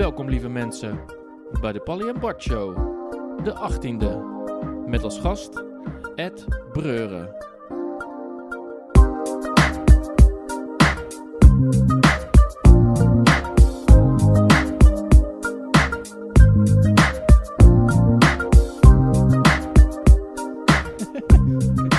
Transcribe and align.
Welkom 0.00 0.28
lieve 0.28 0.48
mensen 0.48 1.00
bij 1.60 1.72
de 1.72 1.80
Pally 1.80 2.12
Bart 2.12 2.42
Show, 2.42 2.76
de 3.44 3.54
18e. 3.54 4.88
Met 4.88 5.02
als 5.02 5.18
gast 5.18 5.62
Ed 6.14 6.44
Breuren. 6.72 7.34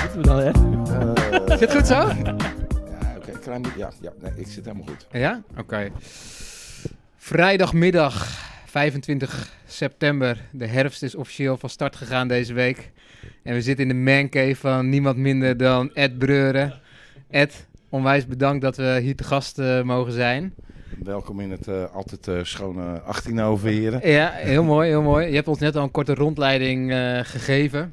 Zitten 0.00 0.16
we 0.16 0.22
dan, 0.22 0.38
hè? 0.38 0.50
Zit 1.56 1.74
goed 1.74 1.86
zo? 1.86 1.94
ja, 1.94 3.16
oké, 3.16 3.38
klein 3.40 3.62
beetje- 3.62 3.78
ja, 3.78 3.90
ja 4.00 4.12
nee, 4.20 4.32
ik 4.34 4.46
zit 4.46 4.64
helemaal 4.64 4.86
goed. 4.86 5.06
Ja? 5.10 5.42
Oké. 5.58 5.90
Vrijdagmiddag, 7.32 8.28
25 8.64 9.52
september. 9.66 10.40
De 10.50 10.66
herfst 10.66 11.02
is 11.02 11.14
officieel 11.14 11.56
van 11.56 11.68
start 11.68 11.96
gegaan 11.96 12.28
deze 12.28 12.52
week. 12.52 12.90
En 13.42 13.54
we 13.54 13.62
zitten 13.62 13.88
in 13.88 14.04
de 14.04 14.10
mancave 14.10 14.56
van 14.56 14.88
niemand 14.88 15.16
minder 15.16 15.56
dan 15.56 15.94
Ed 15.94 16.18
Breuren. 16.18 16.80
Ed, 17.30 17.66
onwijs 17.88 18.26
bedankt 18.26 18.62
dat 18.62 18.76
we 18.76 18.98
hier 19.02 19.16
te 19.16 19.24
gast 19.24 19.58
eh, 19.58 19.82
mogen 19.82 20.12
zijn. 20.12 20.54
Welkom 21.02 21.40
in 21.40 21.50
het 21.50 21.68
eh, 21.68 21.94
altijd 21.94 22.28
eh, 22.28 22.38
schone 22.42 23.00
18 23.00 23.40
overheren. 23.40 24.08
Ja, 24.08 24.30
heel 24.30 24.64
mooi, 24.64 24.88
heel 24.88 25.02
mooi. 25.02 25.26
Je 25.26 25.34
hebt 25.34 25.48
ons 25.48 25.58
net 25.58 25.76
al 25.76 25.82
een 25.82 25.90
korte 25.90 26.14
rondleiding 26.14 26.92
gegeven 27.24 27.92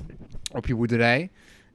op 0.51 0.65
je 0.65 0.75
boerderij. 0.75 1.29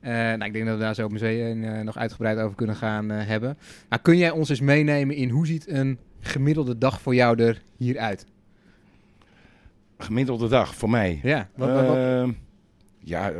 Nou, 0.04 0.44
ik 0.44 0.52
denk 0.52 0.66
dat 0.66 0.74
we 0.74 0.82
daar 0.82 0.94
zo 0.94 1.08
meteen 1.08 1.64
eh, 1.64 1.80
nog 1.80 1.96
uitgebreid 1.96 2.38
over 2.38 2.56
kunnen 2.56 2.76
gaan 2.76 3.10
hebben. 3.10 3.58
Maar 3.88 4.00
kun 4.00 4.16
jij 4.16 4.30
ons 4.30 4.48
eens 4.48 4.60
meenemen 4.60 5.16
in 5.16 5.28
hoe 5.28 5.46
ziet 5.46 5.68
een 5.68 5.98
gemiddelde 6.24 6.78
dag 6.78 7.00
voor 7.00 7.14
jou 7.14 7.42
er 7.42 7.62
hier 7.76 7.98
uit? 7.98 8.26
Gemiddelde 9.98 10.48
dag 10.48 10.74
voor 10.74 10.90
mij. 10.90 11.20
Ja, 11.22 11.48
wat, 11.54 11.68
wat- 11.72 11.86
wat- 11.86 11.96
Ehm, 11.96 12.32
ja, 12.98 13.30
eh, 13.30 13.34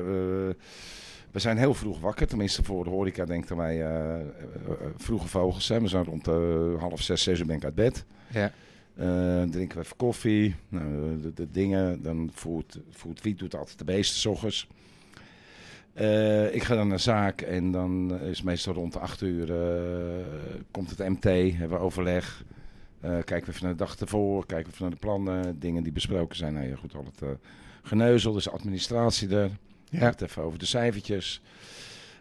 we 1.30 1.40
zijn 1.40 1.58
heel 1.58 1.74
vroeg 1.74 2.00
wakker. 2.00 2.26
Tenminste, 2.26 2.62
voor 2.62 2.84
de 2.84 2.90
horeca 2.90 3.24
denken 3.24 3.56
wij 3.56 3.82
eh, 3.82 4.14
eh, 4.14 4.20
eh, 4.20 4.26
vroege 4.96 5.28
vogels 5.28 5.66
zijn. 5.66 5.82
We 5.82 5.88
zijn 5.88 6.04
rond 6.04 6.26
half 6.80 7.02
zes, 7.02 7.22
zes 7.22 7.38
uur 7.40 7.46
ben 7.46 7.56
ik 7.56 7.64
uit 7.64 7.74
bed. 7.74 8.04
ja. 8.30 8.52
Drinken 9.50 9.78
we 9.78 9.84
even 9.84 9.96
koffie. 9.96 10.54
Nou, 10.68 11.20
de, 11.20 11.32
de 11.34 11.50
dingen. 11.50 12.02
Dan 12.02 12.30
voert, 12.34 12.78
voert 12.90 13.22
Wiet 13.22 13.38
doet 13.38 13.54
altijd 13.56 13.78
de 13.78 13.84
beesten 13.84 14.18
s 14.20 14.26
ochtends. 14.26 14.66
Ik 16.52 16.62
ga 16.62 16.74
dan 16.74 16.88
naar 16.88 17.00
zaak 17.00 17.40
en 17.40 17.70
dan 17.70 18.20
is 18.20 18.42
meestal 18.42 18.74
rond 18.74 18.92
de 18.92 18.98
8 18.98 19.20
uur 19.22 19.52
komt 20.70 20.90
het 20.90 20.98
MT, 21.08 21.22
hebben 21.24 21.78
we 21.78 21.84
overleg. 21.84 22.44
Eh, 23.04 23.10
kijken 23.10 23.44
we 23.44 23.50
even 23.52 23.62
naar 23.64 23.72
de 23.76 23.84
dag 23.84 23.96
ervoor, 23.96 24.46
kijken 24.46 24.66
we 24.66 24.72
even 24.72 24.82
naar 24.82 24.94
de 24.94 25.06
plannen, 25.06 25.58
dingen 25.58 25.82
die 25.82 25.92
besproken 25.92 26.36
zijn. 26.36 26.54
Nou 26.54 26.66
ja, 26.66 26.76
goed, 26.76 26.94
al 26.94 27.04
het 27.04 27.22
eh, 27.22 27.28
geneuzel, 27.82 28.32
dus 28.32 28.44
de 28.44 28.50
administratie 28.50 29.28
er. 29.36 29.50
Ja. 29.90 29.98
Het 30.06 30.20
even 30.22 30.42
over 30.42 30.58
de 30.58 30.66
cijfertjes. 30.66 31.40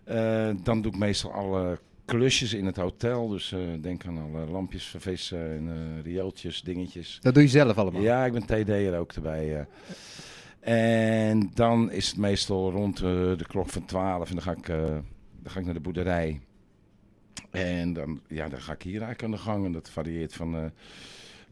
Eh, 0.03 0.49
dan 0.63 0.81
doe 0.81 0.91
ik 0.91 0.97
meestal 0.97 1.31
alle 1.33 1.79
klusjes 2.05 2.53
in 2.53 2.65
het 2.65 2.75
hotel. 2.77 3.27
Dus 3.27 3.51
eh, 3.51 3.59
denk 3.81 4.05
aan 4.05 4.17
alle 4.17 4.45
lampjes 4.45 4.85
vervissen 4.85 5.55
en 5.55 5.67
eh 5.69 6.03
riooltjes, 6.03 6.61
dingetjes. 6.61 7.17
Dat 7.21 7.33
doe 7.33 7.43
je 7.43 7.49
zelf 7.49 7.77
allemaal? 7.77 8.01
Ja, 8.01 8.25
ik 8.25 8.31
ben 8.31 8.45
TD'er 8.45 8.97
ook 8.97 9.11
erbij. 9.11 9.59
eh. 9.59 9.65
En 11.29 11.51
dan 11.53 11.91
is 11.91 12.07
het 12.07 12.17
meestal 12.17 12.71
rond 12.71 12.97
de 12.97 13.45
klok 13.47 13.69
van 13.69 13.85
12 13.85 14.29
en 14.29 14.35
dan 14.35 14.43
ga 14.43 14.51
ik, 14.51 14.67
dan 15.41 15.51
ga 15.51 15.59
ik 15.59 15.65
naar 15.65 15.73
de 15.73 15.79
boerderij. 15.79 16.41
En 17.53 17.93
dan, 17.93 18.19
ja, 18.27 18.49
dan 18.49 18.61
ga 18.61 18.73
ik 18.73 18.81
hier 18.81 19.01
eigenlijk 19.01 19.23
aan 19.23 19.31
de 19.31 19.37
gang. 19.51 19.65
En 19.65 19.71
dat 19.71 19.89
varieert 19.89 20.33
van 20.33 20.55
eh, 20.55 20.65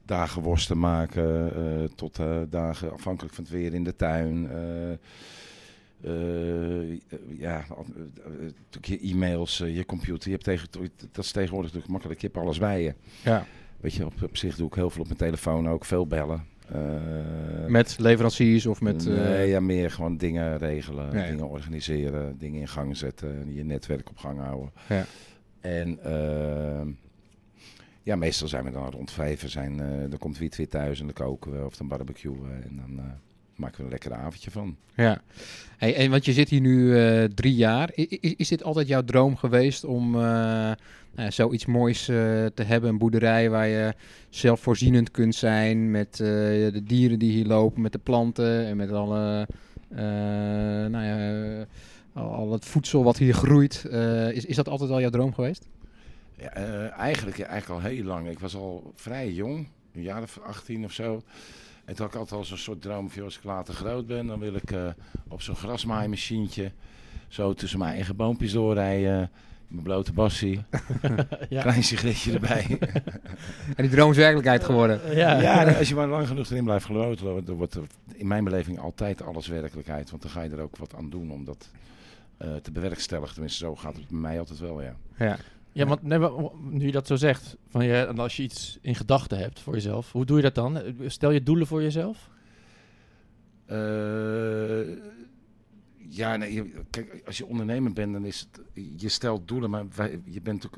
dagen 0.05 0.41
worsten 0.41 0.79
maken 0.79 1.55
eh, 1.55 1.89
tot 1.95 2.19
eh, 2.19 2.41
dagen 2.49 2.93
afhankelijk 2.93 3.35
van 3.35 3.43
het 3.43 3.53
weer 3.53 3.73
in 3.73 3.83
de 3.83 3.95
tuin. 3.95 4.49
ja, 7.37 7.65
natuurlijk 8.71 8.85
je 8.85 8.99
e-mails, 8.99 9.57
je 9.57 9.85
computer. 9.85 10.29
Je 10.29 10.31
hebt 10.31 10.43
tegen, 10.43 10.67
dat 11.11 11.25
is 11.25 11.31
tegenwoordig 11.31 11.73
natuurlijk 11.73 11.91
makkelijk. 11.91 12.21
Je 12.21 12.27
hebt 12.27 12.39
alles 12.39 12.59
bij 12.59 12.81
je. 12.81 12.93
Ja. 13.23 13.45
Weet 13.79 13.93
je, 13.93 14.05
op, 14.05 14.13
op 14.23 14.37
zich 14.37 14.55
doe 14.55 14.67
ik 14.67 14.73
heel 14.73 14.89
veel 14.89 15.01
op 15.01 15.07
mijn 15.07 15.19
telefoon 15.19 15.69
ook, 15.69 15.85
veel 15.85 16.07
bellen. 16.07 16.49
Met 17.67 17.95
leveranciers 17.99 18.65
of 18.65 18.81
met... 18.81 19.05
nee, 19.05 19.47
ja, 19.47 19.59
meer 19.59 19.91
gewoon 19.91 20.17
dingen 20.17 20.57
regelen, 20.57 21.11
dingen 21.11 21.49
organiseren, 21.49 22.37
dingen 22.37 22.59
in 22.59 22.67
gang 22.67 22.97
zetten, 22.97 23.53
je 23.53 23.63
netwerk 23.63 24.09
op 24.09 24.17
gang 24.17 24.39
houden. 24.39 24.71
Ja. 24.89 25.05
En 25.61 25.99
ehm, 26.03 26.87
ja, 28.03 28.15
meestal 28.15 28.47
zijn 28.47 28.63
we 28.63 28.71
dan 28.71 28.89
rond 28.89 29.11
vijf. 29.11 29.49
Zijn, 29.49 29.79
eh, 29.79 30.09
dan 30.09 30.19
komt 30.19 30.37
Wiet 30.37 30.55
weer 30.55 30.69
thuis 30.69 30.99
en 30.99 31.05
dan 31.05 31.13
koken 31.13 31.51
we 31.51 31.65
of 31.65 31.77
dan 31.77 31.87
barbecuen 31.87 32.63
en 32.63 32.75
dan 32.75 33.05
eh, 33.05 33.11
maken 33.55 33.77
we 33.77 33.83
een 33.83 33.89
lekker 33.89 34.13
avondje 34.13 34.51
van. 34.51 34.75
Ja, 34.95 35.21
hey, 35.77 35.95
en 35.95 36.11
want 36.11 36.25
je 36.25 36.33
zit 36.33 36.49
hier 36.49 36.61
nu 36.61 36.97
eh, 36.97 37.23
drie 37.23 37.55
jaar. 37.55 37.91
Is 38.19 38.47
dit 38.47 38.63
altijd 38.63 38.87
jouw 38.87 39.03
droom 39.03 39.35
geweest 39.35 39.83
om 39.83 40.17
ja, 40.17 40.77
zoiets 41.29 41.65
moois 41.65 42.05
te 42.05 42.63
hebben? 42.63 42.89
Een 42.89 42.97
boerderij 42.97 43.49
waar 43.49 43.67
je 43.67 43.93
zelfvoorzienend 44.29 45.11
kunt 45.11 45.35
zijn 45.35 45.91
met 45.91 46.15
de 46.15 46.81
dieren 46.83 47.19
die 47.19 47.31
hier 47.31 47.45
lopen, 47.45 47.81
met 47.81 47.91
de 47.91 47.99
planten 47.99 48.65
en 48.65 48.77
met 48.77 48.91
alle, 48.91 49.47
nou 50.89 51.05
ja, 51.05 51.65
al, 52.13 52.51
het 52.51 52.65
voedsel 52.65 53.03
wat 53.03 53.17
hier 53.17 53.33
groeit. 53.33 53.85
Eh, 53.85 54.31
is, 54.31 54.45
is 54.45 54.55
dat 54.55 54.67
altijd 54.69 54.89
al 54.89 54.99
jouw 54.99 55.09
droom 55.09 55.33
geweest? 55.33 55.67
Ja, 56.37 56.49
eh, 56.53 56.97
eigenlijk, 56.97 57.39
eigenlijk 57.39 57.83
al 57.83 57.89
heel 57.91 58.03
lang. 58.03 58.29
Ik 58.29 58.39
was 58.39 58.55
al 58.55 58.91
vrij 58.95 59.31
jong, 59.31 59.67
een 59.93 60.01
jaar 60.01 60.21
of 60.21 60.39
18 60.45 60.83
of 60.83 60.91
zo. 60.91 61.21
En 61.85 61.95
toen 61.95 62.05
had 62.05 62.13
ik 62.13 62.19
altijd 62.19 62.39
al 62.39 62.45
zo'n 62.45 62.57
soort 62.57 62.81
droom 62.81 63.09
van, 63.09 63.23
als 63.23 63.37
ik 63.37 63.43
later 63.43 63.73
groot 63.73 64.07
ben, 64.07 64.27
dan 64.27 64.39
wil 64.39 64.55
ik 64.55 64.71
eh, 64.71 64.87
op 65.27 65.41
zo'n 65.41 65.55
grasmaaimachientje 65.55 66.71
zo 67.27 67.53
tussen 67.53 67.79
mijn 67.79 67.93
eigen 67.93 68.15
boompjes 68.15 68.51
doorrijden. 68.51 69.29
Mijn 69.67 69.83
blote 69.83 70.13
bassie, 70.13 70.63
Ja. 71.49 71.61
klein 71.61 71.83
sigaretje 71.83 72.33
erbij. 72.33 72.65
En 73.75 73.83
die 73.83 73.89
droom 73.89 74.11
is 74.11 74.17
werkelijkheid 74.17 74.63
geworden. 74.63 75.15
Ja. 75.15 75.41
ja, 75.41 75.73
als 75.73 75.89
je 75.89 75.95
maar 75.95 76.07
lang 76.07 76.27
genoeg 76.27 76.49
erin 76.49 76.63
blijft 76.63 76.85
geloven, 76.85 77.45
dan 77.45 77.55
wordt 77.55 77.75
er 77.75 77.83
in 78.13 78.27
mijn 78.27 78.43
beleving 78.43 78.79
altijd 78.79 79.21
alles 79.21 79.47
werkelijkheid. 79.47 80.09
Want 80.09 80.21
dan 80.21 80.31
ga 80.31 80.41
je 80.41 80.49
er 80.49 80.61
ook 80.61 80.77
wat 80.77 80.95
aan 80.95 81.09
doen 81.09 81.31
om 81.31 81.45
dat 81.45 81.69
te 82.61 82.71
bewerkstelligen. 82.71 83.33
Tenminste, 83.33 83.59
zo 83.65 83.75
gaat 83.75 83.95
het 83.95 84.07
bij 84.07 84.17
mij 84.19 84.39
altijd 84.39 84.59
wel, 84.59 84.81
ja. 84.81 84.95
Ja. 85.17 85.37
Ja, 85.73 85.85
want 85.85 86.01
nee, 86.03 86.19
maar 86.19 86.31
nu 86.61 86.85
je 86.85 86.91
dat 86.91 87.07
zo 87.07 87.15
zegt, 87.15 87.57
van 87.67 87.85
je, 87.85 87.93
en 88.05 88.19
als 88.19 88.37
je 88.37 88.43
iets 88.43 88.77
in 88.81 88.95
gedachten 88.95 89.37
hebt 89.37 89.59
voor 89.59 89.73
jezelf, 89.73 90.11
hoe 90.11 90.25
doe 90.25 90.35
je 90.37 90.43
dat 90.43 90.55
dan? 90.55 90.81
Stel 91.05 91.31
je 91.31 91.43
doelen 91.43 91.67
voor 91.67 91.81
jezelf? 91.81 92.29
Eh, 93.65 94.97
ja, 96.09 96.35
nee, 96.35 96.53
je- 96.53 96.83
kijk, 96.89 97.21
als 97.25 97.37
je 97.37 97.45
ondernemer 97.45 97.93
bent, 97.93 98.13
dan 98.13 98.25
is 98.25 98.39
het, 98.51 98.61
je 99.01 99.09
stelt 99.09 99.47
doelen, 99.47 99.69
maar 99.69 99.85
wij, 99.95 100.21
je 100.25 100.41
bent 100.41 100.65
ook, 100.65 100.77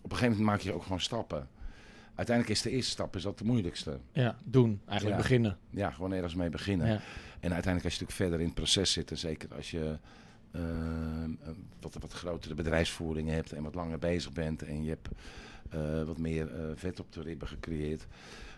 op 0.00 0.10
een 0.10 0.16
gegeven 0.16 0.28
moment 0.28 0.46
maak 0.46 0.60
je 0.60 0.72
ook 0.72 0.82
gewoon 0.82 1.00
stappen. 1.00 1.48
Uiteindelijk 2.14 2.56
is 2.56 2.62
de 2.64 2.70
eerste 2.70 2.90
stap 2.90 3.16
is 3.16 3.22
dat 3.22 3.38
de 3.38 3.44
moeilijkste. 3.44 3.98
Ja, 4.12 4.36
doen. 4.44 4.80
Eigenlijk 4.86 5.16
Ja. 5.16 5.22
beginnen. 5.22 5.58
Ja, 5.70 5.90
gewoon 5.90 6.12
ergens 6.12 6.34
mee 6.34 6.48
beginnen. 6.50 6.86
Ja. 6.86 7.00
En 7.40 7.52
uiteindelijk 7.52 7.84
als 7.84 7.94
je 7.94 8.00
natuurlijk 8.00 8.12
verder 8.12 8.38
in 8.40 8.44
het 8.46 8.54
proces 8.54 8.92
zit, 8.92 9.10
en 9.10 9.18
zeker 9.18 9.54
als 9.54 9.70
je 9.70 9.98
een 10.50 11.38
wat, 11.80 11.96
wat 12.00 12.12
grotere 12.12 12.54
bedrijfsvoering 12.54 13.28
hebt 13.28 13.52
en 13.52 13.62
wat 13.62 13.74
langer 13.74 13.98
bezig 13.98 14.32
bent 14.32 14.62
en 14.62 14.82
je 14.84 14.88
hebt 14.88 15.08
eh, 15.70 16.02
wat 16.02 16.18
meer 16.18 16.54
eh, 16.54 16.62
vet 16.74 17.00
op 17.00 17.12
de 17.12 17.22
ribben 17.22 17.48
gecreëerd, 17.48 18.06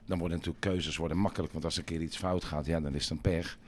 dan 0.06 0.18
worden 0.18 0.36
natuurlijk 0.36 0.64
keuzes 0.64 0.96
worden 0.96 1.16
makkelijk. 1.16 1.52
Want 1.52 1.64
als 1.64 1.76
een 1.76 1.84
keer 1.84 2.00
iets 2.00 2.16
fout 2.16 2.44
gaat, 2.44 2.66
ja, 2.66 2.80
dan 2.80 2.94
is 2.94 3.02
het 3.02 3.10
een 3.10 3.20
pech. 3.20 3.58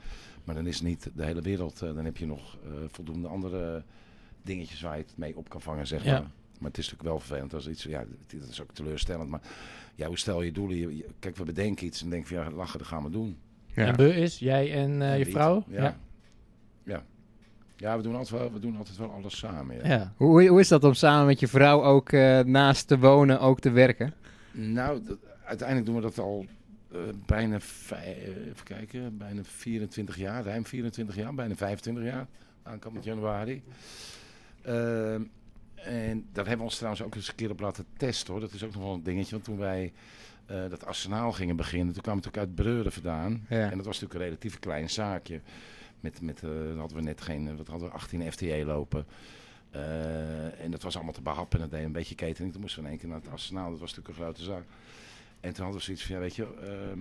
Maar 0.43 0.55
dan 0.55 0.67
is 0.67 0.75
het 0.75 0.83
niet 0.87 1.09
de 1.15 1.25
hele 1.25 1.41
wereld. 1.41 1.79
dan 1.79 2.05
heb 2.05 2.17
je 2.17 2.25
nog 2.25 2.57
eh, 2.63 2.71
voldoende 2.87 3.27
andere 3.27 3.83
dingetjes 4.41 4.81
waar 4.81 4.97
je 4.97 5.03
het 5.03 5.17
mee 5.17 5.37
op 5.37 5.49
kan 5.49 5.61
vangen, 5.61 5.87
zeg 5.87 6.03
Ja. 6.03 6.11
maar. 6.11 6.29
Maar 6.59 6.69
het 6.69 6.77
is 6.77 6.85
natuurlijk 6.89 7.09
wel 7.09 7.19
vervelend 7.19 7.53
als 7.53 7.67
iets, 7.67 7.83
ja, 7.83 8.05
dat 8.39 8.49
is 8.49 8.61
ook 8.61 8.71
teleurstellend. 8.73 9.29
Maar 9.29 9.41
ja, 9.95 10.07
hoe 10.07 10.17
stel 10.17 10.41
je 10.41 10.51
doelen? 10.51 11.03
Kijk, 11.19 11.35
we 11.35 11.43
bedenken 11.43 11.85
iets 11.85 12.01
en 12.01 12.09
denken 12.09 12.27
van 12.27 12.37
ja, 12.37 12.51
lachen, 12.51 12.79
dat 12.79 12.87
gaan 12.87 13.03
we 13.03 13.09
doen. 13.09 13.37
Ja. 13.73 13.85
En 13.85 13.95
Beu 13.95 14.09
is, 14.09 14.39
jij 14.39 14.73
en 14.73 15.01
eh, 15.01 15.11
En 15.11 15.17
je 15.19 15.25
vrouw? 15.25 15.63
Ja. 15.67 15.83
ja. 15.83 15.97
Ja. 17.77 17.97
we, 17.97 18.03
doen 18.03 18.15
altijd 18.15 18.39
wel, 18.41 18.53
we 18.53 18.59
doen 18.59 18.77
altijd 18.77 18.97
wel 18.97 19.11
alles 19.11 19.37
samen. 19.37 19.75
Ja. 19.75 19.87
Ja. 19.87 20.13
Hoe, 20.17 20.47
hoe 20.47 20.59
is 20.59 20.67
dat 20.67 20.83
om 20.83 20.93
samen 20.93 21.25
met 21.25 21.39
je 21.39 21.47
vrouw 21.47 21.83
ook 21.83 22.11
eh, 22.11 22.39
naast 22.39 22.87
te 22.87 22.99
wonen, 22.99 23.39
ook 23.39 23.59
te 23.59 23.69
werken? 23.71 24.13
Nou, 24.51 25.03
dat- 25.03 25.17
uiteindelijk 25.45 25.87
doen 25.87 25.95
we 25.95 26.01
dat 26.01 26.19
al 26.19 26.45
eh, 26.91 26.99
bijna, 27.25 27.57
eh, 27.89 28.07
even 28.27 28.63
kijken, 28.63 29.17
bijna 29.17 29.41
24 29.43 30.17
jaar, 30.17 30.43
ruim 30.43 30.65
24 30.65 31.15
jaar, 31.15 31.33
bijna 31.33 31.55
25 31.55 32.03
jaar, 32.03 32.27
aankomend 32.63 33.03
januari. 33.03 33.63
Ehm, 34.61 35.21
en 35.75 36.25
daar 36.31 36.45
hebben 36.45 36.57
we 36.57 36.63
ons 36.63 36.75
trouwens 36.75 37.03
ook 37.03 37.15
eens 37.15 37.27
een 37.27 37.35
keer 37.35 37.49
op 37.51 37.59
laten 37.59 37.85
testen 37.97 38.31
hoor. 38.31 38.41
Dat 38.41 38.53
is 38.53 38.63
ook 38.63 38.73
nog 38.73 38.83
wel 38.83 38.93
een 38.93 39.03
dingetje, 39.03 39.31
want 39.31 39.43
toen 39.43 39.57
wij 39.57 39.93
dat 40.69 40.85
arsenaal 40.85 41.31
gingen 41.31 41.55
beginnen, 41.55 41.93
toen 41.93 42.01
kwamen 42.01 42.21
we 42.21 42.27
natuurlijk 42.27 42.57
uit 42.57 42.67
Breuren 42.67 42.91
vandaan. 42.91 43.45
Ja. 43.49 43.69
En 43.71 43.77
dat 43.77 43.85
was 43.85 43.99
natuurlijk 43.99 44.13
een 44.13 44.25
relatief 44.25 44.59
klein 44.59 44.89
zaakje. 44.89 45.41
Met, 46.05 46.21
met, 46.21 46.43
eh, 46.43 46.77
hadden 46.77 46.97
we 46.97 47.03
net 47.03 47.21
geen, 47.21 47.47
eh, 47.47 47.55
wat 47.55 47.67
hadden 47.67 47.87
we, 47.87 47.93
18 47.93 48.31
FTE 48.31 48.63
lopen. 48.65 49.05
Eh, 49.71 50.61
en 50.61 50.71
dat 50.71 50.81
was 50.81 50.95
allemaal 50.95 51.13
te 51.13 51.21
behappen. 51.21 51.59
En 51.59 51.69
dat 51.69 51.77
deed 51.77 51.85
een 51.85 51.91
beetje 51.91 52.15
catering. 52.15 52.51
Toen 52.51 52.61
moesten 52.61 52.79
we 52.79 52.85
in 52.85 52.91
één 52.91 53.01
keer 53.01 53.09
naar 53.09 53.21
het 53.21 53.31
arsenaal. 53.31 53.69
Dat 53.69 53.79
was 53.79 53.89
natuurlijk 53.95 54.17
een 54.17 54.23
grote 54.23 54.43
zaak. 54.43 54.63
En 55.39 55.53
toen 55.53 55.63
hadden 55.63 55.79
we 55.79 55.85
zoiets 55.85 56.05
van, 56.05 56.15
ja, 56.15 56.21
weet 56.21 56.35
je, 56.35 56.43
ehm, 56.43 56.99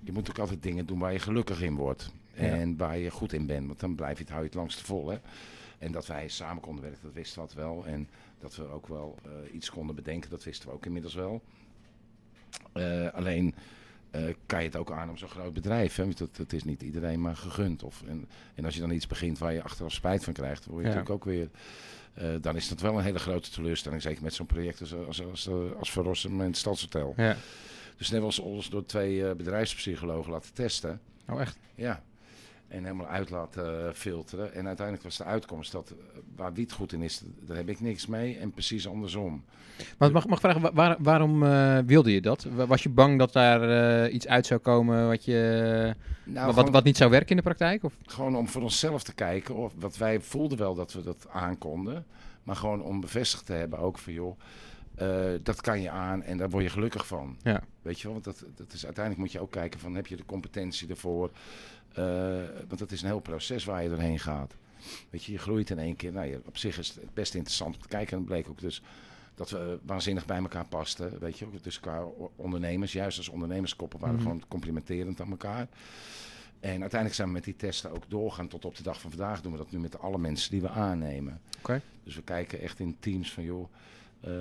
je 0.00 0.12
moet 0.12 0.30
ook 0.30 0.38
altijd 0.38 0.62
dingen 0.62 0.86
doen 0.86 0.98
waar 0.98 1.12
je 1.12 1.18
gelukkig 1.18 1.62
in 1.62 1.74
wordt. 1.74 2.12
En 2.34 2.76
waar 2.76 2.98
je 2.98 3.10
goed 3.10 3.32
in 3.32 3.46
bent. 3.46 3.66
Want 3.66 3.80
dan 3.80 3.94
blijf 3.94 4.16
je 4.16 4.22
het, 4.22 4.28
hou 4.28 4.40
je 4.40 4.48
het 4.48 4.56
langst 4.56 4.80
vol. 4.80 5.08
Hè? 5.08 5.18
En 5.78 5.92
dat 5.92 6.06
wij 6.06 6.28
samen 6.28 6.62
konden 6.62 6.82
werken, 6.82 7.02
dat 7.02 7.12
wisten 7.12 7.46
we 7.46 7.54
wel. 7.54 7.86
En 7.86 8.08
dat 8.38 8.56
we 8.56 8.64
ook 8.64 8.86
wel 8.86 9.18
iets 9.52 9.70
konden 9.70 9.94
bedenken, 9.94 10.30
dat 10.30 10.44
wisten 10.44 10.68
we 10.68 10.74
ook 10.74 10.86
inmiddels 10.86 11.14
wel. 11.14 11.42
Alleen 13.12 13.54
uh, 14.16 14.34
kan 14.46 14.58
je 14.58 14.66
het 14.66 14.76
ook 14.76 14.92
aan 14.92 15.10
om 15.10 15.16
zo'n 15.16 15.28
groot 15.28 15.52
bedrijf. 15.52 15.96
Hè? 15.96 16.08
Dat, 16.08 16.36
dat 16.36 16.52
is 16.52 16.64
niet 16.64 16.82
iedereen 16.82 17.20
maar 17.20 17.36
gegund. 17.36 17.82
Of, 17.82 18.02
en, 18.06 18.28
en 18.54 18.64
als 18.64 18.74
je 18.74 18.80
dan 18.80 18.90
iets 18.90 19.06
begint 19.06 19.38
waar 19.38 19.52
je 19.52 19.62
achteraf 19.62 19.92
spijt 19.92 20.24
van 20.24 20.32
krijgt, 20.32 20.64
word 20.64 20.80
je 20.80 20.88
natuurlijk 20.88 21.14
ook 21.14 21.24
weer. 21.24 21.50
Uh, 22.18 22.34
dan 22.40 22.56
is 22.56 22.68
dat 22.68 22.80
wel 22.80 22.98
een 22.98 23.04
hele 23.04 23.18
grote 23.18 23.50
teleurstelling. 23.50 24.02
Zeker 24.02 24.22
met 24.22 24.34
zo'n 24.34 24.46
project 24.46 24.80
als, 24.80 24.94
als, 24.94 25.24
als, 25.24 25.48
als 25.78 25.90
Verrossen 25.90 26.30
en 26.30 26.38
het 26.38 26.56
Stadshotel. 26.56 27.14
Ja. 27.16 27.36
Dus 27.96 28.10
net 28.10 28.20
was 28.20 28.38
ons 28.38 28.70
door 28.70 28.86
twee 28.86 29.16
uh, 29.16 29.32
bedrijfspsychologen 29.32 30.32
laten 30.32 30.52
testen. 30.52 31.00
Oh, 31.28 31.40
echt? 31.40 31.58
Ja 31.74 32.02
en 32.72 32.84
helemaal 32.84 33.06
uit 33.06 33.30
laten 33.30 33.94
filteren. 33.94 34.54
En 34.54 34.66
uiteindelijk 34.66 35.06
was 35.06 35.16
de 35.16 35.24
uitkomst 35.24 35.72
dat 35.72 35.90
eh, 35.90 36.18
waar 36.36 36.52
wiet 36.52 36.72
goed 36.72 36.92
in 36.92 37.02
is, 37.02 37.22
daar 37.40 37.56
heb 37.56 37.68
ik 37.68 37.80
niks 37.80 38.06
mee. 38.06 38.38
En 38.38 38.50
precies 38.50 38.88
andersom. 38.88 39.44
Maar 39.98 40.12
mag, 40.12 40.26
mag 40.26 40.40
vragen, 40.40 40.74
waar, 40.74 40.96
waarom 40.98 41.42
uh, 41.42 41.78
wilde 41.86 42.12
je 42.12 42.20
dat? 42.20 42.46
Was 42.66 42.82
je 42.82 42.88
bang 42.88 43.18
dat 43.18 43.32
daar 43.32 43.68
uh, 44.04 44.14
iets 44.14 44.26
uit 44.26 44.46
zou 44.46 44.60
komen 44.60 45.08
wat, 45.08 45.24
je, 45.24 45.94
nou, 46.24 46.46
wat, 46.46 46.54
gewoon, 46.54 46.72
wat 46.72 46.84
niet 46.84 46.96
zou 46.96 47.10
werken 47.10 47.30
in 47.30 47.36
de 47.36 47.42
praktijk? 47.42 47.84
Of? 47.84 47.94
Gewoon 48.06 48.36
om 48.36 48.48
voor 48.48 48.62
onszelf 48.62 49.02
te 49.02 49.14
kijken. 49.14 49.54
Of, 49.54 49.72
wat 49.78 49.96
wij 49.96 50.20
voelden 50.20 50.58
wel 50.58 50.74
dat 50.74 50.92
we 50.92 51.02
dat 51.02 51.26
aankonden. 51.30 52.04
Maar 52.42 52.56
gewoon 52.56 52.82
om 52.82 53.00
bevestigd 53.00 53.46
te 53.46 53.52
hebben 53.52 53.78
ook 53.78 53.98
van 53.98 54.12
joh. 54.12 54.38
Uh, 55.02 55.24
dat 55.42 55.60
kan 55.60 55.80
je 55.80 55.90
aan 55.90 56.22
en 56.22 56.36
daar 56.36 56.50
word 56.50 56.64
je 56.64 56.70
gelukkig 56.70 57.06
van. 57.06 57.36
Ja. 57.42 57.62
Weet 57.82 58.00
je 58.00 58.02
wel, 58.02 58.12
want 58.12 58.24
dat, 58.24 58.44
dat 58.56 58.72
is, 58.72 58.84
uiteindelijk 58.84 59.24
moet 59.24 59.32
je 59.32 59.40
ook 59.40 59.50
kijken 59.50 59.80
van 59.80 59.94
heb 59.94 60.06
je 60.06 60.16
de 60.16 60.24
competentie 60.24 60.88
ervoor. 60.88 61.30
Uh, 61.98 62.34
want 62.68 62.78
dat 62.78 62.92
is 62.92 63.02
een 63.02 63.08
heel 63.08 63.20
proces 63.20 63.64
waar 63.64 63.82
je 63.82 63.88
doorheen 63.88 64.18
gaat. 64.18 64.54
Weet 65.10 65.24
je, 65.24 65.32
je 65.32 65.38
groeit 65.38 65.70
in 65.70 65.78
één 65.78 65.96
keer. 65.96 66.12
Nou, 66.12 66.26
ja, 66.26 66.38
op 66.44 66.56
zich 66.56 66.78
is 66.78 66.88
het 66.88 67.14
best 67.14 67.34
interessant 67.34 67.74
om 67.74 67.82
te 67.82 67.88
kijken. 67.88 68.12
En 68.12 68.18
het 68.18 68.26
bleek 68.26 68.48
ook 68.48 68.60
dus 68.60 68.82
dat 69.34 69.50
we 69.50 69.78
waanzinnig 69.82 70.26
bij 70.26 70.38
elkaar 70.38 70.66
pasten. 70.66 71.18
Weet 71.18 71.38
je, 71.38 71.46
dus 71.62 71.80
qua 71.80 72.04
ondernemers, 72.36 72.92
juist 72.92 73.18
als 73.18 73.28
ondernemerskoppen, 73.28 73.98
waren 73.98 74.14
we 74.14 74.20
mm 74.20 74.28
-hmm. 74.28 74.36
gewoon 74.38 74.48
complementerend 74.50 75.20
aan 75.20 75.30
elkaar. 75.30 75.68
En 76.60 76.80
uiteindelijk 76.80 77.14
zijn 77.14 77.28
we 77.28 77.34
met 77.34 77.44
die 77.44 77.56
testen 77.56 77.90
ook 77.90 78.10
doorgaan 78.10 78.48
tot 78.48 78.64
op 78.64 78.76
de 78.76 78.82
dag 78.82 79.00
van 79.00 79.10
vandaag. 79.10 79.40
Doen 79.40 79.52
we 79.52 79.58
dat 79.58 79.70
nu 79.70 79.78
met 79.78 79.98
alle 79.98 80.18
mensen 80.18 80.50
die 80.50 80.60
we 80.60 80.68
aannemen. 80.68 81.40
Okay. 81.58 81.80
Dus 82.04 82.14
we 82.14 82.22
kijken 82.22 82.60
echt 82.60 82.80
in 82.80 82.96
teams 82.98 83.32
van 83.32 83.42
joh. 83.42 83.68
Uh, 84.24 84.32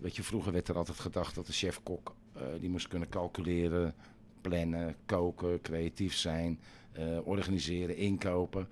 weet 0.00 0.16
je, 0.16 0.22
vroeger 0.22 0.52
werd 0.52 0.68
er 0.68 0.76
altijd 0.76 0.98
gedacht 0.98 1.34
dat 1.34 1.46
de 1.46 1.52
chef-kok 1.52 2.14
uh, 2.36 2.42
die 2.60 2.70
moest 2.70 2.88
kunnen 2.88 3.08
calculeren, 3.08 3.94
plannen, 4.40 4.94
koken, 5.06 5.60
creatief 5.60 6.14
zijn, 6.14 6.60
uh, 6.98 7.26
organiseren, 7.26 7.96
inkopen. 7.96 8.68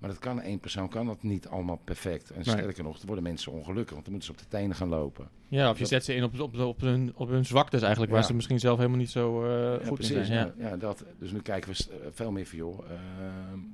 Maar 0.00 0.10
dat 0.10 0.18
kan 0.18 0.40
één 0.40 0.58
persoon 0.58 0.88
kan 0.88 1.06
dat 1.06 1.22
niet 1.22 1.48
allemaal 1.48 1.80
perfect. 1.84 2.30
En 2.30 2.44
sterker 2.44 2.82
nog, 2.82 2.96
dan 2.96 3.06
worden 3.06 3.24
mensen 3.24 3.52
ongelukkig, 3.52 3.92
want 3.92 4.04
dan 4.04 4.12
moeten 4.12 4.34
ze 4.34 4.40
op 4.42 4.50
de 4.50 4.56
tenen 4.56 4.76
gaan 4.76 4.88
lopen. 4.88 5.28
Ja, 5.48 5.70
of 5.70 5.78
je 5.78 5.86
zet 5.86 6.04
ze 6.04 6.14
in 6.14 6.24
op, 6.24 6.40
op, 6.40 6.58
op, 6.58 6.80
hun, 6.80 7.12
op 7.14 7.28
hun 7.28 7.46
zwaktes 7.46 7.80
eigenlijk, 7.80 8.12
ja. 8.12 8.18
waar 8.18 8.26
ze 8.26 8.34
misschien 8.34 8.58
zelf 8.58 8.76
helemaal 8.76 8.98
niet 8.98 9.10
zo 9.10 9.44
uh, 9.44 9.86
goed 9.86 9.94
precies, 9.94 10.16
in 10.16 10.24
zijn. 10.24 10.52
Ja. 10.58 10.68
ja, 10.68 10.76
dat. 10.76 11.04
Dus 11.18 11.32
nu 11.32 11.40
kijken 11.40 11.70
we 11.70 12.10
veel 12.12 12.30
meer 12.30 12.46
van, 12.46 12.58
joh, 12.58 12.78
uh, 12.78 12.92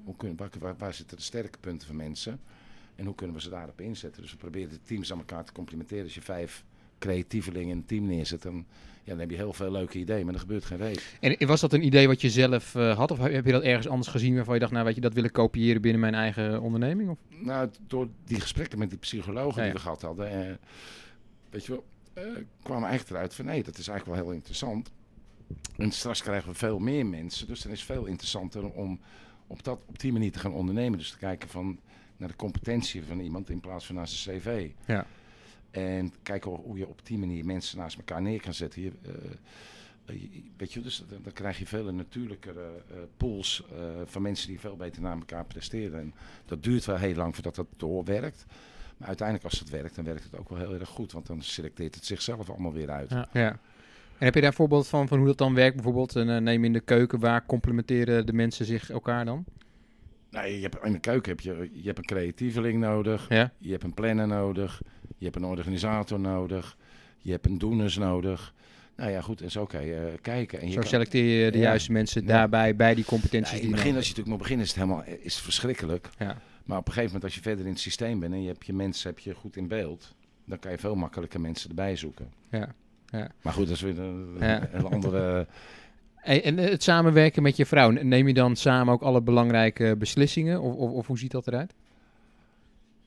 hoe 0.05 0.17
kunnen, 0.17 0.37
waar, 0.37 0.51
waar, 0.59 0.75
waar, 0.79 0.95
zitten 0.95 1.17
de 1.17 1.23
sterke 1.23 1.59
punten 1.59 1.87
van 1.87 1.97
mensen? 1.97 2.41
En 2.95 3.05
hoe 3.05 3.15
kunnen 3.15 3.37
we 3.37 3.43
ze 3.43 3.51
daarop 3.51 3.81
inzetten? 3.81 4.23
Dus 4.23 4.31
we 4.31 4.37
proberen 4.37 4.71
de 4.71 4.83
teams 4.83 5.13
aan 5.13 5.19
elkaar 5.19 5.45
te 5.45 5.53
complementeren. 5.53 6.05
Als 6.05 6.15
je 6.15 6.23
vijf 6.23 6.65
creatievelingen 6.99 7.71
in 7.71 7.77
een 7.77 7.85
team 7.87 8.07
neerzet, 8.07 8.43
dan, 8.43 8.67
ja, 9.03 9.11
dan 9.11 9.19
heb 9.19 9.31
je 9.31 9.37
heel 9.37 9.53
veel 9.53 9.71
leuke 9.71 9.99
ideeën, 9.99 10.25
maar 10.25 10.35
er 10.35 10.41
gebeurt 10.41 10.65
geen 10.65 10.79
reet. 10.79 11.17
En 11.21 11.47
was 11.47 11.61
dat 11.61 11.73
een 11.73 11.85
idee 11.85 12.07
wat 12.07 12.21
je 12.21 12.31
zelf 12.31 12.75
uh, 12.75 12.97
had? 12.97 13.11
Of 13.11 13.19
heb 13.19 13.45
je 13.45 13.53
dat 13.53 13.63
ergens 13.63 13.89
anders 13.89 14.09
gezien 14.09 14.35
waarvan 14.35 14.55
je 14.55 14.61
dacht, 14.61 14.73
nou 14.73 14.85
weet 14.85 14.95
je, 14.95 15.01
dat 15.01 15.15
wil 15.15 15.25
ik 15.25 15.33
kopiëren 15.33 15.81
binnen 15.81 16.01
mijn 16.01 16.15
eigen 16.15 16.61
onderneming? 16.61 17.11
Of? 17.11 17.19
Nou, 17.29 17.71
door 17.87 18.09
die 18.25 18.41
gesprekken 18.41 18.79
met 18.79 18.91
die 18.91 18.99
psychologen 18.99 19.59
ja, 19.59 19.65
die 19.65 19.73
we 19.73 19.81
gehad 19.81 20.03
hadden, 20.03 20.49
uh, 20.49 20.55
weet 21.51 21.67
je 21.67 21.73
wel, 21.73 21.85
uh, 22.25 22.39
kwamen 22.63 22.89
eigenlijk 22.89 23.17
eruit 23.17 23.35
van 23.35 23.45
nee, 23.45 23.63
dat 23.63 23.79
is 23.79 23.89
eigenlijk 23.89 24.19
wel 24.19 24.29
heel 24.29 24.37
interessant. 24.37 24.91
En 25.77 25.91
straks 25.91 26.23
krijgen 26.23 26.51
we 26.51 26.59
veel 26.59 26.79
meer 26.79 27.07
mensen, 27.07 27.47
dus 27.47 27.63
dan 27.63 27.73
is 27.73 27.79
het 27.79 27.89
veel 27.89 28.07
interessanter 28.07 28.71
om 28.71 29.01
op, 29.47 29.63
dat, 29.63 29.79
op 29.87 29.99
die 29.99 30.13
manier 30.13 30.33
te 30.33 30.39
gaan 30.39 30.53
ondernemen. 30.53 30.99
Dus 30.99 31.11
te 31.11 31.19
kijken 31.19 31.49
van, 31.49 31.79
naar 32.17 32.29
de 32.29 32.37
competentie 32.37 33.03
van 33.05 33.21
iemand 33.21 33.51
in 33.51 33.61
plaats 33.61 33.87
van 33.87 33.95
naar 33.95 34.09
zijn 34.09 34.39
cv. 34.39 34.71
Ja. 34.87 35.07
En 35.77 36.13
kijken 36.23 36.51
hoe 36.51 36.79
je 36.79 36.87
op 36.87 37.01
die 37.03 37.19
manier 37.19 37.45
mensen 37.45 37.79
naast 37.79 37.97
elkaar 37.97 38.23
neer 38.23 38.41
kan 38.41 38.55
zetten. 38.55 38.83
Je, 38.83 38.93
uh, 39.07 40.15
weet 40.57 40.73
je, 40.73 40.81
dus 40.81 41.05
dan, 41.09 41.19
dan, 41.23 41.33
krijg 41.33 41.59
je 41.59 41.67
veel 41.67 41.93
natuurlijkere 41.93 42.83
uh, 42.91 42.97
pools 43.17 43.65
uh, 43.73 43.79
van 44.05 44.23
mensen 44.23 44.49
die 44.49 44.61
veel 44.61 44.77
beter 44.77 45.03
naar 45.03 45.17
elkaar 45.17 45.45
presteren. 45.45 46.01
En 46.01 46.15
dat 46.47 46.63
duurt 46.63 46.85
wel 46.85 46.97
heel 46.97 47.15
lang 47.15 47.35
voordat 47.35 47.55
dat 47.55 47.67
doorwerkt. 47.77 48.47
Maar 48.97 49.09
uiteindelijk 49.09 49.49
als 49.49 49.59
het 49.59 49.71
werkt, 49.71 49.95
dan 49.95 50.05
werkt 50.05 50.25
het 50.25 50.39
ook 50.39 50.49
wel 50.49 50.59
heel 50.59 50.75
erg 50.75 50.89
goed. 50.89 51.13
Want 51.13 51.27
dan 51.27 51.43
selecteert 51.43 51.95
het 51.95 52.05
zichzelf 52.05 52.51
allemaal 52.51 52.73
weer 52.73 52.91
uit. 52.91 53.11
Ja. 53.11 53.29
ja. 53.33 53.49
En 54.19 54.25
heb 54.25 54.35
je 54.35 54.41
daar 54.41 54.51
een 54.51 54.57
voorbeeld 54.57 54.89
van, 54.89 55.09
van 55.09 55.19
hoe 55.19 55.27
dat 55.27 55.39
dan 55.39 55.55
werkt? 55.55 55.75
Bijvoorbeeld, 55.75 56.15
een, 56.15 56.43
neem 56.43 56.65
in 56.65 56.73
de 56.73 56.81
keuken, 56.81 57.19
waar 57.19 57.47
complementeren 57.47 58.27
de 58.27 58.33
mensen 58.33 58.67
zich 58.67 58.91
elkaar 58.91 59.25
dan? 59.25 59.45
Nou, 60.31 60.47
je 60.47 60.61
hebt, 60.61 60.85
in 60.85 60.93
de 60.93 60.99
keuken 60.99 61.31
heb 61.31 61.41
je, 61.41 61.71
je 61.73 61.87
hebt 61.87 61.99
een 61.99 62.05
creatieveling 62.05 62.81
nodig. 62.81 63.29
Ja. 63.29 63.53
Je 63.59 63.71
hebt 63.71 63.85
een 63.85 63.95
planner 63.95 64.27
nodig. 64.27 64.83
Je 65.17 65.25
hebt 65.25 65.37
een 65.37 65.45
organisator 65.45 66.21
nodig. 66.21 66.77
Je 67.19 67.31
hebt 67.31 67.47
een 67.47 67.59
doeners 67.59 67.97
nodig. 67.97 68.55
Nou 68.97 69.11
ja, 69.11 69.21
goed, 69.21 69.41
en 69.41 69.51
zo 69.51 69.67
kan 69.67 69.85
je 69.85 69.95
uh, 69.95 70.19
kijken. 70.23 70.61
En 70.61 70.67
je 70.67 70.73
zo 70.73 70.81
kan, 70.81 70.89
selecteer 70.89 71.45
je 71.45 71.51
de 71.51 71.59
ja, 71.59 71.65
juiste 71.65 71.93
mensen 71.93 72.27
daarbij, 72.27 72.77
bij 72.77 72.95
die 72.95 73.05
competenties. 73.05 73.53
Ja, 73.53 73.59
in 73.59 73.67
het 73.67 73.75
begin, 73.75 73.95
als 73.95 74.05
je 74.05 74.11
natuurlijk 74.11 74.29
moet 74.29 74.39
beginnen, 74.39 74.65
is 74.65 74.71
het 74.71 74.81
helemaal 74.83 75.05
is 75.05 75.35
het 75.35 75.43
verschrikkelijk. 75.43 76.09
Ja. 76.19 76.39
Maar 76.65 76.79
op 76.79 76.87
een 76.87 76.93
gegeven 76.93 77.13
moment, 77.13 77.25
als 77.25 77.35
je 77.35 77.41
verder 77.41 77.65
in 77.65 77.71
het 77.71 77.81
systeem 77.81 78.21
bent 78.21 78.33
en 78.33 78.43
je 78.43 78.49
hebt 78.49 78.67
je 78.67 78.73
mensen 78.73 79.11
heb 79.11 79.19
je 79.19 79.35
goed 79.35 79.57
in 79.57 79.69
beeld, 79.69 80.15
dan 80.45 80.59
kan 80.59 80.71
je 80.71 80.79
veel 80.79 80.95
makkelijker 80.95 81.41
mensen 81.41 81.69
erbij 81.69 81.97
zoeken. 81.97 82.33
Ja. 82.51 82.75
Ja. 83.07 83.31
Maar 83.43 83.53
goed, 83.53 83.67
dat 83.67 83.75
is 83.75 83.83
weer 83.83 83.99
een, 83.99 84.37
een 84.73 84.85
andere... 84.85 85.47
Hey, 86.27 86.45
en 86.45 86.57
het 86.57 86.83
samenwerken 86.83 87.43
met 87.43 87.57
je 87.57 87.67
vrouw, 87.67 87.91
neem 87.91 88.27
je 88.27 88.35
dan 88.35 88.57
samen 88.57 88.93
ook 88.93 89.03
alle 89.03 89.23
belangrijke 89.23 89.97
beslissingen? 89.99 90.61
Of, 90.61 90.75
of, 90.75 90.91
of 90.91 91.07
hoe 91.07 91.19
ziet 91.19 91.31
dat 91.31 91.47
eruit? 91.47 91.75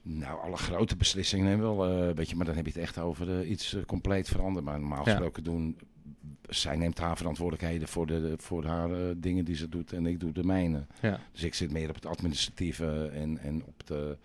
Nou, 0.02 0.42
alle 0.42 0.58
grote 0.58 0.96
beslissingen 0.96 1.46
nemen 1.46 1.76
wel 1.76 1.92
uh, 1.92 2.08
een 2.08 2.16
beetje, 2.16 2.36
maar 2.36 2.46
dan 2.46 2.56
heb 2.56 2.66
je 2.66 2.72
het 2.72 2.82
echt 2.82 2.98
over 2.98 3.30
uh, 3.30 3.50
iets 3.50 3.74
uh, 3.74 3.84
compleet 3.86 4.28
veranderen. 4.28 4.64
Maar 4.64 4.80
normaal 4.80 5.04
gesproken 5.04 5.44
ja. 5.44 5.52
doen, 5.52 5.78
zij 6.50 6.76
neemt 6.76 6.98
haar 6.98 7.18
verantwoordelijkheden 7.18 7.88
voor, 7.88 8.08
de, 8.08 8.34
voor 8.38 8.66
haar 8.66 8.90
dingen 9.18 9.46
die 9.46 9.56
ze 9.56 9.70
doet 9.70 9.94
en 9.94 10.06
ik 10.06 10.20
doe 10.20 10.32
de 10.32 10.44
mijne. 10.44 10.86
Ja. 11.02 11.20
Dus 11.32 11.44
ik 11.44 11.54
zit 11.54 11.72
meer 11.72 11.90
op 11.90 11.96
het 11.96 12.06
administratieve 12.06 13.10
en, 13.14 13.38
en 13.38 13.64
op, 13.66 13.88
de, 13.88 14.18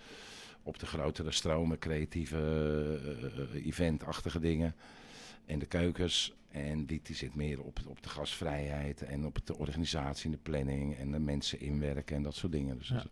op 0.62 0.78
de 0.78 0.86
grotere 0.86 1.30
stromen, 1.30 1.78
creatieve, 1.78 2.38
eventachtige 3.64 4.40
dingen. 4.40 4.74
En 5.46 5.58
de 5.58 5.66
keukens. 5.66 6.34
En 6.54 6.86
die, 6.86 7.00
die 7.02 7.16
zit 7.16 7.34
meer 7.34 7.62
op, 7.62 7.78
op 7.86 8.02
de 8.02 8.08
gasvrijheid 8.08 9.02
en 9.02 9.26
op 9.26 9.38
de 9.44 9.58
organisatie 9.58 10.24
en 10.24 10.30
de 10.30 10.38
planning 10.42 10.96
en 10.96 11.10
de 11.10 11.18
mensen 11.18 11.60
inwerken 11.60 12.16
en 12.16 12.22
dat 12.22 12.34
soort 12.34 12.52
dingen. 12.52 12.78
Dus, 12.78 12.88
ja. 12.88 13.04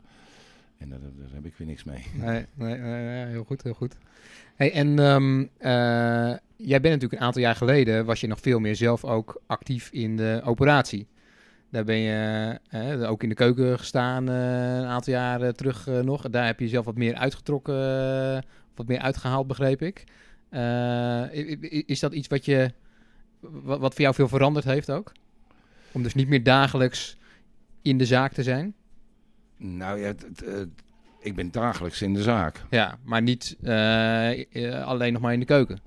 En 0.78 0.88
daar, 0.88 0.98
daar, 1.00 1.28
heb 1.32 1.44
ik 1.44 1.54
weer 1.56 1.66
niks 1.66 1.84
mee. 1.84 2.04
Nee, 2.20 2.46
nee, 2.54 2.78
nee 2.78 3.26
heel 3.26 3.44
goed, 3.44 3.62
heel 3.62 3.74
goed. 3.74 3.96
Hey, 4.54 4.72
en 4.72 4.98
um, 4.98 5.40
uh, 5.40 5.48
jij 6.56 6.80
bent 6.80 6.82
natuurlijk 6.82 7.12
een 7.12 7.20
aantal 7.20 7.42
jaar 7.42 7.54
geleden, 7.54 8.04
was 8.04 8.20
je 8.20 8.26
nog 8.26 8.40
veel 8.40 8.58
meer 8.58 8.76
zelf 8.76 9.04
ook 9.04 9.42
actief 9.46 9.90
in 9.92 10.16
de 10.16 10.40
operatie. 10.44 11.06
Daar 11.70 11.84
ben 11.84 11.98
je 11.98 12.58
uh, 12.74 13.10
ook 13.10 13.22
in 13.22 13.28
de 13.28 13.34
keuken 13.34 13.78
gestaan 13.78 14.28
uh, 14.28 14.34
een 14.76 14.86
aantal 14.86 15.12
jaren 15.12 15.56
terug 15.56 15.86
nog. 15.86 16.30
Daar 16.30 16.46
heb 16.46 16.60
je 16.60 16.68
zelf 16.68 16.84
wat 16.84 16.96
meer 16.96 17.14
uitgetrokken, 17.14 18.44
wat 18.74 18.86
meer 18.86 18.98
uitgehaald, 18.98 19.46
begreep 19.46 19.82
ik. 19.82 20.04
is 21.86 22.00
dat 22.00 22.12
iets 22.12 22.28
wat, 22.28 22.44
je, 22.44 22.72
wat, 23.42 23.80
wat 23.80 23.92
voor 23.92 24.02
jou 24.02 24.14
veel 24.14 24.28
veranderd 24.28 24.64
heeft 24.64 24.90
ook? 24.90 25.12
Om 25.92 26.02
dus 26.02 26.14
niet 26.14 26.28
meer 26.28 26.42
dagelijks 26.42 27.16
in 27.82 27.98
de 27.98 28.06
zaak 28.06 28.32
te 28.32 28.42
zijn? 28.42 28.74
Nou 29.56 30.00
ja, 30.00 30.14
ik 31.20 31.34
ben 31.34 31.50
dagelijks 31.50 32.02
in 32.02 32.14
de 32.14 32.22
zaak. 32.22 32.64
Ja, 32.70 32.98
maar 33.02 33.22
niet 33.22 33.56
uh, 33.62 34.86
alleen 34.86 35.12
nog 35.12 35.22
maar 35.22 35.32
in 35.32 35.40
de 35.40 35.46
keuken. 35.46 35.78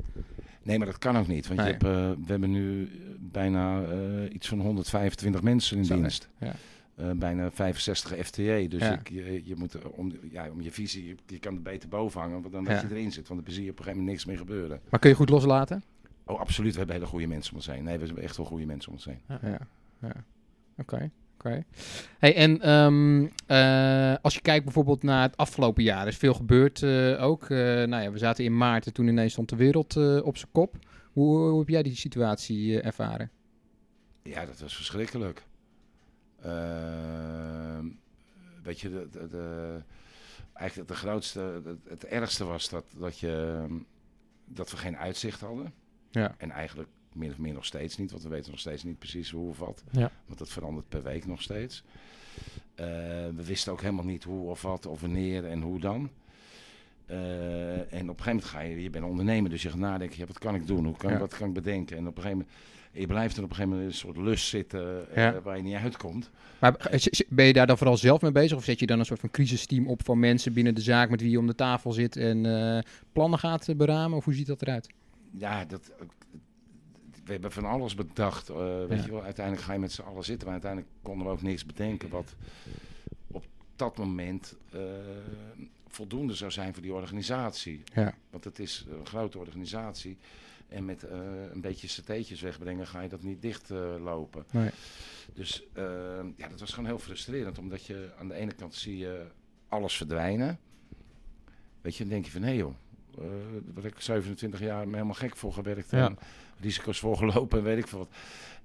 Nee, 0.63 0.77
maar 0.77 0.88
dat 0.88 0.97
kan 0.97 1.17
ook 1.17 1.27
niet. 1.27 1.47
Want 1.47 1.59
nee. 1.59 1.67
je 1.67 1.74
hebt, 1.74 1.83
uh, 1.83 2.25
we 2.25 2.31
hebben 2.31 2.51
nu 2.51 2.89
bijna 3.19 3.81
iets 4.31 4.47
van 4.47 4.59
125 4.59 5.41
mensen 5.41 5.77
in 5.77 5.85
Zo, 5.85 5.95
dienst. 5.95 6.29
Ja. 6.39 6.53
bijna 7.13 7.51
65 7.51 8.25
FTE. 8.25 8.65
Dus 8.69 8.81
ja. 8.81 8.93
ik, 8.93 9.09
je, 9.09 9.41
je, 9.43 9.55
moet 9.55 9.77
om, 9.91 10.13
ja, 10.31 10.50
om 10.51 10.62
je 10.62 10.71
visie, 10.71 11.07
je, 11.07 11.15
je 11.27 11.39
kan 11.39 11.55
er 11.55 11.62
beter 11.62 11.89
boven 11.89 12.21
hangen 12.21 12.51
dan 12.51 12.63
dat 12.63 12.81
je 12.81 12.88
erin 12.89 13.12
zit. 13.12 13.27
Want 13.27 13.45
dan 13.45 13.53
zie 13.53 13.63
je 13.63 13.71
op 13.71 13.77
een 13.77 13.83
gegeven 13.83 14.03
moment 14.03 14.25
niks 14.25 14.25
meer 14.25 14.45
gebeuren. 14.45 14.81
Maar 14.89 15.00
kun 15.00 15.09
je 15.09 15.15
goed 15.15 15.29
loslaten? 15.29 15.83
Oh, 16.25 16.39
absoluut. 16.39 16.72
We 16.72 16.77
hebben 16.77 16.96
hele 16.96 17.08
goede 17.08 17.27
mensen 17.27 17.51
om 17.51 17.58
ons 17.58 17.67
heen. 17.67 17.84
Nee, 17.84 17.98
we 17.98 18.05
hebben 18.05 18.24
echt 18.24 18.38
wel 18.38 18.46
goede 18.46 18.65
mensen 18.65 18.89
om 18.89 18.96
ons 18.96 19.05
heen. 19.05 19.22
Ja, 19.27 19.39
ja. 19.41 19.60
Oké. 20.01 20.24
Okay. 20.77 21.12
Okay. 21.38 21.65
Hey, 22.20 22.36
en 22.36 22.70
um, 22.70 23.22
uh, 23.48 24.15
als 24.22 24.34
je 24.34 24.41
kijkt 24.41 24.63
bijvoorbeeld 24.63 25.03
naar 25.03 25.22
het 25.22 25.38
afgelopen 25.38 25.84
jaar, 25.84 26.01
er 26.01 26.08
is 26.08 26.17
veel 26.17 26.34
gebeurd 26.34 26.82
uh, 26.82 27.24
ook. 27.24 27.50
Uh, 27.50 27.58
nou 27.60 28.03
ja, 28.03 28.12
we 28.12 28.17
zaten 28.17 28.44
in 28.44 28.58
maart 28.58 28.86
en 28.86 28.94
toen 28.94 29.08
ineens 29.08 29.32
stond 29.32 29.50
de 29.50 29.55
wereld 29.55 30.22
op 30.24 30.38
zijn 30.38 30.51
kop. 30.51 30.75
Hoe, 31.12 31.38
hoe, 31.50 31.60
heb 31.60 31.67
jij 31.67 31.84
die 31.84 31.96
situatie 31.96 32.82
ervaren? 32.82 33.32
Ja, 34.24 34.46
dat 34.46 34.60
was 34.60 34.75
verschrikkelijk. 34.75 35.44
Ehm, 36.41 37.86
weet 38.63 38.79
je, 38.79 38.89
de, 38.89 39.08
de, 39.12 39.27
de- 39.27 39.82
eigenlijk 40.53 40.89
het 40.89 40.98
grootste, 40.98 41.62
het, 41.65 41.79
het 41.89 42.05
ergste 42.05 42.46
was 42.46 42.70
dat, 42.70 42.86
dat, 42.98 43.20
je, 43.20 43.62
ehm, 43.63 43.74
dat 44.46 44.72
we 44.72 44.77
geen 44.77 44.98
uitzicht 44.98 45.39
hadden. 45.41 45.74
Ja. 46.15 46.36
En 46.38 46.51
eigenlijk 46.51 46.89
min 47.13 47.31
of 47.31 47.38
meer 47.38 47.53
nog 47.53 47.65
steeds 47.65 47.98
niet, 47.98 48.12
want 48.12 48.24
we 48.24 48.29
weten 48.29 48.51
nog 48.51 48.60
steeds 48.60 48.84
niet 48.84 49.00
precies 49.00 49.29
hoe 49.31 49.50
of 49.50 49.60
wat. 49.60 49.84
Ja. 49.91 50.12
Want 50.25 50.39
dat 50.39 50.50
verandert 50.50 50.89
per 50.89 51.03
week 51.03 51.25
nog 51.25 51.41
steeds. 51.41 51.84
Eh, 52.75 52.86
we 53.36 53.43
wisten 53.45 53.72
ook 53.72 53.81
helemaal 53.81 54.05
niet 54.05 54.24
hoe 54.24 54.50
of 54.50 54.62
wat 54.62 54.86
of 54.86 55.01
wanneer 55.01 55.45
en 55.45 55.62
hoe 55.62 55.79
dan. 55.79 56.10
Eh, 57.05 57.74
en 57.93 58.10
op 58.10 58.17
een 58.17 58.24
gegeven 58.24 58.25
moment 58.25 58.45
ga 58.45 58.60
je, 58.60 58.81
je 58.84 58.89
bent 58.89 59.05
ondernemer, 59.05 59.50
dus 59.50 59.62
je 59.62 59.69
gaat 59.69 59.77
nadenken, 59.77 60.17
ja, 60.19 60.25
wat 60.25 60.39
kan 60.39 60.55
ik 60.55 60.67
doen, 60.67 60.86
hoe 60.86 60.98
kan, 60.98 61.12
Ja. 61.12 61.17
wat 61.17 61.38
kan 61.38 61.48
ik 61.48 61.53
bedenken? 61.53 61.98
En 61.98 62.07
op 62.07 62.17
een 62.17 62.24
gegeven 62.24 62.38
moment, 62.38 62.57
je 62.91 63.07
blijft 63.07 63.38
er 63.38 63.43
op 63.43 63.50
een 63.50 63.55
gegeven 63.55 63.77
moment 63.77 63.93
een 63.93 64.00
soort 64.00 64.17
lust 64.17 64.48
zitten 64.48 65.15
eh, 65.15 65.38
waar 65.43 65.57
je 65.57 65.63
niet 65.63 65.75
uitkomt. 65.75 66.29
Maar 66.60 66.91
ben 67.29 67.45
je 67.45 67.53
daar 67.53 67.67
dan 67.67 67.77
vooral 67.77 67.98
zelf 67.98 68.22
mee 68.22 68.31
bezig? 68.31 68.57
Of 68.57 68.63
zet 68.63 68.79
je 68.79 68.86
dan 68.86 69.00
een 69.00 69.05
soort 69.05 69.19
van 69.19 69.31
crisisteam 69.31 69.88
op 69.88 70.05
van 70.05 70.19
mensen 70.19 70.53
binnen 70.53 70.75
de 70.75 70.81
zaak 70.81 71.10
met 71.10 71.22
wie 71.22 71.29
je 71.29 71.39
om 71.39 71.48
de 71.48 71.55
tafel 71.55 71.91
zit 71.91 72.15
en 72.17 72.84
plannen 73.13 73.39
gaat 73.39 73.77
beramen? 73.77 74.17
Of 74.17 74.25
hoe 74.25 74.34
ziet 74.34 74.48
dat 74.48 74.62
eruit? 74.62 74.88
Ja, 75.38 75.65
dat, 75.65 75.92
we 77.25 77.32
hebben 77.32 77.51
van 77.51 77.65
alles 77.65 77.96
bedacht. 77.96 78.50
eh, 78.50 78.86
weet 78.86 79.00
Ja. 79.00 79.06
je 79.06 79.12
wel, 79.12 79.24
uiteindelijk 79.24 79.65
ga 79.65 79.74
je 79.74 79.80
met 79.80 79.92
z'n 79.92 80.01
allen 80.01 80.24
zitten, 80.24 80.44
maar 80.44 80.54
uiteindelijk 80.54 80.92
konden 81.01 81.25
we 81.27 81.34
ook 81.34 81.42
niks 81.42 81.65
bedenken 81.65 82.10
wat 82.10 82.36
op 83.27 83.46
dat 83.75 83.98
moment 83.98 84.56
eh, 84.72 84.82
voldoende 85.88 86.34
zou 86.36 86.51
zijn 86.51 86.74
voor 86.74 86.82
die 86.84 86.94
organisatie. 86.94 87.84
Ja. 87.94 88.13
Want 88.30 88.44
het 88.44 88.60
is 88.60 88.86
een 88.89 89.06
grote 89.06 89.38
organisatie. 89.39 90.18
En 90.68 90.86
met 90.86 91.04
eh, 91.04 91.20
een 91.51 91.62
beetje 91.62 91.88
satéetjes 91.88 92.42
wegbrengen 92.42 92.88
ga 92.88 93.01
je 93.01 93.10
dat 93.10 93.22
niet 93.24 93.42
dichtlopen. 93.42 94.01
lopen. 94.01 94.46
Nee. 94.51 94.70
Dus 95.34 95.63
eh, 95.74 95.84
ja, 96.36 96.48
dat 96.48 96.60
was 96.60 96.70
gewoon 96.74 96.86
heel 96.89 97.00
frustrerend. 97.00 97.58
Omdat 97.58 97.86
je 97.86 98.10
aan 98.20 98.27
de 98.27 98.34
ene 98.34 98.54
kant 98.54 98.75
zie 98.75 98.98
je 98.98 99.25
alles 99.70 99.98
verdwijnen. 99.98 100.60
Weet 101.82 101.96
je, 101.96 102.04
dan 102.04 102.12
denk 102.13 102.25
je 102.25 102.32
van 102.32 102.42
hé 102.42 102.51
joh. 102.51 102.74
Eh 103.19 103.25
waar 103.74 103.86
ik 103.86 104.00
27 104.00 104.60
jaar 104.60 104.86
me 104.88 104.93
helemaal 104.93 105.13
gek 105.13 105.36
voor 105.36 105.53
gewerkt 105.53 105.89
Ja. 105.91 106.05
en 106.05 106.17
risico's 106.60 107.00
voor 107.00 107.17
gelopen 107.17 107.57
en 107.57 107.63
weet 107.72 107.77
ik 107.77 107.88
veel 107.88 108.00
wat. 108.00 108.10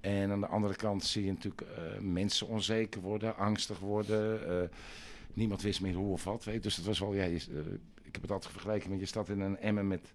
En 0.01 0.31
aan 0.31 0.41
de 0.41 0.47
andere 0.47 0.75
kant 0.77 1.05
zie 1.05 1.25
je 1.25 1.33
natuurlijk 1.33 1.61
eh, 1.63 2.01
mensen 2.01 2.47
onzeker 2.49 3.01
worden, 3.01 3.37
angstig 3.37 3.79
worden. 3.79 4.49
eh, 4.63 4.69
niemand 5.35 5.63
wist 5.63 5.81
meer 5.81 5.95
hoe 5.95 6.13
of 6.13 6.25
wat. 6.25 6.45
Weet. 6.45 6.63
Dus 6.63 6.77
het 6.77 6.87
was 6.87 6.99
wel, 6.99 7.15
ja, 7.15 7.25
je, 7.25 7.37
ik 8.03 8.13
heb 8.13 8.23
het 8.23 8.31
altijd 8.31 8.53
vergeleken 8.53 8.91
met 8.91 8.99
je 9.01 9.07
staat 9.07 9.29
in 9.29 9.41
een 9.41 9.59
emmer 9.59 9.85
met, 9.85 10.13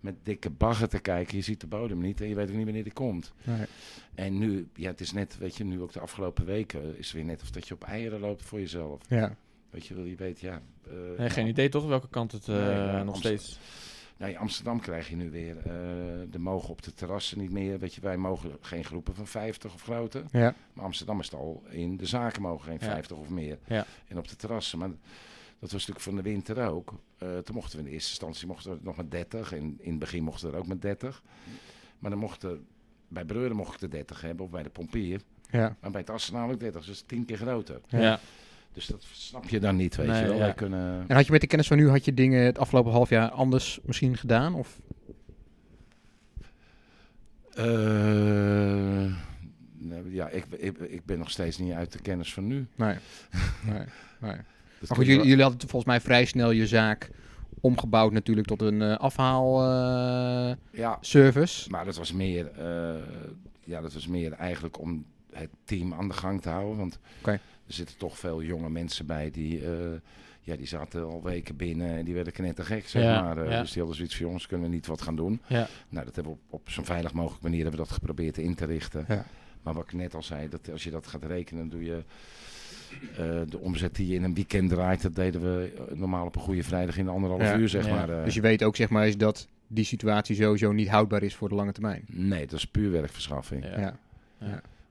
met 0.00 0.14
dikke 0.22 0.50
bagger 0.50 0.88
te 0.88 0.98
kijken. 0.98 1.36
Je 1.36 1.42
ziet 1.42 1.60
de 1.60 1.66
bodem 1.66 1.98
niet 1.98 2.20
en 2.20 2.28
je 2.28 2.34
weet 2.34 2.48
ook 2.50 2.54
niet 2.56 2.64
wanneer 2.64 2.82
die 2.84 2.92
komt. 2.92 3.32
Nee. 3.44 3.66
En 4.14 4.38
nu, 4.38 4.68
ja, 4.74 4.90
het 4.90 5.00
is 5.00 5.12
net, 5.12 5.38
weet 5.38 5.56
je, 5.56 5.64
nu 5.64 5.80
ook 5.80 5.92
de 5.92 6.00
afgelopen 6.00 6.44
weken 6.44 6.98
is 6.98 7.06
het 7.06 7.14
weer 7.16 7.24
net 7.24 7.42
of 7.42 7.50
dat 7.50 7.68
je 7.68 7.74
op 7.74 7.84
eieren 7.84 8.20
loopt 8.20 8.42
voor 8.42 8.58
jezelf. 8.60 9.00
Ja. 9.08 9.36
Weet 9.76 9.86
je 9.86 9.94
wel, 9.94 10.04
je 10.04 10.16
weet, 10.16 10.40
ja. 10.40 10.62
eh, 10.86 11.18
Nee, 11.18 11.30
geen 11.30 11.46
idee 11.46 11.68
toch 11.68 11.86
welke 11.86 12.08
kant 12.08 12.32
het 12.32 12.48
eh, 12.48 12.92
Nee, 12.92 13.04
nog 13.04 13.16
steeds... 13.16 13.58
In 14.18 14.38
Amsterdam 14.38 14.80
krijg 14.80 15.08
je 15.08 15.16
nu 15.16 15.30
weer, 15.30 15.56
eh 15.56 15.64
de 16.30 16.38
mogen 16.38 16.68
op 16.68 16.82
de 16.82 16.94
terrassen 16.94 17.38
niet 17.38 17.50
meer. 17.50 17.78
Weet 17.78 17.94
je, 17.94 18.00
wij 18.00 18.16
mogen 18.16 18.56
geen 18.60 18.84
groepen 18.84 19.14
van 19.14 19.26
50 19.26 19.74
of 19.74 19.82
groter. 19.82 20.24
Ja. 20.30 20.54
Maar 20.72 20.84
Amsterdam 20.84 21.20
is 21.20 21.24
het 21.30 21.34
al 21.34 21.62
in 21.68 21.96
de 21.96 22.06
zaken 22.06 22.42
mogen 22.42 22.64
geen 22.64 22.78
Ja. 22.80 22.86
50 22.86 23.16
of 23.16 23.28
meer. 23.28 23.58
Ja. 23.66 23.86
En 24.08 24.18
op 24.18 24.28
de 24.28 24.36
terrassen. 24.36 24.78
Maar 24.78 24.88
dat 24.88 24.98
was 25.58 25.72
natuurlijk 25.72 26.00
van 26.00 26.16
de 26.16 26.22
winter 26.22 26.68
ook. 26.68 26.94
Toen 27.18 27.54
mochten 27.54 27.72
we 27.72 27.78
in 27.78 27.84
de 27.84 27.94
eerste 27.94 28.10
instantie 28.10 28.46
mochten 28.46 28.72
we 28.72 28.78
nog 28.82 28.96
met 28.96 29.10
30. 29.10 29.52
En 29.52 29.76
in 29.80 29.90
het 29.90 29.98
begin 29.98 30.22
mochten 30.22 30.46
we 30.48 30.52
er 30.54 30.60
ook 30.60 30.66
met 30.66 30.82
30. 30.82 31.22
Maar 31.98 32.10
dan 32.10 32.20
mochten, 32.20 32.66
bij 33.08 33.24
Breuren 33.24 33.56
mocht 33.56 33.74
ik 33.74 33.80
de 33.80 33.88
30 33.88 34.20
hebben, 34.20 34.44
of 34.44 34.50
bij 34.50 34.62
de 34.62 34.70
pompier. 34.70 35.20
Ja. 35.50 35.76
Maar 35.80 35.90
bij 35.90 36.00
het 36.00 36.10
Arsenaal 36.10 36.50
ook 36.50 36.60
30, 36.60 36.84
dus 36.84 37.00
tien 37.06 37.24
keer 37.24 37.36
groter. 37.38 37.80
Ja. 37.88 38.20
Dus 38.76 38.86
dat 38.86 39.04
snap 39.12 39.48
je 39.48 39.60
dan 39.60 39.76
niet, 39.76 39.96
weet 39.96 40.06
Nee, 40.06 40.20
je 40.20 40.26
wel. 40.26 40.36
ja. 40.36 40.42
Wij 40.42 40.54
kunnen... 40.54 41.04
En 41.08 41.16
had 41.16 41.26
je 41.26 41.32
met 41.32 41.40
de 41.40 41.46
kennis 41.46 41.66
van 41.66 41.76
nu, 41.76 41.88
had 41.88 42.04
je 42.04 42.14
dingen 42.14 42.44
het 42.44 42.58
afgelopen 42.58 42.92
half 42.92 43.08
jaar 43.08 43.30
anders 43.30 43.80
misschien 43.84 44.16
gedaan? 44.16 44.54
Of? 44.54 44.80
Eh, 47.54 49.06
ja, 50.08 50.28
ik, 50.28 50.44
ik, 50.56 50.78
ik 50.78 51.04
ben 51.04 51.18
nog 51.18 51.30
steeds 51.30 51.58
niet 51.58 51.72
uit 51.72 51.92
de 51.92 52.00
kennis 52.00 52.32
van 52.32 52.46
nu. 52.46 52.66
Nee. 52.74 52.94
nee. 53.70 53.84
nee. 54.20 54.36
Dat 54.80 54.88
Maar 54.88 54.98
goed, 54.98 55.06
jullie, 55.06 55.42
hadden 55.42 55.60
volgens 55.68 55.84
mij 55.84 56.00
vrij 56.00 56.24
snel 56.24 56.50
je 56.50 56.66
zaak 56.66 57.10
omgebouwd 57.60 58.12
natuurlijk 58.12 58.46
tot 58.46 58.62
een 58.62 58.82
eh, 58.82 58.96
afhaalservice. 58.96 61.64
Ja, 61.64 61.70
maar 61.70 61.84
dat 61.84 61.96
was 61.96 62.12
meer, 62.12 62.50
eh, 62.50 63.02
ja, 63.64 63.80
dat 63.80 63.92
was 63.92 64.06
meer 64.06 64.32
eigenlijk 64.32 64.80
om 64.80 65.04
het 65.32 65.50
team 65.64 65.94
aan 65.94 66.08
de 66.08 66.14
gang 66.14 66.42
te 66.42 66.48
houden. 66.48 66.76
Want 66.76 66.98
Oké. 67.20 67.40
Er 67.66 67.72
zitten 67.74 67.96
toch 67.96 68.18
veel 68.18 68.42
jonge 68.42 68.70
mensen 68.70 69.06
bij 69.06 69.30
die, 69.30 69.64
eh, 69.66 69.72
ja, 70.40 70.56
die 70.56 70.66
zaten 70.66 71.04
al 71.04 71.22
weken 71.22 71.56
binnen 71.56 71.88
en 71.96 72.04
die 72.04 72.14
werden 72.14 72.32
knettergek, 72.32 72.88
zeg 72.88 73.02
Ja, 73.02 73.22
maar. 73.22 73.38
Eh, 73.44 73.50
ja. 73.50 73.60
Dus 73.60 73.68
die 73.68 73.78
hadden 73.78 73.96
zoiets 73.96 74.16
van, 74.16 74.26
jongens, 74.26 74.46
kunnen 74.46 74.66
we 74.68 74.74
niet 74.74 74.86
wat 74.86 75.02
gaan 75.02 75.16
doen? 75.16 75.40
Ja. 75.46 75.68
Nou, 75.88 76.04
dat 76.04 76.14
hebben 76.14 76.32
we 76.32 76.38
op, 76.48 76.60
op 76.60 76.70
zo'n 76.70 76.84
veilig 76.84 77.12
mogelijk 77.12 77.42
manier 77.42 77.60
hebben 77.62 77.80
we 77.80 77.86
dat 77.86 77.94
geprobeerd 77.94 78.38
in 78.38 78.54
te 78.54 78.64
richten. 78.64 79.04
Ja. 79.08 79.24
Maar 79.62 79.74
wat 79.74 79.84
ik 79.84 79.92
net 79.92 80.14
al 80.14 80.22
zei, 80.22 80.48
dat 80.48 80.70
als 80.72 80.84
je 80.84 80.90
dat 80.90 81.06
gaat 81.06 81.24
rekenen, 81.24 81.68
doe 81.68 81.84
je 81.84 82.02
eh, 83.16 83.40
de 83.48 83.58
omzet 83.58 83.94
die 83.94 84.06
je 84.08 84.14
in 84.14 84.22
een 84.22 84.34
weekend 84.34 84.70
draait, 84.70 85.02
dat 85.02 85.14
deden 85.14 85.40
we 85.40 85.72
normaal 85.94 86.26
op 86.26 86.36
een 86.36 86.42
goede 86.42 86.62
vrijdag 86.62 86.96
in 86.98 87.08
anderhalf 87.08 87.42
Ja. 87.42 87.56
uur, 87.56 87.68
zeg 87.68 87.86
Ja. 87.86 87.94
maar. 87.94 88.18
eh. 88.18 88.24
Dus 88.24 88.34
je 88.34 88.40
weet 88.40 88.62
ook 88.64 88.76
zeg 88.76 88.88
maar 88.88 89.06
is 89.06 89.16
dat 89.16 89.48
die 89.66 89.84
situatie 89.84 90.36
sowieso 90.36 90.72
niet 90.72 90.88
houdbaar 90.88 91.22
is 91.22 91.34
voor 91.34 91.48
de 91.48 91.54
lange 91.54 91.72
termijn. 91.72 92.04
Nee, 92.06 92.46
dat 92.46 92.58
is 92.58 92.66
puur 92.66 92.90
werkverschaffing. 92.90 93.64
Ja. 93.64 93.94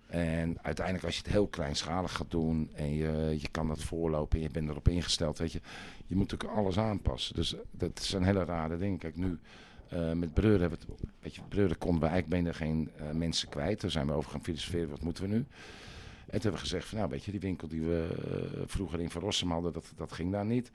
En 0.08 0.58
uiteindelijk 0.62 1.06
als 1.06 1.16
je 1.16 1.22
het 1.22 1.32
heel 1.32 1.48
kleinschalig 1.48 2.16
gaat 2.16 2.32
doen 2.32 2.70
en 2.76 2.94
je, 2.94 3.38
je 3.40 3.50
kan 3.52 3.68
dat 3.68 3.84
voorlopen 3.84 4.38
en 4.38 4.44
je 4.44 4.50
bent 4.50 4.70
erop 4.70 4.88
ingesteld, 4.88 5.38
weet 5.38 5.52
je. 5.52 5.62
Je 6.08 6.16
moet 6.16 6.34
ook 6.34 6.44
alles 6.44 6.78
aanpassen. 6.78 7.36
Dus 7.36 7.56
dat 7.72 8.12
een 8.16 8.24
hele 8.24 8.44
rare 8.44 8.78
ding. 8.78 9.00
Kijk, 9.00 9.16
nu 9.16 9.40
eh, 9.88 10.12
met 10.12 10.34
Breuren 10.34 10.62
hebben 10.62 10.80
we 10.80 10.94
het, 10.94 11.04
weet 11.20 11.36
je, 11.36 11.42
Breuren 11.50 11.78
konden 11.78 12.02
we 12.02 12.08
eigenlijk 12.08 12.44
bijna 12.44 12.58
geen 12.58 12.90
eh, 12.98 13.12
mensen 13.12 13.50
kwijt. 13.50 13.82
Daar 13.82 13.92
zijn 13.92 14.08
we 14.08 14.14
over 14.14 14.32
gaan 14.32 14.44
filosoferen, 14.44 14.90
wat 14.90 15.02
moeten 15.02 15.24
we 15.24 15.30
nu? 15.30 15.36
En 15.36 16.32
toen 16.42 16.42
hebben 16.42 16.52
we 16.52 16.58
gezegd 16.58 16.88
van, 16.88 16.98
nou 16.98 17.10
weet 17.10 17.24
je, 17.24 17.32
die 17.32 17.40
winkel 17.40 17.68
die 17.68 17.82
we 17.82 18.08
eh, 18.10 18.62
vroeger 18.66 19.00
in 19.00 19.10
Van 19.10 19.52
hadden, 19.52 19.74
dat, 19.74 19.92
dat 19.96 20.12
ging 20.12 20.32
daar 20.32 20.46
niet. 20.46 20.72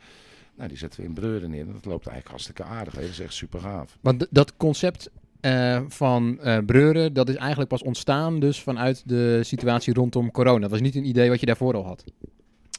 Nou, 0.54 0.68
die 0.68 0.78
zetten 0.78 1.00
we 1.00 1.06
in 1.06 1.14
Breuren 1.14 1.50
neer 1.50 1.66
en 1.66 1.72
dat 1.72 1.84
loopt 1.84 2.06
eigenlijk 2.06 2.28
hartstikke 2.28 2.62
aardig. 2.62 2.94
Dat 2.94 3.02
is 3.02 3.20
echt 3.20 3.34
super 3.34 3.60
gaaf. 3.60 3.98
Want 4.00 4.26
dat 4.30 4.56
concept 4.56 5.10
eh, 5.40 5.80
van 5.88 6.40
eh, 6.40 6.58
Breuren, 6.66 7.12
dat 7.12 7.28
is 7.28 7.34
eigenlijk 7.36 7.70
pas 7.70 7.82
ontstaan 7.82 8.40
dus 8.40 8.62
vanuit 8.62 9.02
de 9.08 9.40
situatie 9.44 9.94
rondom 9.94 10.30
corona. 10.30 10.58
Dat 10.60 10.70
was 10.70 10.80
niet 10.80 10.94
een 10.96 11.04
idee 11.08 11.28
wat 11.28 11.40
je 11.40 11.46
daarvoor 11.46 11.74
al 11.74 11.84
had. 11.86 12.04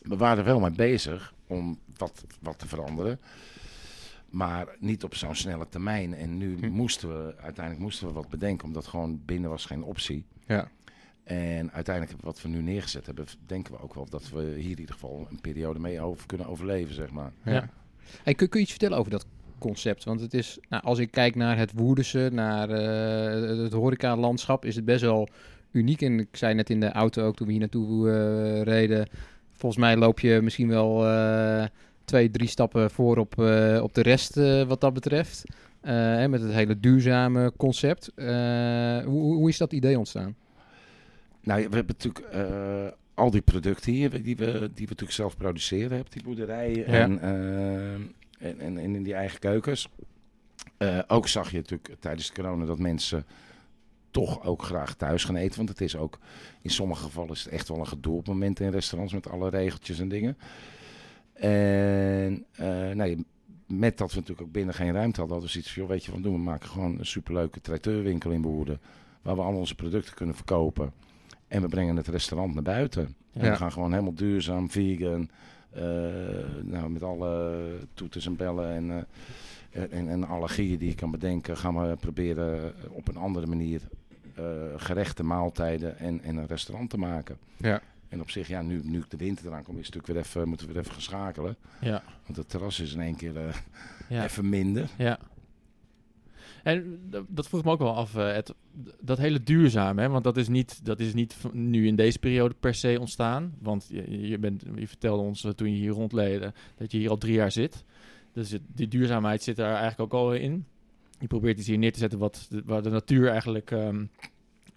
we 0.01 0.17
waren 0.17 0.37
er 0.37 0.43
wel 0.45 0.59
mee 0.59 0.71
bezig 0.71 1.33
om 1.47 1.79
wat, 1.97 2.23
wat 2.39 2.59
te 2.59 2.67
veranderen. 2.67 3.19
Maar 4.29 4.67
niet 4.79 5.03
op 5.03 5.15
zo'n 5.15 5.35
snelle 5.35 5.67
termijn. 5.69 6.13
En 6.13 6.37
nu 6.37 6.57
Hm. 6.59 6.69
moesten 6.69 7.09
we, 7.09 7.35
uiteindelijk 7.41 7.83
moesten 7.83 8.07
we 8.07 8.13
wat 8.13 8.29
bedenken, 8.29 8.67
omdat 8.67 8.87
gewoon 8.87 9.21
binnen 9.25 9.49
was 9.49 9.65
geen 9.65 9.83
optie. 9.83 10.25
Ja. 10.47 10.67
En 11.23 11.71
uiteindelijk 11.71 12.21
wat 12.21 12.41
we 12.41 12.49
nu 12.49 12.61
neergezet 12.61 13.05
hebben, 13.05 13.25
denken 13.45 13.73
we 13.73 13.79
ook 13.81 13.93
wel 13.93 14.05
dat 14.09 14.29
we 14.29 14.41
hier 14.41 14.71
in 14.71 14.79
ieder 14.79 14.93
geval 14.93 15.27
een 15.29 15.41
periode 15.41 15.79
mee 15.79 16.01
over 16.01 16.25
kunnen 16.25 16.47
overleven, 16.47 16.95
zeg 16.95 17.11
maar. 17.11 17.31
Ja. 17.45 17.69
Hey, 18.23 18.33
kun, 18.33 18.49
kun 18.49 18.59
je 18.59 18.65
iets 18.65 18.71
vertellen 18.75 18.97
over 18.97 19.11
dat 19.11 19.25
concept? 19.61 20.03
Want 20.03 20.19
het 20.21 20.33
is, 20.33 20.57
nou, 20.69 20.83
als 20.83 20.99
ik 20.99 21.11
kijk 21.11 21.35
naar 21.35 21.57
het 21.57 21.71
Woerdense, 21.75 22.29
naar 22.31 22.69
eh, 22.69 23.63
het 23.63 23.73
horeca-landschap, 23.73 24.65
is 24.65 24.75
het 24.75 24.85
best 24.85 25.01
wel 25.01 25.27
uniek. 25.71 26.01
En 26.01 26.19
ik 26.19 26.27
zei 26.31 26.53
net 26.53 26.69
in 26.69 26.79
de 26.79 26.91
auto 26.91 27.25
ook 27.25 27.35
toen 27.35 27.45
we 27.45 27.51
hier 27.51 27.61
naartoe 27.61 28.11
eh, 28.11 28.61
reden, 28.61 29.07
volgens 29.51 29.81
mij 29.81 29.97
loop 29.97 30.19
je 30.19 30.39
misschien 30.41 30.67
wel 30.67 31.07
eh, 31.07 31.65
twee, 32.05 32.31
drie 32.31 32.47
stappen 32.47 32.91
voor 32.91 33.17
op, 33.17 33.37
op 33.81 33.93
de 33.93 34.01
rest 34.01 34.35
wat 34.67 34.81
dat 34.81 34.93
betreft. 34.93 35.43
Hè, 35.81 36.27
met 36.27 36.41
het 36.41 36.51
hele 36.51 36.79
duurzame 36.79 37.53
concept. 37.57 38.11
Hoe, 39.05 39.35
hoe 39.35 39.49
is 39.49 39.57
dat 39.57 39.73
idee 39.73 39.97
ontstaan? 39.97 40.35
Nou, 41.43 41.67
we 41.69 41.75
hebben 41.75 41.95
natuurlijk 41.97 42.25
al 43.13 43.31
die 43.31 43.41
producten 43.41 43.91
hier, 43.91 44.23
die 44.23 44.35
we, 44.35 44.51
die 44.73 44.85
we 44.85 44.89
natuurlijk 44.89 45.11
zelf 45.11 45.37
produceren, 45.37 45.99
op 45.99 46.11
die 46.11 46.23
boerderijen 46.23 46.85
en, 46.85 47.19
en, 48.41 48.59
en, 48.59 48.77
en 48.77 48.95
in 48.95 49.03
die 49.03 49.13
eigen 49.13 49.39
keukens. 49.39 49.89
Eh, 50.77 50.99
ook 51.07 51.27
zag 51.27 51.51
je 51.51 51.57
natuurlijk 51.57 51.95
tijdens 51.99 52.27
de 52.27 52.33
corona 52.33 52.65
dat 52.65 52.79
mensen 52.79 53.25
toch 54.11 54.45
ook 54.45 54.63
graag 54.63 54.95
thuis 54.95 55.23
gaan 55.23 55.35
eten. 55.35 55.57
Want 55.57 55.69
het 55.69 55.81
is 55.81 55.95
ook, 55.95 56.19
in 56.61 56.69
sommige 56.69 57.03
gevallen 57.03 57.31
is 57.31 57.43
het 57.43 57.53
echt 57.53 57.67
wel 57.67 57.79
een 57.79 57.87
gedoe 57.87 58.17
op 58.17 58.27
momenten 58.27 58.65
in 58.65 58.71
restaurants 58.71 59.13
met 59.13 59.29
alle 59.29 59.49
regeltjes 59.49 59.99
en 59.99 60.09
dingen. 60.09 60.37
En 61.33 62.45
eh, 62.51 62.65
nou, 62.67 63.09
ja, 63.09 63.15
met 63.67 63.97
dat 63.97 64.11
we 64.11 64.19
natuurlijk 64.19 64.47
ook 64.47 64.53
binnen 64.53 64.73
geen 64.73 64.93
ruimte 64.93 65.19
hadden, 65.19 65.37
hadden 65.37 65.45
we 65.45 65.51
zoiets 65.51 65.73
van, 65.73 65.81
joh, 65.81 65.91
weet 65.91 66.05
je 66.05 66.11
wat 66.11 66.23
doen? 66.23 66.33
We 66.33 66.39
maken 66.39 66.69
gewoon 66.69 66.99
een 66.99 67.05
superleuke 67.05 67.61
traiteurwinkel 67.61 68.31
in 68.31 68.41
Woerden. 68.41 68.79
Waar 69.21 69.35
we 69.35 69.41
al 69.41 69.55
onze 69.55 69.75
producten 69.75 70.15
kunnen 70.15 70.35
verkopen. 70.35 70.93
En 71.47 71.61
we 71.61 71.67
brengen 71.67 71.95
het 71.95 72.07
restaurant 72.07 72.53
naar 72.53 72.63
buiten. 72.63 73.15
En 73.33 73.49
we 73.49 73.55
gaan 73.55 73.71
gewoon 73.71 73.91
helemaal 73.91 74.13
duurzaam, 74.13 74.69
vegan. 74.69 75.29
Eh, 75.73 75.83
nou, 76.61 76.89
met 76.89 77.03
alle 77.03 77.59
toeters 77.93 78.25
en 78.25 78.35
bellen 78.35 78.69
en, 78.69 79.07
eh, 79.71 79.97
en, 79.97 80.09
en 80.09 80.27
allergieën 80.27 80.77
die 80.77 80.89
je 80.89 80.95
kan 80.95 81.11
bedenken, 81.11 81.57
gaan 81.57 81.89
we 81.89 81.95
proberen 81.95 82.73
op 82.89 83.07
een 83.07 83.17
andere 83.17 83.47
manier 83.47 83.81
eh, 84.35 84.43
gerechten, 84.77 85.25
maaltijden 85.25 85.97
en, 85.97 86.21
en 86.21 86.37
een 86.37 86.47
restaurant 86.47 86.89
te 86.89 86.97
maken. 86.97 87.37
Ja. 87.57 87.81
En 88.09 88.21
op 88.21 88.29
zich, 88.29 88.47
ja, 88.47 88.61
nu, 88.61 88.81
nu 88.83 89.03
de 89.09 89.17
winter 89.17 89.45
eraan 89.45 89.63
komt, 89.63 89.79
is 89.79 89.85
het 89.85 89.95
natuurlijk 89.95 90.13
weer 90.13 90.31
even, 90.31 90.47
moeten 90.47 90.67
we 90.67 90.73
weer 90.73 90.81
even 90.81 90.93
gaan 90.93 91.03
schakelen. 91.03 91.55
Ja, 91.81 92.03
Want 92.25 92.37
het 92.37 92.49
terras 92.49 92.79
is 92.79 92.93
in 92.93 93.01
één 93.01 93.15
keer 93.15 93.33
ja. 94.09 94.23
even 94.23 94.49
minder. 94.49 94.89
Ja. 94.97 95.19
En 96.63 96.99
dat- 97.27 97.47
vroeg 97.47 97.63
me 97.63 97.71
ook 97.71 97.79
wel 97.79 97.95
af, 97.95 98.15
eh, 98.15 98.37
dat 98.99 99.17
hele 99.17 99.43
duurzaam, 99.43 99.97
hè? 99.99 100.09
want 100.09 100.23
dat 100.23 100.37
is, 100.37 100.47
niet, 100.47 100.85
dat 100.85 100.99
is 100.99 101.13
niet 101.13 101.35
nu 101.51 101.87
in 101.87 101.95
deze 101.95 102.19
periode 102.19 102.55
per 102.59 102.73
se 102.75 102.97
ontstaan. 102.99 103.53
Want 103.59 103.87
je, 103.89 104.27
je, 104.27 104.37
bent, 104.37 104.63
je 104.75 104.87
vertelde 104.87 105.23
ons 105.23 105.43
eh, 105.43 105.51
toen 105.51 105.71
je 105.71 105.77
hier 105.77 105.91
rondleed 105.91 106.41
dat 106.77 106.91
je 106.91 106.97
hier 106.97 107.09
al 107.09 107.17
drie 107.17 107.33
jaar 107.33 107.51
zit. 107.51 107.83
Dus 108.33 108.57
die 108.73 108.87
duurzaamheid 108.87 109.43
zit 109.43 109.55
daar 109.55 109.75
eigenlijk 109.75 110.13
ook 110.13 110.21
al 110.21 110.33
in. 110.33 110.65
Je 111.19 111.27
probeert 111.27 111.57
iets 111.57 111.67
hier 111.67 111.77
neer 111.77 111.91
te 111.93 111.99
zetten 111.99 112.19
wat, 112.19 112.49
waar 112.65 112.81
de 112.83 112.89
natuur 112.89 113.27
eigenlijk 113.29 113.71
ehm, 113.71 114.05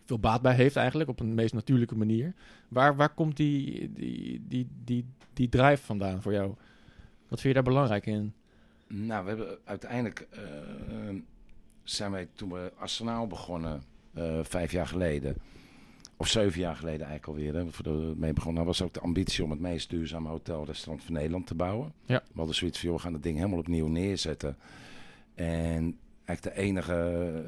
veel 0.04 0.18
baat 0.18 0.42
bij 0.42 0.54
heeft, 0.54 0.76
eigenlijk 0.76 1.10
op 1.10 1.20
een 1.20 1.34
meest 1.34 1.54
natuurlijke 1.54 1.96
manier. 1.96 2.34
Waar, 2.68 2.96
waar 2.96 3.14
komt 3.14 3.36
die, 3.36 3.92
die, 3.92 4.42
die, 4.48 4.66
die, 4.84 5.04
die 5.32 5.48
drive 5.48 5.82
vandaan 5.84 6.22
voor 6.22 6.32
jou? 6.32 6.48
Wat 7.28 7.40
vind 7.40 7.42
je 7.42 7.62
daar 7.62 7.72
belangrijk 7.72 8.06
in? 8.06 8.32
Nou, 8.86 9.22
we 9.22 9.28
hebben 9.28 9.58
uiteindelijk 9.64 10.26
eh, 10.30 10.40
zijn 11.84 12.10
wij 12.10 12.28
toen 12.34 12.52
we 12.52 12.72
Arsenaal 12.78 13.26
begonnen, 13.26 13.82
eh, 14.14 14.38
vijf 14.42 14.72
jaar 14.72 14.86
geleden, 14.86 15.36
of 16.16 16.28
zeven 16.28 16.60
jaar 16.60 16.76
geleden 16.76 17.06
eigenlijk 17.06 17.26
alweer, 17.38 17.54
hè, 17.54 17.72
voor 17.72 17.84
de 17.84 18.12
mee 18.16 18.32
begonnen, 18.32 18.54
nou 18.54 18.66
was 18.66 18.82
ook 18.82 18.94
de 18.94 19.00
ambitie 19.00 19.44
om 19.44 19.50
het 19.50 19.60
meest 19.60 19.90
duurzame 19.90 20.28
hotel-restaurant 20.28 21.04
van 21.04 21.14
Nederland 21.14 21.46
te 21.46 21.54
bouwen. 21.54 21.92
Ja. 22.06 22.22
We 22.26 22.36
hadden 22.38 22.54
zoiets 22.54 22.78
van, 22.78 22.88
joh, 22.88 22.96
we 22.98 23.02
gaan 23.04 23.12
het 23.12 23.22
ding 23.22 23.36
helemaal 23.36 23.58
opnieuw 23.58 23.86
neerzetten. 23.86 24.56
En 25.34 25.98
eigenlijk 26.24 26.56
de 26.56 26.62
enige 26.62 26.94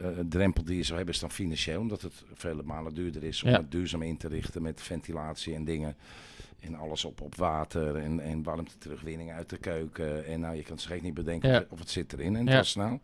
eh, 0.02 0.24
drempel 0.28 0.64
die 0.64 0.76
je 0.76 0.82
zou 0.82 0.96
hebben 0.96 1.14
is 1.14 1.20
dan 1.20 1.30
financieel, 1.30 1.80
omdat 1.80 2.02
het 2.02 2.24
vele 2.34 2.62
malen 2.62 2.94
duurder 2.94 3.24
is 3.24 3.42
om 3.42 3.50
Ja. 3.50 3.56
het 3.56 3.70
duurzaam 3.70 4.02
in 4.02 4.16
te 4.16 4.28
richten 4.28 4.62
met 4.62 4.80
ventilatie 4.82 5.54
en 5.54 5.64
dingen. 5.64 5.96
En 6.60 6.74
alles 6.74 7.04
op, 7.04 7.20
op 7.20 7.34
water 7.34 7.96
en, 7.96 8.20
en 8.20 8.42
warmte 8.42 8.78
terugwinning 8.78 9.32
uit 9.32 9.50
de 9.50 9.56
keuken. 9.58 10.26
En 10.26 10.40
nou, 10.40 10.56
je 10.56 10.62
kan 10.62 10.78
zich 10.78 10.90
echt 10.90 11.02
niet 11.02 11.14
bedenken 11.14 11.50
Ja. 11.50 11.58
of, 11.58 11.64
of 11.68 11.78
het 11.78 11.90
zit 11.90 12.12
erin. 12.12 12.36
En 12.36 12.46
Ja. 12.46 12.56
was 12.56 12.70
snel. 12.70 13.00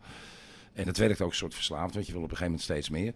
En 0.73 0.87
het 0.87 0.97
werkt 0.97 1.21
ook 1.21 1.29
een 1.29 1.35
soort 1.35 1.53
verslaafd, 1.55 1.93
want 1.93 2.05
je 2.05 2.11
wil 2.11 2.21
op 2.21 2.31
een 2.31 2.37
gegeven 2.37 2.51
moment 2.51 2.69
steeds 2.69 2.89
meer. 2.89 3.13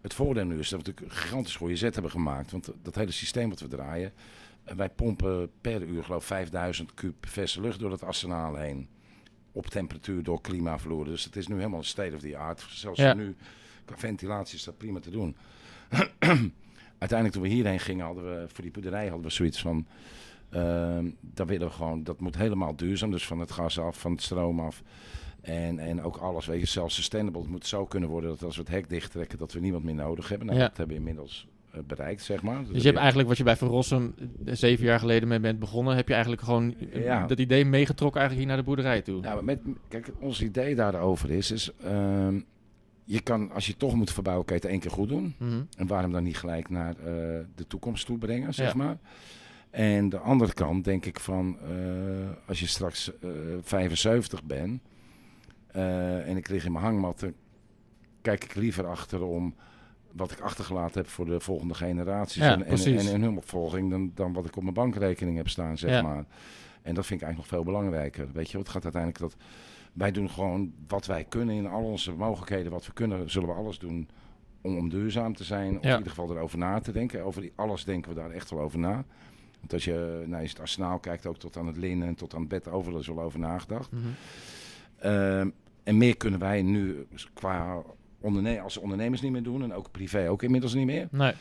Het 0.00 0.14
voordeel 0.14 0.44
nu 0.44 0.58
is 0.58 0.68
dat 0.68 0.80
we 0.80 0.86
natuurlijk 0.86 1.14
een 1.14 1.22
gigantisch 1.22 1.56
goede 1.56 1.76
zet 1.76 1.94
hebben 1.94 2.12
gemaakt. 2.12 2.50
Want 2.50 2.70
dat 2.82 2.94
hele 2.94 3.10
systeem 3.10 3.48
wat 3.48 3.60
we 3.60 3.68
draaien, 3.68 4.12
eh, 4.64 4.74
wij 4.74 4.88
pompen 4.88 5.50
per 5.60 5.82
uur 5.82 6.04
geloof 6.04 6.20
ik 6.20 6.26
5000 6.26 6.94
kub 6.94 7.26
verse 7.26 7.60
lucht 7.60 7.78
door 7.78 7.90
het 7.90 8.02
arsenaal 8.02 8.54
heen. 8.54 8.88
Op 9.52 9.66
temperatuur 9.66 10.22
door 10.22 10.40
klimavloer. 10.40 11.04
Dus 11.04 11.24
het 11.24 11.36
is 11.36 11.46
nu 11.46 11.56
helemaal 11.56 11.82
state 11.82 12.14
of 12.14 12.20
the 12.20 12.36
art. 12.36 12.66
Zelfs 12.70 13.00
Ja. 13.00 13.14
nu, 13.14 13.36
qua 13.84 13.96
ventilatie 13.96 14.56
is 14.56 14.64
dat 14.64 14.78
prima 14.78 15.00
te 15.00 15.10
doen. 15.10 15.36
Uiteindelijk 16.98 17.32
toen 17.32 17.42
we 17.42 17.48
hierheen 17.48 17.80
gingen, 17.80 18.04
hadden 18.04 18.24
we 18.24 18.48
voor 18.48 18.62
die 18.62 18.72
boerderij 18.72 19.06
hadden 19.06 19.26
we 19.26 19.30
zoiets 19.32 19.60
van... 19.60 19.86
ehm 20.50 21.10
dat 21.20 21.48
willen 21.48 21.66
we 21.66 21.72
gewoon, 21.72 22.04
dat 22.04 22.20
moet 22.20 22.36
helemaal 22.36 22.76
duurzaam. 22.76 23.10
Dus 23.10 23.26
van 23.26 23.38
het 23.38 23.50
gas 23.50 23.78
af, 23.78 23.98
van 24.00 24.12
het 24.12 24.22
stroom 24.22 24.60
af. 24.60 24.82
En, 25.48 25.78
en 25.78 26.02
ook 26.02 26.16
alles, 26.16 26.46
weet 26.46 26.60
je, 26.60 26.66
zelfs 26.66 26.94
sustainable. 26.94 27.40
Het 27.40 27.50
moet 27.50 27.66
zo 27.66 27.86
kunnen 27.86 28.08
worden 28.08 28.30
dat 28.30 28.42
als 28.42 28.56
we 28.56 28.62
het 28.62 28.70
hek 28.70 28.88
dicht 28.88 29.10
trekken, 29.10 29.38
dat 29.38 29.52
we 29.52 29.60
niemand 29.60 29.84
meer 29.84 29.94
nodig 29.94 30.28
hebben. 30.28 30.46
Nou, 30.46 30.58
Ja. 30.58 30.68
dat 30.68 30.76
hebben 30.76 30.96
we 30.96 31.02
inmiddels 31.02 31.46
eh, 31.72 31.80
bereikt, 31.86 32.22
zeg 32.22 32.42
maar. 32.42 32.64
Dus 32.64 32.76
je 32.82 32.86
hebt 32.88 32.98
eigenlijk 32.98 33.28
wat 33.28 33.36
je 33.38 33.44
bij 33.44 33.56
Van 33.56 33.68
Rossum 33.68 34.14
eh, 34.46 34.54
zeven 34.54 34.84
jaar 34.84 34.98
geleden 34.98 35.28
mee 35.28 35.40
bent 35.40 35.58
begonnen, 35.58 35.96
heb 35.96 36.06
je 36.06 36.12
eigenlijk 36.12 36.42
gewoon 36.42 36.74
eh, 36.92 37.04
Ja. 37.04 37.26
dat 37.26 37.38
idee 37.38 37.64
meegetrokken 37.64 38.20
eigenlijk 38.20 38.48
hier 38.48 38.56
naar 38.56 38.64
de 38.64 38.70
boerderij 38.74 39.02
toe. 39.02 39.20
Nou, 39.20 39.44
met, 39.44 39.60
kijk, 39.88 40.10
ons 40.20 40.42
idee 40.42 40.74
daarover 40.74 41.30
is, 41.30 41.50
is 41.50 41.70
ehm, 41.84 42.40
je 43.04 43.20
kan, 43.20 43.52
als 43.52 43.66
je 43.66 43.76
toch 43.76 43.94
moet 43.94 44.12
verbouwen, 44.12 44.46
kan 44.46 44.56
je 44.56 44.62
het 44.62 44.70
één 44.70 44.80
keer 44.80 44.90
goed 44.90 45.08
doen. 45.08 45.34
Mhm. 45.38 45.62
En 45.76 45.86
waarom 45.86 46.12
dan 46.12 46.22
niet 46.24 46.38
gelijk 46.38 46.68
naar 46.70 46.94
de 47.54 47.66
toekomst 47.68 48.06
toe 48.06 48.18
brengen, 48.18 48.54
zeg 48.54 48.68
Ja. 48.68 48.76
maar. 48.76 48.98
En 49.70 50.08
de 50.08 50.18
andere 50.18 50.52
kant 50.52 50.84
denk 50.84 51.06
ik 51.06 51.20
van, 51.20 51.56
als 52.46 52.60
je 52.60 52.66
straks 52.66 53.12
eh 53.20 53.28
75 53.62 54.44
bent 54.44 54.80
en 55.72 56.36
ik 56.36 56.48
lig 56.48 56.64
in 56.64 56.72
mijn 56.72 56.84
hangmat, 56.84 57.20
dan 57.20 57.32
kijk 58.22 58.44
ik 58.44 58.54
liever 58.54 58.86
achterom 58.86 59.54
wat 60.12 60.30
ik 60.30 60.40
achtergelaten 60.40 61.00
heb 61.00 61.10
voor 61.10 61.24
de 61.26 61.40
volgende 61.40 61.74
generaties. 61.74 62.42
Ja, 62.42 62.52
en, 62.52 62.64
en, 62.64 62.98
en, 63.08 63.20
hun 63.22 63.36
opvolging 63.36 63.90
dan, 63.90 64.12
dan 64.14 64.32
wat 64.32 64.46
ik 64.46 64.56
op 64.56 64.62
mijn 64.62 64.74
bankrekening 64.74 65.36
heb 65.36 65.48
staan, 65.48 65.78
zeg 65.78 65.90
Ja. 65.90 66.02
maar. 66.02 66.24
En 66.82 66.94
dat 66.94 67.06
vind 67.06 67.20
ik 67.20 67.26
eigenlijk 67.26 67.36
nog 67.36 67.46
veel 67.46 67.72
belangrijker. 67.72 68.28
Weet 68.32 68.50
je, 68.50 68.56
wat 68.56 68.66
het 68.66 68.74
gaat 68.74 68.82
uiteindelijk 68.94 69.22
dat 69.22 69.36
wij 69.92 70.10
doen 70.12 70.30
gewoon 70.30 70.72
wat 70.88 71.06
wij 71.06 71.24
kunnen 71.24 71.54
in 71.54 71.66
al 71.66 71.82
onze 71.84 72.12
mogelijkheden, 72.12 72.72
wat 72.72 72.86
we 72.86 72.92
kunnen, 72.92 73.30
zullen 73.30 73.48
we 73.48 73.54
alles 73.54 73.78
doen 73.78 74.08
om, 74.60 74.76
om 74.76 74.88
duurzaam 74.88 75.34
te 75.34 75.44
zijn. 75.44 75.76
Of 75.76 75.82
Ja. 75.84 75.90
in 75.90 75.96
ieder 75.98 76.12
geval 76.12 76.30
erover 76.36 76.58
na 76.58 76.80
te 76.80 76.92
denken. 76.92 77.24
Over 77.24 77.40
die- 77.40 77.52
alles 77.54 77.84
denken 77.84 78.14
we 78.14 78.20
daar 78.20 78.30
echt 78.30 78.50
wel 78.50 78.60
over 78.60 78.78
na. 78.78 79.04
Want 79.60 79.72
als 79.72 79.84
je 79.84 80.24
naar 80.26 80.42
het 80.42 80.60
arsenaal 80.60 80.98
kijkt, 80.98 81.26
ook 81.26 81.36
tot 81.38 81.56
aan 81.56 81.66
het 81.66 81.76
linnen 81.76 82.08
en 82.08 82.14
tot 82.14 82.34
aan 82.34 82.40
het 82.40 82.48
bed, 82.48 82.68
overal 82.68 83.00
is 83.00 83.06
wel 83.06 83.20
over 83.20 83.38
nagedacht. 83.38 83.92
Mhm. 83.92 84.02
En 84.98 85.96
meer 85.96 86.16
kunnen 86.16 86.40
wij 86.40 86.62
nu 86.62 87.06
qua 87.34 87.82
onderne 88.20 88.60
als 88.60 88.76
ondernemers 88.76 89.20
niet 89.20 89.32
meer 89.32 89.42
doen. 89.42 89.62
En 89.62 89.74
ook 89.74 89.90
privé 89.90 90.30
ook 90.30 90.42
inmiddels 90.42 90.74
niet 90.74 90.86
meer. 90.86 91.08
Nee, 91.10 91.32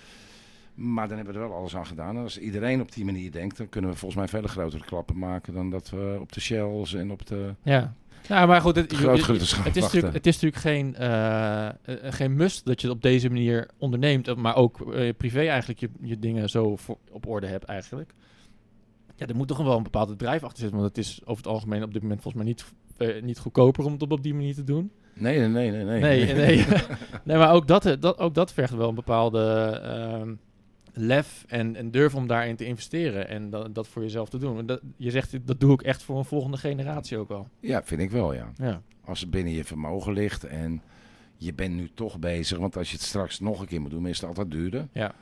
Maar 0.74 1.08
dan 1.08 1.18
hebben 1.18 1.36
we 1.36 1.40
er 1.40 1.48
wel 1.48 1.58
alles 1.58 1.76
aan 1.76 1.86
gedaan. 1.86 2.16
En 2.16 2.24
als 2.24 2.40
iedereen 2.40 2.82
op 2.82 2.92
die 2.92 3.06
manier 3.06 3.32
denkt, 3.32 3.58
dan 3.58 3.70
kunnen 3.70 3.92
we 3.92 3.98
volgens 3.98 4.20
mij 4.20 4.42
veel 4.42 4.50
grotere 4.50 4.86
klappen 4.86 5.18
maken 5.18 5.54
dan 5.54 5.70
dat 5.70 5.90
we 5.90 6.18
op 6.20 6.32
de 6.32 6.40
shells 6.40 6.94
en 6.94 7.12
op 7.12 7.26
de... 7.26 7.54
ja. 7.62 7.96
Nou, 8.30 8.48
maar 8.48 8.62
goed, 8.62 8.76
het, 8.76 8.92
het, 8.92 9.76
is 9.76 9.82
natuurlijk, 9.82 10.14
het 10.14 10.28
is 10.28 10.40
natuurlijk 10.40 10.62
geen, 10.62 10.96
eh, 10.96 11.68
eh, 11.68 11.74
geen 11.86 12.36
must 12.36 12.66
dat 12.66 12.82
je 12.82 12.88
het 12.88 12.96
op 12.96 13.02
deze 13.02 13.30
manier 13.30 13.70
onderneemt, 13.78 14.36
maar 14.36 14.56
ook 14.56 14.94
eh, 14.94 15.14
privé 15.18 15.48
eigenlijk 15.48 15.80
je, 15.80 15.90
je 16.02 16.20
dingen 16.20 16.50
zo 16.50 16.76
voor, 16.76 16.98
op 17.12 17.28
orde 17.28 17.48
hebt 17.48 17.66
eigenlijk. 17.66 18.14
Ja, 19.16 19.28
er 19.28 19.36
moet 19.36 19.48
toch 19.48 19.58
wel 19.58 19.78
een 19.78 19.84
bepaalde 19.84 20.16
drijf 20.16 20.44
achter 20.44 20.60
zitten, 20.60 20.80
want 20.80 20.96
het 20.96 21.06
is 21.06 21.22
over 21.26 21.44
het 21.44 21.54
algemeen 21.54 21.84
op 21.84 21.94
dit 21.94 22.02
moment 22.02 22.22
volgens 22.22 22.44
mij 22.44 22.54
niet, 22.54 22.66
eh, 22.98 23.22
niet 23.22 23.40
goedkoper 23.40 23.86
om 23.86 23.92
het 23.92 24.02
op, 24.02 24.12
op 24.12 24.24
die 24.24 24.34
manier 24.34 24.54
te 24.54 24.64
doen. 24.64 24.92
Nee, 25.14 25.40
nee, 25.40 25.48
nee, 25.48 25.72
nee. 25.72 26.00
nee. 26.00 26.26
Nee, 26.26 26.34
nee. 26.46 26.66
nee 27.24 27.38
maar 27.38 27.54
ook 27.54 27.68
dat, 27.68 27.86
eh, 27.86 27.94
dat, 28.00 28.18
ook 28.18 28.34
dat 28.34 28.54
vergt 28.54 28.74
wel 28.74 28.90
een 28.90 28.96
bepaalde 28.96 29.70
ehm, 29.84 30.34
lef 30.94 31.46
en, 31.48 31.76
en 31.76 31.92
durf 31.92 32.16
om 32.16 32.28
daarin 32.28 32.56
te 32.56 32.66
investeren 32.66 33.28
en 33.28 33.50
dat, 33.50 33.76
dat 33.76 33.88
voor 33.88 34.02
jezelf 34.02 34.30
te 34.30 34.38
doen. 34.38 34.66
Dat, 34.66 34.82
je 34.98 35.12
zegt, 35.12 35.48
dat 35.48 35.60
doe 35.60 35.74
ik 35.74 35.82
echt 35.82 36.04
voor 36.04 36.18
een 36.18 36.26
volgende 36.26 36.58
generatie 36.58 37.18
ook 37.18 37.28
wel. 37.28 37.48
Ja, 37.60 37.84
vind 37.84 38.02
ik 38.02 38.12
wel, 38.12 38.34
ja. 38.34 38.52
Ja, 38.56 38.82
Als 39.06 39.20
het 39.20 39.30
binnen 39.30 39.54
je 39.54 39.64
vermogen 39.64 40.14
ligt 40.14 40.44
en 40.44 40.82
je 41.36 41.54
bent 41.54 41.76
nu 41.76 41.90
toch 41.94 42.20
bezig. 42.20 42.58
Want 42.58 42.78
als 42.78 42.90
je 42.90 42.96
het 42.96 43.06
straks 43.06 43.40
nog 43.40 43.60
een 43.60 43.68
keer 43.68 43.82
moet 43.82 43.92
doen, 43.92 44.08
is 44.08 44.20
het 44.20 44.28
altijd 44.30 44.52
duurder. 44.52 44.88
ja, 44.92 45.14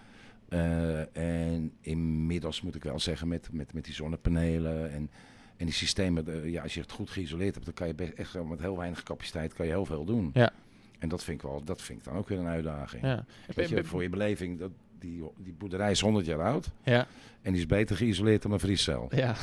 Eh, 0.50 1.18
en 1.18 1.72
inmiddels 1.82 2.62
moet 2.62 2.76
ik 2.76 2.84
wel 2.84 3.00
zeggen, 3.00 3.28
met, 3.28 3.50
met, 3.52 3.74
met 3.74 3.86
die 3.86 3.94
zonnepanelen 3.94 4.92
en, 4.92 5.10
en 5.58 5.66
die 5.66 5.74
systemen, 5.74 6.28
eh, 6.28 6.52
ja, 6.52 6.64
als 6.64 6.74
je 6.74 6.80
het 6.80 6.92
goed 6.92 7.10
geïsoleerd 7.10 7.54
hebt, 7.54 7.66
dan 7.66 7.74
kan 7.74 7.88
je 7.88 7.94
best, 7.94 8.12
echt 8.12 8.44
met 8.44 8.60
heel 8.60 8.78
weinig 8.78 9.04
capaciteit 9.04 9.54
kan 9.54 9.66
je 9.66 9.72
heel 9.72 9.86
veel 9.86 10.06
doen. 10.06 10.30
Ja. 10.34 10.52
En 11.00 11.10
dat 11.10 11.24
vind 11.24 11.42
ik 11.42 11.48
wel, 11.48 11.64
dat 11.64 11.82
vind 11.82 12.00
ik 12.00 12.06
dan 12.06 12.16
ook 12.16 12.28
weer 12.28 12.40
een 12.40 12.48
uitdaging. 12.48 13.04
ja. 13.04 13.26
Weet 13.56 13.70
je, 13.70 13.84
voor 13.84 14.02
je 14.02 14.10
beleving, 14.10 14.60
dat, 14.60 14.72
die, 15.00 15.24
die 15.38 15.54
boerderij 15.54 15.92
is 15.92 16.02
100 16.02 16.26
jaar 16.26 16.42
oud 16.42 16.70
Ja, 16.84 17.08
en 17.42 17.52
die 17.52 17.62
is 17.62 17.68
beter 17.68 17.96
geïsoleerd 17.96 18.42
dan 18.42 18.52
een 18.52 18.60
vriescel. 18.60 19.08
ja. 19.16 19.36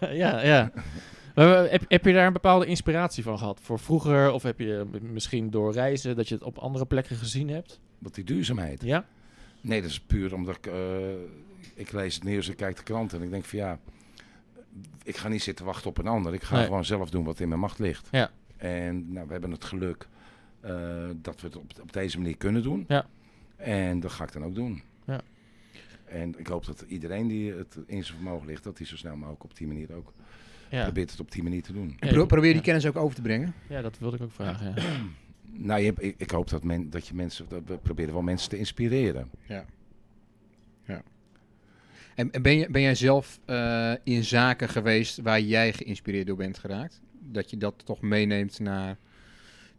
ja, 0.22 0.42
ja. 0.42 0.72
Maar, 1.34 1.64
eh, 1.64 1.70
heb, 1.70 1.84
heb 1.88 2.04
je 2.04 2.12
daar 2.12 2.26
een 2.26 2.32
bepaalde 2.32 2.66
inspiratie 2.66 3.22
van 3.22 3.38
gehad? 3.38 3.60
Voor 3.62 3.78
vroeger? 3.78 4.32
Of 4.32 4.42
heb 4.42 4.58
je 4.58 4.86
misschien 5.00 5.50
door 5.50 5.72
reizen 5.72 6.16
dat 6.16 6.28
je 6.28 6.34
het 6.34 6.44
op 6.44 6.58
andere 6.58 6.86
plekken 6.86 7.16
gezien 7.16 7.48
hebt? 7.48 7.80
Wat 7.98 8.14
die 8.14 8.24
duurzaamheid. 8.24 8.82
Ja? 8.82 9.06
Nee, 9.60 9.80
dat 9.82 9.90
is 9.90 10.00
puur 10.00 10.34
omdat 10.34 10.56
ik, 10.56 10.66
eh, 10.66 10.74
ik 11.74 11.92
lees 11.92 12.14
het 12.14 12.24
nieuws, 12.24 12.48
ik 12.48 12.56
kijk 12.56 12.76
de 12.76 12.82
krant 12.82 13.12
en 13.12 13.22
ik 13.22 13.30
denk 13.30 13.44
van 13.44 13.58
ja, 13.58 13.78
ik 15.02 15.16
ga 15.16 15.28
niet 15.28 15.42
zitten 15.42 15.64
wachten 15.64 15.90
op 15.90 15.98
een 15.98 16.06
ander. 16.06 16.34
Ik 16.34 16.42
ga 16.42 16.56
Nee. 16.56 16.64
gewoon 16.64 16.84
zelf 16.84 17.10
doen 17.10 17.24
wat 17.24 17.40
in 17.40 17.48
mijn 17.48 17.60
macht 17.60 17.78
ligt. 17.78 18.08
Ja. 18.10 18.30
En 18.56 19.12
nou, 19.12 19.26
we 19.26 19.32
hebben 19.32 19.50
het 19.50 19.64
geluk 19.64 20.08
eh, 20.60 21.04
dat 21.16 21.40
we 21.40 21.46
het 21.46 21.56
op, 21.56 21.72
op 21.80 21.92
deze 21.92 22.18
manier 22.18 22.36
kunnen 22.36 22.62
doen. 22.62 22.84
Ja. 22.88 23.06
En 23.56 24.00
dat 24.00 24.10
ga 24.12 24.24
ik 24.24 24.32
dan 24.32 24.44
ook 24.44 24.54
doen. 24.54 24.82
Ja. 25.06 25.20
En 26.04 26.38
ik 26.38 26.46
hoop 26.46 26.66
dat 26.66 26.84
iedereen 26.88 27.26
die 27.28 27.52
het 27.52 27.76
in 27.86 28.04
zijn 28.04 28.16
vermogen 28.18 28.46
ligt, 28.46 28.64
dat 28.64 28.78
hij 28.78 28.86
zo 28.86 28.96
snel 28.96 29.16
mogelijk 29.16 29.44
op 29.44 29.56
die 29.56 29.66
manier 29.66 29.94
ook 29.94 30.12
Ja, 30.70 30.82
probeert 30.82 31.10
het 31.10 31.20
op 31.20 31.32
die 31.32 31.42
manier 31.42 31.62
te 31.62 31.72
doen. 31.72 31.96
Ja, 32.00 32.08
Pro- 32.08 32.26
probeer 32.26 32.48
die 32.50 32.58
ja. 32.58 32.62
kennis 32.62 32.86
ook 32.86 32.96
over 32.96 33.14
te 33.14 33.22
brengen. 33.22 33.54
ja 33.68 33.82
dat 33.82 33.98
wilde 33.98 34.16
ik 34.16 34.22
ook 34.22 34.32
vragen. 34.32 34.72
Ja. 34.76 34.82
Nou, 35.54 35.80
je, 35.80 35.92
ik, 35.98 36.14
ik 36.18 36.30
hoop 36.30 36.48
dat, 36.48 36.64
men, 36.64 36.90
dat 36.90 37.06
je 37.08 37.14
mensen, 37.14 37.46
dat 37.48 37.62
we 37.66 37.76
proberen 37.78 38.12
wel 38.12 38.22
mensen 38.22 38.48
te 38.50 38.58
inspireren. 38.58 39.30
En, 42.14 42.30
en 42.30 42.42
ben, 42.42 42.56
je, 42.56 42.70
ben 42.70 42.82
jij 42.82 42.94
zelf 42.94 43.40
eh, 43.44 43.92
in 44.04 44.24
zaken 44.24 44.68
geweest 44.68 45.18
waar 45.20 45.40
jij 45.40 45.72
geïnspireerd 45.72 46.26
door 46.26 46.36
bent 46.36 46.58
geraakt? 46.58 47.00
Dat 47.20 47.50
je 47.50 47.56
dat 47.56 47.74
toch 47.84 48.00
meeneemt 48.00 48.58
naar 48.58 48.96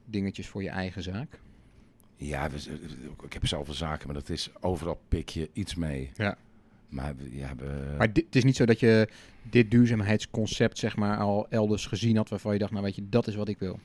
dingetjes 0.06 0.48
voor 0.48 0.64
je 0.64 0.70
eigen 0.70 1.04
zaak? 1.04 1.40
Ja, 2.16 2.50
we, 2.50 2.58
ik 3.24 3.34
heb 3.34 3.48
zoveel 3.48 3.74
zaken, 3.74 4.06
maar 4.06 4.16
dat 4.16 4.30
is 4.30 4.50
overal 4.60 5.02
pik 5.08 5.30
je 5.30 5.50
iets 5.54 5.76
mee. 5.76 6.12
Ja. 6.16 6.38
Maar 6.90 7.14
ja, 7.32 7.56
we, 7.56 7.96
Maar 7.98 8.14
dit, 8.14 8.26
het 8.26 8.36
is 8.36 8.44
niet 8.44 8.56
zo 8.56 8.66
dat 8.66 8.80
je 8.80 9.08
dit 9.42 9.72
duurzaamheidsconcept 9.72 10.78
zeg 10.78 10.96
maar 10.96 11.18
al 11.18 11.50
elders 11.50 11.86
gezien 11.86 12.16
had 12.18 12.30
waarvan 12.30 12.54
je 12.54 12.60
dacht, 12.60 12.72
nou 12.72 12.84
weet 12.84 12.96
je, 12.96 13.10
dat 13.10 13.28
is 13.28 13.36
wat 13.36 13.48
ik 13.48 13.60
wil. 13.60 13.80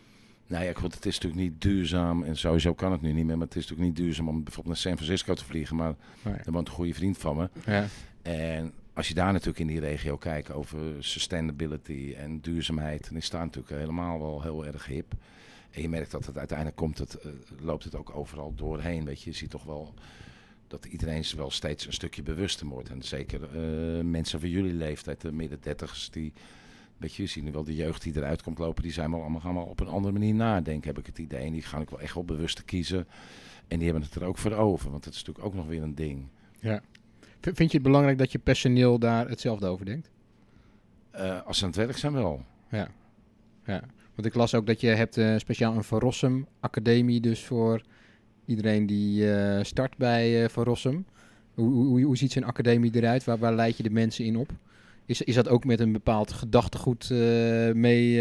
Nou 0.46 0.64
ja, 0.64 0.72
goed, 0.72 0.94
het 0.94 1.06
is 1.06 1.14
natuurlijk 1.18 1.42
niet 1.42 1.60
duurzaam 1.60 2.22
en 2.22 2.36
sowieso 2.36 2.74
kan 2.74 2.92
het 2.92 3.00
nu 3.00 3.12
niet 3.12 3.26
meer. 3.26 3.36
Maar 3.38 3.46
het 3.46 3.56
is 3.56 3.62
natuurlijk 3.68 3.88
niet 3.88 3.96
duurzaam 4.06 4.28
om 4.28 4.34
bijvoorbeeld 4.44 4.66
naar 4.74 4.84
San 4.84 4.96
Francisco 4.96 5.34
te 5.34 5.44
vliegen. 5.44 5.76
Maar 5.76 5.94
Nee. 6.22 6.34
daar 6.34 6.52
woont 6.52 6.68
een 6.68 6.74
goede 6.74 6.94
vriend 6.94 7.18
van 7.18 7.36
me. 7.36 7.48
Ja. 7.66 7.86
En 8.28 8.72
als 8.92 9.08
je 9.08 9.14
daar 9.14 9.32
natuurlijk 9.32 9.58
in 9.58 9.66
die 9.66 9.80
regio 9.80 10.16
kijkt 10.16 10.52
over 10.52 11.04
sustainability 11.04 12.14
en 12.16 12.40
duurzaamheid, 12.40 13.08
dan 13.08 13.16
is 13.16 13.30
daar 13.30 13.44
natuurlijk 13.44 13.80
helemaal 13.80 14.18
wel 14.20 14.42
heel 14.42 14.66
erg 14.66 14.86
hip. 14.86 15.12
En 15.70 15.82
je 15.82 15.88
merkt 15.88 16.10
dat 16.10 16.26
het 16.26 16.38
uiteindelijk 16.38 16.76
komt, 16.76 16.98
het, 16.98 17.14
eh, 17.14 17.30
loopt 17.60 17.84
het 17.84 17.94
ook 17.94 18.16
overal 18.16 18.54
doorheen. 18.54 19.04
Weet 19.04 19.22
je, 19.22 19.30
je 19.30 19.36
ziet 19.36 19.50
toch 19.50 19.64
wel 19.64 19.94
dat 20.66 20.84
iedereen 20.84 21.24
wel 21.36 21.50
steeds 21.50 21.86
een 21.86 21.92
stukje 21.92 22.22
bewuster 22.22 22.66
wordt. 22.66 22.88
En 22.88 23.02
zeker 23.02 23.42
eh, 23.42 24.04
mensen 24.04 24.40
van 24.40 24.48
jullie 24.48 24.72
leeftijd, 24.74 25.20
de 25.20 25.32
midden 25.32 25.58
dertigers, 25.60 26.10
die, 26.10 26.32
weet 26.96 27.14
je, 27.14 27.22
je 27.22 27.28
ziet 27.28 27.44
nu 27.44 27.52
wel 27.52 27.64
de 27.64 27.74
jeugd 27.74 28.02
die 28.02 28.16
eruit 28.16 28.42
komt 28.42 28.58
lopen, 28.58 28.82
die 28.82 28.92
zijn 28.92 29.10
wel 29.10 29.20
allemaal, 29.20 29.40
gaan 29.40 29.54
wel 29.54 29.64
op 29.64 29.80
een 29.80 29.88
andere 29.88 30.12
manier 30.12 30.34
nadenken, 30.34 30.88
heb 30.88 30.98
ik 30.98 31.06
het 31.06 31.18
idee. 31.18 31.44
En 31.44 31.52
die 31.52 31.62
gaan 31.62 31.80
ook 31.80 31.90
wel 31.90 32.00
echt 32.00 32.14
wel 32.14 32.24
bewuster 32.24 32.64
kiezen. 32.64 33.06
En 33.68 33.76
die 33.78 33.84
hebben 33.88 34.02
het 34.04 34.14
er 34.14 34.24
ook 34.24 34.38
voor 34.38 34.52
over, 34.52 34.90
want 34.90 35.04
dat 35.04 35.12
is 35.12 35.18
natuurlijk 35.18 35.46
ook 35.46 35.54
nog 35.54 35.66
weer 35.66 35.82
een 35.82 35.94
ding. 35.94 36.26
V- 36.80 36.97
Vind 37.40 37.70
je 37.70 37.78
het 37.78 37.82
belangrijk 37.82 38.18
dat 38.18 38.32
je 38.32 38.38
personeel 38.38 38.98
daar 38.98 39.28
hetzelfde 39.28 39.66
over 39.66 39.86
denkt? 39.86 40.10
Eh, 41.10 41.42
als 41.46 41.58
ze 41.58 41.64
aan 41.64 41.70
het 41.70 41.78
werk 41.78 41.96
zijn 41.96 42.12
wel. 42.12 42.44
Ja. 42.70 42.88
ja. 43.64 43.82
Want 44.14 44.26
ik 44.26 44.34
las 44.34 44.54
ook 44.54 44.66
dat 44.66 44.80
je 44.80 44.86
hebt 44.88 45.16
eh, 45.16 45.36
speciaal 45.36 45.74
een 45.76 45.84
Van 45.84 45.98
Rossum 45.98 46.46
Academie 46.60 47.20
dus 47.20 47.44
voor 47.44 47.82
iedereen 48.44 48.86
die 48.86 49.32
eh, 49.32 49.64
start 49.64 49.96
bij 49.96 50.42
eh 50.44 50.48
Van 50.48 50.64
Rossum. 50.64 51.06
Hoe, 51.54 51.72
hoe, 51.72 52.02
hoe- 52.02 52.16
ziet 52.16 52.32
zo'n 52.32 52.44
academie 52.44 52.90
eruit? 52.94 53.24
Waar, 53.24 53.38
waar 53.38 53.54
leid 53.54 53.76
je 53.76 53.82
de 53.82 53.90
mensen 53.90 54.24
in 54.24 54.36
op? 54.36 54.50
Is, 55.04 55.22
is 55.22 55.34
dat 55.34 55.48
ook 55.48 55.64
met 55.64 55.80
een 55.80 55.92
bepaald 55.92 56.32
gedachtegoed 56.32 57.10
mee, 57.74 58.16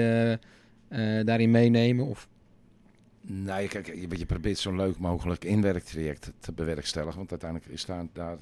daarin 1.23 1.51
meenemen? 1.51 2.05
Of? 2.05 2.27
Nou, 3.21 3.61
je, 3.61 3.67
kijk, 3.67 3.87
je, 3.87 4.17
je 4.17 4.25
probeert 4.25 4.57
zo'n 4.57 4.75
leuk 4.75 4.97
mogelijk 4.97 5.45
inwerktraject 5.45 6.31
te 6.39 6.51
bewerkstelligen. 6.51 7.17
Want 7.17 7.29
uiteindelijk 7.31 7.71
is 7.71 7.85
daar, 7.85 8.05
daar 8.13 8.37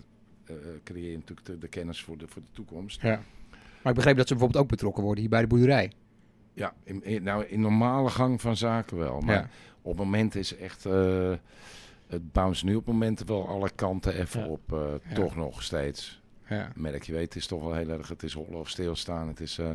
creëer 0.84 1.12
je 1.12 1.18
natuurlijk 1.18 1.48
de, 1.48 1.58
de 1.58 1.68
kennis 1.68 2.04
voor 2.04 2.18
de, 2.18 2.28
voor 2.28 2.42
de 2.42 2.48
toekomst. 2.52 3.02
Ja. 3.02 3.22
Maar 3.82 3.94
ik 3.94 4.00
begreep 4.00 4.18
dat 4.18 4.28
ze 4.28 4.34
bijvoorbeeld 4.34 4.64
ook 4.64 4.70
betrokken 4.70 5.04
worden 5.04 5.22
hier 5.22 5.30
bij 5.30 5.42
de 5.42 5.48
boerderij. 5.48 5.92
Ja, 6.54 6.74
in, 6.84 7.04
in- 7.04 7.24
nou, 7.24 7.46
in 7.46 7.60
normale 7.62 8.10
gang 8.10 8.42
van 8.42 8.58
zaken 8.58 8.98
wel. 8.98 9.20
Maar 9.20 9.36
Ja. 9.36 9.50
op 9.82 9.92
het 9.92 10.06
moment 10.06 10.36
is 10.36 10.56
echt... 10.58 10.86
eh, 10.86 11.34
het 12.08 12.32
bounce 12.32 12.66
nu 12.66 12.76
op 12.76 12.86
momenten 12.86 13.26
wel 13.28 13.48
alle 13.48 13.70
kanten 13.76 14.14
even 14.20 14.40
Ja. 14.42 14.48
op. 14.48 14.74
eh, 14.74 14.80
Ja. 15.10 15.16
Toch 15.16 15.36
nog 15.36 15.64
steeds. 15.64 16.22
Ja. 16.50 16.72
Merk 16.76 17.04
je 17.04 17.12
weet, 17.14 17.24
het 17.24 17.36
is 17.36 17.48
toch 17.48 17.64
wel 17.64 17.74
heel 17.74 17.90
erg... 17.90 18.08
Het 18.08 18.24
is 18.24 18.34
hollen 18.34 18.60
of 18.60 18.70
stilstaan. 18.70 19.28
Het 19.28 19.40
is... 19.40 19.58
eh, 19.58 19.70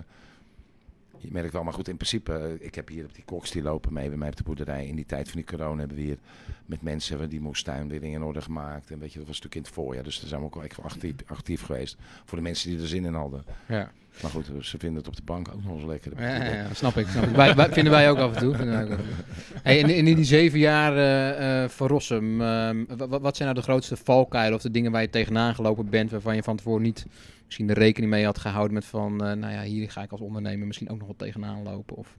je 1.20 1.28
merkt 1.32 1.52
wel, 1.52 1.64
maar 1.64 1.72
goed, 1.72 1.88
in 1.88 1.96
principe, 1.96 2.32
eh, 2.32 2.66
ik 2.66 2.74
heb 2.74 2.88
hier 2.88 3.04
op 3.04 3.14
die 3.14 3.24
koks 3.24 3.50
die 3.50 3.62
lopen 3.62 3.92
mee 3.92 4.08
bij 4.08 4.18
mij 4.18 4.28
op 4.28 4.36
de 4.36 4.42
boerderij. 4.42 4.86
In 4.86 4.96
die 4.96 5.06
tijd 5.06 5.28
van 5.28 5.36
die 5.36 5.56
corona 5.56 5.78
hebben 5.78 5.96
we 5.96 6.02
hier 6.02 6.18
met 6.66 6.82
mensen 6.82 7.28
die 7.28 7.40
moestuin 7.40 7.88
weer 7.88 8.02
in 8.02 8.22
orde 8.22 8.42
gemaakt. 8.42 8.90
En 8.90 8.98
weet 8.98 9.12
je, 9.12 9.18
dat 9.18 9.26
was 9.26 9.40
natuurlijk 9.40 9.54
in 9.54 9.62
het 9.62 9.72
voorjaar, 9.72 10.04
dus 10.04 10.20
daar 10.20 10.28
zijn 10.28 10.40
we 10.40 10.46
ook 10.46 10.54
wel 10.54 10.64
echt 10.64 10.82
actief, 10.82 11.14
actief 11.26 11.62
geweest. 11.62 11.96
Voor 12.24 12.38
de 12.38 12.44
mensen 12.44 12.70
die 12.70 12.80
er 12.80 12.88
zin 12.88 13.04
in 13.04 13.14
hadden. 13.14 13.44
Ja. 13.68 13.92
Maar 14.22 14.30
goed, 14.30 14.50
ze 14.60 14.78
vinden 14.78 14.98
het 14.98 15.08
op 15.08 15.16
de 15.16 15.22
bank 15.24 15.48
ook 15.54 15.64
nog 15.64 15.74
eens 15.74 15.84
lekker. 15.84 16.12
Ja, 16.20 16.28
ja, 16.44 16.52
ja, 16.54 16.66
snap 16.74 16.96
ik. 16.96 17.06
Snap 17.08 17.24
ik. 17.24 17.30
Wij, 17.36 17.54
wij- 17.54 17.72
vinden 17.72 17.92
wij 17.92 18.10
ook 18.10 18.18
af 18.18 18.32
en 18.34 18.38
toe. 18.40 18.54
Vinden 18.56 18.74
wij 18.74 18.84
ook 18.84 18.90
af 18.90 18.98
en 18.98 19.04
toe. 19.04 19.14
Hey, 19.62 19.82
en 19.82 19.88
in, 19.90 20.06
in 20.06 20.14
die 20.14 20.24
zeven 20.24 20.58
jaar 20.58 20.96
eh, 20.96 21.62
eh, 21.64 21.68
van 21.70 21.86
Rossum, 21.86 22.40
ehm, 22.40 22.84
wa- 22.96 23.08
wa- 23.08 23.20
wat 23.20 23.36
zijn 23.36 23.48
nou 23.48 23.60
de 23.60 23.66
grootste 23.70 23.96
valkuilen 23.96 24.54
of 24.56 24.62
de 24.62 24.70
dingen 24.70 24.92
waar 24.92 25.00
je 25.02 25.10
tegenaan 25.10 25.54
gelopen 25.54 25.88
bent, 25.88 26.10
waarvan 26.10 26.34
je 26.34 26.42
van 26.42 26.56
tevoren 26.56 26.82
niet 26.82 27.06
misschien 27.44 27.66
de 27.66 27.72
rekening 27.74 28.12
mee 28.12 28.24
had 28.24 28.38
gehouden 28.38 28.74
met 28.74 28.84
van, 28.84 29.24
eh, 29.24 29.32
nou 29.36 29.52
ja, 29.52 29.62
hier 29.62 29.90
ga 29.90 30.02
ik 30.02 30.10
als 30.10 30.20
ondernemer 30.20 30.66
misschien 30.66 30.90
ook 30.90 30.98
nog 30.98 31.06
wat 31.06 31.18
tegenaan 31.18 31.62
lopen? 31.62 31.96
Of... 31.96 32.16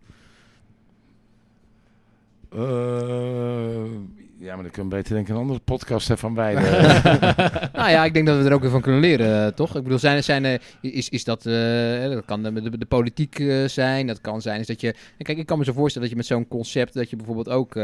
Ja, 4.41 4.53
maar 4.53 4.63
dan 4.63 4.71
kunnen 4.71 4.91
we 4.91 4.97
beter 4.97 5.13
denk 5.13 5.27
ik 5.27 5.33
een 5.33 5.41
andere 5.41 5.59
podcast 5.59 6.07
hebben 6.07 6.25
van 6.25 6.35
wij. 6.35 6.53
nou 7.79 7.89
ja, 7.89 8.05
ik 8.05 8.13
denk 8.13 8.27
dat 8.27 8.37
we 8.41 8.43
er 8.43 8.53
ook 8.53 8.61
weer 8.61 8.69
van 8.69 8.81
kunnen 8.81 9.01
leren, 9.01 9.45
eh, 9.45 9.51
toch? 9.51 9.75
Ik 9.75 9.83
bedoel, 9.83 9.99
zijn, 9.99 10.23
zijn, 10.23 10.45
eh, 10.45 10.59
is, 10.81 11.09
is 11.09 11.23
dat, 11.23 11.45
eh, 11.45 12.09
dat 12.09 12.25
kan 12.25 12.43
de, 12.43 12.61
de, 12.61 12.77
de 12.77 12.85
politiek 12.85 13.39
eh, 13.39 13.67
zijn, 13.67 14.07
dat 14.07 14.21
kan 14.21 14.41
zijn 14.41 14.59
is 14.59 14.67
dat 14.67 14.81
je... 14.81 14.95
Kijk, 15.17 15.37
ik 15.37 15.45
kan 15.45 15.57
me 15.57 15.63
zo 15.63 15.73
voorstellen 15.73 16.09
dat 16.09 16.17
je 16.17 16.23
met 16.23 16.37
zo'n 16.37 16.47
concept, 16.47 16.93
dat 16.93 17.09
je 17.09 17.15
bijvoorbeeld 17.15 17.49
ook, 17.49 17.75
eh, 17.75 17.83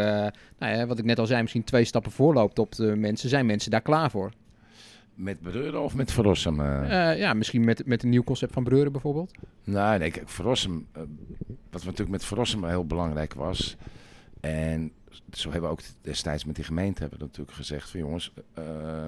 nou 0.60 0.78
ja, 0.78 0.86
wat 0.86 1.00
ik 1.00 1.06
net 1.06 1.20
al 1.20 1.26
zei, 1.26 1.42
misschien 1.42 1.64
twee 1.64 1.84
stappen 1.84 2.12
voorloopt 2.12 2.60
op 2.60 2.76
de 2.76 2.96
mensen. 2.96 3.30
Zijn 3.30 3.46
mensen 3.46 3.72
daar 3.72 3.82
klaar 3.82 4.12
voor? 4.12 4.32
met 5.18 5.42
Breuren 5.42 5.82
of 5.82 5.96
met 5.96 6.12
Verrossum? 6.12 6.60
eh? 6.60 7.12
Eh, 7.12 7.20
ja, 7.20 7.34
misschien 7.34 7.66
met, 7.66 7.86
met 7.86 8.04
een 8.04 8.10
nieuw 8.10 8.24
concept 8.24 8.54
van 8.54 8.64
Breuren 8.64 8.92
bijvoorbeeld. 8.92 9.32
Nou, 9.64 10.00
nee, 10.00 10.12
kijk, 10.12 10.30
Verrossum, 10.30 10.88
eh, 10.92 11.02
wat 11.72 11.84
natuurlijk 11.84 12.10
met 12.10 12.26
Verrossum 12.26 12.66
heel 12.66 12.86
belangrijk 12.86 13.34
was. 13.34 13.78
En 14.40 14.92
zo 15.32 15.52
hebben 15.52 15.70
we 15.70 15.76
ook 15.76 15.84
destijds 16.02 16.46
met 16.46 16.56
die 16.56 16.64
gemeente 16.64 17.02
hebben 17.02 17.20
we 17.20 17.26
natuurlijk 17.26 17.58
gezegd 17.58 17.90
van 17.90 18.00
jongens, 18.00 18.32
eh, 18.54 19.06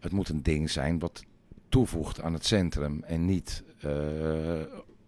het 0.00 0.12
moet 0.12 0.28
een 0.28 0.42
ding 0.42 0.70
zijn 0.70 0.98
wat 0.98 1.24
toevoegt 1.68 2.20
aan 2.20 2.32
het 2.32 2.46
centrum 2.46 3.02
en 3.04 3.24
niet 3.24 3.62
eh, 3.80 3.90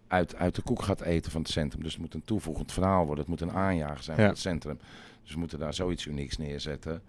uit, 0.07 0.35
uit 0.35 0.55
de 0.55 0.61
koek 0.61 0.81
gaat 0.81 1.01
eten 1.01 1.31
van 1.31 1.41
het 1.41 1.49
centrum. 1.49 1.83
Dus 1.83 1.91
het 1.91 2.01
moet 2.01 2.13
een 2.13 2.23
toevoegend 2.23 2.71
verhaal 2.71 3.05
worden, 3.05 3.19
het 3.19 3.27
moet 3.27 3.41
een 3.49 3.55
aanjager 3.55 4.03
zijn 4.03 4.17
Ja. 4.17 4.23
van 4.23 4.31
het 4.31 4.41
centrum. 4.41 4.79
Dus 5.23 5.33
we 5.33 5.39
moeten 5.39 5.59
daar 5.59 5.73
zoiets 5.73 6.05
unieks 6.05 6.37
neerzetten. 6.37 7.01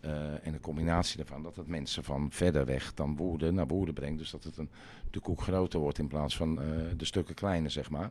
Eh, 0.00 0.46
en 0.46 0.52
de 0.52 0.60
combinatie 0.60 1.16
daarvan, 1.16 1.42
dat 1.42 1.56
het 1.56 1.66
mensen 1.66 2.04
van 2.04 2.26
verder 2.30 2.64
weg 2.64 2.94
dan 2.94 3.16
Woerden 3.16 3.54
naar 3.54 3.66
Woerden 3.66 3.94
brengt. 3.94 4.18
Dus 4.18 4.30
dat 4.30 4.44
het 4.44 4.56
een, 4.56 4.68
de 5.10 5.20
koek 5.20 5.40
groter 5.42 5.80
wordt 5.80 5.98
in 5.98 6.08
plaats 6.08 6.36
van 6.36 6.54
de 6.96 7.04
stukken 7.04 7.34
kleiner, 7.34 7.70
zeg 7.70 7.90
maar. 7.90 8.10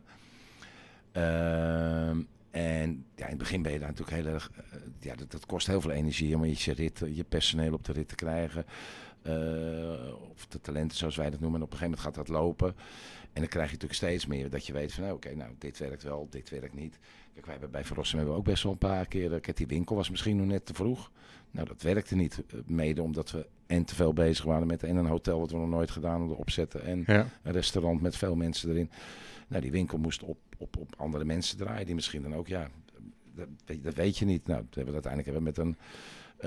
En 2.52 3.04
ja, 3.14 3.24
in 3.24 3.28
het 3.30 3.38
begin 3.38 3.62
ben 3.62 3.72
je 3.72 3.78
daar 3.78 3.88
natuurlijk 3.88 4.16
heel 4.16 4.32
erg... 4.32 4.50
eh, 4.70 4.78
ja, 5.00 5.14
dat, 5.14 5.30
dat 5.30 5.46
kost 5.46 5.66
heel 5.66 5.80
veel 5.80 5.90
energie 5.90 6.36
om 6.36 6.44
je, 6.44 6.72
rit, 6.72 7.02
je 7.12 7.24
personeel 7.24 7.72
op 7.72 7.84
de 7.84 7.92
rit 7.92 8.08
te 8.08 8.14
krijgen. 8.14 8.64
Eh, 9.22 9.32
of 10.30 10.46
de 10.46 10.60
talenten, 10.60 10.96
zoals 10.96 11.16
wij 11.16 11.30
dat 11.30 11.40
noemen. 11.40 11.58
En 11.60 11.66
op 11.66 11.72
een 11.72 11.78
gegeven 11.78 11.98
moment 11.98 12.16
gaat 12.16 12.26
dat 12.26 12.36
lopen. 12.36 12.74
En 13.32 13.40
dan 13.40 13.48
krijg 13.48 13.66
je 13.66 13.72
natuurlijk 13.72 14.00
steeds 14.00 14.26
meer 14.26 14.50
dat 14.50 14.66
je 14.66 14.72
weet 14.72 14.92
van... 14.92 15.02
nou, 15.04 15.14
Oké, 15.16 15.34
nou, 15.34 15.50
dit 15.58 15.78
werkt 15.78 16.02
wel, 16.02 16.26
dit 16.30 16.50
werkt 16.50 16.74
niet. 16.74 16.98
Kijk, 17.32 17.44
wij 17.44 17.54
hebben 17.54 17.70
bij 17.70 17.84
Verrossum 17.84 18.16
hebben 18.16 18.34
we 18.34 18.40
ook 18.40 18.46
best 18.46 18.62
wel 18.62 18.72
een 18.72 18.78
paar 18.78 19.06
keer... 19.06 19.34
eh, 19.34 19.40
Kijk, 19.40 19.56
die 19.56 19.66
winkel 19.66 19.96
was 19.96 20.10
misschien 20.10 20.36
nog 20.36 20.46
net 20.46 20.66
te 20.66 20.74
vroeg. 20.74 21.10
Nou, 21.50 21.66
dat 21.66 21.82
werkte 21.82 22.14
niet. 22.16 22.42
Mede 22.66 23.02
omdat 23.02 23.30
we 23.30 23.46
en 23.66 23.84
te 23.84 23.94
veel 23.94 24.12
bezig 24.12 24.44
waren 24.44 24.66
met 24.66 24.82
en 24.82 24.96
een 24.96 25.06
hotel... 25.06 25.38
wat 25.40 25.50
we 25.50 25.56
nog 25.56 25.68
nooit 25.68 25.90
gedaan 25.90 26.18
hadden 26.18 26.36
opzetten. 26.36 26.84
En 26.84 27.04
Ja. 27.06 27.26
een 27.42 27.52
restaurant 27.52 28.00
met 28.00 28.16
veel 28.16 28.34
mensen 28.34 28.70
erin. 28.70 28.90
Nou, 29.52 29.62
die 29.64 29.72
winkel 29.72 29.98
moest 29.98 30.22
op, 30.22 30.38
op, 30.58 30.76
op 30.76 30.94
andere 30.96 31.24
mensen 31.24 31.56
draaien. 31.56 31.86
Die 31.86 31.94
misschien 31.94 32.22
dan 32.22 32.34
ook, 32.34 32.46
ja, 32.48 32.68
dat, 33.34 33.48
weet- 33.66 33.84
dat 33.84 33.94
weet 33.94 34.18
je 34.18 34.24
niet. 34.24 34.46
Nou, 34.46 34.62
dat 34.64 34.74
hebben 34.74 34.94
we 34.94 35.00
uiteindelijk 35.08 35.32
hebben 35.36 35.54
we 35.54 35.62
met 35.62 35.76
een, 35.76 35.76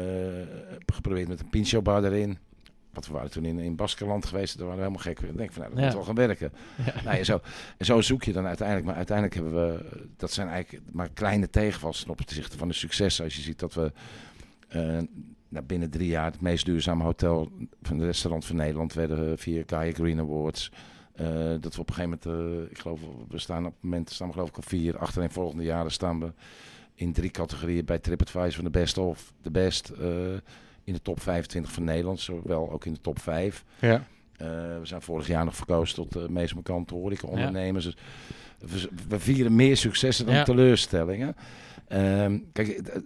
eh, 0.04 0.94
geprobeerd 0.96 1.28
met 1.28 1.40
een 1.40 1.50
pincho-bar 1.50 2.04
erin. 2.04 2.38
Want 2.92 3.08
we 3.08 3.14
waren 3.14 3.32
toen 3.32 3.46
in, 3.46 3.60
in 3.60 3.76
Baskeland 3.76 4.26
geweest, 4.26 4.58
daar 4.58 4.68
waren 4.68 4.82
we 4.82 4.86
helemaal 4.88 5.06
gek. 5.14 5.20
Ik 5.30 5.38
denk 5.38 5.52
van, 5.52 5.62
nou, 5.62 5.74
dat 5.74 5.80
Ja. 5.84 5.86
moet 5.86 5.96
wel 5.96 6.04
gaan 6.06 6.16
werken. 6.28 6.52
Nou, 7.06 7.18
ja, 7.18 7.24
zo, 7.24 7.40
en 7.78 7.86
zo 7.86 8.02
zoek 8.02 8.24
je 8.24 8.34
dan 8.34 8.46
uiteindelijk. 8.46 8.88
Maar 8.88 8.96
uiteindelijk 8.96 9.36
hebben 9.36 9.54
we, 9.54 9.86
dat 10.18 10.32
zijn 10.32 10.48
eigenlijk 10.48 10.84
maar 10.92 11.10
kleine 11.10 11.50
tegenvals 11.50 12.02
ten 12.02 12.10
opzichte 12.10 12.58
van 12.58 12.68
de 12.68 12.74
successen. 12.74 13.24
Als 13.24 13.36
je 13.36 13.42
ziet 13.42 13.60
dat 13.60 13.74
we 13.74 13.92
eh, 14.68 14.98
nou, 15.50 15.66
binnen 15.66 15.90
drie 15.90 16.08
jaar 16.08 16.32
het 16.32 16.42
meest 16.42 16.66
duurzame 16.66 17.04
hotel 17.04 17.52
van 17.82 17.98
het 17.98 18.06
restaurant 18.06 18.46
van 18.46 18.56
Nederland 18.56 18.94
werden 18.94 19.32
eh, 19.32 19.38
via 19.38 19.64
Gaia 19.66 19.92
Green 19.94 20.20
Awards. 20.20 20.72
Eh, 21.16 21.28
dat 21.60 21.76
we 21.76 21.82
op 21.82 21.90
een 21.90 21.96
gegeven 21.96 22.20
moment, 22.26 22.62
eh, 22.66 22.72
ik 22.72 22.80
geloof, 22.80 23.00
we 23.30 23.40
staan 23.40 23.66
op 23.66 23.74
het 23.74 23.84
moment 23.84 24.10
staan 24.10 24.28
we 24.28 24.34
geloof 24.34 24.50
ik 24.50 24.58
op 24.58 24.68
vier. 24.68 24.98
Achterin 24.98 25.30
volgende 25.30 25.64
jaren 25.64 25.92
staan 25.92 26.20
we 26.20 26.34
in 26.96 27.14
drie 27.14 27.30
categorieën 27.32 27.86
bij 27.86 28.00
TripAdvisor 28.00 28.52
van 28.54 28.64
de 28.64 28.70
best 28.70 28.98
of 28.98 29.34
de 29.42 29.52
best. 29.52 29.90
eh, 29.90 30.34
in 30.84 30.94
de 30.94 31.02
top 31.02 31.22
25 31.22 31.72
van 31.72 31.84
Nederland, 31.84 32.20
zowel 32.20 32.72
ook 32.72 32.86
in 32.86 32.94
de 32.94 33.02
top 33.02 33.20
5. 33.20 33.64
Ja. 33.80 34.04
We 34.38 34.80
zijn 34.84 35.02
vorig 35.02 35.28
jaar 35.28 35.46
nog 35.46 35.56
verkozen 35.56 35.96
tot 35.96 36.12
de 36.14 36.30
meest 36.30 36.54
markante 36.54 36.94
horeca-ondernemers. 36.94 37.84
Dus 37.86 37.96
we, 38.84 38.90
we 39.08 39.20
vieren 39.20 39.56
meer 39.56 39.78
successen 39.78 40.26
dan 40.26 40.36
Ja. 40.36 40.44
teleurstellingen. 40.44 41.36
Ehm, 41.88 42.40
kijk, 42.54 42.68
eh, 42.70 43.02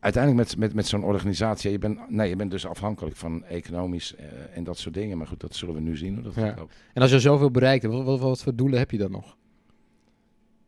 uiteindelijk 0.00 0.48
met, 0.48 0.58
met, 0.58 0.74
met 0.74 0.86
zo'n 0.86 1.04
organisatie, 1.04 1.70
je 1.70 1.78
bent, 1.78 2.10
nee, 2.10 2.28
je 2.28 2.36
bent 2.36 2.50
dus 2.50 2.66
afhankelijk 2.66 3.16
van 3.16 3.44
economisch 3.44 4.14
eh, 4.14 4.56
en 4.56 4.64
dat 4.64 4.78
soort 4.78 4.94
dingen. 4.94 5.18
Maar 5.18 5.26
goed, 5.26 5.40
dat 5.40 5.54
zullen 5.54 5.74
we 5.74 5.80
nu 5.80 5.96
zien 5.96 6.14
hoe 6.14 6.22
dat 6.22 6.34
Ja. 6.34 6.46
gaat. 6.52 6.68
En 6.92 7.02
als 7.02 7.10
je 7.10 7.20
zoveel 7.20 7.50
bereikt 7.50 7.82
hebt, 7.82 7.94
wat, 7.94 8.04
wat, 8.04 8.18
wat 8.20 8.42
voor 8.42 8.54
doelen 8.54 8.78
heb 8.78 8.90
je 8.90 8.98
dan 8.98 9.10
nog? 9.10 9.36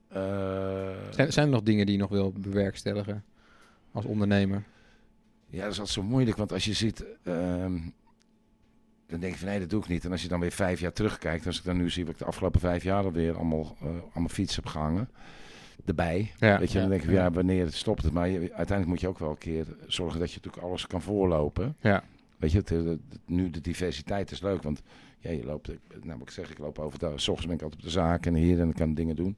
Eh, 0.08 0.90
Zijn, 1.10 1.32
zijn 1.32 1.46
er 1.46 1.52
nog 1.52 1.62
dingen 1.62 1.86
die 1.86 1.94
je 1.94 2.00
nog 2.00 2.10
wil 2.10 2.32
bewerkstelligen 2.32 3.24
als 3.92 4.04
ondernemer? 4.04 4.62
Ja, 5.46 5.62
dat 5.62 5.72
is 5.72 5.78
altijd 5.78 5.96
zo 5.96 6.02
moeilijk, 6.02 6.36
want 6.36 6.52
als 6.52 6.64
je 6.64 6.72
ziet, 6.72 7.04
ehm, 7.22 7.78
dan 9.06 9.20
denk 9.20 9.32
je 9.32 9.38
van 9.38 9.48
nee, 9.48 9.58
dat 9.60 9.70
doe 9.70 9.80
ik 9.82 9.88
niet. 9.88 10.04
En 10.04 10.10
als 10.10 10.22
je 10.22 10.28
dan 10.28 10.40
weer 10.40 10.50
vijf 10.50 10.80
jaar 10.80 10.92
terugkijkt, 10.92 11.46
als 11.46 11.58
ik 11.58 11.64
dan 11.64 11.76
nu 11.76 11.90
zie 11.90 12.04
wat 12.04 12.12
ik 12.12 12.18
de 12.18 12.24
afgelopen 12.24 12.60
vijf 12.60 12.82
jaar 12.82 13.04
alweer 13.04 13.36
allemaal 13.36 13.76
aan 13.80 14.00
mijn 14.14 14.28
fiets 14.28 14.56
heb 14.56 14.66
gehangen, 14.66 15.08
erbij. 15.86 16.32
Ja. 16.38 16.58
Weet 16.58 16.68
je, 16.72 16.74
Ja. 16.74 16.80
dan 16.80 16.90
denk 16.90 17.02
ik 17.02 17.08
van 17.08 17.18
ja, 17.18 17.30
wanneer 17.30 17.70
stopt 17.72 18.02
het? 18.02 18.12
Maar 18.12 18.28
je, 18.28 18.38
uiteindelijk 18.38 18.86
moet 18.86 19.00
je 19.00 19.08
ook 19.08 19.18
wel 19.18 19.30
een 19.30 19.38
keer 19.38 19.66
zorgen 19.86 20.20
dat 20.20 20.30
je 20.32 20.36
natuurlijk 20.42 20.64
alles 20.64 20.86
kan 20.86 21.02
voorlopen. 21.02 21.76
Ja. 21.80 22.02
Weet 22.36 22.52
je, 22.52 22.58
het, 22.58 22.68
het- 22.68 22.84
het- 22.86 23.00
nu 23.26 23.50
de 23.50 23.60
diversiteit 23.60 24.30
is 24.30 24.40
leuk, 24.40 24.62
want 24.62 24.82
ja, 25.18 25.30
je 25.30 25.44
loopt, 25.44 25.70
ik- 25.70 25.78
nou 26.04 26.18
moet 26.18 26.28
ik 26.28 26.34
zeggen, 26.34 26.54
ik 26.54 26.60
loop 26.60 26.78
overdag, 26.78 27.20
s 27.20 27.28
ochtends 27.28 27.46
ben 27.46 27.56
ik 27.56 27.62
altijd 27.62 27.80
op 27.80 27.86
de 27.86 27.92
zaak 27.92 28.26
en 28.26 28.34
hier 28.34 28.60
en 28.60 28.68
ik 28.68 28.74
kan 28.74 28.94
dingen 28.94 29.16
doen. 29.16 29.36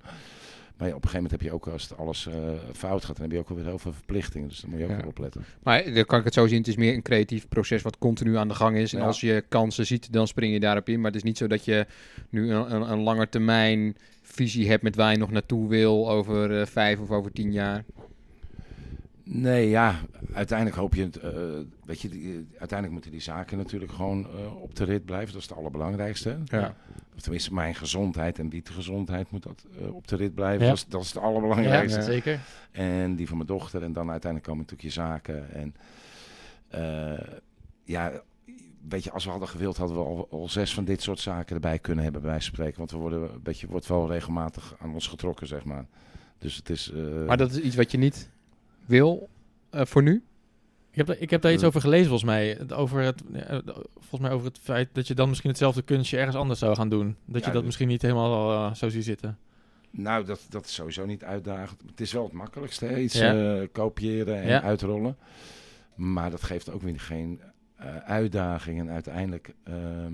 Maar 0.77 0.89
ja, 0.91 0.97
op 0.97 1.03
een 1.05 1.09
gegeven 1.11 1.31
moment 1.33 1.53
heb 1.53 1.63
je 1.63 1.69
ook, 1.69 1.73
als 1.75 1.89
het 1.89 1.99
alles 1.99 2.27
eh, 2.27 2.35
fout 2.73 3.05
gaat, 3.05 3.17
dan 3.17 3.25
heb 3.25 3.35
je 3.35 3.39
ook 3.39 3.49
alweer 3.49 3.65
heel 3.65 3.79
veel 3.79 3.93
verplichtingen. 3.93 4.49
Dus 4.49 4.61
daar 4.61 4.71
moet 4.71 4.79
je 4.79 4.85
ook 4.85 4.91
Ja. 4.91 4.97
wel 4.97 5.07
op 5.09 5.19
letten. 5.19 5.45
Maar 5.63 5.93
dan 5.95 6.05
kan 6.05 6.19
ik 6.19 6.25
het 6.25 6.35
zo 6.35 6.47
zien, 6.47 6.59
het 6.59 6.69
is 6.69 6.77
meer 6.77 6.95
een 6.95 7.03
creatief 7.03 7.49
proces 7.49 7.83
wat 7.83 7.99
continu 7.99 8.37
aan 8.37 8.49
de 8.49 8.55
gang 8.55 8.77
is. 8.77 8.93
En 8.93 8.99
Ja. 9.01 9.07
als 9.07 9.21
je 9.21 9.45
kansen 9.49 9.87
ziet, 9.87 10.13
dan 10.13 10.27
spring 10.27 10.53
je 10.53 10.61
daarop 10.61 10.89
in. 10.89 10.97
Maar 11.01 11.07
het 11.11 11.17
is 11.17 11.23
niet 11.23 11.39
zo 11.39 11.47
dat 11.47 11.65
je 11.65 11.87
nu 12.29 12.53
een, 12.53 12.75
een, 12.75 12.91
een 12.91 13.01
lange 13.01 13.29
termijn 13.29 13.97
visie 14.33 14.69
hebt 14.69 14.83
met 14.83 14.97
waar 14.97 15.13
je 15.13 15.19
nog 15.19 15.31
naartoe 15.31 15.69
wil 15.69 16.11
over 16.11 16.61
eh, 16.61 16.67
vijf 16.67 16.99
of 17.01 17.11
over 17.11 17.33
tien 17.33 17.53
jaar. 17.53 17.85
Nee, 19.25 19.69
ja, 19.69 19.95
uiteindelijk 20.33 20.79
hoop 20.79 20.95
je 20.95 21.03
het. 21.03 21.17
eh, 21.17 21.31
weet 21.85 22.01
je, 22.01 22.09
die- 22.09 22.47
uiteindelijk 22.49 22.91
moeten 22.93 23.11
die 23.11 23.21
zaken 23.21 23.57
natuurlijk 23.59 23.93
gewoon 23.93 24.27
eh, 24.27 24.63
op 24.63 24.75
de 24.77 24.85
rit 24.85 25.05
blijven. 25.05 25.33
Dat 25.33 25.43
is 25.43 25.49
het 25.49 25.59
allerbelangrijkste. 25.59 26.39
Ja. 26.45 26.77
Of 27.15 27.21
tenminste, 27.21 27.55
mijn 27.55 27.75
gezondheid 27.75 28.39
en 28.39 28.49
die 28.49 28.63
gezondheid 28.65 29.31
moet 29.31 29.43
dat 29.43 29.67
eh, 29.81 29.95
op 29.95 30.09
de 30.09 30.17
rit 30.17 30.35
blijven. 30.35 30.63
Ja. 30.63 30.69
Dat, 30.69 30.77
is, 30.79 30.87
dat 30.87 31.01
is 31.03 31.07
het 31.13 31.17
Ja, 31.23 31.29
allerbelangrijkste. 31.29 32.03
zeker. 32.03 32.41
En 32.71 33.17
die 33.17 33.27
van 33.29 33.37
mijn 33.37 33.49
dochter. 33.49 33.83
En 33.83 33.93
dan 33.93 34.11
uiteindelijk 34.11 34.51
komen 34.53 34.67
natuurlijk 34.71 34.95
je 34.95 35.01
zaken. 35.01 35.51
En 35.55 35.75
eh, 36.69 37.27
ja, 37.85 38.13
weet 38.89 39.05
je, 39.05 39.11
als 39.11 39.25
we 39.25 39.31
hadden 39.31 39.49
gewild, 39.49 39.77
hadden 39.77 39.97
we 39.97 40.03
al, 40.05 40.29
al 40.31 40.49
zes 40.49 40.75
van 40.75 40.85
dit 40.85 41.03
soort 41.03 41.21
zaken 41.21 41.55
erbij 41.55 41.79
kunnen 41.79 42.05
hebben, 42.05 42.23
bij 42.23 42.31
wijze 42.31 42.47
van 42.47 42.55
spreken. 42.55 42.79
Want 42.79 42.91
we 42.91 42.97
worden, 42.97 43.23
een 43.23 43.43
beetje, 43.43 43.67
wordt 43.67 43.87
wel 43.87 44.09
regelmatig 44.09 44.75
aan 44.79 44.95
ons 44.95 45.07
getrokken, 45.07 45.47
zeg 45.47 45.65
maar. 45.65 45.87
Dus 46.39 46.57
het 46.57 46.71
is. 46.71 46.91
eh, 46.93 47.25
Maar 47.27 47.37
dat 47.37 47.51
is 47.51 47.59
iets 47.59 47.77
wat 47.77 47.91
je 47.91 47.99
niet 47.99 48.31
wil 48.87 49.29
eh, 49.71 49.85
voor 49.85 50.03
nu? 50.03 50.23
Ik 50.91 50.99
heb, 50.99 51.07
daar- 51.07 51.19
ik 51.19 51.31
heb 51.31 51.43
daar 51.43 51.53
iets 51.53 51.63
Eh. 51.63 51.69
over 51.69 51.81
gelezen 51.81 52.07
volgens 52.09 52.31
mij. 52.31 52.59
Over 52.73 53.01
het, 53.01 53.23
volgens 53.95 54.21
mij 54.21 54.31
over 54.31 54.47
het 54.47 54.59
feit 54.59 54.89
dat 54.93 55.07
je 55.07 55.15
dan 55.15 55.29
misschien 55.29 55.51
hetzelfde 55.51 55.83
kunstje 55.83 56.17
ergens 56.19 56.37
anders 56.37 56.59
zou 56.59 56.75
gaan 56.77 56.89
doen. 56.89 57.07
Dat 57.07 57.17
Ja, 57.27 57.39
je 57.39 57.45
dat 57.45 57.53
dus- 57.53 57.63
misschien 57.65 57.89
niet 57.89 58.03
helemaal 58.03 58.75
zo 58.75 58.89
ziet 58.89 59.05
zitten. 59.05 59.39
Nou, 59.91 60.25
dat, 60.25 60.47
dat 60.49 60.65
is 60.65 60.75
sowieso 60.75 61.07
niet 61.07 61.25
uitdagend. 61.25 61.83
Het 61.87 62.01
is 62.01 62.13
wel 62.13 62.25
het 62.25 62.33
makkelijkste, 62.33 62.85
hè? 62.87 62.99
iets 62.99 63.19
Ja. 63.19 63.57
eh, 63.61 63.69
kopiëren 63.73 64.43
en 64.43 64.49
Ja. 64.49 64.63
uitrollen. 64.63 65.17
Maar 65.95 66.31
dat 66.31 66.43
geeft 66.43 66.71
ook 66.71 66.83
weer 66.83 67.01
geen 67.01 67.41
eh, 67.83 67.97
uitdaging. 67.97 68.79
En 68.81 68.91
uiteindelijk, 68.91 69.55
ehm, 69.65 70.13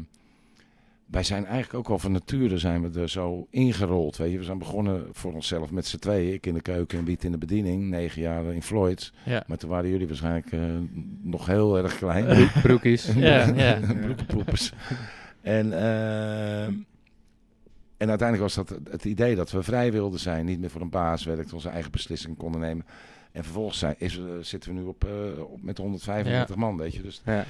wij 1.06 1.22
zijn 1.22 1.44
eigenlijk 1.46 1.74
ook 1.74 1.88
al 1.88 1.98
van 1.98 2.12
nature 2.12 2.58
zijn 2.58 2.90
we 2.90 3.00
er 3.00 3.08
zo 3.08 3.46
ingerold. 3.50 4.16
Weet 4.16 4.32
je? 4.32 4.38
We 4.38 4.44
zijn 4.44 4.58
begonnen 4.58 5.06
voor 5.12 5.32
onszelf 5.32 5.70
met 5.70 5.86
z'n 5.86 5.98
tweeën. 5.98 6.32
Ik 6.32 6.46
in 6.46 6.54
de 6.54 6.60
keuken 6.60 6.98
en 6.98 7.04
Wiet 7.04 7.24
in 7.24 7.32
de 7.32 7.38
bediening. 7.38 7.82
Negen 7.82 8.22
jaar 8.22 8.44
in 8.44 8.62
Floyd's. 8.62 9.12
Ja, 9.24 9.44
Maar 9.46 9.56
toen 9.58 9.70
waren 9.70 9.90
jullie 9.90 10.06
waarschijnlijk 10.06 10.52
eh, 10.52 10.60
nog 11.22 11.46
heel 11.46 11.78
erg 11.78 11.96
klein. 11.96 12.24
Broek- 12.26 12.62
broekies. 12.62 13.12
Ja, 13.16 13.46
ja. 13.54 13.78
Broekenpoepers. 14.00 14.72
En, 15.40 15.72
en 17.96 18.08
uiteindelijk 18.08 18.40
was 18.40 18.54
dat 18.54 18.78
het 18.90 19.04
idee 19.04 19.34
dat 19.36 19.50
we 19.50 19.62
vrij 19.62 19.92
wilden 19.92 20.20
zijn. 20.20 20.44
Niet 20.44 20.60
meer 20.60 20.70
voor 20.70 20.80
een 20.80 20.90
baas 20.90 21.24
werkten, 21.24 21.54
onze 21.54 21.68
eigen 21.68 21.90
beslissing 21.90 22.36
konden 22.36 22.60
nemen. 22.60 22.84
En 23.38 23.44
vervolgens 23.44 23.78
zijn, 23.78 23.94
is, 23.98 24.18
eh, 24.18 24.24
zitten 24.40 24.74
we 24.74 24.80
nu 24.80 24.86
op, 24.86 25.04
eh, 25.04 25.40
op 25.52 25.62
met 25.62 25.78
135 25.78 26.56
man, 26.56 26.76
weet 26.76 26.94
je. 26.94 27.02
Dus, 27.02 27.22
Ja. 27.24 27.44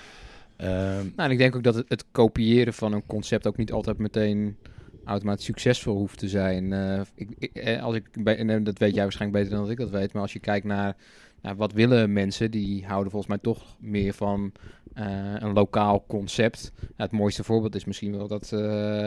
ehm, 0.56 0.70
Nou, 0.96 1.12
en 1.16 1.30
ik 1.30 1.38
denk 1.38 1.56
ook 1.56 1.62
dat 1.62 1.74
het, 1.74 1.88
het 1.88 2.04
kopiëren 2.12 2.74
van 2.74 2.92
een 2.92 3.06
concept 3.06 3.46
ook 3.46 3.56
niet 3.56 3.72
altijd 3.72 3.98
meteen 3.98 4.56
automatisch 5.04 5.44
succesvol 5.44 5.96
hoeft 5.96 6.18
te 6.18 6.28
zijn. 6.28 6.72
Eh, 6.72 7.00
ik, 7.14 7.28
ik, 7.38 7.80
als 7.80 7.94
ik, 7.94 8.04
bij- 8.24 8.36
en, 8.38 8.64
dat 8.64 8.78
weet 8.78 8.94
jij 8.94 9.02
waarschijnlijk 9.02 9.42
beter 9.42 9.56
dan 9.58 9.66
dat 9.68 9.78
ik 9.78 9.84
dat 9.84 10.00
weet, 10.00 10.12
maar 10.12 10.22
als 10.22 10.32
je 10.32 10.38
kijkt 10.38 10.66
naar, 10.66 10.96
naar 11.42 11.56
wat 11.56 11.72
willen 11.72 12.12
mensen, 12.12 12.50
die 12.50 12.86
houden 12.86 13.10
volgens 13.10 13.30
mij 13.32 13.40
toch 13.42 13.76
meer 13.80 14.12
van 14.12 14.52
eh, 14.94 15.06
een 15.38 15.52
lokaal 15.52 16.04
concept. 16.08 16.72
Het 16.96 17.10
mooiste 17.12 17.44
voorbeeld 17.44 17.74
is 17.74 17.84
misschien 17.84 18.16
wel 18.16 18.28
dat 18.28 18.52
eh, 18.52 18.58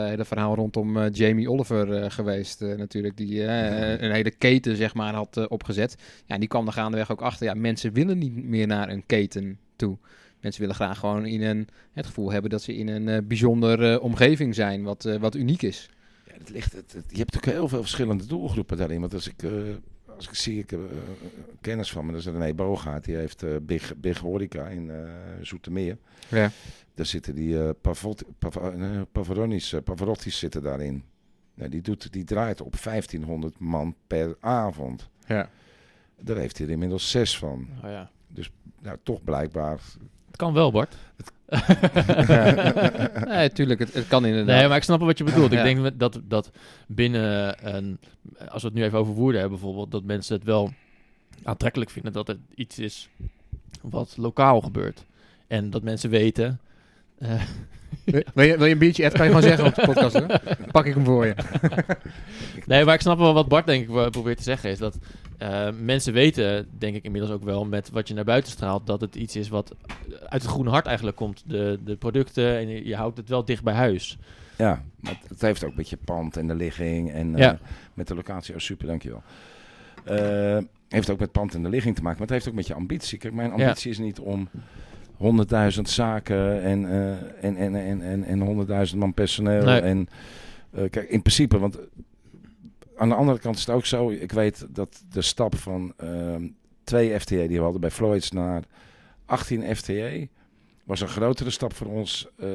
hele 0.06 0.26
verhaal 0.26 0.56
rondom 0.56 0.98
eh, 0.98 1.12
Jamie 1.12 1.50
Oliver 1.50 2.12
geweest 2.12 2.60
natuurlijk, 2.62 3.17
die 3.17 3.44
een 3.44 4.12
hele 4.12 4.32
keten 4.32 4.76
zeg 4.76 4.94
maar 4.94 5.13
had 5.13 5.48
opgezet. 5.48 5.96
Ja, 6.26 6.34
en 6.34 6.39
die 6.39 6.50
kwam 6.50 6.67
er 6.67 6.74
gaandeweg 6.74 7.12
ook 7.12 7.22
achter, 7.22 7.46
ja, 7.46 7.54
mensen 7.54 7.94
willen 7.94 8.17
niet 8.17 8.44
meer 8.44 8.67
naar 8.67 8.89
een 8.89 9.06
keten 9.06 9.58
toe. 9.76 9.98
Mensen 10.41 10.62
willen 10.62 10.76
graag 10.76 11.00
gewoon 11.00 11.26
in 11.26 11.41
een, 11.41 11.67
het 11.91 12.06
gevoel 12.06 12.32
hebben 12.32 12.50
dat 12.52 12.62
ze 12.62 12.76
in 12.76 12.88
een 12.88 13.28
bijzondere 13.28 14.02
omgeving 14.02 14.56
zijn, 14.56 14.84
wat, 14.84 15.17
wat 15.20 15.36
uniek 15.36 15.62
is. 15.62 15.89
ja, 16.28 16.34
het 16.38 16.50
ligt, 16.50 16.74
het, 16.74 16.94
het- 16.94 17.06
je 17.12 17.17
hebt 17.17 17.34
natuurlijk 17.34 17.58
heel 17.60 17.67
veel 17.67 17.82
verschillende 17.82 18.26
doelgroepen 18.26 18.78
daarin. 18.78 19.00
Want 19.00 19.13
als 19.13 19.28
ik, 19.28 19.44
als 20.22 20.30
ik 20.30 20.44
zie, 20.44 20.60
ik 20.60 20.70
heb 20.70 20.80
eh, 20.92 20.98
kennis 21.62 21.92
van 21.92 22.06
me, 22.06 22.12
dat 22.12 22.22
is 22.22 22.28
René 22.28 22.54
Bogaert. 22.54 23.06
Die 23.06 23.16
heeft 23.16 23.44
eh, 23.44 23.56
Big, 23.62 23.94
Big 23.98 24.18
Horeca 24.18 24.68
in 24.68 24.90
eh 24.90 25.10
Zoetermeer. 25.42 25.98
Ja. 26.28 26.52
Daar 26.94 27.06
zitten 27.06 27.36
die 27.36 27.64
eh 27.64 27.70
Pavot, 27.82 28.24
Pav, 28.40 28.56
Pavarottis, 29.12 29.76
Pavarottis 29.84 30.38
zitten 30.38 30.62
daarin. 30.62 31.04
Nou, 31.54 31.70
die, 31.70 31.82
doet, 31.82 32.14
die 32.14 32.24
draait 32.24 32.62
op 32.62 32.82
1500 32.84 33.60
man 33.60 33.96
per 34.08 34.36
avond. 34.40 35.10
Ja. 35.26 35.50
Daar 36.22 36.38
heeft 36.38 36.58
hij 36.58 36.68
er 36.68 36.74
inmiddels 36.74 37.10
zes 37.12 37.38
van. 37.38 37.68
Oh, 37.84 37.90
ja. 37.90 38.12
Nou, 38.82 38.98
toch 39.04 39.24
blijkbaar. 39.24 39.80
Het 40.32 40.39
kan 40.39 40.54
wel, 40.54 40.72
Bart. 40.72 40.96
nee, 43.28 43.52
tuurlijk, 43.52 43.80
het, 43.80 43.94
het 43.94 44.08
kan 44.08 44.26
inderdaad. 44.26 44.58
Nee, 44.58 44.67
maar 44.67 44.78
ik 44.78 44.84
snap 44.84 45.00
wat 45.00 45.17
je 45.17 45.24
bedoelt. 45.24 45.52
Ik 45.52 45.63
denk 45.63 46.00
dat, 46.00 46.20
dat 46.24 46.52
binnen 46.88 47.56
een... 47.76 48.00
Als 48.50 48.62
we 48.62 48.67
het 48.67 48.78
nu 48.78 48.84
even 48.84 49.00
over 49.00 49.13
woorden 49.13 49.39
hebben 49.41 49.60
bijvoorbeeld... 49.60 49.91
dat 49.91 50.04
mensen 50.04 50.36
het 50.36 50.44
wel 50.44 50.74
aantrekkelijk 51.44 51.91
vinden 51.91 52.13
dat 52.13 52.28
het 52.28 52.39
iets 52.56 52.80
is 52.80 53.10
wat 53.82 54.17
lokaal 54.17 54.62
gebeurt. 54.62 55.06
En 55.48 55.70
dat 55.70 55.84
mensen 55.84 56.10
weten... 56.10 56.60
eh, 57.17 57.41
Wil 58.06 58.46
je, 58.46 58.58
wil 58.58 58.66
je 58.66 58.72
een 58.74 58.78
biertje, 58.78 59.04
Ed? 59.04 59.14
Kan 59.14 59.26
je 59.26 59.32
gewoon 59.32 59.48
zeggen 59.48 59.66
op 59.68 59.76
de 59.76 59.82
podcast, 59.86 60.18
hoor. 60.18 60.28
Dan 60.28 60.40
pak 60.72 60.86
ik 60.86 60.94
hem 60.94 61.06
voor 61.06 61.26
je. 61.26 61.36
Nee, 62.66 62.86
maar 62.86 62.94
ik 62.94 63.02
snap 63.02 63.18
wel 63.18 63.34
wat 63.34 63.48
Bart 63.48 63.66
denk 63.66 63.90
ik 63.90 64.12
probeert 64.12 64.38
te 64.38 64.44
zeggen. 64.44 64.70
Is 64.70 64.78
dat 64.78 64.98
eh, 65.38 65.68
mensen 65.82 66.14
weten, 66.14 66.68
denk 66.78 66.96
ik 66.96 67.04
inmiddels 67.04 67.34
ook 67.34 67.44
wel, 67.44 67.66
met 67.66 67.90
wat 67.90 68.08
je 68.08 68.14
naar 68.14 68.24
buiten 68.24 68.52
straalt, 68.52 68.88
dat 68.88 69.02
het 69.02 69.16
iets 69.16 69.36
is 69.36 69.50
wat 69.50 69.76
uit 70.30 70.42
het 70.42 70.52
groene 70.52 70.70
hart 70.70 70.86
eigenlijk 70.86 71.18
komt. 71.18 71.44
De, 71.46 71.80
de 71.84 71.96
producten 71.96 72.58
en 72.58 72.68
je, 72.68 72.86
je 72.88 72.96
houdt 72.96 73.18
het 73.18 73.30
wel 73.30 73.46
dicht 73.46 73.64
bij 73.64 73.74
huis. 73.74 74.18
Ja, 74.58 74.84
maar 75.00 75.20
het, 75.28 75.42
heeft 75.42 75.64
ook 75.64 75.76
met 75.76 75.90
je 75.90 75.98
pand 76.06 76.38
en 76.38 76.48
de 76.48 76.56
ligging. 76.56 77.12
En 77.12 77.38
Ja. 77.38 77.52
eh, 77.54 77.60
met 77.94 78.08
de 78.08 78.16
locatie. 78.16 78.54
Oh, 78.54 78.60
super, 78.60 78.88
dankjewel. 78.88 79.24
Eh 80.04 80.58
heeft 80.90 81.10
ook 81.10 81.20
met 81.20 81.32
pand 81.32 81.54
en 81.56 81.64
de 81.64 81.70
ligging 81.70 81.96
te 81.96 82.02
maken. 82.02 82.20
Maar 82.20 82.28
het 82.28 82.36
heeft 82.36 82.50
ook 82.50 82.56
met 82.60 82.68
je 82.68 82.74
ambitie. 82.74 83.18
Kijk, 83.18 83.34
mijn 83.34 83.48
Ja. 83.58 83.64
ambitie 83.64 83.92
is 83.92 83.98
niet 83.98 84.20
om 84.20 84.50
100.000 85.76 85.82
zaken 85.82 86.62
en, 86.62 86.92
eh, 86.92 87.12
en, 87.44 87.56
en, 87.56 87.76
en, 87.76 88.02
en, 88.02 88.24
en 88.24 88.88
100.000 88.92 88.98
man 88.98 89.14
personeel. 89.14 89.64
Nee. 89.64 89.82
En 89.82 90.08
eh, 90.72 90.90
kijk, 90.90 91.10
in 91.10 91.22
principe, 91.22 91.60
want 91.60 91.78
aan 92.98 93.10
de 93.10 93.16
andere 93.16 93.40
kant 93.40 93.56
is 93.56 93.66
het 93.66 93.76
ook 93.76 93.86
zo. 93.86 94.10
Ik 94.10 94.32
weet 94.32 94.66
dat 94.70 95.04
de 95.12 95.22
stap 95.22 95.56
van 95.56 95.94
ehm, 95.98 96.48
twee 96.84 97.20
FTE 97.20 97.48
die 97.48 97.58
we 97.58 97.64
hadden 97.64 97.82
bij 97.82 97.92
Floyds 97.92 98.32
naar 98.32 98.64
18 99.26 99.76
FTE 99.76 100.28
was 100.84 101.02
een 101.02 101.08
grotere 101.08 101.50
stap 101.50 101.74
voor 101.74 101.88
ons 101.88 102.28
eh, 102.40 102.48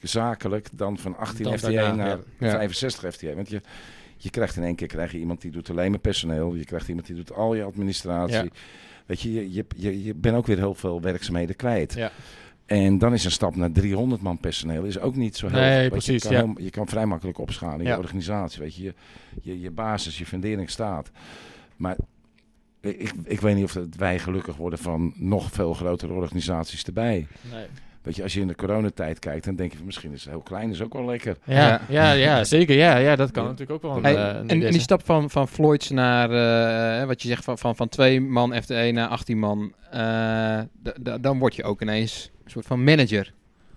zakelijk 0.00 0.68
dan 0.72 0.98
van 0.98 1.16
18 1.16 1.44
Dan 1.44 1.58
FTE 1.58 1.72
daarna, 1.72 1.94
naar 1.94 2.18
ja. 2.38 2.46
Ja. 2.46 2.50
65 2.50 3.14
FTE. 3.14 3.34
Want 3.34 3.48
je, 3.48 3.60
je 4.16 4.30
krijgt 4.30 4.56
in 4.56 4.62
één 4.62 4.74
keer 4.74 4.86
krijg 4.86 5.12
je 5.12 5.18
iemand 5.18 5.40
die 5.40 5.50
doet 5.50 5.70
alleen 5.70 5.90
maar 5.90 6.00
personeel. 6.00 6.54
Je 6.54 6.64
krijgt 6.64 6.88
iemand 6.88 7.06
die 7.06 7.16
doet 7.16 7.32
al 7.32 7.54
je 7.54 7.62
administratie. 7.62 8.36
Ja. 8.36 8.50
Weet 9.06 9.20
je, 9.20 9.52
je, 9.52 9.64
je, 10.04 10.14
bent 10.14 10.36
ook 10.36 10.46
weer 10.46 10.56
heel 10.56 10.74
veel 10.74 11.00
werkzaamheden 11.00 11.56
kwijt. 11.56 11.94
Ja. 11.94 12.10
En 12.66 12.98
dan 12.98 13.12
is 13.12 13.24
een 13.24 13.30
stap 13.30 13.56
naar 13.56 13.72
300 13.72 14.22
man 14.22 14.38
personeel 14.38 14.84
is 14.84 14.98
ook 14.98 15.16
niet 15.16 15.36
zo 15.36 15.48
heel 15.48 15.60
Nee, 15.60 15.88
precies, 15.90 16.22
Je 16.22 16.28
kan, 16.28 16.38
ja. 16.38 16.44
heel- 16.44 16.64
je 16.64 16.70
kan 16.70 16.86
vrij 16.88 17.06
makkelijk 17.06 17.38
opschalen 17.38 17.78
in 17.80 17.86
Ja. 17.86 17.92
je 17.92 17.98
organisatie. 17.98 18.60
Weet 18.62 18.74
je, 18.74 18.82
je, 18.82 18.94
je, 19.42 19.60
je 19.60 19.70
basis, 19.70 20.18
je 20.18 20.26
fundering 20.26 20.70
staat. 20.70 21.10
Maar 21.76 21.96
ik, 22.80 23.12
ik 23.24 23.40
weet 23.40 23.54
niet 23.54 23.64
of 23.64 23.72
dat 23.72 23.94
wij 23.96 24.18
gelukkig 24.18 24.56
worden 24.56 24.78
van 24.78 25.12
nog 25.16 25.52
veel 25.52 25.74
grotere 25.74 26.12
organisaties 26.12 26.84
erbij. 26.84 27.26
Nee. 27.52 27.66
Weet 28.06 28.16
je, 28.16 28.22
als 28.22 28.34
je 28.34 28.40
in 28.40 28.46
de 28.46 28.54
coronatijd 28.54 29.18
kijkt, 29.18 29.44
dan 29.44 29.56
denk 29.56 29.70
je 29.70 29.76
van 29.76 29.86
misschien 29.86 30.12
is 30.12 30.20
het 30.24 30.32
heel 30.32 30.42
klein, 30.42 30.70
is 30.70 30.82
ook 30.82 30.92
wel 30.92 31.04
lekker. 31.04 31.36
Ja, 31.44 31.54
Ja. 31.56 31.80
ja. 31.88 32.12
Ja, 32.12 32.44
zeker. 32.44 32.76
Ja, 32.76 32.96
ja, 32.96 33.16
dat 33.16 33.30
kan 33.30 33.42
Ja. 33.42 33.48
natuurlijk 33.48 33.84
ook 33.84 33.90
wel. 33.90 33.96
Een, 33.96 34.02
Hey, 34.16 34.30
eh, 34.30 34.40
een 34.40 34.48
en, 34.48 34.70
die 34.70 34.80
stap 34.80 35.04
van, 35.04 35.30
van 35.30 35.48
Floyds 35.48 35.90
naar, 35.90 36.30
eh, 37.00 37.06
wat 37.06 37.22
je 37.22 37.28
zegt, 37.28 37.44
van, 37.44 37.58
van, 37.58 37.76
van 37.76 37.88
twee 37.88 38.20
man 38.20 38.54
FTE 38.62 38.90
naar 38.92 39.08
18 39.08 39.38
man, 39.38 39.72
eh, 39.90 40.60
dan 41.20 41.38
word 41.38 41.54
je 41.56 41.64
ook 41.64 41.82
ineens 41.82 42.30
een 42.44 42.50
soort 42.50 42.66
van 42.66 42.84
manager. 42.84 43.32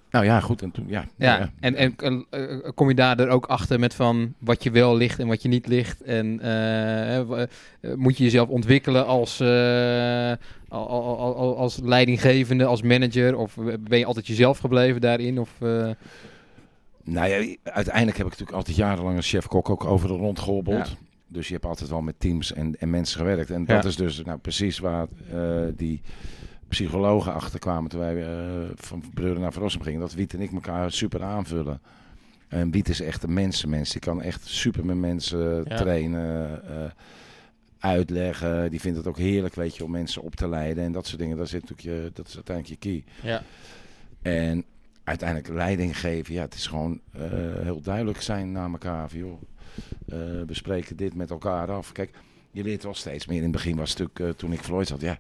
Nou 0.10 0.26
ja, 0.26 0.40
goed. 0.40 0.62
En 0.62 0.72
toen, 0.72 0.86
ja, 0.88 1.06
Ja, 1.18 1.52
en, 1.60 1.76
en 1.76 1.96
eh, 2.30 2.70
kom 2.76 2.88
je 2.90 2.96
daar 2.96 3.28
ook 3.28 3.46
achter 3.46 3.80
met 3.80 3.94
van 3.94 4.34
wat 4.40 4.64
je 4.64 4.72
wel 4.72 4.98
ligt 4.98 5.20
en 5.20 5.28
wat 5.28 5.42
je 5.42 5.48
niet 5.48 5.68
ligt? 5.68 6.02
En 6.02 6.40
eh, 6.42 7.18
eh, 7.18 7.48
moet 7.96 8.18
je 8.18 8.24
jezelf 8.24 8.50
ontwikkelen 8.50 9.06
als, 9.06 9.40
eh, 9.40 9.48
al- 10.68 10.88
al- 10.88 11.18
al- 11.18 11.36
al- 11.36 11.58
als 11.58 11.80
leidinggevende, 11.84 12.66
als 12.66 12.82
manager? 12.82 13.38
Of 13.38 13.56
ben 13.80 14.00
je 14.00 14.06
altijd 14.06 14.28
jezelf 14.28 14.58
gebleven 14.58 15.02
daarin? 15.02 15.40
Of, 15.40 15.50
Nou 17.04 17.28
ja, 17.30 17.56
uiteindelijk 17.64 18.18
heb 18.18 18.26
ik 18.26 18.32
natuurlijk 18.32 18.58
altijd 18.58 18.78
jarenlang 18.78 19.16
als 19.16 19.30
chef-kok 19.30 19.70
ook 19.70 19.86
overal 19.86 20.18
rondgehobbeld. 20.18 20.88
Ja. 20.88 20.96
Dus 21.28 21.48
je 21.48 21.54
hebt 21.54 21.66
altijd 21.66 21.90
wel 21.90 22.02
met 22.02 22.20
teams 22.20 22.54
en, 22.54 22.76
en 22.80 22.90
mensen 22.90 23.20
gewerkt. 23.20 23.50
En 23.50 23.66
dat 23.66 23.86
is 23.86 23.96
dus 23.96 24.24
nou, 24.24 24.38
precies 24.40 24.80
waar 24.80 25.08
die 25.76 26.02
psychologen 26.70 27.34
achter 27.34 27.60
kwamen 27.60 27.90
toen 27.90 28.00
wij 28.00 28.24
eh, 28.24 28.70
van 28.76 29.04
Breuren 29.14 29.42
naar 29.42 29.54
Verrossum 29.54 29.82
gingen. 29.82 30.00
Dat 30.00 30.14
Wiet 30.14 30.34
en 30.34 30.42
ik 30.42 30.52
elkaar 30.52 30.92
super 30.92 31.24
aanvullen. 31.24 31.82
En 32.48 32.72
Wiet 32.72 32.90
is 32.90 33.02
echt 33.02 33.24
een 33.24 33.34
mensenmens. 33.34 33.92
Die 33.92 34.02
kan 34.02 34.22
echt 34.22 34.48
super 34.48 34.86
met 34.86 34.98
mensen 34.98 35.64
Ja. 35.68 35.76
trainen, 35.78 36.64
eh, 36.70 36.92
uitleggen. 37.80 38.70
Die 38.72 38.80
vindt 38.80 38.98
het 38.98 39.08
ook 39.08 39.18
heerlijk, 39.18 39.56
weet 39.56 39.76
je, 39.78 39.84
om 39.84 39.92
mensen 39.92 40.22
op 40.22 40.36
te 40.36 40.48
leiden 40.48 40.84
en 40.84 40.92
dat 40.92 41.08
soort 41.08 41.20
dingen. 41.20 41.38
Dat, 41.38 41.50
zit 41.50 41.62
natuurlijk 41.70 42.04
je, 42.04 42.12
dat 42.14 42.28
is 42.28 42.36
uiteindelijk 42.36 42.84
je 42.84 42.90
key. 42.90 43.30
Ja. 43.32 43.44
En 44.22 44.66
uiteindelijk 45.04 45.54
leiding 45.54 46.00
geven, 46.00 46.34
ja, 46.34 46.42
het 46.42 46.54
is 46.54 46.68
gewoon 46.68 47.00
eh, 47.12 47.22
heel 47.62 47.82
duidelijk 47.82 48.22
zijn 48.22 48.52
naar 48.52 48.72
elkaar. 48.72 49.10
Van, 49.10 49.20
joh, 49.20 49.42
eh, 50.08 50.18
we 50.48 50.54
spreken 50.54 50.96
dit 50.96 51.14
met 51.16 51.30
elkaar 51.30 51.72
af. 51.72 51.92
Kijk, 51.92 52.10
je 52.52 52.64
leert 52.64 52.84
wel 52.84 52.94
steeds 52.94 53.26
meer. 53.26 53.38
In 53.38 53.44
het 53.44 53.52
begin 53.52 53.76
was 53.76 53.90
het 53.90 54.00
natuurlijk, 54.00 54.34
eh, 54.34 54.40
toen 54.40 54.54
ik 54.54 54.60
Floyd 54.62 54.90
had, 54.90 55.02
ja, 55.02 55.20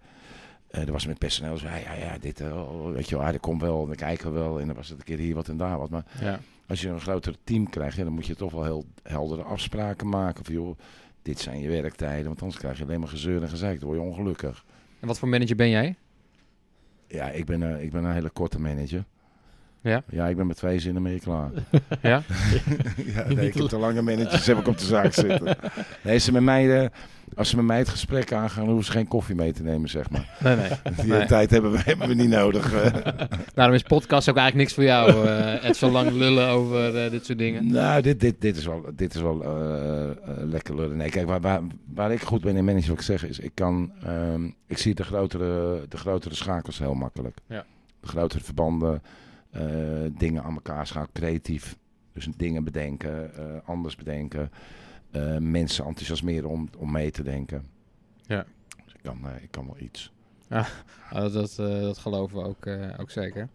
eh 0.69 0.82
er 0.86 0.91
was 0.91 1.05
met 1.05 1.17
personeel 1.17 1.58
zo, 1.58 1.65
ja, 1.67 1.75
ja, 1.75 1.93
ja, 1.93 2.17
dit, 2.17 2.39
eh, 2.41 2.55
oh, 2.71 2.91
weet 2.91 3.10
je 3.10 3.15
wel, 3.17 3.25
ah, 3.25 3.32
dat 3.32 3.41
komt 3.41 3.62
wel, 3.62 3.86
dan 3.88 3.95
kijken 3.95 4.34
we 4.34 4.39
wel. 4.39 4.60
En 4.60 4.67
dan 4.67 4.75
was 4.75 4.89
het 4.89 4.97
een 4.99 5.05
keer 5.05 5.17
hier 5.17 5.36
wat 5.36 5.47
en 5.47 5.58
daar 5.58 5.77
wat. 5.77 5.89
Maar 5.89 6.05
Ja. 6.21 6.39
als 6.67 6.82
je 6.82 6.89
een 6.89 6.99
groter 7.01 7.36
team 7.43 7.69
krijgt, 7.69 7.97
ja, 7.97 8.03
dan 8.03 8.13
moet 8.13 8.25
je 8.25 8.36
toch 8.36 8.51
wel 8.51 8.63
heel 8.63 8.86
heldere 9.03 9.41
afspraken 9.43 10.10
maken. 10.10 10.45
Van, 10.45 10.53
joh, 10.53 10.77
dit 11.21 11.39
zijn 11.39 11.60
je 11.60 11.69
werktijden, 11.69 12.25
want 12.25 12.41
anders 12.41 12.60
krijg 12.60 12.77
je 12.77 12.84
alleen 12.84 12.99
maar 12.99 13.10
gezeur 13.10 13.41
en 13.41 13.49
gezeik. 13.49 13.79
Dan 13.79 13.89
word 13.89 14.01
je 14.01 14.08
ongelukkig. 14.08 14.65
En 14.99 15.08
wat 15.08 15.19
voor 15.19 15.27
manager 15.29 15.55
ben 15.55 15.69
jij? 15.69 15.95
Ja, 17.08 17.29
ik 17.29 17.45
ben, 17.45 17.63
eh, 17.63 17.84
ik 17.84 17.91
ben 17.91 18.03
een 18.03 18.13
hele 18.13 18.29
korte 18.29 18.60
manager. 18.60 19.03
Ja? 19.81 20.03
Ja, 20.09 20.27
ik 20.27 20.35
ben 20.37 20.47
met 20.47 20.57
twee 20.57 20.79
zinnen 20.79 21.01
mee 21.01 21.19
klaar. 21.19 21.49
Ja? 22.01 22.21
ja, 23.15 23.25
nee, 23.27 23.47
ik 23.47 23.53
heb 23.53 23.65
te 23.67 23.77
lange 23.77 24.01
managers 24.01 24.45
heb 24.45 24.57
ik 24.57 24.67
op 24.67 24.77
de 24.77 24.85
zaak 24.85 25.13
zitten. 25.13 25.57
Nee, 26.03 26.17
ze 26.17 26.31
met 26.31 26.41
mij, 26.43 26.81
eh, 26.83 26.89
als 27.35 27.49
ze 27.49 27.55
met 27.55 27.65
mij 27.65 27.77
het 27.77 27.89
gesprek 27.89 28.33
aangaan, 28.33 28.65
hoeven 28.65 28.85
ze 28.85 28.91
geen 28.91 29.07
koffie 29.07 29.35
mee 29.35 29.53
te 29.53 29.63
nemen, 29.63 29.89
zeg 29.89 30.09
maar. 30.09 30.29
Nee, 30.39 30.55
nee. 30.55 30.69
Die 30.95 31.05
Nee. 31.13 31.25
tijd 31.25 31.49
hebben 31.51 31.71
we, 31.71 31.77
hebben 31.83 32.07
we 32.07 32.13
niet 32.13 32.29
nodig. 32.29 32.73
eh. 32.73 32.93
Daarom 33.53 33.75
is 33.75 33.81
podcast 33.83 34.29
ook 34.29 34.35
eigenlijk 34.37 34.55
niks 34.55 34.73
voor 34.73 34.83
jou. 34.83 35.27
eh 35.27 35.63
het 35.63 35.77
zo 35.77 35.89
lang 35.89 36.11
lullen 36.11 36.47
over 36.47 36.93
dit 37.11 37.25
soort 37.25 37.37
dingen. 37.37 37.71
nou, 37.71 38.01
dit, 38.01 38.19
dit, 38.19 38.41
dit 38.41 38.57
is 38.57 38.65
wel, 38.65 38.85
dit 38.95 39.15
is 39.15 39.21
wel 39.21 39.37
lekker 40.25 40.75
lullen. 40.75 40.97
Nee, 40.97 41.09
kijk, 41.09 41.27
waar, 41.27 41.41
waar, 41.41 41.61
waar 41.93 42.11
ik 42.11 42.21
goed 42.21 42.41
ben 42.41 42.55
in 42.55 42.65
managen, 42.65 42.89
wat 42.89 42.97
ik 42.99 43.03
zeg, 43.05 43.25
is 43.25 43.39
ik 43.39 43.51
kan, 43.53 43.91
ehm, 44.03 44.45
ik 44.67 44.77
zie 44.77 44.93
de 44.95 45.03
grotere, 45.03 45.85
de 45.89 45.97
grotere 45.97 46.35
schakels 46.35 46.79
heel 46.79 46.93
makkelijk. 46.93 47.37
Ja. 47.47 47.65
De 48.01 48.07
grotere 48.07 48.43
verbanden, 48.43 49.01
eh, 49.51 49.62
dingen 50.17 50.43
aan 50.43 50.53
elkaar 50.53 50.88
schakelen, 50.88 51.12
creatief. 51.13 51.77
Dus 52.13 52.27
dingen 52.38 52.63
bedenken, 52.63 53.35
eh, 53.35 53.43
anders 53.65 53.95
bedenken. 53.95 54.51
eh, 55.12 55.38
mensen 55.38 55.85
enthousiasmeren 55.85 56.49
om, 56.49 56.69
om 56.77 56.91
mee 56.91 57.12
te 57.12 57.23
denken. 57.23 57.65
Ja. 58.25 58.45
Dus 58.85 58.93
ik 58.93 58.99
kan, 59.03 59.19
eh, 59.23 59.43
ik 59.43 59.51
kan 59.51 59.65
wel 59.65 59.75
iets. 59.79 60.12
Ah, 61.12 61.21
dat, 61.21 61.33
dat, 61.33 61.55
eh, 61.59 61.81
dat 61.81 61.97
geloven 61.97 62.38
we 62.38 62.43
ook, 62.43 62.65
eh, 62.65 62.88
ook 62.99 63.12
zeker. 63.12 63.49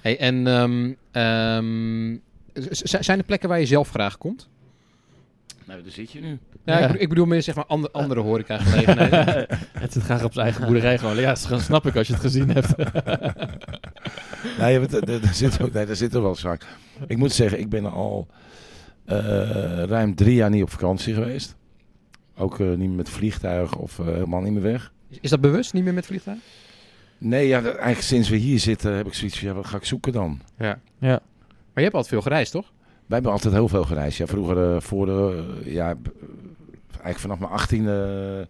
Hey, 0.00 0.18
en 0.18 0.46
ehm, 0.46 0.92
ehm, 1.10 2.16
zijn 3.02 3.18
er 3.18 3.24
plekken 3.24 3.48
waar 3.48 3.60
je 3.60 3.66
zelf 3.66 3.88
graag 3.90 4.18
komt? 4.18 4.48
Nou, 5.64 5.82
daar 5.82 5.92
zit 5.92 6.10
je 6.12 6.20
nu. 6.20 6.38
Ja, 6.64 6.78
Ja. 6.78 6.78
Ik, 6.78 6.86
bedoel- 6.86 7.02
ik 7.02 7.08
bedoel 7.08 7.26
meer 7.26 7.42
zeg 7.42 7.54
maar 7.54 7.66
andere, 7.66 7.92
andere 7.92 8.20
horecagelegenheden. 8.20 9.46
het 9.82 9.92
zit 9.92 10.02
graag 10.02 10.24
op 10.24 10.32
zijn 10.32 10.44
eigen 10.46 10.64
boerderij 10.66 10.98
gewoon. 10.98 11.16
Ja, 11.16 11.34
dat 11.48 11.60
snap 11.60 11.86
ik 11.86 11.96
als 11.96 12.06
je 12.06 12.12
het 12.12 12.22
gezien 12.22 12.50
hebt. 12.50 12.74
Nee, 14.58 14.78
er, 14.80 15.10
er, 15.10 15.22
er 15.28 15.34
zit 15.34 15.62
ook, 15.62 15.72
nee, 15.72 15.86
er 15.86 15.96
zit 15.96 16.14
er 16.14 16.22
wel 16.22 16.34
zaak. 16.34 16.66
Ik 17.06 17.16
moet 17.16 17.32
zeggen, 17.32 17.58
ik 17.60 17.68
ben 17.68 17.92
al 17.92 18.26
eh, 19.04 19.82
ruim 19.82 20.14
drie 20.14 20.34
jaar 20.34 20.50
niet 20.50 20.62
op 20.62 20.70
vakantie 20.70 21.14
geweest. 21.14 21.56
Ook 22.36 22.60
eh, 22.60 22.66
niet 22.68 22.78
meer 22.78 22.88
met 22.96 23.08
vliegtuig 23.08 23.76
of 23.76 23.98
eh, 23.98 24.04
helemaal 24.06 24.40
niet 24.40 24.52
meer 24.52 24.62
weg. 24.62 24.92
Is- 25.08 25.18
Is 25.20 25.30
dat 25.30 25.40
bewust, 25.40 25.72
niet 25.72 25.84
meer 25.84 25.94
met 25.94 26.06
vliegtuig? 26.06 26.38
Nee, 27.18 27.46
ja, 27.46 27.62
eigenlijk 27.62 28.00
sinds 28.00 28.28
we 28.28 28.36
hier 28.36 28.58
zitten 28.58 28.92
heb 28.92 29.06
ik 29.06 29.14
zoiets 29.14 29.38
van, 29.38 29.48
ja, 29.48 29.54
wat 29.54 29.66
ga 29.66 29.76
ik 29.76 29.84
zoeken 29.84 30.12
dan? 30.12 30.40
Ja. 30.58 30.78
Ja. 30.98 31.20
Maar 31.48 31.84
je 31.84 31.90
hebt 31.90 31.94
altijd 31.94 32.12
veel 32.12 32.22
gereisd, 32.22 32.52
toch? 32.52 32.72
Wij 32.82 33.16
hebben 33.16 33.32
altijd 33.32 33.54
heel 33.54 33.68
veel 33.68 33.84
gereisd. 33.84 34.18
Ja, 34.18 34.26
vroeger, 34.26 34.74
eh, 34.74 34.80
voor 34.80 35.06
de, 35.06 35.44
eh, 35.64 35.72
ja, 35.74 35.94
eigenlijk 36.90 37.18
vanaf 37.18 37.38
mijn 37.38 37.50
achttiende, 37.52 38.48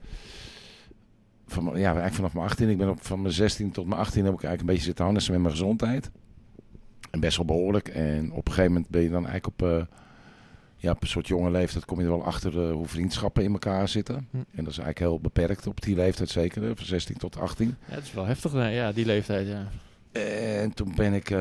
van, 1.53 1.65
ja, 1.65 1.85
eigenlijk 1.85 2.15
vanaf 2.15 2.35
mijn 2.35 2.47
18, 2.47 2.69
ik 2.69 2.79
ben 2.79 2.89
op, 2.89 3.07
van 3.07 3.23
mijn 3.23 3.35
16 3.35 3.71
tot 3.71 3.87
mijn 3.87 4.01
18 4.01 4.25
heb 4.25 4.35
ik 4.35 4.43
eigenlijk 4.43 4.61
een 4.61 4.67
beetje 4.67 4.85
zitten 4.85 5.05
harnessen 5.05 5.33
met 5.33 5.43
mijn 5.43 5.55
gezondheid. 5.55 6.11
En 7.11 7.21
best 7.21 7.37
wel 7.37 7.47
behoorlijk. 7.47 7.89
En 7.89 8.33
op 8.33 8.47
een 8.47 8.53
gegeven 8.53 8.73
moment 8.73 8.91
ben 8.91 9.03
je 9.03 9.11
dan 9.11 9.27
eigenlijk 9.27 9.47
op, 9.47 9.69
eh, 9.69 9.83
ja, 10.77 10.91
op 10.91 11.03
een 11.03 11.09
soort 11.09 11.29
jonge 11.29 11.51
leeftijd 11.51 11.85
kom 11.85 11.99
je 11.99 12.05
er 12.05 12.11
wel 12.11 12.25
achter 12.25 12.63
eh, 12.63 12.73
hoe 12.73 12.87
vriendschappen 12.87 13.43
in 13.43 13.53
elkaar 13.53 13.89
zitten. 13.89 14.29
Hm. 14.31 14.37
En 14.37 14.65
dat 14.65 14.73
is 14.73 14.79
eigenlijk 14.79 14.99
heel 14.99 15.21
beperkt 15.21 15.67
op 15.67 15.81
die 15.81 15.97
leeftijd 15.97 16.29
zeker, 16.29 16.77
van 16.77 16.87
16 16.87 17.17
tot 17.17 17.39
18. 17.39 17.77
ja, 17.89 17.95
het 17.95 18.05
is 18.05 18.13
wel 18.13 18.27
heftig, 18.27 18.53
ja, 18.53 18.93
die 18.93 19.07
leeftijd, 19.07 19.47
ja. 19.47 19.69
En 20.63 20.75
toen 20.75 20.93
ben 20.97 21.13
ik, 21.13 21.31
eh, 21.31 21.39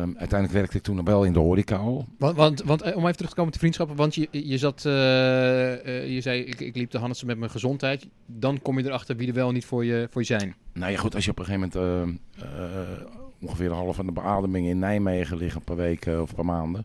uiteindelijk 0.00 0.52
werkte 0.52 0.76
ik 0.76 0.82
toen 0.82 0.96
nog 0.96 1.04
wel 1.04 1.24
in 1.24 1.32
de 1.32 1.38
horeca 1.38 1.76
al. 1.76 2.06
Want, 2.18 2.36
want, 2.36 2.62
want 2.62 2.82
eh, 2.82 2.96
om 2.96 3.02
even 3.02 3.16
terug 3.16 3.30
te 3.30 3.34
komen 3.34 3.46
op 3.46 3.52
de 3.52 3.58
vriendschappen. 3.58 3.96
Want 3.96 4.14
je, 4.14 4.28
je 4.30 4.58
zat, 4.58 4.84
eh, 4.84 4.92
je 6.14 6.20
zei, 6.20 6.40
ik, 6.40 6.60
ik 6.60 6.76
liep 6.76 6.90
de 6.90 6.98
Hannessen 6.98 7.26
met 7.26 7.38
mijn 7.38 7.50
gezondheid. 7.50 8.06
Dan 8.26 8.62
kom 8.62 8.78
je 8.78 8.84
erachter 8.84 9.16
wie 9.16 9.28
er 9.28 9.34
wel 9.34 9.52
niet 9.52 9.64
voor 9.64 9.84
je, 9.84 10.08
voor 10.10 10.20
je 10.20 10.26
zijn. 10.26 10.54
Nou 10.72 10.92
ja, 10.92 10.98
goed, 10.98 11.14
als 11.14 11.24
je 11.24 11.30
op 11.30 11.38
een 11.38 11.44
gegeven 11.44 11.70
moment 11.72 12.14
ongeveer 13.40 13.66
een 13.66 13.76
half 13.76 13.96
van 13.96 14.06
de 14.06 14.12
beademing 14.12 14.66
in 14.66 14.78
Nijmegen 14.78 15.36
ligt, 15.36 15.56
een 15.56 15.62
paar 15.62 15.76
weken 15.76 16.22
of 16.22 16.28
een 16.28 16.34
paar 16.34 16.44
maanden, 16.44 16.84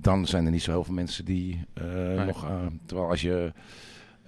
dan 0.00 0.26
zijn 0.26 0.44
er 0.44 0.50
niet 0.50 0.62
zo 0.62 0.70
heel 0.70 0.84
veel 0.84 0.94
mensen 0.94 1.24
die 1.24 1.64
eh, 1.72 2.24
nog. 2.26 2.46
terwijl 2.86 3.08
als 3.08 3.20
je 3.20 3.52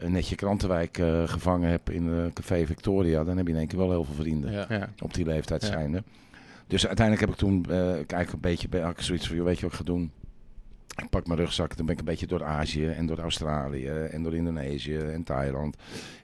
netje 0.00 0.34
Krantenwijk 0.34 0.98
eh, 0.98 1.28
gevangen 1.28 1.70
hebt 1.70 1.90
in 1.90 2.08
eh, 2.12 2.32
Café 2.32 2.66
Victoria, 2.66 3.24
dan 3.24 3.36
heb 3.36 3.46
je 3.46 3.52
in 3.52 3.58
één 3.58 3.66
keer 3.68 3.78
wel 3.78 3.90
heel 3.90 4.04
veel 4.04 4.14
vrienden 4.14 4.52
ja. 4.52 4.66
Ja. 4.68 4.88
op 4.98 5.14
die 5.14 5.24
leeftijd 5.24 5.62
Ja. 5.62 5.68
zijnde. 5.68 6.02
Dus 6.66 6.86
uiteindelijk 6.86 7.26
heb 7.26 7.34
ik 7.34 7.40
toen 7.40 7.66
eh 7.70 7.92
kijk 8.06 8.32
een 8.32 8.40
beetje 8.40 8.68
bij 8.68 8.92
zoiets 8.96 9.26
van, 9.26 9.36
joh, 9.36 9.44
weet 9.44 9.56
je 9.56 9.62
wat 9.62 9.72
ik 9.72 9.78
ga 9.78 9.84
doen? 9.84 10.10
Ik 11.02 11.10
pak 11.10 11.26
mijn 11.26 11.38
rugzak, 11.38 11.76
dan 11.76 11.86
ben 11.86 11.94
ik 11.94 12.00
een 12.00 12.06
beetje 12.06 12.26
door 12.26 12.44
Azië 12.44 12.86
en 12.86 13.06
door 13.06 13.18
Australië 13.18 13.88
en 13.88 14.22
door 14.22 14.34
Indonesië 14.34 14.96
en 14.96 15.22
Thailand 15.22 15.76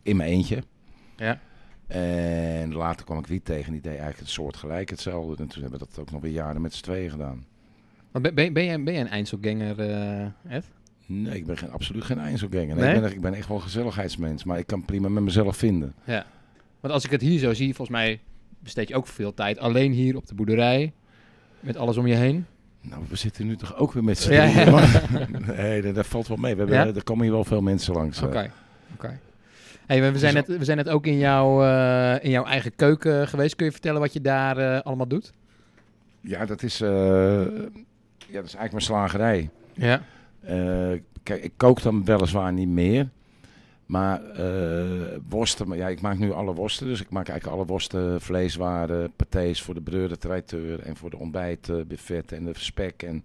in 0.03 0.17
mijn 0.17 0.31
eentje. 0.31 0.63
Ja. 1.17 1.41
En 1.87 2.75
later 2.75 3.05
kwam 3.05 3.19
ik 3.19 3.27
wiet 3.27 3.45
tegen, 3.45 3.73
die 3.73 3.81
deed 3.81 3.91
eigenlijk 3.91 4.19
het 4.21 4.29
soort 4.29 4.57
gelijk 4.57 4.91
hetzelfde. 4.91 5.43
En 5.43 5.49
toen 5.49 5.63
hebben 5.63 5.81
we 5.81 5.87
dat 5.89 5.99
ook 5.99 6.11
nog 6.11 6.21
weer 6.21 6.33
jaren 6.33 6.61
met 6.61 6.75
z'n 6.75 6.83
tweeën 6.83 7.11
gedaan. 7.11 7.45
Maar 8.13 8.23
ben, 8.23 8.35
ben, 8.35 8.53
ben, 8.53 8.65
jij, 8.65 8.83
ben 8.83 8.93
jij 8.93 9.03
een 9.03 9.09
Einzelganger, 9.09 9.79
eh 9.81 10.27
Ed? 10.49 10.65
Nee, 11.07 11.35
ik 11.37 11.47
ben 11.47 11.57
geen, 11.59 11.71
absoluut 11.71 12.05
geen 12.05 12.19
Einzelganger. 12.19 12.67
Nee, 12.67 12.75
Nee? 12.77 12.89
Ik, 12.89 12.95
ben, 12.95 13.05
echt- 13.05 13.15
ik 13.15 13.21
ben 13.21 13.35
echt 13.35 13.49
wel 13.49 13.57
een 13.57 13.63
gezelligheidsmens, 13.63 14.45
maar 14.45 14.59
ik 14.59 14.67
kan 14.67 14.85
prima 14.85 15.09
met 15.09 15.23
mezelf 15.23 15.57
vinden. 15.57 15.95
Ja. 16.05 16.27
Want 16.81 16.95
als 16.95 17.05
ik 17.05 17.11
het 17.11 17.21
hier 17.21 17.39
zo 17.39 17.53
zie, 17.55 17.75
volgens 17.75 17.97
mij 17.97 18.21
besteed 18.59 18.89
je 18.89 18.95
ook 18.97 19.07
veel 19.07 19.35
tijd 19.35 19.59
alleen 19.59 19.93
hier 19.93 20.17
op 20.17 20.27
de 20.27 20.35
boerderij. 20.35 20.93
Met 21.61 21.77
alles 21.77 21.97
om 21.97 22.07
je 22.07 22.15
heen. 22.15 22.47
Nou, 22.81 23.03
we 23.09 23.17
zitten 23.17 23.47
nu 23.47 23.57
toch 23.57 23.77
ook 23.77 23.93
weer 23.93 24.05
met 24.05 24.19
z'n 24.19 24.29
drieën, 24.29 24.51
ja. 24.51 24.87
Nee, 25.57 25.83
dat, 25.83 25.95
dat 25.95 26.07
valt 26.07 26.29
wel 26.29 26.37
mee. 26.37 26.53
We 26.55 26.59
hebben, 26.61 26.77
Ja? 26.87 26.95
Er 26.95 27.05
komen 27.05 27.23
hier 27.25 27.33
wel 27.33 27.45
veel 27.45 27.61
mensen 27.63 27.95
langs. 27.95 28.19
eh. 28.21 28.25
Oké. 28.27 28.51
Oké. 28.95 29.19
Hey, 29.87 30.01
we, 30.03 30.13
we, 30.13 30.19
zijn 30.19 30.35
Dus- 30.35 30.47
net, 30.47 30.59
we 30.59 30.65
zijn 30.65 30.77
net 30.77 30.89
ook 30.89 31.07
in, 31.07 31.19
jouw 31.19 31.63
eh, 31.65 32.25
in 32.25 32.31
jouw 32.31 32.45
eigen 32.45 32.75
keuken 32.77 33.29
geweest. 33.29 33.57
Kun 33.57 33.67
je 33.67 33.73
vertellen 33.73 34.01
wat 34.01 34.13
je 34.13 34.21
daar 34.21 34.57
eh, 34.59 34.81
allemaal 34.81 35.09
doet? 35.09 35.33
Ja, 36.21 36.47
dat 36.47 36.63
is, 36.63 36.79
ja, 36.79 36.89
dat 38.39 38.45
is 38.45 38.55
eigenlijk 38.55 38.71
mijn 38.73 38.81
slagerij. 38.83 39.51
Ja. 39.75 40.03
Eh, 40.43 40.91
kijk, 41.23 41.43
ik 41.43 41.53
kook 41.57 41.83
dan 41.83 42.05
weliswaar 42.05 42.53
niet 42.53 42.69
meer. 42.69 43.09
Maar 43.87 44.23
eh, 44.25 45.19
worsten, 45.29 45.69
maar 45.69 45.77
ja, 45.77 45.89
ik 45.89 46.01
maak 46.01 46.19
nu 46.19 46.33
alle 46.33 46.55
worsten. 46.55 46.87
Dus 46.87 47.01
ik 47.01 47.11
maak 47.11 47.29
eigenlijk 47.29 47.59
alle 47.59 47.69
worsten, 47.69 48.21
vleeswaren, 48.21 49.13
patés 49.17 49.63
voor 49.63 49.75
de 49.75 49.81
breur, 49.81 50.09
de 50.09 50.17
traiteur 50.19 50.81
en 50.81 50.97
voor 50.97 51.11
de 51.11 51.19
ontbijt, 51.19 51.69
eh, 51.69 52.19
en 52.29 52.45
de 52.45 52.53
spek. 52.53 53.03
En 53.03 53.25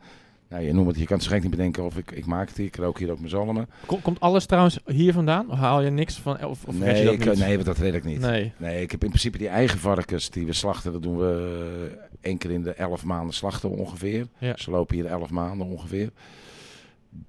nou, 0.50 0.64
je 0.64 0.74
noemt 0.74 0.88
het, 0.88 0.98
je 1.00 1.06
kan 1.06 1.16
het 1.16 1.24
zich 1.26 1.34
echt 1.34 1.42
niet 1.42 1.52
bedenken 1.52 1.84
of 1.84 1.98
ik, 1.98 2.12
ik 2.12 2.26
maak 2.26 2.48
het 2.48 2.58
hier. 2.58 2.66
Ik 2.66 2.76
rook 2.76 3.00
hier 3.00 3.12
ook 3.12 3.18
mijn 3.18 3.30
zalmen. 3.30 3.70
Kom- 3.86 4.02
Komt 4.02 4.20
alles 4.20 4.46
trouwens 4.46 4.80
hier 4.86 5.14
vandaan? 5.14 5.50
Of 5.52 5.58
haal 5.58 5.82
je 5.82 5.90
niks 5.90 6.18
van? 6.20 6.46
Of, 6.46 6.66
of 6.66 6.74
je 6.74 6.80
nee, 6.80 7.04
dat 7.04 7.14
ik, 7.14 7.26
niet? 7.26 7.38
nee, 7.40 7.58
dat 7.58 7.78
red 7.78 7.94
ik 7.94 8.04
niet. 8.04 8.20
Nee. 8.20 8.52
Nee, 8.58 8.82
ik 8.82 8.92
heb 8.92 9.02
in 9.04 9.10
principe 9.10 9.38
die 9.38 9.48
eigen 9.48 9.80
varkens 9.80 10.30
die 10.30 10.46
we 10.46 10.54
slachten. 10.54 10.92
Dat 10.92 11.04
doen 11.04 11.18
we 11.18 11.98
één 12.22 12.38
keer 12.38 12.52
in 12.52 12.64
de 12.64 12.74
elf 12.74 13.04
maanden 13.06 13.34
slachten 13.34 13.70
ongeveer. 13.70 14.28
Ja. 14.38 14.58
Ze 14.58 14.72
lopen 14.72 14.96
hier 14.96 15.06
elf 15.06 15.30
maanden 15.30 15.68
ongeveer. 15.68 16.10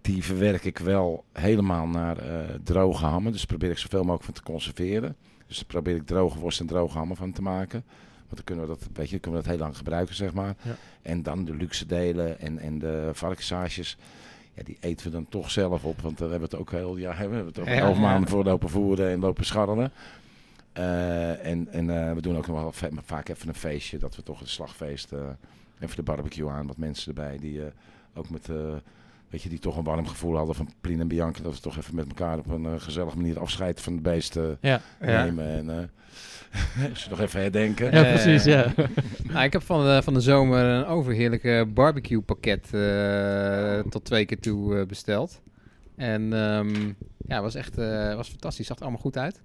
Die 0.01 0.25
verwerk 0.25 0.65
ik 0.65 0.79
wel 0.79 1.25
helemaal 1.33 1.87
naar 1.87 2.19
eh, 2.19 2.55
droge 2.63 3.05
hammen. 3.05 3.33
Dus 3.33 3.45
probeer 3.45 3.71
ik 3.71 3.79
zoveel 3.79 4.01
mogelijk 4.01 4.25
van 4.25 4.35
te 4.35 4.43
conserveren. 4.43 5.17
Dus 5.47 5.63
probeer 5.63 5.97
ik 5.97 6.07
droge 6.07 6.39
worst 6.39 6.61
en 6.61 6.67
droge 6.67 6.99
hammen 6.99 7.17
van 7.17 7.33
te 7.33 7.43
maken. 7.43 7.85
Want 8.17 8.35
dan 8.35 8.45
kunnen 8.45 8.65
we 8.69 8.71
dat, 8.79 8.89
weet 8.93 9.11
je, 9.11 9.19
kunnen 9.19 9.41
we 9.41 9.47
dat 9.47 9.57
heel 9.57 9.65
lang 9.65 9.77
gebruiken, 9.77 10.15
zeg 10.15 10.33
maar. 10.33 10.55
Ja. 10.63 10.77
En 11.03 11.23
dan 11.23 11.45
de 11.45 11.55
luxe 11.55 11.87
delen 11.87 12.41
en, 12.41 12.59
en 12.59 12.79
de 12.79 13.11
varkenssages. 13.13 13.97
Ja, 14.55 14.63
die 14.63 14.77
eten 14.81 15.07
we 15.07 15.13
dan 15.13 15.29
toch 15.29 15.51
zelf 15.51 15.85
op. 15.85 16.01
Want 16.01 16.19
daar 16.19 16.31
hebben 16.31 16.49
we 16.51 16.57
het 16.57 16.65
ook 16.65 16.71
heel 16.71 16.97
jaar 16.97 17.19
hebben 17.19 17.41
we 17.41 17.47
het 17.47 17.59
ook 17.59 17.67
Ja, 17.67 17.73
elf 17.75 17.95
ja. 17.97 18.03
maanden 18.03 18.31
voor 18.31 18.45
lopen 18.45 18.69
voeren 18.69 19.11
en 19.11 19.21
lopen 19.21 19.45
scharrelen. 19.45 19.93
Eh, 20.73 21.47
en 21.47 21.69
en 21.73 21.91
eh, 22.09 22.13
we 22.15 22.21
doen 22.21 22.37
ook 22.37 22.47
nog 22.47 22.61
wel 22.61 22.73
va- 22.73 22.89
vaak 23.05 23.29
even 23.29 23.49
een 23.49 23.55
feestje. 23.55 23.99
Dat 23.99 24.17
we 24.17 24.23
toch 24.23 24.41
een 24.41 24.49
slagfeest, 24.49 25.13
eh, 25.13 25.21
even 25.81 25.97
de 25.97 26.03
barbecue 26.03 26.49
aan. 26.51 26.67
Wat 26.67 26.77
mensen 26.77 27.09
erbij 27.09 27.39
die 27.39 27.61
eh, 27.63 27.67
ook 28.15 28.31
met 28.31 28.49
eh, 28.49 28.57
weet 29.31 29.43
je, 29.43 29.49
die 29.49 29.59
toch 29.59 29.77
een 29.77 29.85
warm 29.85 30.07
gevoel 30.07 30.37
hadden 30.37 30.55
van 30.55 30.69
Plien 30.81 31.01
en 31.01 31.09
Bianca. 31.09 31.43
Dat 31.43 31.55
we 31.55 31.61
toch 31.61 31.77
even 31.77 31.95
met 31.95 32.09
elkaar 32.09 32.39
op 32.39 32.47
een 32.51 32.65
eh, 32.67 32.73
gezellige 32.79 33.17
manier 33.17 33.39
afscheid 33.39 33.81
van 33.81 33.95
de 33.97 34.01
beesten 34.03 34.59
Ja, 34.61 34.81
Ja. 35.01 35.25
nemen. 35.25 35.47
En, 35.47 35.71
eh 35.71 35.85
als 36.91 37.05
je 37.05 37.11
nog 37.11 37.21
even 37.21 37.41
herdenken. 37.41 37.87
ja 37.93 38.05
Eh, 38.05 38.13
precies, 38.15 38.45
ja. 38.45 38.75
Nou, 39.33 39.45
ik 39.45 39.53
heb 39.53 39.63
van 39.63 39.85
de, 39.85 40.03
van 40.03 40.15
de 40.15 40.21
zomer 40.21 40.65
een 40.65 40.85
overheerlijke 40.85 41.67
barbecue 41.75 42.21
pakket 42.21 42.75
eh, 42.75 43.79
tot 43.91 44.05
twee 44.05 44.25
keer 44.25 44.41
toe 44.41 44.79
eh, 44.79 44.87
besteld. 44.87 45.41
En 45.97 46.33
ehm, 46.33 46.93
ja, 47.27 47.43
was 47.43 47.55
echt 47.55 47.79
eh, 47.79 48.15
was 48.15 48.29
fantastisch. 48.29 48.67
Zag 48.67 48.77
er 48.77 48.83
allemaal 48.83 49.01
goed 49.01 49.17
uit. 49.19 49.41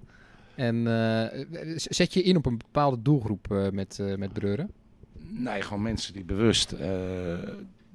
En 0.56 0.88
eh, 0.88 1.46
zet 1.76 2.14
je 2.14 2.22
in 2.24 2.36
op 2.38 2.46
een 2.46 2.58
bepaalde 2.58 3.02
doelgroep 3.02 3.52
eh, 3.52 3.70
met, 3.70 4.00
eh, 4.00 4.16
met 4.16 4.34
breuren? 4.34 4.72
Nee, 5.30 5.62
gewoon 5.62 5.82
mensen 5.84 6.14
die 6.14 6.24
bewust, 6.24 6.72
eh, 6.72 6.90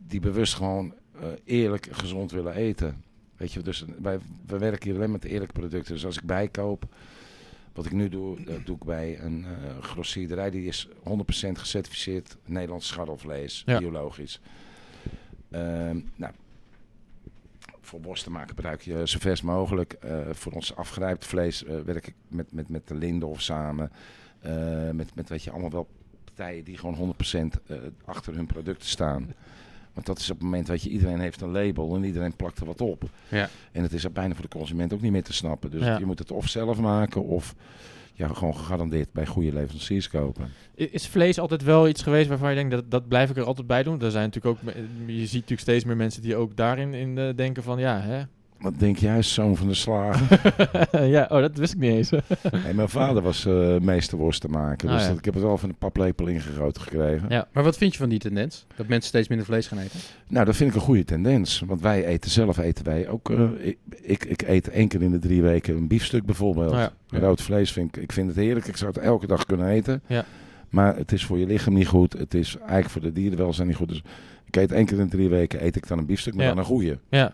die 0.07 0.20
bewust 0.20 0.55
gewoon 0.55 0.86
eh, 0.93 1.08
eerlijk 1.45 1.89
gezond 1.91 2.31
willen 2.31 2.55
eten. 2.55 3.03
Weet 3.37 3.53
je, 3.53 3.61
dus 3.61 3.85
wij, 4.03 4.19
we 4.47 4.59
werken 4.59 4.85
hier 4.89 4.95
alleen 4.99 5.11
met 5.11 5.25
eerlijke 5.25 5.53
producten. 5.53 5.95
Dus 5.95 6.05
als 6.07 6.16
ik 6.16 6.23
bijkoop, 6.25 6.85
wat 7.73 7.87
ik 7.87 7.93
nu 7.93 8.09
doe, 8.09 8.45
dat 8.45 8.66
doe 8.66 8.77
ik 8.77 8.85
bij 8.85 9.21
een 9.21 9.45
eh 9.45 9.83
grossierderij. 9.83 10.51
Die 10.51 10.66
is 10.66 10.89
100% 10.89 10.91
gecertificeerd 11.53 12.37
Nederlands 12.45 12.87
scharrelvlees, 12.87 13.62
Ja. 13.66 13.79
biologisch. 13.79 14.41
Ehm, 15.51 16.01
nou, 16.16 16.33
voor 17.81 18.01
worst 18.01 18.25
te 18.25 18.31
maken 18.31 18.49
gebruik 18.49 18.83
je 18.83 19.07
zo 19.09 19.19
vers 19.19 19.43
mogelijk. 19.43 19.93
Eh, 19.93 20.19
voor 20.33 20.53
ons 20.53 20.77
afgerijpt 20.77 21.27
vlees 21.27 21.64
eh, 21.64 21.81
werk 21.81 22.07
ik 22.07 22.14
met, 22.29 22.53
met, 22.53 22.69
met 22.69 22.89
de 22.89 22.95
Lindorf 22.95 23.41
samen. 23.43 23.91
Eh, 24.41 24.91
met, 24.91 25.14
met 25.14 25.29
weet 25.29 25.43
je, 25.43 25.51
allemaal 25.51 25.71
wel 25.71 25.89
partijen 26.25 26.64
die 26.64 26.79
gewoon 26.79 26.95
100% 26.95 27.61
eh, 27.66 27.77
achter 28.05 28.35
hun 28.35 28.47
producten 28.47 28.89
staan. 28.89 29.35
Want 29.99 30.11
dat 30.11 30.18
is 30.18 30.30
op 30.30 30.36
het 30.36 30.44
moment, 30.44 30.68
weet 30.68 30.82
je, 30.82 30.90
iedereen 30.90 31.20
heeft 31.20 31.40
een 31.40 31.51
label 31.51 31.94
en 31.96 32.05
iedereen 32.05 32.36
plakt 32.36 32.59
er 32.59 32.66
wat 32.66 32.80
op. 32.80 33.03
Ja. 33.28 33.49
En 33.72 33.82
het 33.82 33.92
is 33.92 34.12
bijna 34.12 34.34
voor 34.34 34.42
de 34.51 34.57
consument 34.59 34.92
ook 34.92 35.01
niet 35.01 35.12
meer 35.12 35.22
te 35.22 35.32
snappen. 35.32 35.70
Dus 35.70 35.82
Ja. 35.84 35.99
je 35.99 36.05
moet 36.05 36.18
het 36.18 36.30
of 36.32 36.49
zelf 36.49 36.78
maken 36.80 37.24
of 37.24 37.55
ja, 38.14 38.28
gewoon 38.28 38.57
gegarandeerd 38.57 39.12
bij 39.12 39.26
goede 39.26 39.53
leveranciers 39.53 40.09
kopen. 40.09 40.49
Is 40.74 41.07
vlees 41.07 41.38
altijd 41.38 41.62
wel 41.62 41.88
iets 41.88 42.03
geweest 42.03 42.28
waarvan 42.28 42.49
je 42.51 42.55
denkt, 42.57 42.70
dat, 42.70 42.90
dat 42.90 43.09
blijf 43.09 43.30
ik 43.30 43.36
er 43.36 43.44
altijd 43.44 43.66
bij 43.66 43.82
doen? 43.82 44.03
Er 44.03 44.11
zijn 44.11 44.24
natuurlijk 44.30 44.57
ook, 44.57 44.62
me- 44.62 45.12
je 45.12 45.20
ziet 45.26 45.32
natuurlijk 45.32 45.61
steeds 45.61 45.84
meer 45.84 45.96
mensen 45.96 46.22
die 46.22 46.36
ook 46.36 46.57
daarin 46.57 46.94
in, 46.94 47.18
eh, 47.18 47.28
denken 47.36 47.62
van, 47.62 47.78
ja, 47.78 48.01
hè. 48.01 48.22
Wat 48.61 48.79
denk 48.79 48.97
jij, 48.97 49.23
zoon 49.23 49.57
van 49.57 49.69
de 49.69 49.75
slager? 49.75 50.41
ja, 51.17 51.27
oh, 51.31 51.41
dat 51.41 51.57
wist 51.57 51.73
ik 51.73 51.79
niet 51.79 51.91
eens. 51.93 52.11
hey, 52.65 52.75
mijn 52.75 52.89
vader 52.89 53.23
was 53.23 53.47
eh 53.47 53.79
meesterworst 53.81 54.41
te 54.41 54.49
maken. 54.49 54.89
Ah, 54.89 54.95
dus 54.95 55.03
ja. 55.03 55.09
dat, 55.09 55.19
ik 55.19 55.25
heb 55.25 55.35
het 55.35 55.43
wel 55.43 55.59
van 55.59 55.69
een 55.69 55.75
paplepel 55.79 56.27
ingegoten 56.27 56.83
gekregen. 56.83 57.27
Ja. 57.29 57.49
Maar 57.53 57.63
wat 57.65 57.77
vind 57.77 57.93
je 57.93 57.99
van 57.99 58.09
die 58.09 58.19
tendens? 58.19 58.67
Dat 58.77 58.87
mensen 58.89 59.09
steeds 59.09 59.29
minder 59.29 59.47
vlees 59.47 59.67
gaan 59.67 59.79
eten? 59.79 59.99
Nou, 60.29 60.45
dat 60.47 60.57
vind 60.57 60.71
ik 60.71 60.77
een 60.77 60.83
goede 60.83 61.05
tendens. 61.05 61.63
Want 61.67 61.81
wij 61.81 62.05
eten 62.07 62.31
zelf, 62.31 62.59
eten 62.59 62.85
wij 62.85 63.09
ook. 63.09 63.31
eh, 63.31 63.43
ik, 63.59 63.79
ik, 64.03 64.25
ik 64.25 64.43
eet 64.43 64.69
één 64.69 64.89
keer 64.89 65.03
in 65.03 65.11
de 65.11 65.19
drie 65.19 65.43
weken 65.43 65.77
een 65.77 65.89
biefstuk 65.89 66.25
bijvoorbeeld. 66.27 66.73
Ja. 66.73 66.93
Ja. 67.09 67.19
Rood 67.19 67.43
vlees 67.43 67.73
vind 67.73 67.97
ik, 67.97 68.03
ik 68.03 68.13
vind 68.13 68.29
het 68.29 68.37
heerlijk. 68.37 68.67
Ik 68.67 68.77
zou 68.77 68.91
het 68.95 69.03
elke 69.03 69.27
dag 69.27 69.45
kunnen 69.47 69.67
eten. 69.69 70.03
Ja. 70.07 70.25
Maar 70.69 70.97
het 70.97 71.13
is 71.13 71.25
voor 71.25 71.39
je 71.39 71.47
lichaam 71.47 71.75
niet 71.75 71.87
goed. 71.87 72.13
Het 72.13 72.35
is 72.35 72.57
eigenlijk 72.57 72.91
voor 72.91 73.01
de 73.01 73.13
dierenwelzijn 73.13 73.67
niet 73.69 73.77
goed. 73.77 73.89
Dus 73.89 74.03
ik 74.47 74.57
eet 74.57 74.73
één 74.73 74.87
keer 74.87 74.99
in 74.99 75.05
de 75.05 75.11
drie 75.17 75.29
weken 75.29 75.65
eet 75.65 75.77
ik 75.77 75.89
dan 75.89 75.99
een 75.99 76.07
biefstuk, 76.07 76.35
maar 76.35 76.43
Ja. 76.45 76.49
dan 76.49 76.59
een 76.59 76.65
goede. 76.65 76.99
Ja, 77.09 77.33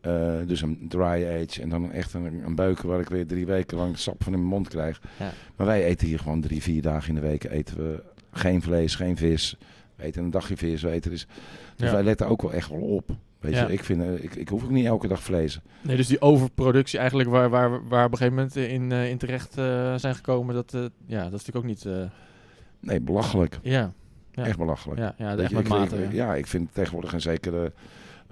Eh, 0.00 0.32
dus 0.46 0.62
een 0.62 0.86
dry 0.88 1.02
age 1.42 1.62
en 1.62 1.68
dan 1.68 1.92
echt 1.92 2.14
een, 2.14 2.42
een 2.44 2.54
beuken 2.54 2.88
waar 2.88 3.00
ik 3.00 3.08
weer 3.08 3.26
drie 3.26 3.46
weken 3.46 3.76
lang 3.76 3.98
sap 3.98 4.22
van 4.24 4.32
in 4.32 4.38
mijn 4.38 4.50
mond 4.50 4.68
krijg. 4.68 5.00
Ja. 5.18 5.30
Maar 5.56 5.66
wij 5.66 5.84
eten 5.84 6.06
hier 6.06 6.18
gewoon 6.18 6.40
drie, 6.40 6.62
vier 6.62 6.82
dagen 6.82 7.08
in 7.08 7.14
de 7.14 7.20
week 7.20 7.44
eten 7.44 7.76
we 7.76 8.02
geen 8.32 8.62
vlees, 8.62 8.94
geen 8.94 9.16
vis. 9.16 9.56
We 9.96 10.02
eten 10.04 10.22
een 10.24 10.30
dagje 10.30 10.56
vis, 10.56 10.82
we 10.82 10.90
eten 10.90 11.10
dus. 11.10 11.26
Dus 11.76 11.86
Ja. 11.88 11.94
wij 11.94 12.02
letten 12.02 12.26
ook 12.26 12.42
wel 12.42 12.52
echt 12.52 12.68
wel 12.70 12.80
op. 12.80 13.10
Weet 13.40 13.54
Ja. 13.54 13.66
je, 13.66 13.72
ik, 13.72 13.84
vind, 13.84 14.02
eh, 14.02 14.24
ik, 14.24 14.34
ik 14.34 14.48
hoef 14.48 14.64
ook 14.64 14.70
niet 14.70 14.86
elke 14.86 15.08
dag 15.08 15.22
vlees. 15.22 15.60
nee, 15.82 15.96
dus 15.96 16.06
die 16.06 16.20
overproductie 16.20 16.98
eigenlijk 16.98 17.28
waar, 17.30 17.50
waar, 17.50 17.70
waar 17.88 18.04
op 18.04 18.12
een 18.12 18.18
gegeven 18.18 18.36
moment 18.36 18.56
in, 18.56 18.92
eh, 18.92 19.10
in 19.10 19.18
terecht 19.18 19.58
eh, 19.58 19.94
zijn 19.94 20.14
gekomen, 20.14 20.54
dat, 20.54 20.74
eh, 20.74 20.80
ja, 21.06 21.22
dat 21.30 21.40
is 21.40 21.44
natuurlijk 21.46 21.56
ook 21.56 21.64
niet, 21.64 21.84
eh, 21.84 22.02
Nee, 22.80 23.00
belachelijk. 23.00 23.58
ja, 23.62 23.92
Ja. 24.32 24.44
Echt 24.46 24.58
belachelijk. 24.58 24.98
ja, 25.00 25.14
ja, 25.18 25.36
echt 25.36 25.48
je, 25.50 25.54
met 25.56 25.64
ik, 25.64 25.70
mate. 25.70 26.02
ik- 26.02 26.12
ja. 26.12 26.26
ja, 26.26 26.34
ik 26.34 26.46
vind 26.46 26.68
tegenwoordig 26.74 27.12
een 27.12 27.20
zekere... 27.20 27.72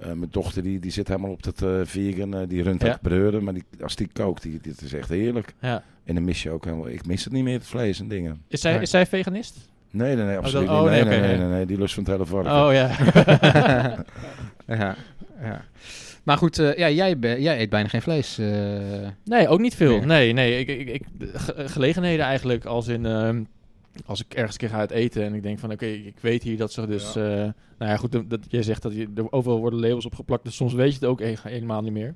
eh, 0.00 0.06
mijn 0.06 0.28
dochter 0.30 0.62
die, 0.62 0.78
die 0.78 0.90
zit 0.90 1.08
helemaal 1.08 1.30
op 1.30 1.42
dat 1.42 1.62
eh, 1.62 1.70
vegan, 1.84 2.34
eh, 2.34 2.48
die 2.48 2.62
runt 2.62 2.82
Ja. 2.82 2.88
ook 2.92 3.00
breuren. 3.00 3.44
Maar 3.44 3.54
die, 3.54 3.64
als 3.82 3.96
die 3.96 4.08
kookt, 4.12 4.42
die, 4.42 4.58
dit 4.62 4.82
is 4.82 4.92
echt 4.92 5.08
heerlijk. 5.08 5.54
Ja. 5.60 5.82
En 6.04 6.14
dan 6.14 6.24
mis 6.24 6.42
je 6.42 6.50
ook 6.50 6.64
helemaal... 6.64 6.88
Ik 6.88 7.06
mis 7.06 7.24
het 7.24 7.32
niet 7.32 7.44
meer, 7.44 7.54
het 7.58 7.66
vlees 7.66 8.00
en 8.00 8.08
dingen. 8.08 8.42
Is, 8.48 8.60
zij, 8.60 8.72
Nee. 8.72 8.82
is 8.82 8.90
zij 8.90 9.06
veganist? 9.06 9.68
Nee, 9.90 10.16
nee, 10.16 10.24
nee, 10.24 10.36
absoluut 10.36 10.66
dat- 10.66 10.76
niet. 10.76 10.84
oh, 10.86 10.90
nee, 10.90 11.04
nee, 11.04 11.08
nee, 11.10 11.18
oké, 11.18 11.26
nee, 11.26 11.36
nee. 11.36 11.46
nee, 11.46 11.56
nee, 11.56 11.66
die 11.66 11.78
lust 11.78 11.94
van 11.94 12.02
het 12.04 12.12
hele 12.12 12.26
varken. 12.26 12.52
Oh 12.52 12.72
ja. 12.72 12.90
ja, 14.76 14.96
ja. 15.42 15.64
Maar 16.22 16.36
goed, 16.38 16.58
eh, 16.58 16.76
ja, 16.76 16.90
jij, 16.90 17.16
jij 17.38 17.60
eet 17.60 17.70
bijna 17.70 17.88
geen 17.88 18.02
vlees. 18.02 18.38
eh. 18.38 18.46
Nee, 19.24 19.48
ook 19.48 19.60
niet 19.60 19.74
veel. 19.74 19.98
Nee. 19.98 20.06
Nee, 20.06 20.32
nee. 20.32 20.58
Ik, 20.58 20.68
ik, 20.68 20.88
ik, 20.88 21.02
ge- 21.34 21.68
gelegenheden 21.68 22.24
eigenlijk 22.24 22.64
als 22.64 22.88
in... 22.88 23.06
ehm, 23.06 23.42
als 24.06 24.20
ik 24.20 24.34
ergens 24.34 24.52
een 24.52 24.58
keer 24.58 24.68
ga 24.68 24.78
uit 24.78 24.90
eten 24.90 25.22
en 25.22 25.34
ik 25.34 25.42
denk 25.42 25.58
van... 25.58 25.72
Oké, 25.72 25.86
ik 25.86 26.18
weet 26.20 26.42
hier 26.42 26.56
dat 26.56 26.72
ze 26.72 26.86
dus... 26.86 27.16
eh, 27.16 27.24
nou 27.24 27.52
ja, 27.90 27.96
goed, 27.96 28.12
dat, 28.12 28.30
dat, 28.30 28.40
jij 28.48 28.62
zegt 28.62 28.82
dat 28.82 28.94
je, 28.94 29.08
er 29.14 29.32
overal 29.32 29.58
worden 29.58 29.80
labels 29.80 30.06
op 30.06 30.14
geplakt. 30.14 30.44
Dus 30.44 30.56
soms 30.56 30.72
weet 30.72 30.88
je 30.88 30.94
het 30.94 31.04
ook 31.04 31.20
helemaal 31.20 31.82
niet 31.82 31.92
meer. 31.92 32.14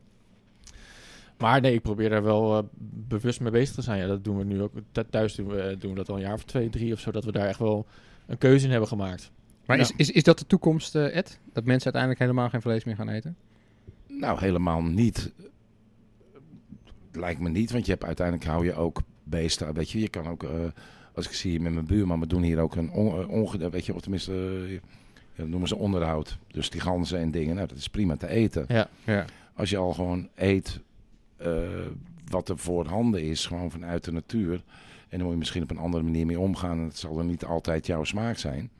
Maar 1.38 1.60
nee, 1.60 1.74
ik 1.74 1.82
probeer 1.82 2.08
daar 2.10 2.22
wel 2.22 2.58
eh, 2.58 2.64
bewust 3.08 3.40
mee 3.40 3.50
bezig 3.50 3.74
te 3.74 3.82
zijn. 3.82 3.98
Ja, 3.98 4.06
dat 4.06 4.24
doen 4.24 4.38
we 4.38 4.44
nu 4.44 4.62
ook. 4.62 4.72
Th- 4.92 5.04
Thuis 5.10 5.34
doen 5.34 5.46
we, 5.46 5.76
doen 5.78 5.90
we 5.90 5.96
dat 5.96 6.08
al 6.08 6.14
een 6.14 6.20
jaar 6.20 6.34
of 6.34 6.44
twee, 6.44 6.70
drie 6.70 6.92
of 6.92 7.00
zo. 7.00 7.10
Dat 7.10 7.24
we 7.24 7.32
daar 7.32 7.46
echt 7.48 7.58
wel 7.58 7.86
een 8.26 8.38
keuze 8.38 8.64
in 8.64 8.70
hebben 8.70 8.88
gemaakt. 8.88 9.30
Maar 9.66 9.78
is, 9.78 9.92
is, 9.96 10.10
is 10.10 10.22
dat 10.22 10.38
de 10.38 10.46
toekomst, 10.46 10.94
eh, 10.94 11.16
Ed? 11.16 11.38
Dat 11.52 11.64
mensen 11.64 11.84
uiteindelijk 11.84 12.18
helemaal 12.18 12.48
geen 12.48 12.62
vlees 12.62 12.84
meer 12.84 12.96
gaan 12.96 13.08
eten? 13.08 13.36
Nou, 14.06 14.38
helemaal 14.38 14.82
niet. 14.82 15.32
Lijkt 17.12 17.40
me 17.40 17.48
niet, 17.48 17.72
want 17.72 17.84
je 17.84 17.92
hebt 17.92 18.04
uiteindelijk 18.04 18.46
hou 18.46 18.64
je 18.64 18.74
ook 18.74 19.00
beesten. 19.24 19.74
Weet 19.74 19.90
je, 19.90 20.00
je 20.00 20.08
kan 20.08 20.26
ook, 20.26 20.42
eh, 20.42 20.50
als 21.14 21.26
ik 21.26 21.32
zie 21.32 21.50
hier 21.50 21.62
met 21.62 21.72
mijn 21.72 21.86
buurman, 21.86 22.20
we 22.20 22.26
doen 22.26 22.42
hier 22.42 22.58
ook 22.58 22.74
een 22.76 22.90
on, 22.90 23.20
eh, 23.20 23.28
onge- 23.28 23.70
weet 23.70 23.86
je, 23.86 23.94
of 23.94 24.00
tenminste, 24.00 24.32
eh, 24.32 24.72
ja, 24.72 24.78
dat 25.36 25.48
noemen 25.48 25.68
ze 25.68 25.76
onderhoud. 25.76 26.38
Dus 26.50 26.70
die 26.70 26.80
ganzen 26.80 27.18
en 27.18 27.30
dingen, 27.30 27.54
nou, 27.54 27.68
dat 27.68 27.76
is 27.78 27.88
prima 27.88 28.16
te 28.16 28.28
eten. 28.28 28.64
Ja. 28.68 28.88
Ja. 29.04 29.24
Als 29.54 29.70
je 29.70 29.76
al 29.76 29.92
gewoon 29.92 30.28
eet 30.34 30.80
eh, 31.36 31.50
wat 32.28 32.48
er 32.48 32.58
voorhanden 32.58 33.22
is, 33.22 33.46
gewoon 33.46 33.70
vanuit 33.70 34.04
de 34.04 34.12
natuur. 34.12 34.62
En 35.08 35.18
dan 35.18 35.20
moet 35.22 35.32
je 35.32 35.38
misschien 35.38 35.62
op 35.62 35.70
een 35.70 35.78
andere 35.78 36.02
manier 36.04 36.26
mee 36.26 36.38
omgaan. 36.40 36.78
En 36.78 36.84
het 36.84 36.98
zal 36.98 37.16
dan 37.16 37.26
niet 37.26 37.44
altijd 37.44 37.86
jouw 37.86 38.04
smaak 38.04 38.38
zijn. 38.38 38.70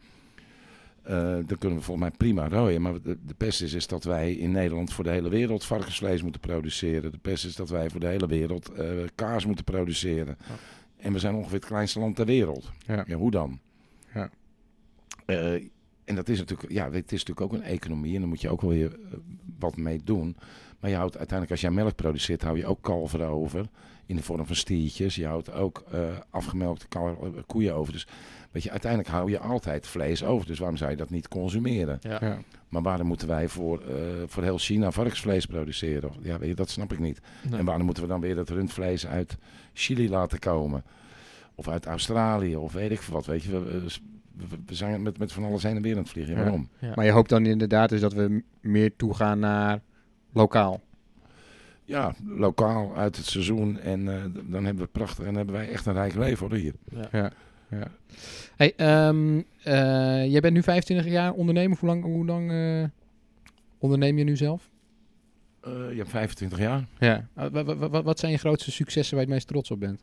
Eh, 1.03 1.14
dan 1.47 1.59
kunnen 1.59 1.78
we 1.78 1.85
volgens 1.85 2.09
mij 2.09 2.16
prima 2.16 2.49
rooien. 2.49 2.83
Maar 2.83 2.93
de, 3.03 3.18
de 3.26 3.35
pest 3.35 3.62
is, 3.62 3.72
is 3.72 3.87
dat 3.87 4.05
wij 4.05 4.33
in 4.33 4.51
Nederland 4.53 4.93
voor 4.93 5.05
de 5.05 5.11
hele 5.11 5.28
wereld 5.28 5.64
varkensvlees 5.64 6.22
moeten 6.22 6.41
produceren. 6.41 7.11
De 7.12 7.18
pest 7.18 7.45
is 7.45 7.57
dat 7.57 7.68
wij 7.70 7.91
voor 7.91 8.01
de 8.01 8.07
hele 8.07 8.26
wereld 8.26 8.68
eh, 8.72 8.87
kaas 9.14 9.47
moeten 9.47 9.64
produceren. 9.64 10.37
Ja. 10.49 10.55
En 11.03 11.12
we 11.12 11.18
zijn 11.18 11.34
ongeveer 11.34 11.59
het 11.59 11.66
kleinste 11.66 11.98
land 11.98 12.16
ter 12.16 12.26
wereld. 12.26 12.70
Ja. 12.86 13.05
Ja, 13.07 13.16
hoe 13.16 13.30
dan? 13.30 13.59
Ja. 14.14 14.30
Eh, 15.26 15.55
en 16.05 16.14
dat 16.14 16.28
is 16.28 16.38
natuurlijk, 16.38 16.72
ja, 16.72 16.90
het 16.90 17.12
is 17.12 17.24
natuurlijk 17.24 17.40
ook 17.40 17.53
een 17.53 17.66
economie 17.66 18.14
en 18.14 18.20
daar 18.20 18.28
moet 18.28 18.40
je 18.40 18.48
ook 18.48 18.61
wel 18.61 18.70
weer 18.70 18.92
eh, 18.92 19.18
wat 19.59 19.76
mee 19.76 20.00
doen. 20.05 20.36
Maar 20.80 20.90
je 20.90 20.96
houdt 20.96 21.16
uiteindelijk, 21.16 21.50
als 21.50 21.61
jij 21.61 21.70
melk 21.70 21.96
produceert, 21.96 22.42
hou 22.42 22.57
je 22.59 22.66
ook 22.66 22.82
kalveren 22.82 23.28
over 23.28 23.66
in 24.07 24.16
de 24.16 24.22
vorm 24.22 24.46
van 24.46 24.57
stiertjes. 24.57 25.14
Je 25.14 25.26
houdt 25.26 25.53
ook 25.53 25.84
eh, 25.90 26.18
afgemelkte 26.30 26.86
koeien 27.46 27.74
over. 27.74 27.92
Dus 27.92 28.07
weet 28.53 28.62
je, 28.62 28.70
uiteindelijk 28.70 29.11
hou 29.11 29.30
je 29.30 29.38
altijd 29.38 29.86
vlees 29.86 30.24
over. 30.24 30.46
Dus 30.46 30.59
waarom 30.59 30.76
zou 30.76 30.90
je 30.90 30.96
dat 30.96 31.11
niet 31.11 31.28
consumeren? 31.28 31.98
Ja. 32.00 32.18
Ja. 32.20 32.38
Maar 32.68 32.82
waarom 32.82 33.07
moeten 33.07 33.28
wij 33.28 33.48
voor, 33.48 33.80
eh, 33.80 33.94
voor 34.26 34.42
heel 34.42 34.59
China 34.59 34.90
varkensvlees 34.90 35.46
produceren? 35.46 36.09
Of- 36.09 36.16
Ja, 36.22 36.38
weet 36.38 36.48
je, 36.48 36.55
dat 36.55 36.70
snap 36.70 36.92
ik 36.92 36.98
niet. 36.98 37.20
Nee. 37.50 37.59
En 37.59 37.64
waarom 37.64 37.84
moeten 37.84 38.03
we 38.03 38.09
dan 38.09 38.20
weer 38.20 38.34
dat 38.34 38.48
rundvlees 38.48 39.07
uit 39.07 39.36
Chili 39.72 40.09
laten 40.11 40.38
komen? 40.38 40.84
Of 41.55 41.68
uit 41.68 41.86
Australië, 41.86 42.57
of 42.57 42.72
weet 42.72 42.90
ik 42.90 43.00
veel 43.03 43.14
wat. 43.14 43.26
Weet 43.26 43.42
je, 43.42 43.50
we, 43.50 43.80
we, 44.36 44.44
we 44.66 44.74
zijn 44.74 45.03
met, 45.03 45.18
met 45.18 45.32
van 45.32 45.44
alles 45.44 45.62
heen 45.62 45.76
en 45.76 45.82
weer 45.82 45.92
aan 45.96 45.98
het 46.03 46.09
vliegen. 46.11 46.34
Ja. 46.34 46.40
Waarom? 46.42 46.68
Ja. 46.78 46.92
Maar 46.94 47.05
je 47.05 47.11
hoopt 47.11 47.28
dan 47.28 47.46
inderdaad 47.46 47.88
dus 47.88 48.00
dat 48.00 48.12
we 48.12 48.42
meer 48.61 48.96
toegaan 48.96 49.38
naar 49.38 49.80
lokaal. 50.32 50.80
Ja, 51.84 52.14
lokaal, 52.26 52.96
uit 52.96 53.16
het 53.16 53.26
seizoen. 53.26 53.78
En 53.80 54.09
eh, 54.14 54.22
dan 54.44 54.64
hebben 54.64 54.84
we 54.84 54.90
prachtig. 54.92 55.24
En 55.24 55.34
hebben 55.34 55.55
wij 55.55 55.68
echt 55.70 55.86
een 55.86 55.92
rijk 55.92 56.14
leven 56.14 56.48
hoor, 56.48 56.57
hier. 56.57 56.74
Ja. 57.12 57.32
Ja. 57.72 57.78
ja. 57.78 57.90
Hey, 58.56 58.72
ehm, 58.76 59.38
eh, 59.62 60.30
jij 60.30 60.40
bent 60.40 60.54
nu 60.54 60.62
25 60.62 61.06
jaar 61.06 61.32
ondernemer. 61.32 61.78
Hoe 61.80 61.88
lang, 61.88 62.02
hoe 62.04 62.24
lang 62.26 62.50
eh, 62.50 62.84
onderneem 63.78 64.18
je 64.18 64.24
nu 64.24 64.36
zelf? 64.36 64.70
Eh, 65.60 65.72
je 65.90 65.96
hebt 65.96 66.10
25 66.10 66.58
jaar. 66.58 66.84
Ja. 66.98 67.26
Uh, 67.38 67.46
wa- 67.88 68.02
wat 68.02 68.18
zijn 68.18 68.32
je 68.32 68.38
grootste 68.38 68.70
successen 68.70 69.16
waar 69.16 69.24
je 69.26 69.30
het 69.32 69.38
meest 69.38 69.48
trots 69.52 69.70
op 69.70 69.80
bent? 69.80 70.02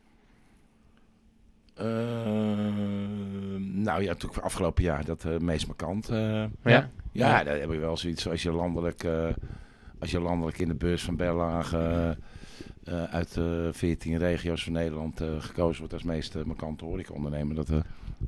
Eh, 1.74 1.86
nou 3.58 4.02
ja, 4.02 4.08
natuurlijk 4.08 4.42
afgelopen 4.42 4.82
jaar 4.84 5.04
dat 5.04 5.24
eh 5.24 5.36
meest 5.38 5.66
markant. 5.66 6.08
eh, 6.08 6.44
Ja. 6.64 6.90
ja, 7.12 7.44
daar 7.44 7.58
heb 7.60 7.70
ik 7.72 7.80
wel 7.80 7.96
zoiets. 7.96 8.28
Als 8.28 8.42
je 8.42 8.52
landelijk, 8.52 9.04
eh, 9.04 9.28
als 9.98 10.10
je 10.10 10.20
landelijk 10.20 10.58
in 10.58 10.68
de 10.68 10.74
beurs 10.74 11.02
van 11.02 11.16
Berlage 11.16 12.16
eh, 12.84 13.02
uit 13.04 13.34
de 13.34 13.68
14 13.72 14.18
regio's 14.18 14.64
van 14.64 14.72
Nederland 14.72 15.20
eh, 15.20 15.26
gekozen 15.38 15.78
wordt 15.78 15.92
als 15.92 16.02
meest 16.02 16.34
uh, 16.34 16.42
markante 16.44 16.84
horecaondernemer. 16.84 17.54
Dat 17.54 17.68
eh, 17.68 17.76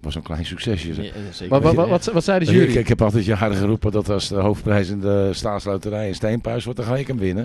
was 0.01 0.15
een 0.15 0.23
klein 0.23 0.45
succesje. 0.47 0.95
zeg. 0.95 1.05
Ja, 1.05 1.13
zeker. 1.33 1.61
Wat, 1.61 1.75
wat, 1.75 2.05
wat, 2.05 2.25
zei 2.25 2.39
de 2.39 2.45
Ik, 2.45 2.51
jury? 2.51 2.77
ik 2.77 2.89
heb 2.89 3.03
altijd 3.03 3.25
jaren 3.25 3.57
geroepen 3.57 3.93
dat 3.93 4.09
als 4.09 4.29
de 4.29 4.35
hoofdprijs 4.35 4.89
in 4.89 5.01
de 5.01 5.31
staatsloterij 5.33 6.09
in 6.09 6.15
Steenpuis 6.15 6.65
wordt, 6.65 6.79
dan 6.79 6.89
ga 6.89 6.97
ik 6.97 7.07
hem 7.07 7.19
winnen. 7.19 7.45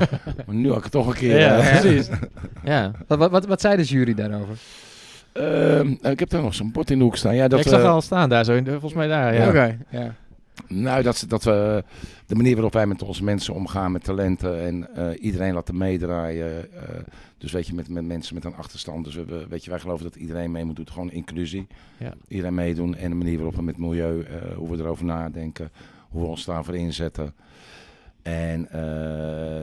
maar 0.46 0.54
nu 0.54 0.68
had 0.68 0.76
ik 0.76 0.82
het 0.82 0.92
toch 0.92 1.06
een 1.06 1.14
keer. 1.14 1.38
Ja, 1.38 1.78
precies. 1.80 2.08
ja. 2.64 2.92
Wat, 3.06 3.18
wat, 3.18 3.30
wat, 3.30 3.46
wat 3.46 3.60
zei 3.60 3.76
de 3.76 3.84
jury 3.84 4.14
daarover? 4.14 4.56
Ehm, 5.32 5.94
ik 6.02 6.18
heb 6.18 6.30
daar 6.30 6.42
nog 6.42 6.54
zo'n 6.54 6.72
bord 6.72 6.90
in 6.90 6.98
de 6.98 7.04
hoek 7.04 7.16
staan. 7.16 7.34
Ja, 7.34 7.48
dat, 7.48 7.60
ik 7.60 7.66
zag 7.66 7.82
al 7.82 8.00
staan 8.00 8.28
daar 8.28 8.44
zo, 8.44 8.52
in 8.54 8.66
volgens 8.66 8.94
mij 8.94 9.06
daar. 9.06 9.34
Ja. 9.34 9.48
Oké, 9.48 9.78
ja. 9.90 10.14
Nou, 10.68 11.02
dat, 11.02 11.24
dat 11.28 11.44
we 11.44 11.84
de 12.26 12.34
manier 12.34 12.52
waarop 12.54 12.72
wij 12.72 12.86
met 12.86 13.02
onze 13.02 13.24
mensen 13.24 13.54
omgaan, 13.54 13.92
met 13.92 14.04
talenten 14.04 14.60
en 14.60 14.94
eh, 14.94 15.22
iedereen 15.24 15.54
laten 15.54 15.76
meedraaien. 15.76 16.72
eh, 16.72 16.98
dus 17.38 17.52
weet 17.52 17.66
je, 17.66 17.74
met, 17.74 17.88
met 17.88 18.04
mensen 18.06 18.34
met 18.34 18.44
een 18.44 18.54
achterstand. 18.56 19.04
Dus 19.04 19.14
we, 19.14 19.24
we- 19.24 19.46
weet 19.48 19.64
je, 19.64 19.70
wij 19.70 19.78
geloven 19.80 20.04
dat 20.04 20.16
iedereen 20.16 20.50
mee 20.50 20.64
moet 20.64 20.76
doen. 20.76 20.90
Gewoon 20.90 21.10
inclusie. 21.10 21.66
Ja. 21.98 22.12
Iedereen 22.28 22.54
meedoen. 22.54 22.94
En 22.94 23.10
de 23.10 23.16
manier 23.16 23.36
waarop 23.36 23.54
we 23.56 23.62
met 23.62 23.78
milieu, 23.78 24.22
eh, 24.22 24.56
hoe 24.56 24.70
we 24.70 24.82
erover 24.82 25.04
nadenken, 25.04 25.70
hoe 26.08 26.20
we 26.22 26.26
ons 26.26 26.44
daarvoor 26.44 26.76
inzetten. 26.76 27.34
En 28.22 28.68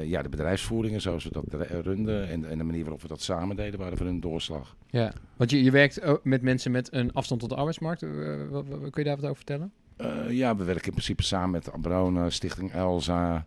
ja, 0.08 0.22
de 0.22 0.30
bedrijfsvoeringen 0.30 1.02
zoals 1.02 1.24
we 1.24 1.30
dat 1.32 1.44
runden 1.84 2.28
en, 2.30 2.50
en 2.50 2.58
de 2.58 2.64
manier 2.64 2.82
waarop 2.82 3.02
we 3.02 3.08
dat 3.08 3.22
samen 3.22 3.56
deden, 3.56 3.80
waren 3.80 3.98
voor 3.98 4.06
hun 4.06 4.20
doorslag. 4.20 4.76
ja. 4.90 5.14
Want 5.36 5.50
je, 5.50 5.64
je 5.64 5.72
werkt 5.72 6.02
ook 6.02 6.24
met 6.24 6.42
mensen 6.42 6.72
met 6.72 6.94
een 6.94 7.14
afstand 7.14 7.40
tot 7.42 7.50
de 7.50 7.56
arbeidsmarkt. 7.56 8.00
Kun 8.00 8.92
je 8.94 9.04
daar 9.04 9.16
wat 9.16 9.24
over 9.24 9.36
vertellen? 9.36 9.72
Eh, 9.98 10.30
ja, 10.30 10.56
we 10.56 10.64
werken 10.64 10.86
in 10.86 10.92
principe 10.92 11.24
samen 11.24 11.52
met 11.52 11.72
Abrona, 11.72 12.30
Stichting 12.30 12.72
Elsa. 12.72 13.46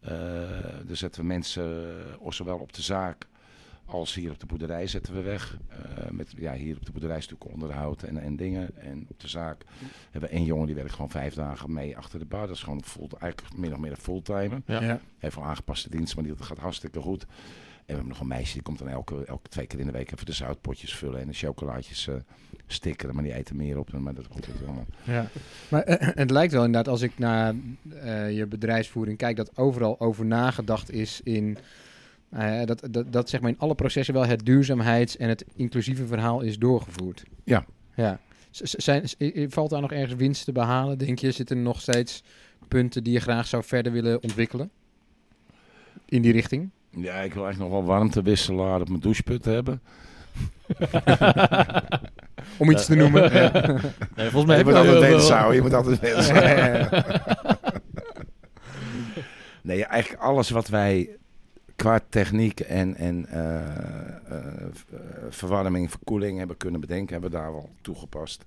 Eh 0.00 0.12
daar 0.86 0.96
zetten 0.96 1.20
we 1.20 1.26
mensen, 1.26 1.94
eh, 2.20 2.30
zowel 2.30 2.58
op 2.58 2.72
de 2.72 2.82
zaak 2.82 3.26
als 3.86 4.14
hier 4.14 4.30
op 4.30 4.40
de 4.40 4.46
boerderij 4.46 4.86
zetten 4.86 5.14
we 5.14 5.20
weg. 5.20 5.58
Eh, 5.68 6.10
met, 6.10 6.34
ja, 6.36 6.54
hier 6.54 6.76
op 6.76 6.86
de 6.86 6.92
boerderij 6.92 7.16
is 7.16 7.28
natuurlijk 7.28 7.52
onderhoud 7.52 8.02
en, 8.02 8.18
en 8.18 8.36
dingen. 8.36 8.76
En 8.76 9.06
op 9.08 9.20
de 9.20 9.28
zaak 9.28 9.64
hebben 10.10 10.30
we 10.30 10.36
één 10.36 10.44
jongen 10.44 10.66
die 10.66 10.74
werkt 10.74 10.92
gewoon 10.92 11.10
vijf 11.10 11.34
dagen 11.34 11.72
mee 11.72 11.96
achter 11.96 12.18
de 12.18 12.24
bar. 12.24 12.46
Dat 12.46 12.56
is 12.56 12.62
gewoon 12.62 12.84
full, 12.84 13.08
eigenlijk 13.18 13.56
min 13.56 13.72
of 13.72 13.78
meer 13.78 13.90
een 13.90 13.96
fulltimer. 13.96 14.62
Ja. 14.66 14.82
ja. 14.82 15.00
Heeft 15.18 15.34
wel 15.34 15.44
aangepaste 15.44 15.90
dienst, 15.90 16.14
maar 16.14 16.24
die, 16.24 16.34
dat 16.34 16.46
gaat 16.46 16.58
hartstikke 16.58 17.00
goed. 17.00 17.26
En 17.86 17.92
we 17.92 18.00
hebben 18.00 18.08
nog 18.08 18.20
een 18.20 18.26
meisje, 18.36 18.52
die 18.52 18.62
komt 18.62 18.78
dan 18.78 18.88
elke, 18.88 19.24
elke 19.24 19.48
twee 19.48 19.66
keer 19.66 19.78
in 19.80 19.86
de 19.86 19.92
week 19.92 20.12
even 20.12 20.26
de 20.26 20.32
zoutpotjes 20.32 20.94
vullen 20.94 21.20
en 21.20 21.26
de 21.26 21.34
chocolaatjes 21.34 22.08
eh 22.08 22.14
stikkeren. 22.68 23.14
Maar 23.14 23.24
die 23.24 23.34
eten 23.34 23.56
meer 23.56 23.78
op, 23.78 23.92
maar 23.92 24.14
dat 24.14 24.28
komt 24.28 24.46
het 24.46 24.54
allemaal. 24.64 24.86
Ja. 25.04 25.28
Maar 25.68 25.82
eh, 25.82 26.08
het 26.14 26.30
lijkt 26.30 26.52
wel 26.52 26.64
inderdaad, 26.64 26.92
als 26.92 27.02
ik 27.02 27.18
naar 27.18 27.54
eh, 28.02 28.36
je 28.36 28.46
bedrijfsvoering 28.46 29.18
kijk, 29.18 29.36
dat 29.36 29.56
overal 29.56 30.00
over 30.00 30.24
nagedacht 30.24 30.90
is 30.90 31.20
in. 31.24 31.58
eh, 32.30 32.64
dat, 32.64 32.88
dat, 32.90 33.12
dat 33.12 33.28
zeg 33.30 33.40
maar 33.40 33.50
in 33.50 33.58
alle 33.58 33.74
processen 33.74 34.14
wel 34.14 34.26
het 34.26 34.44
duurzaamheids- 34.46 35.16
en 35.16 35.28
het 35.28 35.44
inclusieve 35.54 36.06
verhaal 36.06 36.40
is 36.40 36.58
doorgevoerd. 36.58 37.22
Ja. 37.44 37.64
ja. 37.94 38.20
Z- 38.50 38.62
Zijn, 38.74 39.02
valt 39.50 39.70
daar 39.70 39.80
nog 39.80 39.92
ergens 39.92 40.14
winst 40.14 40.44
te 40.44 40.52
behalen, 40.52 40.98
denk 40.98 41.18
je? 41.18 41.30
Zitten 41.30 41.56
er 41.56 41.62
nog 41.62 41.80
steeds 41.80 42.22
punten 42.68 43.04
die 43.04 43.12
je 43.12 43.20
graag 43.20 43.46
zou 43.46 43.64
verder 43.64 43.92
willen 43.92 44.22
ontwikkelen? 44.22 44.70
In 46.04 46.22
die 46.22 46.32
richting? 46.32 46.70
Ja, 46.96 47.14
ik 47.20 47.34
wil 47.34 47.44
eigenlijk 47.44 47.58
nog 47.58 47.70
wel 47.70 47.84
warmtewisselaar 47.84 48.80
op 48.80 48.88
mijn 48.88 49.00
doucheput 49.00 49.44
hebben. 49.44 49.80
Om 52.58 52.70
iets 52.70 52.86
te 52.86 52.94
noemen. 52.94 53.32
ja. 53.32 53.50
Nee, 54.14 54.30
volgens 54.30 54.44
mij 54.44 54.58
je 54.58 54.64
heb 54.64 54.64
moet 54.64 54.74
je 54.84 54.90
altijd 54.90 55.22
veel- 55.22 55.30
houden, 55.36 55.54
je 55.54 55.62
moet 55.62 55.74
altijd. 55.74 56.00
Nee, 59.62 59.84
eigenlijk 59.84 60.22
alles 60.22 60.50
wat 60.50 60.68
wij 60.68 61.16
qua 61.76 62.00
techniek 62.08 62.60
en, 62.60 62.94
en 62.96 63.26
eh, 63.26 63.56
eh, 63.56 63.66
eh, 64.30 64.40
verwarming, 65.28 65.90
verkoeling 65.90 66.38
hebben 66.38 66.56
kunnen 66.56 66.80
bedenken, 66.80 67.12
hebben 67.12 67.30
we 67.30 67.36
daar 67.36 67.52
wel 67.52 67.70
toegepast. 67.80 68.44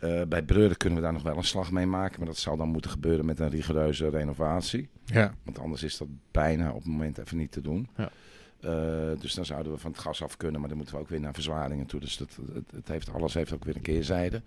Eh, 0.00 0.22
bij 0.28 0.42
Breuren 0.42 0.76
kunnen 0.76 0.98
we 0.98 1.04
daar 1.04 1.12
nog 1.12 1.22
wel 1.22 1.36
een 1.36 1.44
slag 1.44 1.70
mee 1.70 1.86
maken, 1.86 2.18
maar 2.18 2.28
dat 2.28 2.36
zal 2.36 2.56
dan 2.56 2.68
moeten 2.68 2.90
gebeuren 2.90 3.24
met 3.24 3.40
een 3.40 3.50
rigoureuze 3.50 4.08
renovatie. 4.10 4.88
Ja. 5.12 5.34
Want 5.44 5.58
anders 5.58 5.82
is 5.82 5.96
dat 5.98 6.08
bijna 6.30 6.68
op 6.68 6.82
het 6.82 6.86
moment 6.92 7.18
even 7.18 7.36
niet 7.36 7.52
te 7.52 7.60
doen. 7.60 7.88
Ja. 7.96 8.10
Eh, 8.60 9.20
dus 9.20 9.34
dan 9.34 9.44
zouden 9.44 9.72
we 9.72 9.78
van 9.78 9.90
het 9.90 10.00
gas 10.00 10.22
af 10.22 10.36
kunnen, 10.36 10.60
maar 10.60 10.68
dan 10.68 10.78
moeten 10.78 10.94
we 10.96 11.00
ook 11.00 11.08
weer 11.08 11.20
naar 11.20 11.34
verzwaringen 11.34 11.86
toe. 11.86 12.00
Dus 12.00 12.16
dat, 12.16 12.38
het, 12.54 12.70
het 12.74 12.88
heeft, 12.88 13.12
alles 13.12 13.34
heeft 13.34 13.52
ook 13.52 13.64
weer 13.64 13.76
een 13.76 13.82
keerzijde. 13.82 14.42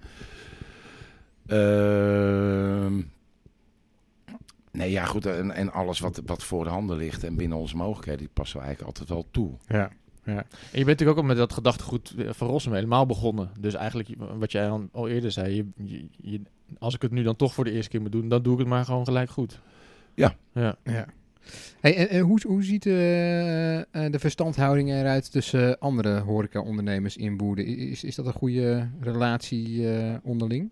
Ehm 1.48 3.02
nee, 4.72 4.92
ja 4.92 5.06
goed. 5.06 5.26
En, 5.26 5.52
en 5.52 5.72
alles 5.72 6.00
wat, 6.00 6.22
wat 6.26 6.44
voor 6.44 6.64
de 6.64 6.70
handen 6.70 6.98
ligt 6.98 7.24
en 7.24 7.36
binnen 7.36 7.58
onze 7.58 7.76
mogelijkheden, 7.76 8.20
die 8.20 8.30
passen 8.34 8.60
we 8.60 8.66
eigenlijk 8.66 8.98
altijd 8.98 9.10
wel 9.18 9.28
toe. 9.32 9.52
Ja. 9.68 9.92
En 10.24 10.36
je 10.46 10.46
bent 10.72 10.86
natuurlijk 10.86 11.10
ook 11.10 11.18
al 11.24 11.30
met 11.30 11.38
dat 11.38 11.54
gedachtegoed 11.54 12.14
van 12.28 12.48
Rossum 12.48 12.74
helemaal 12.74 13.06
begonnen. 13.06 13.50
Dus 13.60 13.74
eigenlijk, 13.74 14.10
wat 14.38 14.52
jij 14.52 14.70
al- 14.70 14.90
al 14.92 15.08
eerder 15.08 15.32
zei, 15.32 15.56
je, 15.56 15.66
je, 15.84 16.08
je- 16.22 16.42
als 16.80 16.96
ik 16.96 17.02
het 17.02 17.12
nu 17.12 17.24
dan 17.24 17.36
toch 17.36 17.54
voor 17.54 17.64
de 17.64 17.72
eerste 17.72 17.90
keer 17.90 18.02
moet 18.02 18.12
doen, 18.12 18.30
dan 18.30 18.42
doe 18.44 18.54
ik 18.54 18.60
het 18.60 18.68
maar 18.68 18.86
gewoon 18.86 19.06
gelijk 19.06 19.30
goed. 19.30 19.60
Ja. 20.14 20.36
Ja. 20.54 20.76
Ja. 20.84 21.06
Hey, 21.80 21.96
en, 21.98 22.10
en 22.10 22.20
hoe, 22.20 22.40
hoe 22.48 22.64
ziet 22.64 22.86
eh, 22.86 23.78
eh, 23.80 23.86
de 24.12 24.20
verstandhouding 24.20 24.90
eruit 24.90 25.32
tussen 25.32 25.80
andere 25.80 26.20
horeca-ondernemers 26.20 27.18
in 27.18 27.38
Boerden? 27.38 27.66
Is, 27.66 28.04
is 28.04 28.16
dat 28.16 28.26
een 28.26 28.34
goede 28.34 28.90
relatie 29.00 29.94
eh, 29.96 30.16
onderling? 30.24 30.72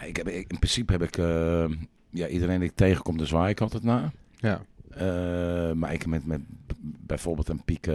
Nee, 0.00 0.08
ik 0.08 0.16
heb, 0.16 0.28
ik- 0.28 0.50
in 0.50 0.58
principe 0.58 0.92
heb 0.92 1.02
ik, 1.02 1.18
eh, 1.18 1.64
ja, 2.10 2.26
iedereen 2.28 2.60
die 2.60 2.68
ik 2.68 2.74
tegenkom, 2.76 3.16
daar 3.18 3.26
zwaai 3.26 3.50
ik 3.50 3.60
altijd 3.60 3.82
naar. 3.82 4.12
Ja. 4.36 4.60
Eh, 4.90 5.72
maar 5.72 5.92
ik 5.92 6.06
met, 6.06 6.26
met 6.26 6.40
bijvoorbeeld 7.06 7.48
een 7.48 7.64
piek 7.64 7.88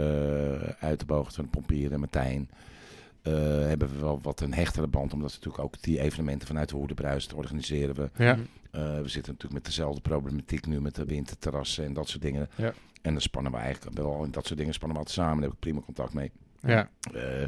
uit 0.79 0.99
de 0.99 1.05
boog 1.05 1.33
van 1.33 1.49
Pompier 1.49 1.91
en 1.91 1.99
Martijn. 1.99 2.49
Eh, 3.21 3.33
hebben 3.67 3.91
we 3.93 3.99
wel 3.99 4.19
wat 4.21 4.41
een 4.41 4.53
hechtere 4.53 4.87
band, 4.87 5.13
omdat 5.13 5.29
we 5.31 5.35
natuurlijk 5.37 5.63
ook 5.63 5.81
die 5.81 5.99
evenementen 6.01 6.47
vanuit 6.47 6.69
de 6.69 6.75
Hoerde 6.75 6.93
Bruist 6.93 7.33
organiseren 7.33 7.95
we. 7.95 8.09
Ja. 8.23 8.37
Eh, 8.71 8.81
we 9.01 9.07
zitten 9.09 9.31
natuurlijk 9.33 9.53
met 9.53 9.65
dezelfde 9.65 10.01
problematiek 10.01 10.65
nu 10.67 10.81
met 10.81 10.95
de 10.95 11.05
winterterrassen 11.05 11.85
en 11.85 11.93
dat 11.93 12.09
soort 12.09 12.21
dingen. 12.21 12.49
Ja. 12.55 12.73
En 13.01 13.11
dan 13.13 13.21
spannen 13.21 13.51
we 13.51 13.57
eigenlijk 13.57 13.97
wel 13.97 14.23
in 14.23 14.31
dat 14.31 14.45
soort 14.45 14.59
dingen 14.59 14.73
spannen 14.73 14.97
we 14.97 15.03
altijd 15.03 15.25
samen. 15.25 15.35
Daar 15.41 15.49
heb 15.49 15.53
ik 15.53 15.59
prima 15.59 15.79
contact 15.81 16.13
mee. 16.13 16.31
Ja. 16.61 16.89
Eh, 17.13 17.41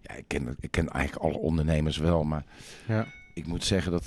ja, 0.00 0.14
ik 0.16 0.24
ken, 0.26 0.56
ik 0.60 0.70
ken 0.70 0.88
eigenlijk 0.88 1.24
alle 1.24 1.38
ondernemers 1.42 1.96
wel, 1.96 2.24
maar 2.24 2.44
Ja. 2.88 3.06
ik 3.34 3.46
moet 3.46 3.64
zeggen 3.64 3.92
dat 3.92 4.06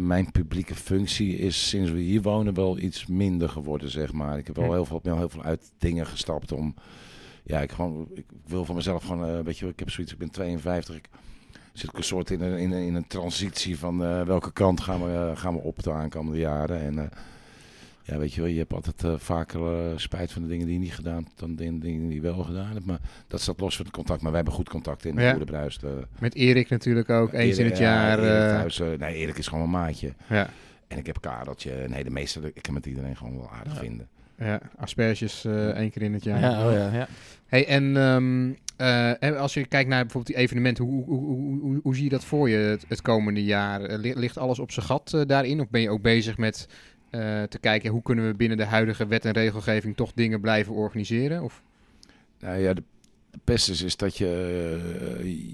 mijn 0.00 0.30
publieke 0.32 0.74
functie 0.74 1.36
is 1.36 1.68
sinds 1.68 1.90
we 1.90 1.98
hier 1.98 2.22
wonen 2.22 2.54
wel 2.54 2.78
iets 2.78 3.06
minder 3.06 3.48
geworden, 3.48 3.90
zeg 3.90 4.12
maar. 4.12 4.38
Ik 4.38 4.46
heb 4.46 4.56
wel 4.56 4.64
Hm. 4.64 4.72
heel 4.72 4.84
veel, 4.84 5.00
heel 5.02 5.28
veel 5.28 5.42
uit 5.42 5.72
dingen 5.78 6.06
gestapt 6.06 6.52
om... 6.52 6.74
Ja, 7.46 7.60
ik, 7.60 7.72
gewoon, 7.72 8.08
ik 8.14 8.24
wil 8.46 8.64
van 8.64 8.74
mezelf 8.74 9.04
gewoon, 9.04 9.28
eh, 9.28 9.40
weet 9.44 9.58
je, 9.58 9.66
ik 9.68 9.78
heb 9.78 9.90
zoiets, 9.90 10.12
ik 10.12 10.18
ben 10.18 10.30
52, 10.30 10.96
ik 10.96 11.08
zit 11.72 11.88
ook 11.90 11.96
een 11.96 12.04
soort 12.04 12.30
in 12.30 12.40
een, 12.40 12.58
in 12.58 12.72
een, 12.72 12.82
in 12.86 12.94
een 12.94 13.06
transitie 13.06 13.78
van 13.78 14.04
eh, 14.04 14.22
welke 14.22 14.52
kant 14.52 14.80
gaan 14.80 15.04
we, 15.04 15.12
eh, 15.12 15.36
gaan 15.36 15.54
we 15.54 15.60
op 15.60 15.82
de 15.82 15.92
aankomende 15.92 16.38
jaren. 16.38 16.80
En 16.80 17.10
ja, 18.02 18.18
weet 18.18 18.32
je 18.34 18.40
wel, 18.40 18.50
je 18.50 18.58
hebt 18.58 18.72
altijd 18.72 19.22
vaker 19.22 19.60
spijt 20.00 20.32
van 20.32 20.42
de 20.42 20.48
dingen 20.48 20.64
die 20.66 20.74
je 20.74 20.80
niet 20.80 20.94
gedaan 20.94 21.22
hebt 21.24 21.38
dan 21.38 21.56
de 21.56 21.78
dingen 21.78 22.06
die 22.08 22.14
je 22.14 22.20
wel 22.20 22.42
gedaan 22.42 22.72
hebt. 22.72 22.84
Maar 22.86 23.00
dat 23.28 23.40
staat 23.40 23.60
los 23.60 23.76
van 23.76 23.84
het 23.84 23.94
contact. 23.94 24.20
Maar 24.20 24.30
wij 24.30 24.40
hebben 24.40 24.58
goed 24.58 24.68
contact 24.68 25.04
in 25.04 25.14
de 25.14 25.22
Ja. 25.22 25.38
Bruist. 25.38 25.82
Met 26.18 26.34
Erik 26.34 26.68
natuurlijk 26.68 27.10
ook, 27.10 27.32
eens 27.32 27.58
in 27.58 27.64
het 27.64 27.78
ja, 27.78 27.84
jaar. 27.84 28.18
Erik 28.18 28.72
thuis, 28.72 28.98
nee, 28.98 29.14
Erik 29.14 29.38
is 29.38 29.46
gewoon 29.46 29.64
een 29.64 29.70
maatje. 29.70 30.12
ja. 30.28 30.48
En 30.88 30.98
ik 30.98 31.06
heb 31.06 31.20
Kareltje. 31.20 31.88
Nee, 31.88 32.04
de 32.04 32.10
meeste, 32.10 32.40
ik 32.54 32.62
kan 32.62 32.74
met 32.74 32.86
iedereen 32.86 33.16
gewoon 33.16 33.36
wel 33.36 33.50
aardig 33.50 33.72
Ja. 33.72 33.78
vinden. 33.78 34.08
Ja, 34.38 34.60
asperges 34.76 35.44
eh 35.44 35.68
één 35.68 35.90
keer 35.90 36.02
in 36.02 36.12
het 36.12 36.24
jaar. 36.24 36.40
Ja, 36.40 36.66
oh 36.66 36.72
ja, 36.72 36.92
ja. 36.92 37.08
Hey, 37.46 37.66
en 37.66 37.96
ehm, 37.96 38.52
eh, 38.76 39.22
en 39.22 39.38
als 39.38 39.54
je 39.54 39.66
kijkt 39.66 39.88
naar 39.88 40.02
bijvoorbeeld 40.02 40.34
die 40.34 40.44
evenementen, 40.44 40.84
hoe, 40.84 41.04
hoe, 41.04 41.18
hoe, 41.24 41.60
hoe, 41.60 41.80
hoe 41.82 41.94
zie 41.94 42.04
je 42.04 42.10
dat 42.10 42.24
voor 42.24 42.48
je 42.48 42.56
het, 42.56 42.84
het 42.88 43.02
komende 43.02 43.44
jaar? 43.44 43.82
Eh, 43.82 43.98
li- 43.98 44.14
ligt 44.16 44.38
alles 44.38 44.58
op 44.58 44.70
zijn 44.72 44.86
gat 44.86 45.24
daarin? 45.26 45.60
Of 45.60 45.68
ben 45.68 45.80
je 45.80 45.90
ook 45.90 46.02
bezig 46.02 46.38
met 46.38 46.68
eh, 47.10 47.42
te 47.42 47.58
kijken 47.58 47.90
hoe 47.90 48.02
kunnen 48.02 48.26
we 48.26 48.34
binnen 48.34 48.56
de 48.56 48.64
huidige 48.64 49.06
wet 49.06 49.24
en 49.24 49.32
regelgeving 49.32 49.96
toch 49.96 50.12
dingen 50.14 50.40
blijven 50.40 50.72
organiseren? 50.74 51.42
Of? 51.42 51.62
Nou 52.40 52.58
ja, 52.58 52.74
de, 52.74 52.82
de 53.30 53.38
pest 53.44 53.68
is, 53.68 53.82
is 53.82 53.96
dat 53.96 54.16
je, 54.16 54.26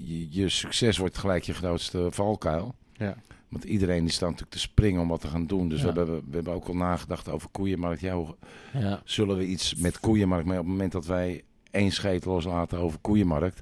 je, 0.05 0.27
je 0.29 0.49
succes 0.49 0.97
wordt 0.97 1.17
gelijk 1.17 1.43
je 1.43 1.53
grootste 1.53 2.07
valkuil. 2.09 2.75
Ja. 2.93 3.15
Want 3.51 3.63
iedereen 3.63 4.03
die 4.03 4.11
staat 4.13 4.29
natuurlijk 4.29 4.55
te 4.55 4.59
springen 4.59 5.01
om 5.01 5.07
wat 5.07 5.21
te 5.21 5.27
gaan 5.27 5.47
doen. 5.47 5.69
Dus 5.69 5.81
Ja. 5.81 5.91
we, 5.93 5.97
hebben, 5.97 6.15
we 6.29 6.35
hebben 6.35 6.53
ook 6.53 6.67
al 6.67 6.75
nagedacht 6.75 7.29
over 7.29 7.49
koeienmarkt. 7.49 8.01
Ja, 8.01 8.13
hoe, 8.15 8.35
ja. 8.73 9.01
zullen 9.03 9.37
we 9.37 9.45
iets 9.45 9.75
met 9.75 9.99
koeienmarkt? 9.99 10.45
Maar 10.45 10.57
op 10.57 10.63
het 10.63 10.71
moment 10.71 10.91
dat 10.91 11.05
wij 11.05 11.43
één 11.71 11.91
scheet 11.91 12.25
loslaten 12.25 12.79
over 12.79 12.99
koeienmarkt... 12.99 13.61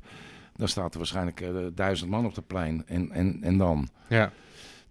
dan 0.56 0.68
staat 0.68 0.92
er 0.92 0.98
waarschijnlijk 0.98 1.42
eh, 1.42 1.50
duizend 1.74 2.10
man 2.10 2.26
op 2.26 2.36
het 2.36 2.48
plein. 2.48 2.84
En, 2.88 3.12
en, 3.12 3.38
en 3.42 3.58
dan? 3.58 3.88
Ja. 4.10 4.32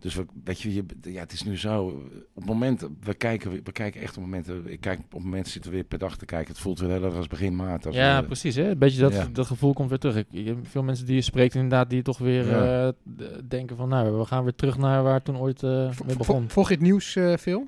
Dus 0.00 0.14
we, 0.14 0.26
weet 0.44 0.60
je, 0.60 0.74
je, 0.74 0.84
ja, 1.02 1.20
het 1.20 1.32
is 1.32 1.42
nu 1.42 1.58
zo. 1.58 1.84
Op 1.84 2.34
het 2.34 2.44
moment, 2.44 2.86
we 3.02 3.14
kijken, 3.14 3.50
we 3.50 3.72
kijken 3.72 4.00
echt 4.00 4.16
op 4.16 4.22
momenten. 4.22 4.62
Ik 4.72 4.80
kijk 4.80 5.00
op 5.12 5.22
momenten 5.22 5.52
zitten 5.52 5.70
we 5.70 5.76
weer 5.76 5.86
per 5.86 5.98
dag 5.98 6.16
te 6.16 6.24
kijken. 6.24 6.48
Het 6.52 6.58
voelt 6.62 6.78
weer 6.78 6.90
heel 6.90 7.04
erg 7.04 7.14
als 7.14 7.26
begin 7.26 7.56
maart. 7.56 7.86
Als 7.86 7.94
ja, 7.94 8.20
we- 8.20 8.26
precies. 8.26 8.54
Hè? 8.54 8.70
Een 8.70 8.78
beetje 8.78 9.00
dat, 9.00 9.12
Ja. 9.12 9.26
dat 9.32 9.46
gevoel 9.46 9.72
komt 9.72 9.88
weer 9.88 9.98
terug. 9.98 10.24
Ik, 10.30 10.54
veel 10.62 10.82
mensen 10.82 11.06
die 11.06 11.14
je 11.14 11.20
spreekt 11.22 11.54
inderdaad 11.54 11.90
die 11.90 12.02
toch 12.02 12.18
weer 12.18 12.46
Ja. 12.46 12.86
eh, 13.18 13.26
denken 13.48 13.76
van 13.76 13.88
nou, 13.88 14.18
we 14.18 14.24
gaan 14.24 14.42
weer 14.44 14.54
terug 14.54 14.78
naar 14.78 15.02
waar 15.02 15.14
het 15.14 15.24
toen 15.24 15.38
ooit 15.38 15.62
eh 15.62 15.90
Vo- 15.90 16.04
mee 16.04 16.16
begon. 16.16 16.48
Volg 16.50 16.68
je 16.68 16.74
het 16.74 16.82
nieuws 16.82 17.16
eh, 17.16 17.36
veel? 17.36 17.66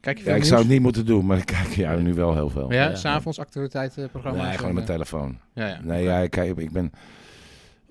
Kijk 0.00 0.18
je 0.18 0.24
Ja, 0.24 0.30
veel 0.30 0.38
ik 0.40 0.44
zou 0.46 0.60
het 0.60 0.70
niet 0.70 0.80
moeten 0.80 1.06
doen, 1.06 1.26
maar 1.26 1.38
ik 1.38 1.46
kijk 1.46 1.68
ja, 1.68 1.94
nu 1.96 2.14
wel 2.14 2.34
heel 2.34 2.50
veel. 2.50 2.72
Ja, 2.72 2.88
Ja. 2.88 2.94
s'avonds 2.94 3.38
actualiteitenprogramma's? 3.38 4.42
Nee, 4.42 4.52
gewoon 4.52 4.68
en, 4.68 4.74
mijn 4.74 4.86
telefoon. 4.86 5.38
Ja, 5.54 5.66
ja. 5.66 5.80
Nee, 5.82 6.02
ja, 6.04 6.18
ik, 6.18 6.30
kijk, 6.30 6.56
ik, 6.58 6.70
ben, 6.72 6.92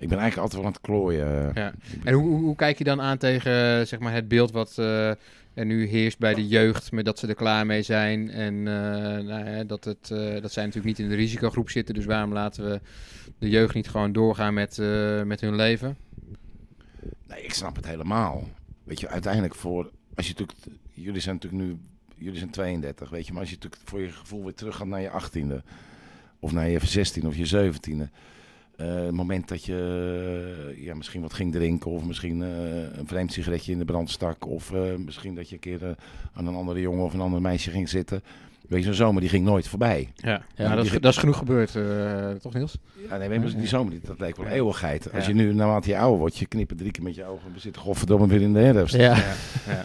ik 0.00 0.08
ben 0.08 0.18
eigenlijk 0.18 0.36
altijd 0.36 0.54
wel 0.54 0.64
aan 0.64 0.72
het 0.72 0.80
klooien. 0.80 1.50
Ja. 1.54 1.72
En 2.04 2.14
hoe, 2.14 2.28
hoe, 2.28 2.40
hoe 2.40 2.56
kijk 2.56 2.78
je 2.78 2.84
dan 2.84 3.00
aan 3.00 3.18
tegen 3.18 3.86
zeg 3.86 3.98
maar, 3.98 4.12
het 4.14 4.28
beeld 4.28 4.50
wat 4.50 4.78
eh, 4.78 5.10
er 5.54 5.66
nu 5.66 5.86
heerst 5.86 6.18
bij 6.18 6.34
de 6.34 6.48
jeugd, 6.48 6.92
met 6.92 7.04
dat 7.04 7.18
ze 7.18 7.26
er 7.26 7.34
klaar 7.34 7.66
mee 7.66 7.82
zijn 7.82 8.30
en 8.30 8.54
eh, 8.54 9.24
nou, 9.24 9.50
ja, 9.50 9.64
dat, 9.64 9.84
het, 9.84 10.10
eh, 10.10 10.42
dat 10.42 10.52
zij 10.52 10.64
natuurlijk 10.64 10.84
niet 10.84 10.98
in 10.98 11.08
de 11.08 11.14
risicogroep 11.14 11.70
zitten, 11.70 11.94
dus 11.94 12.04
waarom 12.04 12.32
laten 12.32 12.70
we 12.70 12.80
de 13.38 13.48
jeugd 13.48 13.74
niet 13.74 13.88
gewoon 13.88 14.12
doorgaan 14.12 14.54
met, 14.54 14.78
eh, 14.78 15.22
met 15.22 15.40
hun 15.40 15.54
leven? 15.54 15.96
Nee, 17.26 17.42
ik 17.42 17.54
snap 17.54 17.76
het 17.76 17.86
helemaal. 17.86 18.48
Weet 18.84 19.00
je, 19.00 19.08
uiteindelijk 19.08 19.54
voor... 19.54 19.90
Als 20.14 20.26
je 20.26 20.32
natuurlijk, 20.32 20.58
jullie 20.92 21.20
zijn 21.20 21.34
natuurlijk 21.34 21.62
nu... 21.62 21.78
Jullie 22.16 22.38
zijn 22.38 22.50
32, 22.50 23.10
weet 23.10 23.26
je. 23.26 23.32
Maar 23.32 23.40
als 23.40 23.50
je 23.50 23.56
natuurlijk 23.56 23.82
voor 23.88 24.00
je 24.00 24.10
gevoel 24.10 24.44
weer 24.44 24.54
terug 24.54 24.76
gaat 24.76 24.86
naar 24.86 25.00
je 25.00 25.10
18e... 25.10 25.64
Of 26.38 26.52
naar 26.52 26.68
je 26.68 26.86
16 26.86 27.26
of 27.26 27.36
je 27.36 27.72
17e... 27.72 28.10
eh, 28.80 28.94
het 29.04 29.10
moment 29.14 29.48
dat 29.48 29.64
je 29.64 29.76
eh, 30.76 30.84
ja, 30.84 30.94
misschien 30.94 31.20
wat 31.22 31.32
ging 31.32 31.52
drinken... 31.52 31.90
Of 31.90 32.04
misschien 32.04 32.42
eh, 32.42 32.48
een 32.98 33.06
vreemd 33.06 33.32
sigaretje 33.32 33.72
in 33.72 33.78
de 33.78 33.84
brand 33.84 34.10
stak... 34.10 34.46
Of 34.46 34.72
eh, 34.72 34.80
misschien 35.04 35.34
dat 35.34 35.48
je 35.48 35.54
een 35.54 35.60
keer 35.60 35.94
aan 36.32 36.46
een 36.46 36.54
andere 36.54 36.80
jongen 36.80 37.04
of 37.04 37.14
een 37.14 37.20
ander 37.20 37.40
meisje 37.40 37.70
ging 37.70 37.88
zitten... 37.88 38.22
Weet 38.68 38.78
je, 38.80 38.84
zo'n 38.86 38.94
zomer 38.94 39.20
die 39.20 39.30
ging 39.30 39.44
nooit 39.44 39.68
voorbij. 39.68 40.12
Ja, 40.16 40.42
Ja, 40.54 40.74
dat, 40.74 40.88
dat 40.90 41.12
is 41.12 41.16
genoeg 41.18 41.36
gebeurd, 41.36 41.76
eh, 41.76 42.30
toch 42.30 42.54
Niels? 42.54 42.78
Ja, 43.08 43.16
nee, 43.16 43.28
maar 43.28 43.56
die 43.56 43.66
zomer, 43.66 43.94
dat 44.02 44.18
leek 44.20 44.36
wel 44.36 44.46
eeuwigheid. 44.46 45.12
Als 45.12 45.22
Ja. 45.22 45.28
je 45.28 45.34
nu, 45.34 45.54
naarmate 45.54 45.88
je 45.88 45.98
ouder 45.98 46.18
wordt, 46.18 46.36
je 46.36 46.46
knipt 46.46 46.78
drie 46.78 46.90
keer 46.90 47.02
met 47.02 47.14
je 47.14 47.24
ogen... 47.24 47.52
We 47.52 47.60
zitten 47.60 47.82
godverdomme 47.82 48.26
weer 48.26 48.40
in 48.40 48.52
de 48.52 48.58
herfst. 48.58 48.94
Ja. 48.96 49.16
ja. 49.66 49.84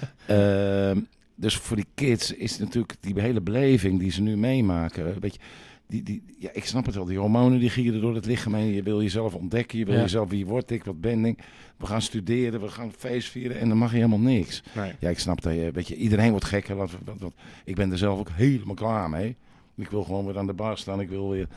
Ehm, 0.89 0.99
dus 1.35 1.57
voor 1.57 1.75
die 1.75 1.87
kids 1.93 2.31
is 2.31 2.51
het 2.51 2.59
natuurlijk 2.59 2.95
die 2.99 3.21
hele 3.21 3.41
beleving 3.41 3.99
die 3.99 4.11
ze 4.11 4.21
nu 4.21 4.37
meemaken. 4.37 5.19
Weet 5.19 5.33
je, 5.33 5.39
die, 5.87 6.03
die, 6.03 6.23
ja, 6.39 6.49
ik 6.53 6.65
snap 6.65 6.85
het 6.85 6.95
wel. 6.95 7.05
Die 7.05 7.17
hormonen 7.17 7.59
die 7.59 7.69
gieren 7.69 8.01
door 8.01 8.15
het 8.15 8.25
lichaam 8.25 8.53
heen. 8.53 8.73
Je 8.73 8.83
wil 8.83 9.01
jezelf 9.01 9.33
ontdekken. 9.35 9.77
Je 9.77 9.85
wil 9.85 9.93
Ja. 9.95 10.01
jezelf, 10.01 10.29
wie 10.29 10.45
word 10.45 10.71
ik, 10.71 10.83
wat 10.83 11.01
ben 11.01 11.25
ik. 11.25 11.39
We 11.77 11.85
gaan 11.85 12.01
studeren, 12.01 12.61
we 12.61 12.67
gaan 12.67 12.91
feest 12.97 13.29
vieren 13.29 13.59
en 13.59 13.67
dan 13.69 13.77
mag 13.77 13.89
je 13.89 13.95
helemaal 13.95 14.19
niks. 14.19 14.63
Nee. 14.75 14.91
Ja, 14.99 15.09
ik 15.09 15.19
snap 15.19 15.41
dat 15.41 15.53
je, 15.53 15.71
weet 15.73 15.87
je, 15.87 15.95
iedereen 15.95 16.29
wordt 16.29 16.45
gekker. 16.45 16.75
Want, 16.75 16.91
want, 17.05 17.19
want 17.21 17.33
ik 17.65 17.75
ben 17.75 17.91
er 17.91 17.97
zelf 17.97 18.19
ook 18.19 18.29
helemaal 18.31 18.75
klaar 18.75 19.09
mee. 19.09 19.35
Ik 19.75 19.89
wil 19.89 20.03
gewoon 20.03 20.25
weer 20.25 20.37
aan 20.37 20.47
de 20.47 20.53
bar 20.53 20.77
staan. 20.77 20.99
Ik 20.99 21.09
wil 21.09 21.29
weer 21.29 21.47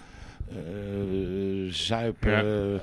eh, 0.48 0.56
zuipen. 1.72 2.30
Ja. 2.30 2.42
eh, 2.42 2.80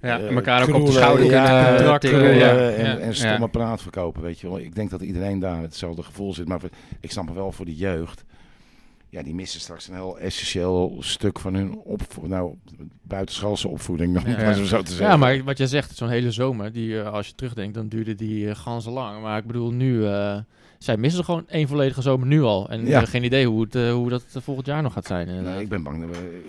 Ja, 0.00 0.18
eh, 0.20 0.34
elkaar 0.34 0.68
ook 0.68 0.74
op 0.74 0.86
de 0.86 0.92
schouder 0.92 1.26
ja, 1.30 1.98
kunnen. 1.98 2.34
Ja. 2.36 2.98
En, 2.98 3.14
stomme 3.14 3.48
praat 3.48 3.82
verkopen, 3.82 4.22
weet 4.22 4.40
je 4.40 4.48
wel. 4.48 4.58
Ik 4.58 4.74
denk 4.74 4.90
dat 4.90 5.00
iedereen 5.00 5.38
daar 5.38 5.60
hetzelfde 5.62 6.02
gevoel 6.02 6.34
zit. 6.34 6.48
Maar 6.48 6.60
ik 7.00 7.10
snap 7.10 7.26
het 7.26 7.34
wel 7.36 7.52
voor 7.52 7.64
de 7.64 7.74
jeugd. 7.76 8.24
Ja, 9.14 9.22
die 9.22 9.34
missen 9.34 9.60
straks 9.60 9.88
een 9.88 9.94
heel 9.94 10.18
essentieel 10.18 10.96
stuk 11.00 11.38
van 11.38 11.54
hun 11.54 11.76
opvoeding. 11.78 12.34
Nou, 12.34 12.54
buitenschoolse 13.02 13.68
opvoeding, 13.68 14.22
het 14.22 14.36
maar 14.38 14.54
zo 14.54 14.82
te 14.82 14.90
zeggen. 14.90 15.06
Ja, 15.06 15.16
maar 15.16 15.44
wat 15.44 15.58
jij 15.58 15.66
zegt, 15.66 15.96
zo'n 15.96 16.08
hele 16.08 16.30
zomer, 16.30 16.72
die, 16.72 17.00
eh, 17.00 17.12
als 17.12 17.26
je 17.26 17.34
terugdenkt, 17.34 17.74
dan 17.74 17.88
duurde 17.88 18.14
die 18.14 18.44
uh, 18.44 18.54
ganzen 18.54 18.92
lang. 18.92 19.22
Maar 19.22 19.38
ik 19.38 19.46
bedoel, 19.46 19.70
nu, 19.70 20.06
eh, 20.06 20.38
zij 20.78 20.96
missen 20.96 21.24
gewoon 21.24 21.48
één 21.48 21.68
volledige 21.68 22.02
zomer 22.02 22.26
nu 22.26 22.42
al. 22.42 22.68
En 22.70 22.78
we 22.80 22.84
Ja. 22.86 22.90
hebben 22.90 23.10
geen 23.10 23.24
idee 23.24 23.46
hoe, 23.46 23.62
het, 23.62 23.74
eh, 23.74 23.92
hoe 23.92 24.08
dat 24.10 24.24
eh, 24.34 24.42
volgend 24.42 24.66
jaar 24.66 24.82
nog 24.82 24.92
gaat 24.92 25.06
zijn. 25.06 25.42
Nee, 25.42 25.60
ik 25.60 25.68
ben 25.68 25.82
bang 25.82 26.00
dat 26.06 26.16
we... 26.16 26.44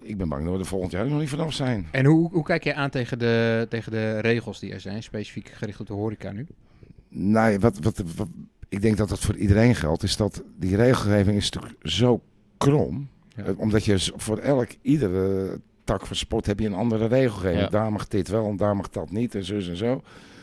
Ik 0.00 0.16
ben 0.16 0.28
bang 0.28 0.44
dat 0.44 0.52
we 0.52 0.58
er 0.58 0.66
volgend 0.66 0.92
jaar 0.92 1.08
nog 1.08 1.20
niet 1.20 1.28
vanaf 1.28 1.52
zijn. 1.52 1.86
En 1.90 2.04
hoe, 2.04 2.30
hoe 2.32 2.44
kijk 2.44 2.64
je 2.64 2.74
aan 2.74 2.90
tegen 2.90 3.18
de, 3.18 3.66
tegen 3.68 3.92
de 3.92 4.18
regels 4.18 4.60
die 4.60 4.72
er 4.72 4.80
zijn, 4.80 5.02
specifiek 5.02 5.48
gericht 5.48 5.80
op 5.80 5.86
de 5.86 5.92
horeca 5.92 6.32
nu? 6.32 6.46
Nou, 7.08 7.58
wat, 7.58 7.78
wat, 7.78 8.02
wat- 8.16 8.28
ik 8.72 8.82
denk 8.82 8.96
dat 8.96 9.08
dat 9.08 9.18
voor 9.20 9.36
iedereen 9.36 9.74
geldt, 9.74 10.02
is 10.02 10.16
dat 10.16 10.42
die 10.58 10.76
regelgeving 10.76 11.36
is 11.36 11.50
natuurlijk 11.50 11.86
zo 11.88 12.22
krom. 12.56 13.08
Ja. 13.36 13.44
Eh, 13.44 13.58
Omdat 13.58 13.84
je 13.84 14.12
voor 14.16 14.38
elk, 14.38 14.68
iedere 14.82 15.60
tak 15.84 16.06
van 16.06 16.16
sport 16.16 16.46
heb 16.46 16.58
je 16.60 16.66
een 16.66 16.74
andere 16.74 17.06
regelgeving. 17.06 17.60
Ja. 17.60 17.68
Daar 17.68 17.92
mag 17.92 18.08
dit 18.08 18.28
wel 18.28 18.48
en 18.48 18.56
daar 18.56 18.76
mag 18.76 18.88
dat 18.88 19.10
niet 19.10 19.34
en 19.34 19.44
zo 19.44 19.54
en 19.54 19.76
zo. 19.76 20.02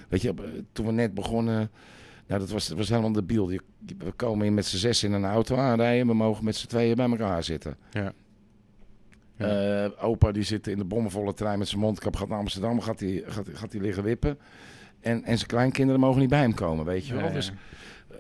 Weet 0.10 0.22
je, 0.22 0.30
eh, 0.30 0.44
toen 0.72 0.86
we 0.86 0.92
net 0.92 1.14
begonnen, 1.14 1.72
nou 2.28 2.40
dat 2.40 2.50
was, 2.50 2.68
dat 2.68 2.78
was 2.78 2.90
helemaal 2.90 3.12
debiel. 3.12 3.50
Je, 3.50 3.62
we 3.98 4.12
komen 4.12 4.42
hier 4.44 4.54
met 4.54 4.66
z'n 4.66 4.78
zes 4.78 5.04
in 5.04 5.12
een 5.14 5.26
auto 5.26 5.56
aanrijden, 5.56 6.08
we 6.08 6.14
mogen 6.14 6.46
met 6.46 6.56
z'n 6.56 6.68
tweeën 6.68 6.96
bij 6.96 7.10
elkaar 7.10 7.44
zitten. 7.44 7.78
Ja. 7.92 8.14
Eh, 9.38 10.06
opa 10.06 10.32
die 10.32 10.44
zit 10.44 10.68
in 10.68 10.78
de 10.78 10.84
bommenvolle 10.86 11.34
trein 11.34 11.60
met 11.60 11.68
zijn 11.68 11.82
mondkap, 11.82 12.16
gaat 12.16 12.28
naar 12.28 12.40
Amsterdam, 12.40 12.82
gaat 12.82 13.00
hij 13.00 13.24
gaat, 13.26 13.48
gaat 13.54 13.72
die 13.72 13.82
liggen 13.82 14.04
wippen. 14.04 14.38
En, 15.00 15.24
en 15.24 15.36
zijn 15.38 15.50
kleinkinderen 15.50 16.00
mogen 16.02 16.20
niet 16.20 16.30
bij 16.30 16.40
hem 16.40 16.54
komen, 16.54 16.86
weet 16.86 17.08
je 17.08 17.14
wel. 17.14 17.26
Ja, 17.26 17.32
Dus 17.32 17.52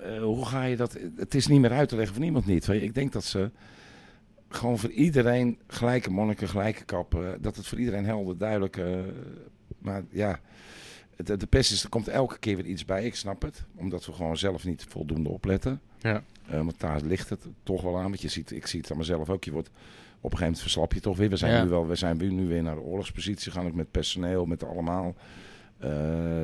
eh, 0.01 0.21
hoe 0.21 0.45
ga 0.45 0.63
je 0.63 0.75
dat? 0.75 0.97
Het 1.15 1.35
is 1.35 1.47
niet 1.47 1.59
meer 1.61 1.71
uit 1.71 1.89
te 1.89 1.95
leggen 1.95 2.13
voor 2.13 2.23
niemand 2.23 2.45
niet. 2.45 2.67
Ik 2.67 2.93
denk 2.93 3.11
dat 3.11 3.23
ze 3.23 3.51
gewoon 4.49 4.77
voor 4.79 4.89
iedereen 4.91 5.57
gelijke 5.67 6.09
monniken, 6.11 6.47
gelijke 6.49 6.83
kappen. 6.85 7.41
Dat 7.41 7.55
het 7.55 7.67
voor 7.67 7.79
iedereen 7.79 8.05
helder, 8.05 8.37
duidelijk. 8.37 8.77
eh, 8.77 8.99
maar 9.79 10.03
ja, 10.09 10.39
de, 11.15 11.37
de 11.37 11.47
pest 11.47 11.71
is, 11.71 11.83
er 11.83 11.89
komt 11.89 12.07
elke 12.07 12.39
keer 12.39 12.55
weer 12.55 12.65
iets 12.65 12.85
bij. 12.85 13.05
Ik 13.05 13.15
snap 13.15 13.41
het. 13.41 13.63
Omdat 13.75 14.05
we 14.05 14.13
gewoon 14.13 14.37
zelf 14.37 14.65
niet 14.65 14.85
voldoende 14.89 15.29
opletten. 15.29 15.81
Ja. 15.99 16.23
Eh, 16.47 16.55
want 16.57 16.79
daar 16.79 17.01
ligt 17.01 17.29
het 17.29 17.45
toch 17.63 17.81
wel 17.81 17.97
aan. 17.97 18.03
Want 18.03 18.21
je 18.21 18.27
ziet, 18.29 18.51
ik 18.51 18.67
zie 18.67 18.79
het 18.81 18.91
aan 18.91 18.97
mezelf 18.97 19.29
ook. 19.29 19.43
Je 19.43 19.51
wordt, 19.51 19.67
op 19.67 19.75
een 20.15 20.21
gegeven 20.21 20.43
moment 20.43 20.61
verslap 20.61 20.93
je 20.93 20.99
toch 20.99 21.17
weer. 21.17 21.29
We 21.29 21.35
zijn, 21.37 21.53
Ja. 21.53 21.63
nu, 21.63 21.69
wel, 21.69 21.87
we 21.87 21.95
zijn 21.95 22.35
nu 22.35 22.47
weer 22.47 22.63
naar 22.63 22.75
de 22.75 22.81
oorlogspositie 22.81 23.51
gaan. 23.51 23.65
Ook 23.67 23.73
met 23.73 23.91
personeel, 23.91 24.45
met 24.45 24.63
allemaal. 24.63 25.15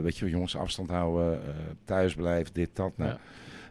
Weet 0.01 0.17
je 0.17 0.29
jongens, 0.29 0.55
afstand 0.55 0.89
houden, 0.89 1.41
eh 1.47 1.53
thuisblijven, 1.85 2.53
dit, 2.53 2.69
dat. 2.73 2.97
Nou, 2.97 3.09
Ja. 3.11 3.19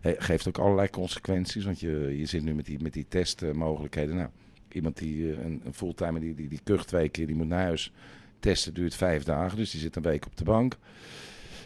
Geeft 0.04 0.48
ook 0.48 0.58
allerlei 0.58 0.90
consequenties. 0.90 1.64
Want 1.64 1.80
je, 1.80 2.18
je 2.18 2.26
zit 2.26 2.42
nu 2.42 2.54
met 2.54 2.66
die, 2.66 2.82
met 2.82 2.92
die 2.92 3.06
testmogelijkheden. 3.08 4.16
Nou, 4.16 4.28
iemand 4.72 4.98
die 4.98 5.32
eh, 5.32 5.44
een, 5.44 5.62
een 5.64 5.74
fulltimer 5.74 6.20
die, 6.20 6.34
die, 6.34 6.48
die 6.48 6.60
kucht 6.64 6.86
twee 6.86 7.08
keer, 7.08 7.26
die 7.26 7.36
moet 7.36 7.48
naar 7.48 7.64
huis. 7.64 7.92
Testen 8.40 8.74
duurt 8.74 8.94
vijf 8.94 9.22
dagen, 9.22 9.56
dus 9.56 9.70
die 9.70 9.80
zit 9.80 9.96
een 9.96 10.02
week 10.02 10.26
op 10.26 10.36
de 10.36 10.44
bank. 10.44 10.76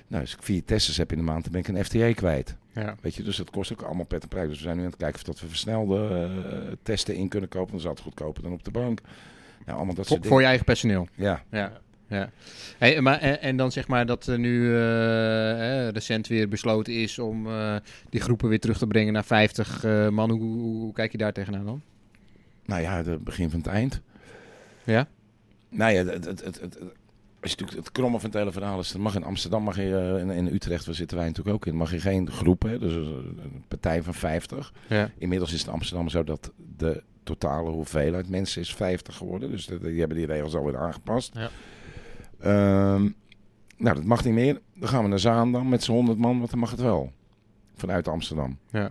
Nou, 0.07 0.23
als 0.23 0.35
ik 0.35 0.43
vier 0.43 0.65
testers 0.65 0.97
heb 0.97 1.13
in 1.13 1.19
de 1.19 1.25
maand, 1.25 1.43
dan 1.43 1.53
ben 1.53 1.61
ik 1.61 1.69
een 1.69 1.85
FTA 1.85 2.13
kwijt. 2.13 2.57
Ja. 2.73 2.97
Weet 3.01 3.15
je, 3.15 3.23
dus 3.23 3.37
dat 3.37 3.51
kost 3.51 3.73
ook 3.73 3.83
allemaal 3.83 4.05
pet 4.05 4.23
en 4.23 4.29
prijs. 4.29 4.49
Dus 4.49 4.57
we 4.57 4.63
zijn 4.63 4.77
nu 4.77 4.83
aan 4.83 4.89
het 4.89 4.99
kijken 4.99 5.19
of 5.19 5.27
dat 5.27 5.41
we 5.41 5.47
versnelde 5.47 6.09
eh, 6.09 6.73
testen 6.83 7.15
in 7.15 7.29
kunnen 7.29 7.49
kopen. 7.49 7.69
Dan 7.69 7.79
is 7.79 7.85
dat 7.85 8.01
goedkoper 8.01 8.43
dan 8.43 8.53
op 8.53 8.65
de 8.65 8.71
bank. 8.71 9.01
Nou, 9.65 9.77
allemaal 9.77 9.95
dat 9.95 10.07
Voor, 10.07 10.19
voor 10.23 10.41
je 10.41 10.47
eigen 10.47 10.65
personeel. 10.65 11.09
Ja, 11.15 11.43
Ja. 11.51 11.81
Ja. 12.09 12.31
Hey, 12.79 13.01
maar, 13.01 13.19
en, 13.19 13.41
en 13.41 13.57
dan 13.57 13.73
zeg 13.73 13.89
maar 13.89 14.07
dat 14.07 14.27
er 14.27 14.39
nu 14.39 14.75
eh, 14.75 15.87
eh, 15.87 15.93
recent 15.93 16.27
weer 16.27 16.49
besloten 16.49 16.93
is 16.95 17.19
om 17.19 17.47
eh, 17.47 17.77
die 18.11 18.21
groepen 18.21 18.49
weer 18.49 18.61
terug 18.61 18.79
te 18.79 18.87
brengen 18.87 19.13
naar 19.13 19.25
50 19.25 19.85
eh, 19.85 20.09
man. 20.09 20.31
Hoe, 20.31 20.41
hoe, 20.41 20.77
hoe 20.81 20.93
kijk 20.93 21.13
je 21.13 21.19
daar 21.19 21.33
tegenaan 21.33 21.65
dan? 21.65 21.83
nou 22.65 22.83
ja, 22.83 22.97
het 23.05 23.25
begin 23.25 23.51
van 23.51 23.59
het 23.59 23.69
eind. 23.69 24.01
Ja? 24.85 25.09
Nou 25.69 25.93
ja, 25.93 26.05
het, 26.05 26.25
het, 26.25 26.45
het, 26.45 26.79
je 27.41 27.49
natuurlijk 27.49 27.79
het 27.79 27.93
kromme 27.93 28.21
van 28.21 28.31
het 28.31 28.39
hele 28.39 28.53
verhaal 28.53 28.79
is, 28.81 28.93
dan 28.93 29.01
mag 29.01 29.15
in 29.15 29.25
Amsterdam, 29.25 29.63
mag 29.63 29.77
je, 29.77 29.97
eh, 30.15 30.21
in, 30.21 30.31
in 30.31 30.55
Utrecht, 30.55 30.87
waar 30.87 30.95
zitten 30.95 31.17
wij 31.17 31.27
natuurlijk 31.27 31.55
ook 31.57 31.67
in, 31.67 31.77
mag 31.77 31.91
je 31.91 32.01
geen 32.01 32.31
groep, 32.31 32.63
hè, 32.63 32.79
dus 32.79 32.93
een 32.95 33.65
partij 33.69 34.03
van 34.03 34.15
50. 34.15 34.73
Ja. 34.89 35.11
Inmiddels 35.19 35.53
is 35.53 35.61
het 35.61 35.69
Amsterdam 35.71 36.09
zo 36.09 36.25
dat 36.25 36.53
de 36.77 37.03
totale 37.23 37.71
hoeveelheid 37.71 38.29
mensen 38.29 38.61
is 38.61 38.75
50 38.75 39.17
geworden, 39.17 39.51
dus 39.51 39.67
dat- 39.67 39.83
die 39.83 39.99
hebben 39.99 40.17
die 40.17 40.27
regels 40.27 40.55
alweer 40.55 40.79
aangepast. 40.79 41.35
Ja. 41.35 41.51
Ehm, 42.41 43.03
nou, 43.77 43.95
dat 43.97 44.05
mag 44.05 44.25
niet 44.25 44.35
meer. 44.35 44.61
Dan 44.75 44.89
gaan 44.89 45.03
we 45.03 45.09
naar 45.09 45.19
Zaandam 45.19 45.69
met 45.69 45.83
z'n 45.83 45.93
100 45.93 46.19
man, 46.19 46.39
want 46.39 46.51
dan 46.51 46.59
mag 46.59 46.71
het 46.71 46.81
wel. 46.81 47.13
Vanuit 47.77 48.09
Amsterdam. 48.09 48.59
Ja. 48.71 48.91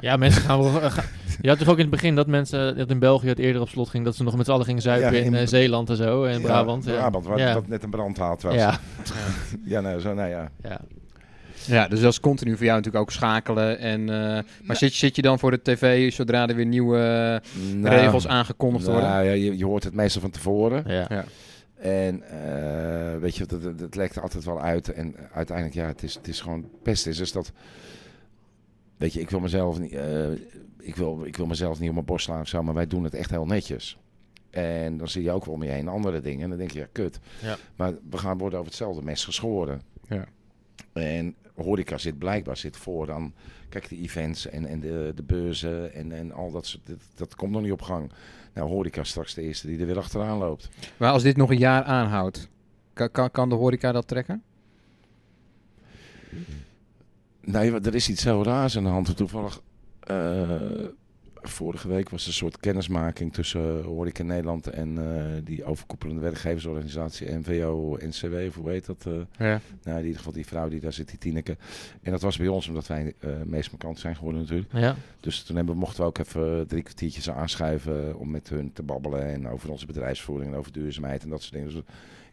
Ja, 0.00 0.16
mensen 0.16 0.42
gaan 0.42 0.58
wel... 0.62 0.70
ga- 0.90 1.04
je 1.40 1.48
had 1.48 1.58
toch 1.58 1.68
ook 1.68 1.74
in 1.76 1.80
het 1.82 1.90
begin 1.90 2.14
dat 2.14 2.26
mensen, 2.26 2.76
dat 2.76 2.90
in 2.90 2.98
België 2.98 3.28
het 3.28 3.38
eerder 3.38 3.62
op 3.62 3.68
slot 3.68 3.88
ging, 3.88 4.04
dat 4.04 4.16
ze 4.16 4.22
nog 4.22 4.36
met 4.36 4.46
z'n 4.46 4.52
allen 4.52 4.64
gingen 4.64 4.82
zuipen 4.82 5.12
Ja, 5.12 5.18
in, 5.18 5.24
in- 5.24 5.34
eh, 5.34 5.46
Zeeland 5.46 5.90
en 5.90 5.96
zo, 5.96 6.24
en 6.24 6.32
Ja, 6.38 6.40
Brabant. 6.46 6.84
Ja, 6.84 6.92
Brabant, 6.92 7.26
waar 7.26 7.38
ja. 7.38 7.52
dat 7.54 7.68
net 7.68 7.82
een 7.82 7.90
brandhaard 7.90 8.42
was. 8.42 8.54
Ja, 8.54 8.78
ja, 9.64 9.80
nou, 9.80 10.00
zo, 10.00 10.14
nou 10.14 10.28
ja. 10.28 10.50
ja. 10.62 10.80
ja, 11.66 11.88
dus 11.88 12.00
dat 12.00 12.12
is 12.12 12.20
continu 12.20 12.56
voor 12.56 12.64
jou 12.64 12.76
natuurlijk 12.76 13.04
ook 13.04 13.10
schakelen. 13.12 13.78
En, 13.78 14.00
eh, 14.00 14.42
maar 14.62 14.76
zit, 14.76 14.92
zit 14.92 15.16
je 15.16 15.22
dan 15.22 15.38
voor 15.38 15.50
de 15.50 15.62
tv 15.62 16.12
zodra 16.12 16.48
er 16.48 16.54
weer 16.56 16.66
nieuwe 16.66 16.98
eh, 16.98 17.74
Nou, 17.74 17.94
regels 17.96 18.26
aangekondigd 18.26 18.84
worden? 18.86 19.08
Nou, 19.10 19.24
ja, 19.24 19.32
je, 19.32 19.56
je 19.58 19.64
hoort 19.64 19.84
het 19.84 19.94
meestal 19.94 20.20
van 20.20 20.30
tevoren. 20.30 20.84
ja. 20.86 21.24
En 21.84 22.22
eh, 22.22 23.18
weet 23.18 23.36
je, 23.36 23.46
dat, 23.46 23.78
dat, 23.78 23.94
lekt 23.94 24.20
altijd 24.20 24.44
wel 24.44 24.60
uit. 24.60 24.92
En 24.92 25.16
uiteindelijk, 25.32 25.76
ja, 25.76 25.86
het 25.86 26.02
is, 26.02 26.14
het 26.14 26.28
is 26.28 26.40
gewoon 26.40 26.68
beste 26.82 27.10
is, 27.10 27.18
is 27.18 27.32
dat. 27.32 27.52
Weet 28.96 29.12
je, 29.12 29.20
ik 29.20 29.30
wil 29.30 29.40
mezelf 29.40 29.78
niet. 29.78 29.92
eh, 29.92 30.32
ik, 30.78 30.96
wil, 30.96 31.24
ik 31.24 31.36
wil 31.36 31.46
mezelf 31.46 31.78
niet 31.78 31.88
op 31.88 31.94
mijn 31.94 32.06
borst 32.06 32.24
slaan 32.24 32.40
of 32.40 32.48
zo, 32.48 32.62
maar 32.62 32.74
wij 32.74 32.86
doen 32.86 33.04
het 33.04 33.14
echt 33.14 33.30
heel 33.30 33.46
netjes. 33.46 33.98
En 34.50 34.96
dan 34.96 35.08
zie 35.08 35.22
je 35.22 35.30
ook 35.30 35.44
wel 35.44 35.54
om 35.54 35.62
je 35.62 35.70
heen 35.70 35.88
andere 35.88 36.20
dingen. 36.20 36.42
En 36.42 36.48
dan 36.48 36.58
denk 36.58 36.70
je, 36.70 36.78
ja, 36.78 36.86
kut. 36.92 37.18
Ja. 37.42 37.56
Maar 37.76 37.92
we 38.10 38.18
gaan 38.18 38.38
worden 38.38 38.58
over 38.58 38.70
hetzelfde 38.70 39.02
mes 39.02 39.24
geschoren. 39.24 39.82
Ja. 40.08 40.24
En 40.92 41.34
horeca 41.54 41.98
zit 41.98 42.18
blijkbaar 42.18 42.56
zit 42.56 42.76
voor 42.76 43.06
dan. 43.06 43.32
Kijk, 43.68 43.88
de 43.88 43.96
events 43.98 44.46
en, 44.48 44.66
en 44.66 44.80
de, 44.80 45.12
de 45.14 45.22
beurzen 45.22 45.92
en, 45.94 46.12
en 46.12 46.32
al 46.32 46.50
dat 46.50 46.66
soort. 46.66 46.86
Dat, 46.86 46.98
dat 47.14 47.34
komt 47.34 47.52
nog 47.52 47.62
niet 47.62 47.72
op 47.72 47.82
gang. 47.82 48.12
Nou, 48.54 48.68
horeca 48.68 49.04
straks 49.04 49.34
de 49.34 49.42
eerste 49.42 49.66
die 49.66 49.78
er 49.78 49.86
weer 49.86 49.98
achteraan 49.98 50.38
loopt. 50.38 50.68
Maar 50.96 51.10
als 51.12 51.22
dit 51.22 51.36
nog 51.36 51.50
een 51.50 51.58
jaar 51.58 51.82
aanhoudt, 51.82 52.48
kan, 52.92 53.10
kan, 53.10 53.30
kan 53.30 53.48
de 53.48 53.54
horeca 53.54 53.92
dat 53.92 54.08
trekken? 54.08 54.42
Nee, 57.40 57.70
wa- 57.72 57.80
er 57.82 57.94
is 57.94 58.08
iets 58.08 58.24
heel 58.24 58.44
raars 58.44 58.76
aan 58.76 58.82
de 58.84 58.88
hand. 58.88 59.16
Toevallig, 59.16 59.60
eh, 60.00 60.60
vorige 61.48 61.88
week 61.88 62.08
was 62.10 62.22
er 62.22 62.28
een 62.28 62.34
soort 62.34 62.56
kennismaking 62.60 63.32
tussen 63.32 63.78
uh, 63.78 63.84
Horeca 63.84 64.22
Nederland 64.22 64.66
en 64.66 64.98
eh, 64.98 65.44
die 65.44 65.64
overkoepelende 65.64 66.20
werkgeversorganisatie 66.20 67.30
NVO, 67.30 67.96
NCW, 68.00 68.34
of 68.48 68.54
hoe 68.54 68.70
heet 68.70 68.86
dat? 68.86 69.06
eh? 69.06 69.12
Ja. 69.38 69.60
nou, 69.82 69.98
in 69.98 70.04
ieder 70.04 70.18
geval 70.18 70.32
die 70.32 70.46
vrouw 70.46 70.68
die 70.68 70.80
daar 70.80 70.92
zit, 70.92 71.08
die 71.08 71.18
Tineke. 71.18 71.56
En 72.02 72.10
dat 72.10 72.20
was 72.20 72.36
bij 72.36 72.48
ons 72.48 72.68
omdat 72.68 72.86
wij 72.86 73.14
meest 73.44 73.70
markant 73.70 73.98
zijn 73.98 74.16
geworden 74.16 74.40
natuurlijk. 74.40 74.72
Ja. 74.72 74.96
Dus 75.20 75.42
toen 75.42 75.56
hebben, 75.56 75.76
mochten 75.76 76.00
we 76.00 76.06
ook 76.06 76.18
even 76.18 76.66
drie 76.66 76.82
kwartiertjes 76.82 77.30
aanschuiven 77.30 78.18
om 78.18 78.30
met 78.30 78.48
hun 78.48 78.72
te 78.72 78.82
babbelen 78.82 79.32
en 79.32 79.48
over 79.48 79.70
onze 79.70 79.86
bedrijfsvoering 79.86 80.52
en 80.52 80.58
over 80.58 80.72
duurzaamheid 80.72 81.22
en 81.22 81.28
dat 81.28 81.40
soort 81.40 81.52
dingen. 81.52 81.68
Dus 81.68 81.82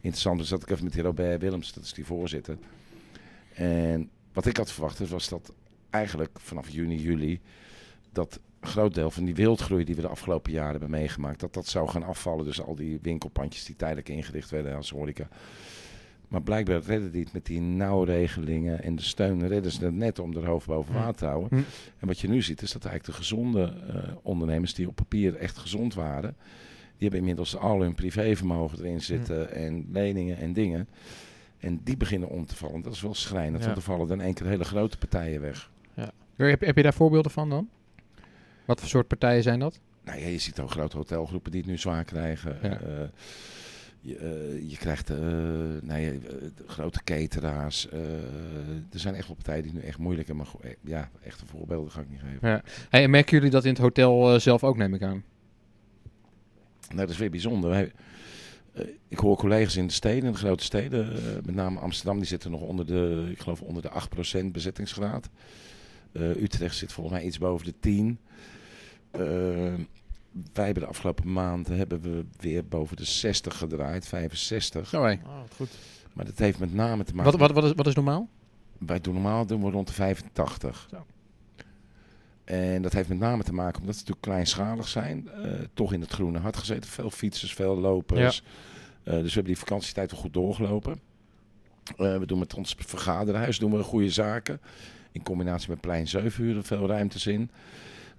interessant. 0.00 0.38
Dus 0.38 0.48
dat 0.48 0.62
ik 0.62 0.70
even 0.70 0.84
met 0.84 0.92
die 0.92 1.02
Robert 1.02 1.40
Willems, 1.40 1.72
dat 1.72 1.84
is 1.84 1.92
die 1.92 2.04
voorzitter. 2.06 2.56
En 3.54 4.10
wat 4.32 4.46
ik 4.46 4.56
had 4.56 4.72
verwacht 4.72 5.08
was 5.08 5.28
dat 5.28 5.52
eigenlijk 5.90 6.40
vanaf 6.40 6.68
juni, 6.68 6.96
juli, 6.96 7.40
dat 8.12 8.40
groot 8.62 8.94
deel 8.94 9.10
van 9.10 9.24
die 9.24 9.34
wildgroei 9.34 9.84
die 9.84 9.94
we 9.94 10.00
de 10.00 10.08
afgelopen 10.08 10.52
jaren 10.52 10.70
hebben 10.70 10.90
meegemaakt, 10.90 11.40
dat 11.40 11.54
dat 11.54 11.66
zou 11.66 11.88
gaan 11.88 12.02
afvallen. 12.02 12.44
Dus 12.44 12.62
al 12.62 12.74
die 12.74 12.98
winkelpandjes 13.02 13.64
die 13.64 13.76
tijdelijk 13.76 14.08
ingericht 14.08 14.50
werden 14.50 14.76
als 14.76 14.90
horeca. 14.90 15.28
Maar 16.28 16.42
blijkbaar 16.42 16.80
redden 16.80 17.12
die 17.12 17.22
het 17.22 17.32
met 17.32 17.46
die 17.46 17.60
nauwregelingen 17.60 18.82
en 18.82 18.96
de 18.96 19.02
steun, 19.02 19.48
redden 19.48 19.72
ze 19.72 19.84
het 19.84 19.94
net 19.94 20.18
om 20.18 20.36
er 20.36 20.46
hoofd 20.46 20.66
boven 20.66 20.94
water 20.94 21.14
te 21.14 21.24
houden. 21.24 21.48
Hm. 21.58 21.64
En 21.98 22.06
wat 22.06 22.18
je 22.18 22.28
nu 22.28 22.42
ziet 22.42 22.62
is 22.62 22.72
dat 22.72 22.84
eigenlijk 22.84 23.16
de 23.16 23.24
gezonde 23.24 23.74
eh, 23.88 23.96
ondernemers 24.22 24.74
die 24.74 24.88
op 24.88 24.94
papier 24.94 25.36
echt 25.36 25.58
gezond 25.58 25.94
waren, 25.94 26.36
die 26.96 27.08
hebben 27.10 27.18
inmiddels 27.18 27.56
al 27.56 27.80
hun 27.80 27.94
privévermogen 27.94 28.78
erin 28.78 29.00
zitten 29.00 29.52
en 29.52 29.86
leningen 29.92 30.36
en 30.36 30.52
dingen. 30.52 30.88
En 31.58 31.80
die 31.84 31.96
beginnen 31.96 32.28
om 32.28 32.46
te 32.46 32.56
vallen. 32.56 32.82
Dat 32.82 32.92
is 32.92 33.00
wel 33.00 33.14
schrijnend, 33.14 33.58
Ja. 33.58 33.64
want 33.64 33.76
er 33.76 33.82
vallen 33.82 34.08
dan 34.08 34.20
één 34.20 34.34
keer 34.34 34.46
hele 34.46 34.64
grote 34.64 34.98
partijen 34.98 35.40
weg. 35.40 35.70
Heb, 36.36 36.60
heb 36.60 36.76
je 36.76 36.82
daar 36.82 36.94
voorbeelden 36.94 37.30
van 37.30 37.48
dan? 37.48 37.68
Wat 38.64 38.80
voor 38.80 38.88
soort 38.88 39.08
partijen 39.08 39.42
zijn 39.42 39.58
dat? 39.58 39.80
Nou 40.04 40.20
ja, 40.20 40.26
je 40.26 40.38
ziet 40.38 40.60
ook 40.60 40.70
grote 40.70 40.96
hotelgroepen 40.96 41.50
die 41.50 41.60
het 41.60 41.70
nu 41.70 41.78
zwaar 41.78 42.04
krijgen. 42.04 42.58
Ja. 42.62 42.80
Eh, 42.80 43.08
je, 44.00 44.16
eh, 44.16 44.70
je 44.70 44.76
krijgt 44.76 45.08
ja, 45.08 45.14
de 45.84 46.64
grote 46.66 47.00
cateraars. 47.04 47.88
er 48.90 48.98
zijn 48.98 49.14
echt 49.14 49.26
wel 49.26 49.36
partijen 49.36 49.62
die 49.62 49.72
nu 49.72 49.80
echt 49.80 49.98
moeilijk 49.98 50.28
hebben. 50.28 50.46
Maar 50.46 50.72
ja, 50.80 51.10
echte 51.22 51.46
voorbeelden 51.46 51.92
ga 51.92 52.00
ik 52.00 52.10
niet 52.10 52.20
geven. 52.20 52.48
Ja. 52.48 52.62
Hey, 52.88 53.02
en 53.02 53.10
merken 53.10 53.36
jullie 53.36 53.50
dat 53.50 53.64
in 53.64 53.70
het 53.70 53.78
hotel 53.78 54.40
zelf 54.40 54.64
ook, 54.64 54.76
neem 54.76 54.94
ik 54.94 55.02
aan? 55.02 55.24
Nou, 56.88 57.00
dat 57.00 57.10
is 57.10 57.18
weer 57.18 57.30
bijzonder. 57.30 57.70
Wij, 57.70 57.92
ik 59.08 59.18
hoor 59.18 59.36
collega's 59.36 59.76
in 59.76 59.86
de 59.86 59.92
steden, 59.92 60.24
in 60.24 60.32
de 60.32 60.38
grote 60.38 60.64
steden, 60.64 61.12
met 61.44 61.54
name 61.54 61.78
Amsterdam, 61.78 62.16
die 62.16 62.26
zitten 62.26 62.50
nog 62.50 62.60
onder 62.60 62.86
de, 62.86 63.28
ik 63.30 63.40
geloof 63.40 63.60
onder 63.60 63.82
de 63.82 63.90
8% 64.42 64.44
bezettingsgraad. 64.46 65.28
Utrecht 66.12 66.76
zit 66.76 66.92
volgens 66.92 67.16
mij 67.16 67.26
iets 67.26 67.38
boven 67.38 67.66
de 67.66 67.74
10. 67.80 68.18
Eh, 69.12 69.20
wij 70.52 70.64
hebben 70.64 70.82
de 70.82 70.88
afgelopen 70.88 71.32
maanden 71.32 71.76
hebben 71.76 72.00
we 72.00 72.24
weer 72.40 72.64
boven 72.66 72.96
de 72.96 73.04
60 73.04 73.56
gedraaid, 73.56 74.06
65. 74.06 74.88
Zo, 74.88 75.02
hey. 75.02 75.20
Oh, 75.26 75.38
wat 75.40 75.54
goed. 75.56 75.70
Maar 76.12 76.24
dat 76.24 76.38
heeft 76.38 76.58
met 76.58 76.74
name 76.74 77.04
te 77.04 77.14
maken 77.14 77.30
wat, 77.30 77.40
wat, 77.40 77.50
wat, 77.50 77.64
is, 77.64 77.72
wat 77.76 77.86
is 77.86 77.94
normaal? 77.94 78.28
wij 78.78 79.00
doen 79.00 79.14
normaal 79.14 79.46
doen 79.46 79.64
we 79.64 79.70
rond 79.70 79.86
de 79.86 79.92
85. 79.92 80.86
Zo. 80.90 81.06
En 82.44 82.82
dat 82.82 82.92
heeft 82.92 83.08
met 83.08 83.18
name 83.18 83.42
te 83.42 83.52
maken 83.52 83.80
omdat 83.80 83.94
ze 83.94 84.00
natuurlijk 84.00 84.26
kleinschalig 84.26 84.88
zijn. 84.88 85.28
eh, 85.28 85.50
toch 85.74 85.92
in 85.92 86.00
het 86.00 86.10
groene 86.10 86.38
hart 86.38 86.56
gezeten. 86.56 86.90
Veel 86.90 87.10
fietsers, 87.10 87.54
veel 87.54 87.78
lopers. 87.78 88.42
Eh, 89.04 89.12
dus 89.12 89.22
we 89.22 89.32
hebben 89.32 89.44
die 89.44 89.58
vakantietijd 89.58 90.10
wel 90.10 90.20
goed 90.20 90.32
doorgelopen. 90.32 91.00
Eh, 91.96 92.18
we 92.18 92.26
doen 92.26 92.38
met 92.38 92.54
ons 92.54 92.74
vergaderhuis 92.78 93.58
doen 93.58 93.76
we 93.76 93.82
goede 93.82 94.10
zaken. 94.10 94.60
In 95.12 95.22
combinatie 95.22 95.70
met 95.70 95.80
plein 95.80 96.08
7 96.08 96.44
uur 96.44 96.62
veel 96.62 96.86
ruimtes 96.86 97.26
in. 97.26 97.50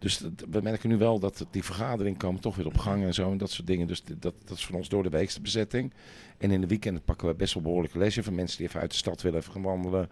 Dus 0.03 0.17
dat- 0.17 0.31
we 0.51 0.61
merken 0.61 0.89
nu 0.89 0.97
wel 0.97 1.19
dat 1.19 1.45
die 1.51 1.63
vergaderingen 1.63 2.17
komen 2.17 2.41
toch 2.41 2.55
weer 2.55 2.65
op 2.65 2.77
gang 2.77 3.03
en 3.03 3.13
zo. 3.13 3.31
En 3.31 3.37
dat 3.37 3.51
soort 3.51 3.67
dingen. 3.67 3.87
Dus 3.87 4.03
dat, 4.03 4.33
dat 4.45 4.57
is 4.57 4.65
voor 4.65 4.75
ons 4.75 4.89
door 4.89 5.03
de 5.03 5.09
weekste 5.09 5.41
bezetting. 5.41 5.93
En 6.37 6.51
in 6.51 6.61
de 6.61 6.67
weekenden 6.67 7.03
pakken 7.03 7.27
we 7.27 7.33
best 7.33 7.53
wel 7.53 7.63
behoorlijke 7.63 7.97
lesje 7.97 8.23
van 8.23 8.35
mensen 8.35 8.57
die 8.57 8.67
even 8.67 8.81
uit 8.81 8.91
de 8.91 8.97
stad 8.97 9.21
willen. 9.21 9.39
Even 9.39 9.51
gaan 9.53 9.61
wandelen. 9.61 10.09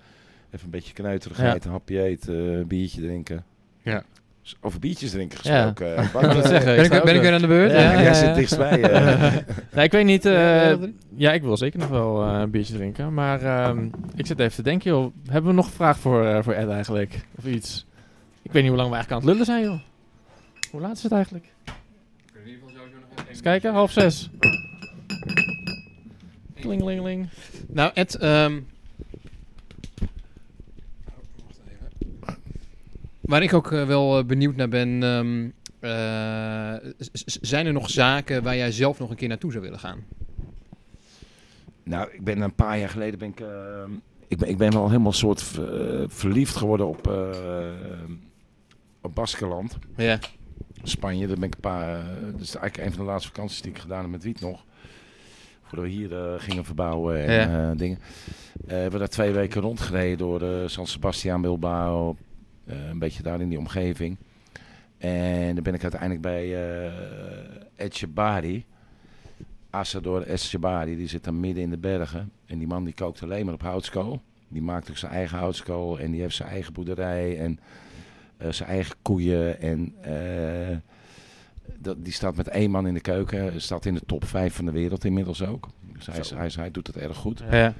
Even 0.52 0.66
een 0.66 0.70
beetje 0.72 0.94
kneuterigheid, 0.94 1.66
een 1.66 1.72
hapje 1.72 2.02
eten, 2.04 2.36
een 2.36 2.68
biertje 2.68 3.02
drinken. 3.02 3.44
Ja. 3.82 4.04
Dus 4.42 4.56
Over 4.62 4.80
biertjes 4.80 5.12
drinken 5.12 5.40
Ja. 5.42 5.54
gesproken. 5.64 5.96
eh, 5.98 6.12
wou 6.14 6.28
net 6.28 6.36
eh, 6.44 6.50
zeggen, 6.50 6.76
Ben 6.76 6.84
ik, 6.84 6.90
ben 6.90 7.00
ik 7.00 7.06
weer- 7.06 7.22
weer 7.22 7.34
aan 7.34 7.42
de 7.42 7.48
beurt? 7.48 7.72
Ja, 7.72 7.78
ja, 7.80 7.92
ja, 7.92 7.94
jij 7.94 8.04
ja. 8.04 8.14
zit 8.14 8.36
dichtstbij. 8.36 8.82
eh. 8.84 9.36
Nee, 9.76 9.86
ik 9.86 9.92
weet 9.92 10.06
niet. 10.06 10.26
eh, 10.26 10.34
Ja, 10.34 10.78
ja, 11.16 11.32
ik 11.34 11.42
wil 11.42 11.58
zeker 11.58 11.80
nog 11.80 11.90
wel 11.90 12.24
eh, 12.24 12.40
een 12.40 12.50
biertje 12.52 12.74
drinken. 12.74 13.14
Maar 13.14 13.42
ehm, 13.42 13.86
ik 14.16 14.26
zit 14.26 14.40
even 14.40 14.56
te 14.56 14.62
denken, 14.64 14.92
joh. 14.92 15.14
Hebben 15.30 15.50
we 15.52 15.56
nog 15.56 15.66
een 15.66 15.72
vraag 15.72 16.00
voor, 16.00 16.26
eh, 16.26 16.44
voor 16.44 16.54
Ed 16.54 16.70
eigenlijk? 16.70 17.20
Of 17.38 17.46
iets? 17.46 17.86
Ik 18.42 18.52
weet 18.52 18.62
niet 18.62 18.72
hoe 18.72 18.82
lang 18.82 18.90
we 18.90 18.96
eigenlijk 18.96 19.12
aan 19.12 19.18
het 19.18 19.26
lullen 19.26 19.46
zijn, 19.46 19.64
joh. 19.64 19.80
Hoe 20.72 20.82
laat 20.82 20.98
is 20.98 21.04
het 21.04 21.12
eigenlijk? 21.12 21.46
Eens 23.30 23.42
kijken, 23.42 23.74
half 23.74 23.92
zes. 23.92 24.30
Klingelingeling. 26.54 27.30
Nou, 27.68 27.92
Ed, 27.94 28.16
ehm, 28.16 28.60
waar 33.22 33.44
ik 33.44 33.54
ook 33.54 33.72
eh, 33.72 33.86
wel 33.86 34.18
eh, 34.18 34.26
benieuwd 34.26 34.56
naar 34.56 34.70
ben, 34.70 35.04
ehm, 35.04 35.50
eh, 35.80 36.90
zijn 37.26 37.66
er 37.66 37.74
nog 37.74 37.90
zaken 37.90 38.44
waar 38.44 38.56
jij 38.56 38.72
zelf 38.72 39.00
nog 39.00 39.10
een 39.10 39.16
keer 39.16 39.28
naartoe 39.28 39.52
zou 39.52 39.64
willen 39.64 39.80
gaan? 39.80 40.04
Nou, 41.84 42.10
ik 42.12 42.24
ben 42.24 42.42
een 42.42 42.56
paar 42.56 42.80
jaar 42.80 42.90
geleden 42.90 43.20
ben 43.20 43.30
ik, 43.30 43.40
eh, 43.40 43.84
ik, 44.28 44.38
ben, 44.38 44.50
ik 44.50 44.58
ben 44.58 44.72
wel 44.72 44.88
helemaal 44.88 45.12
soort 45.12 45.42
verliefd 46.08 46.56
geworden 46.56 46.88
op, 46.88 47.08
op 49.02 49.16
Baskeland, 49.16 49.78
Ja. 49.96 50.20
Spanje. 50.84 51.28
Daar 51.28 51.36
ben 51.36 51.48
ik 51.48 51.54
een 51.54 51.60
paar, 51.60 52.00
eh, 52.00 52.06
dat 52.32 52.42
is 52.42 52.56
eigenlijk 52.56 52.78
een 52.90 52.96
van 52.96 53.06
de 53.06 53.12
laatste 53.12 53.28
vakanties 53.30 53.62
die 53.62 53.72
ik 53.72 53.78
gedaan 53.78 54.02
heb 54.02 54.10
met 54.12 54.24
Wiet 54.24 54.42
nog. 54.42 54.66
Voordat 55.62 55.86
we 55.86 55.92
hier 55.92 56.18
eh, 56.18 56.34
gingen 56.38 56.66
verbouwen 56.66 57.26
en 57.26 57.34
Ja. 57.34 57.70
eh, 57.72 57.78
dingen. 57.78 58.00
We 58.66 58.74
hebben 58.74 59.00
daar 59.00 59.08
twee 59.10 59.32
weken 59.32 59.62
rondgereden 59.62 60.18
door 60.18 60.70
San 60.70 60.88
Sebastian, 60.88 61.42
Bilbao, 61.42 62.16
een 62.66 63.00
beetje 63.00 63.24
daar 63.24 63.42
in 63.42 63.50
die 63.50 63.58
omgeving. 63.58 64.18
En 64.98 65.54
dan 65.56 65.64
ben 65.64 65.74
ik 65.74 65.82
uiteindelijk 65.82 66.22
bij 66.22 66.48
uh, 66.48 66.92
Etchebari. 67.76 68.66
Asador 69.70 70.22
Etchebari, 70.28 70.96
die 70.96 71.08
zit 71.08 71.24
dan 71.24 71.40
midden 71.40 71.64
in 71.64 71.70
de 71.70 71.78
bergen. 71.78 72.32
En 72.46 72.58
die 72.58 72.68
man 72.68 72.84
die 72.84 72.94
kookt 72.94 73.24
alleen 73.24 73.46
maar 73.46 73.54
op 73.54 73.62
houtskool. 73.62 74.22
Die 74.48 74.62
maakt 74.62 74.90
ook 74.90 74.98
zijn 74.98 75.12
eigen 75.12 75.38
houtskool 75.38 76.00
en 76.00 76.12
die 76.12 76.22
heeft 76.22 76.36
zijn 76.36 76.50
eigen 76.50 76.74
boerderij 76.74 77.40
en 77.40 77.60
zijn 78.50 78.70
eigen 78.70 78.96
koeien. 79.02 79.62
En 79.62 79.96
eh, 80.02 80.78
dat, 81.78 82.04
die 82.04 82.14
staat 82.14 82.36
met 82.36 82.48
één 82.48 82.72
man 82.72 82.88
in 82.88 82.94
de 82.94 83.00
keuken. 83.00 83.62
Staat 83.62 83.86
in 83.86 83.94
de 83.94 84.06
top 84.06 84.26
5 84.26 84.56
van 84.56 84.66
de 84.66 84.72
wereld 84.72 85.06
inmiddels 85.06 85.46
ook. 85.46 85.70
Dus 85.94 86.06
hij, 86.06 86.40
hij, 86.40 86.52
hij 86.56 86.72
doet 86.72 86.88
het 86.88 86.98
erg 86.98 87.18
goed. 87.18 87.44
Ja. 87.52 87.74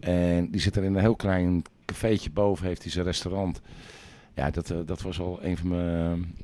En 0.00 0.50
die 0.50 0.60
zit 0.60 0.76
er 0.76 0.84
in 0.84 0.94
een 0.94 1.00
heel 1.00 1.16
klein 1.16 1.62
cafeetje 1.84 2.30
boven, 2.30 2.66
heeft 2.66 2.82
hij 2.82 2.92
zijn 2.92 3.04
restaurant. 3.04 3.60
Ja, 4.34 4.50
dat, 4.50 4.70
eh, 4.70 4.78
dat 4.86 5.02
was 5.02 5.20
al 5.20 5.38
een 5.42 5.56
van 5.56 5.68
mijn, 5.68 6.34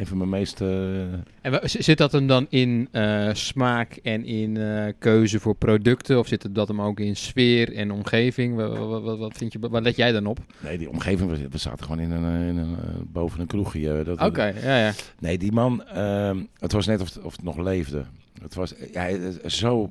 een 0.00 0.06
van 0.06 0.16
mijn 0.18 0.30
meest... 0.30 0.60
eh, 0.60 1.02
En 1.40 1.60
zit 1.64 1.98
dat 1.98 2.12
hem 2.12 2.26
dan 2.26 2.46
in 2.48 2.88
eh, 2.90 3.28
smaak 3.32 3.92
en 4.02 4.24
in 4.24 4.56
eh, 4.56 4.92
keuze 4.98 5.40
voor 5.40 5.54
producten? 5.54 6.18
Of 6.18 6.26
zit 6.26 6.42
het 6.42 6.54
dat 6.54 6.68
hem 6.68 6.80
ook 6.80 7.00
in 7.00 7.16
sfeer 7.16 7.74
en 7.74 7.90
omgeving? 7.90 8.54
Wat, 8.56 9.02
wat, 9.02 9.18
wat, 9.18 9.36
vind 9.36 9.52
je, 9.52 9.58
wat 9.58 9.82
let 9.82 9.96
jij 9.96 10.12
dan 10.12 10.26
op? 10.26 10.38
nee, 10.60 10.78
die 10.78 10.90
omgeving, 10.90 11.30
we, 11.30 11.48
we 11.48 11.58
zaten 11.58 11.84
gewoon 11.84 12.00
in 12.00 12.10
een, 12.10 12.48
in 12.48 12.56
een, 12.56 12.76
boven 13.12 13.40
een 13.40 13.46
kroegje. 13.46 14.16
Oké, 14.18 14.44
ja, 14.62 14.78
ja. 14.78 14.92
Nee, 15.18 15.38
die 15.38 15.52
man, 15.52 15.84
ehm, 15.84 16.42
het 16.58 16.72
was 16.72 16.86
net 16.86 17.00
of, 17.00 17.14
het- 17.14 17.22
of 17.24 17.32
het 17.36 17.44
nog 17.44 17.56
leefde. 17.58 18.04
Het 18.42 18.54
was 18.54 18.74
ja, 18.92 19.08
zo 19.46 19.90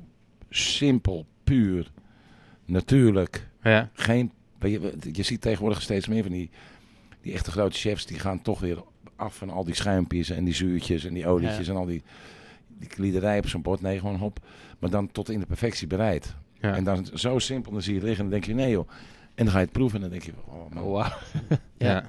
simpel, 0.50 1.26
puur, 1.44 1.90
natuurlijk. 2.64 3.46
ja. 3.62 3.90
Geen, 3.92 4.30
je, 4.60 4.92
je 5.12 5.22
ziet 5.22 5.40
tegenwoordig 5.40 5.82
steeds 5.82 6.08
meer 6.08 6.22
van 6.22 6.32
die, 6.32 6.50
die 7.22 7.32
echte 7.32 7.50
grote 7.50 7.76
chefs, 7.78 8.06
die 8.06 8.18
gaan 8.18 8.42
toch 8.42 8.60
weer 8.60 8.82
af 9.20 9.36
van 9.36 9.50
al 9.50 9.64
die 9.64 9.74
schuimpjes 9.74 10.30
en 10.30 10.44
die 10.44 10.54
zuurtjes 10.54 11.04
en 11.04 11.14
die 11.14 11.26
olietjes 11.26 11.68
en 11.68 11.76
al 11.76 11.86
die, 11.86 12.02
die 12.78 12.88
kliederij 12.88 13.38
op 13.38 13.48
zo'n 13.48 13.62
bord. 13.62 13.80
Nee, 13.80 13.98
gewoon 13.98 14.16
hop. 14.16 14.38
Maar 14.78 14.90
dan 14.90 15.12
tot 15.12 15.30
in 15.30 15.40
de 15.40 15.46
perfectie 15.46 15.86
bereid. 15.86 16.34
Ja. 16.60 16.76
En 16.76 16.84
dan 16.84 17.06
zo 17.14 17.38
simpel, 17.38 17.72
dan 17.72 17.82
zie 17.82 17.92
je 17.92 17.98
het 17.98 18.08
liggen 18.08 18.24
en 18.24 18.30
dan 18.30 18.40
denk 18.40 18.50
je, 18.50 18.62
nee 18.62 18.70
joh. 18.70 18.88
En 19.34 19.44
dan 19.44 19.54
ga 19.54 19.58
je 19.58 19.64
het 19.64 19.72
proeven 19.72 20.02
en 20.02 20.10
dan 20.10 20.10
denk 20.10 20.22
je, 20.22 20.32
oh 20.46 20.74
man. 20.74 20.82
Oh, 20.82 20.92
wauw. 20.92 21.12
ja. 21.88 22.04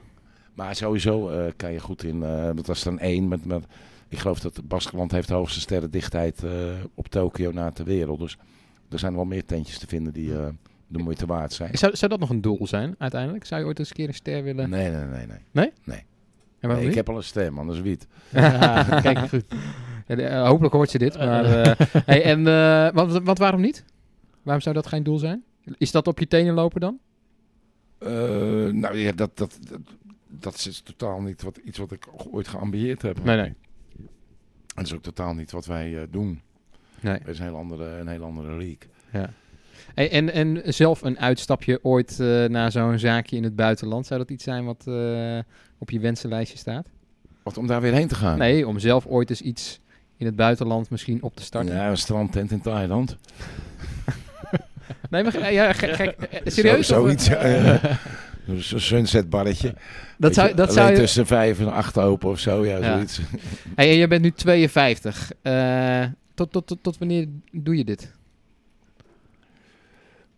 Maar 0.53 0.75
sowieso 0.75 1.29
eh, 1.29 1.51
kan 1.55 1.71
je 1.71 1.79
goed 1.79 2.03
in, 2.03 2.23
eh 2.23 2.49
dat 2.55 2.65
was 2.65 2.83
dan 2.83 2.99
één. 2.99 3.27
Met, 3.27 3.45
met, 3.45 3.65
ik 4.07 4.17
geloof 4.17 4.39
dat 4.39 4.67
Baskeland 4.67 5.11
heeft 5.11 5.27
de 5.27 5.33
hoogste 5.33 5.59
sterrendichtheid 5.59 6.43
eh 6.43 6.51
op 6.93 7.07
Tokio 7.07 7.51
na 7.51 7.71
ter 7.71 7.85
wereld. 7.85 8.19
Dus 8.19 8.37
er 8.89 8.99
zijn 8.99 9.15
wel 9.15 9.25
meer 9.25 9.45
tentjes 9.45 9.79
te 9.79 9.87
vinden 9.87 10.13
die 10.13 10.37
eh, 10.37 10.47
de 10.87 10.99
moeite 10.99 11.25
waard 11.25 11.53
zijn. 11.53 11.77
Zou, 11.77 11.95
zou 11.95 12.11
dat 12.11 12.19
nog 12.19 12.29
een 12.29 12.41
doel 12.41 12.67
zijn 12.67 12.95
uiteindelijk? 12.97 13.45
Zou 13.45 13.61
je 13.61 13.67
ooit 13.67 13.79
eens 13.79 13.89
een 13.89 13.95
keer 13.95 14.07
een 14.07 14.13
ster 14.13 14.43
willen? 14.43 14.69
Nee, 14.69 14.89
nee, 14.89 15.25
nee. 15.51 15.71
nee. 15.83 15.97
En 15.97 16.05
ik 16.61 16.93
heb 16.93 17.09
al 17.09 17.21
een. 17.33 17.65
Dat 17.65 17.75
is 17.75 17.81
wiet. 17.81 18.07
Ja, 18.31 18.99
kijk, 19.01 19.17
goed. 19.29 19.43
Ja, 20.07 20.15
de- 20.15 20.23
eh, 20.23 20.47
hopelijk 20.47 20.73
hoort 20.73 20.89
ze 20.89 20.97
dit. 20.97 21.17
Maar, 21.17 21.45
eh, 21.45 21.75
hey, 22.05 22.23
en, 22.23 22.47
eh, 22.47 22.91
wat, 22.93 23.23
wat 23.23 23.37
waarom 23.37 23.61
niet? 23.61 23.85
Waarom 24.41 24.63
zou 24.63 24.75
dat 24.75 24.87
geen 24.87 25.03
doel 25.03 25.17
zijn? 25.17 25.43
Is 25.77 25.91
dat 25.91 26.07
op 26.07 26.19
je 26.19 26.27
tenen 26.27 26.53
lopen 26.53 26.81
dan? 26.81 26.99
Eh, 27.97 28.09
nou 28.71 28.97
ja, 28.97 29.11
dat, 29.11 29.37
dat, 29.37 29.57
dat, 29.69 29.79
dat 30.27 30.55
is 30.55 30.81
totaal 30.81 31.21
niet 31.21 31.41
wat, 31.41 31.57
iets 31.57 31.77
wat 31.77 31.91
ik 31.91 32.07
ooit 32.31 32.47
geambieerd 32.47 33.01
heb. 33.01 33.23
Nee, 33.23 33.35
nee. 33.37 33.53
Dat 34.75 34.85
is 34.85 34.93
ook 34.93 35.01
totaal 35.01 35.33
niet 35.33 35.51
wat 35.51 35.65
wij 35.65 35.97
eh, 36.01 36.03
doen. 36.11 36.41
nee. 36.99 37.13
Het 37.17 37.27
is 37.27 37.39
een 37.39 37.45
heel 37.45 37.55
andere, 37.55 37.85
een 37.85 38.07
heel 38.07 38.23
andere 38.23 38.49
league. 38.49 38.77
Ja. 39.11 39.29
Hey, 39.95 40.11
en, 40.11 40.33
en 40.33 40.61
zelf 40.65 41.01
een 41.01 41.19
uitstapje 41.19 41.79
ooit 41.83 42.19
eh, 42.19 42.45
naar 42.45 42.71
zo'n 42.71 42.99
zaakje 42.99 43.35
in 43.35 43.43
het 43.43 43.55
buitenland, 43.55 44.05
zou 44.05 44.19
dat 44.19 44.29
iets 44.29 44.43
zijn 44.43 44.65
wat 44.65 44.83
eh, 44.87 45.39
op 45.77 45.89
je 45.89 45.99
wensenlijstje 45.99 46.57
staat? 46.57 46.87
Wat 47.43 47.57
om 47.57 47.67
daar 47.67 47.81
weer 47.81 47.93
heen 47.93 48.07
te 48.07 48.15
gaan? 48.15 48.37
Nee, 48.37 48.67
om 48.67 48.79
zelf 48.79 49.05
ooit 49.05 49.29
eens 49.29 49.41
iets 49.41 49.79
in 50.17 50.25
het 50.25 50.35
buitenland 50.35 50.89
misschien 50.89 51.21
op 51.23 51.35
te 51.35 51.43
starten. 51.43 51.75
Ja, 51.75 51.89
een 51.89 51.97
strandtent 51.97 52.51
in 52.51 52.61
Thailand. 52.61 53.17
Nee, 55.09 55.23
maar 55.23 55.53
ja, 55.53 55.73
ge- 55.73 55.93
gek, 55.93 56.09
eh, 56.17 56.39
serieus? 56.45 56.87
Zo, 56.87 56.93
zoiets. 57.01 57.25
ja. 57.27 57.79
Zo'n 58.57 58.79
sunsetbarretje. 58.95 59.75
Dat 60.17 60.33
zou, 60.33 60.47
je, 60.47 60.53
dat 60.55 60.73
zou 60.73 60.89
je... 60.91 60.95
tussen 60.95 61.25
vijf 61.27 61.59
en 61.59 61.71
acht 61.73 61.97
open 61.97 62.29
of 62.29 62.39
zo. 62.39 62.65
Ja, 62.65 62.77
Ja. 62.77 62.93
zoiets. 62.93 63.19
Hey, 63.75 63.89
en 63.91 63.97
jij 63.97 64.07
bent 64.07 64.21
nu 64.21 64.31
52. 64.31 65.31
Eh, 65.41 66.03
tot, 66.33 66.51
tot, 66.51 66.67
tot, 66.67 66.77
tot 66.83 66.97
wanneer 66.97 67.27
doe 67.51 67.77
je 67.77 67.83
dit? 67.83 68.11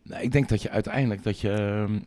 Nee, 0.04 0.24
ik 0.24 0.32
denk 0.32 0.50
dat 0.50 0.62
je 0.62 0.70
uiteindelijk 0.70 1.24
dat 1.24 1.40
je... 1.40 1.50
ehm, 1.52 2.00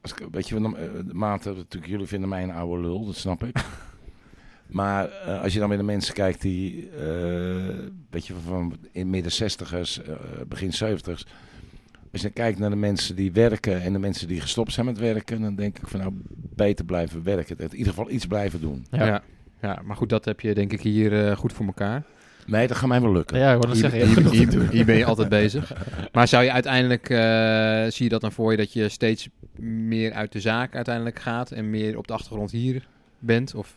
Als 0.00 0.12
ik, 0.12 0.26
weet 0.30 0.48
je, 0.48 0.60
dan, 0.60 0.76
eh, 0.76 0.84
de 1.06 1.14
maten, 1.14 1.54
natuurlijk, 1.56 1.92
jullie 1.92 2.06
vinden 2.06 2.28
mij 2.28 2.42
een 2.42 2.50
oude 2.52 2.82
lul, 2.82 3.06
dat 3.06 3.16
snap 3.16 3.44
ik. 3.44 3.56
maar 4.66 5.08
eh, 5.10 5.42
als 5.42 5.52
je 5.52 5.58
dan 5.58 5.68
weer 5.68 5.78
de 5.78 5.84
mensen 5.84 6.14
kijkt 6.14 6.40
die, 6.42 6.90
eh, 6.90 7.78
weet 8.10 8.26
je, 8.26 8.34
van 8.46 8.76
in 8.92 9.10
midden 9.10 9.32
zestigers, 9.32 10.02
eh, 10.02 10.14
begin 10.48 10.72
zeventigers. 10.72 11.26
Als 12.12 12.22
je 12.22 12.30
kijkt 12.30 12.58
naar 12.58 12.70
de 12.70 12.76
mensen 12.76 13.16
die 13.16 13.32
werken 13.32 13.82
en 13.82 13.92
de 13.92 13.98
mensen 13.98 14.28
die 14.28 14.40
gestopt 14.40 14.72
zijn 14.72 14.86
met 14.86 14.98
werken, 14.98 15.40
dan 15.40 15.54
denk 15.54 15.78
ik 15.78 15.86
van 15.88 16.00
nou, 16.00 16.12
beter 16.54 16.84
blijven 16.84 17.22
werken. 17.22 17.58
In 17.58 17.70
ieder 17.76 17.92
geval 17.92 18.10
iets 18.10 18.26
blijven 18.26 18.60
doen. 18.60 18.86
Ja. 18.90 19.06
Ja. 19.06 19.22
ja, 19.60 19.82
maar 19.84 19.96
goed, 19.96 20.08
dat 20.08 20.24
heb 20.24 20.40
je 20.40 20.54
denk 20.54 20.72
ik 20.72 20.80
hier 20.80 21.26
eh, 21.28 21.36
goed 21.36 21.52
voor 21.52 21.66
elkaar. 21.66 22.04
Nee, 22.50 22.66
dat 22.66 22.76
gaat 22.76 22.88
mij 22.88 23.00
wel 23.00 23.12
lukken. 23.12 23.38
Ja, 23.38 23.54
ik 23.54 23.64
Hier, 23.64 23.74
zeggen. 23.74 24.06
hier, 24.06 24.30
hier- 24.50 24.70
hier 24.70 24.84
ben 24.84 24.96
je 24.96 25.04
altijd 25.04 25.28
bezig. 25.28 25.72
Maar 26.12 26.28
zou 26.28 26.44
je 26.44 26.52
uiteindelijk, 26.52 27.10
eh, 27.10 27.84
zie 27.90 28.04
je 28.04 28.08
dat 28.08 28.20
dan 28.20 28.32
voor 28.32 28.50
je 28.50 28.56
dat 28.56 28.72
je 28.72 28.88
steeds 28.88 29.28
meer 29.58 30.12
uit 30.12 30.32
de 30.32 30.40
zaak 30.40 30.74
uiteindelijk 30.74 31.18
gaat 31.18 31.50
en 31.50 31.70
meer 31.70 31.98
op 31.98 32.06
de 32.06 32.12
achtergrond 32.12 32.50
hier 32.50 32.86
bent? 33.18 33.54
Of? 33.54 33.76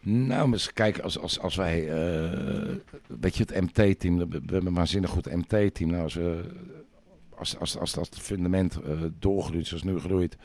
Nou, 0.00 0.44
maar 0.44 0.52
eens 0.52 0.72
kijken, 0.72 1.02
als, 1.02 1.18
als, 1.18 1.40
als 1.40 1.56
wij, 1.56 1.88
eh 1.88 2.74
weet 3.20 3.36
je, 3.36 3.44
het 3.46 3.60
MT-team, 3.60 4.16
we 4.18 4.26
hebben 4.32 4.66
een 4.66 4.74
waanzinnig 4.74 5.10
goed 5.10 5.34
MT-team. 5.34 5.90
Nou, 5.90 6.02
als, 6.02 6.14
we, 6.14 6.40
als, 7.38 7.58
als, 7.58 7.78
als 7.78 7.92
dat 7.94 8.08
fundament 8.20 8.80
eh 8.80 8.92
doorgroeit 9.18 9.66
zoals 9.66 9.82
nu 9.82 9.98
groeit, 9.98 10.36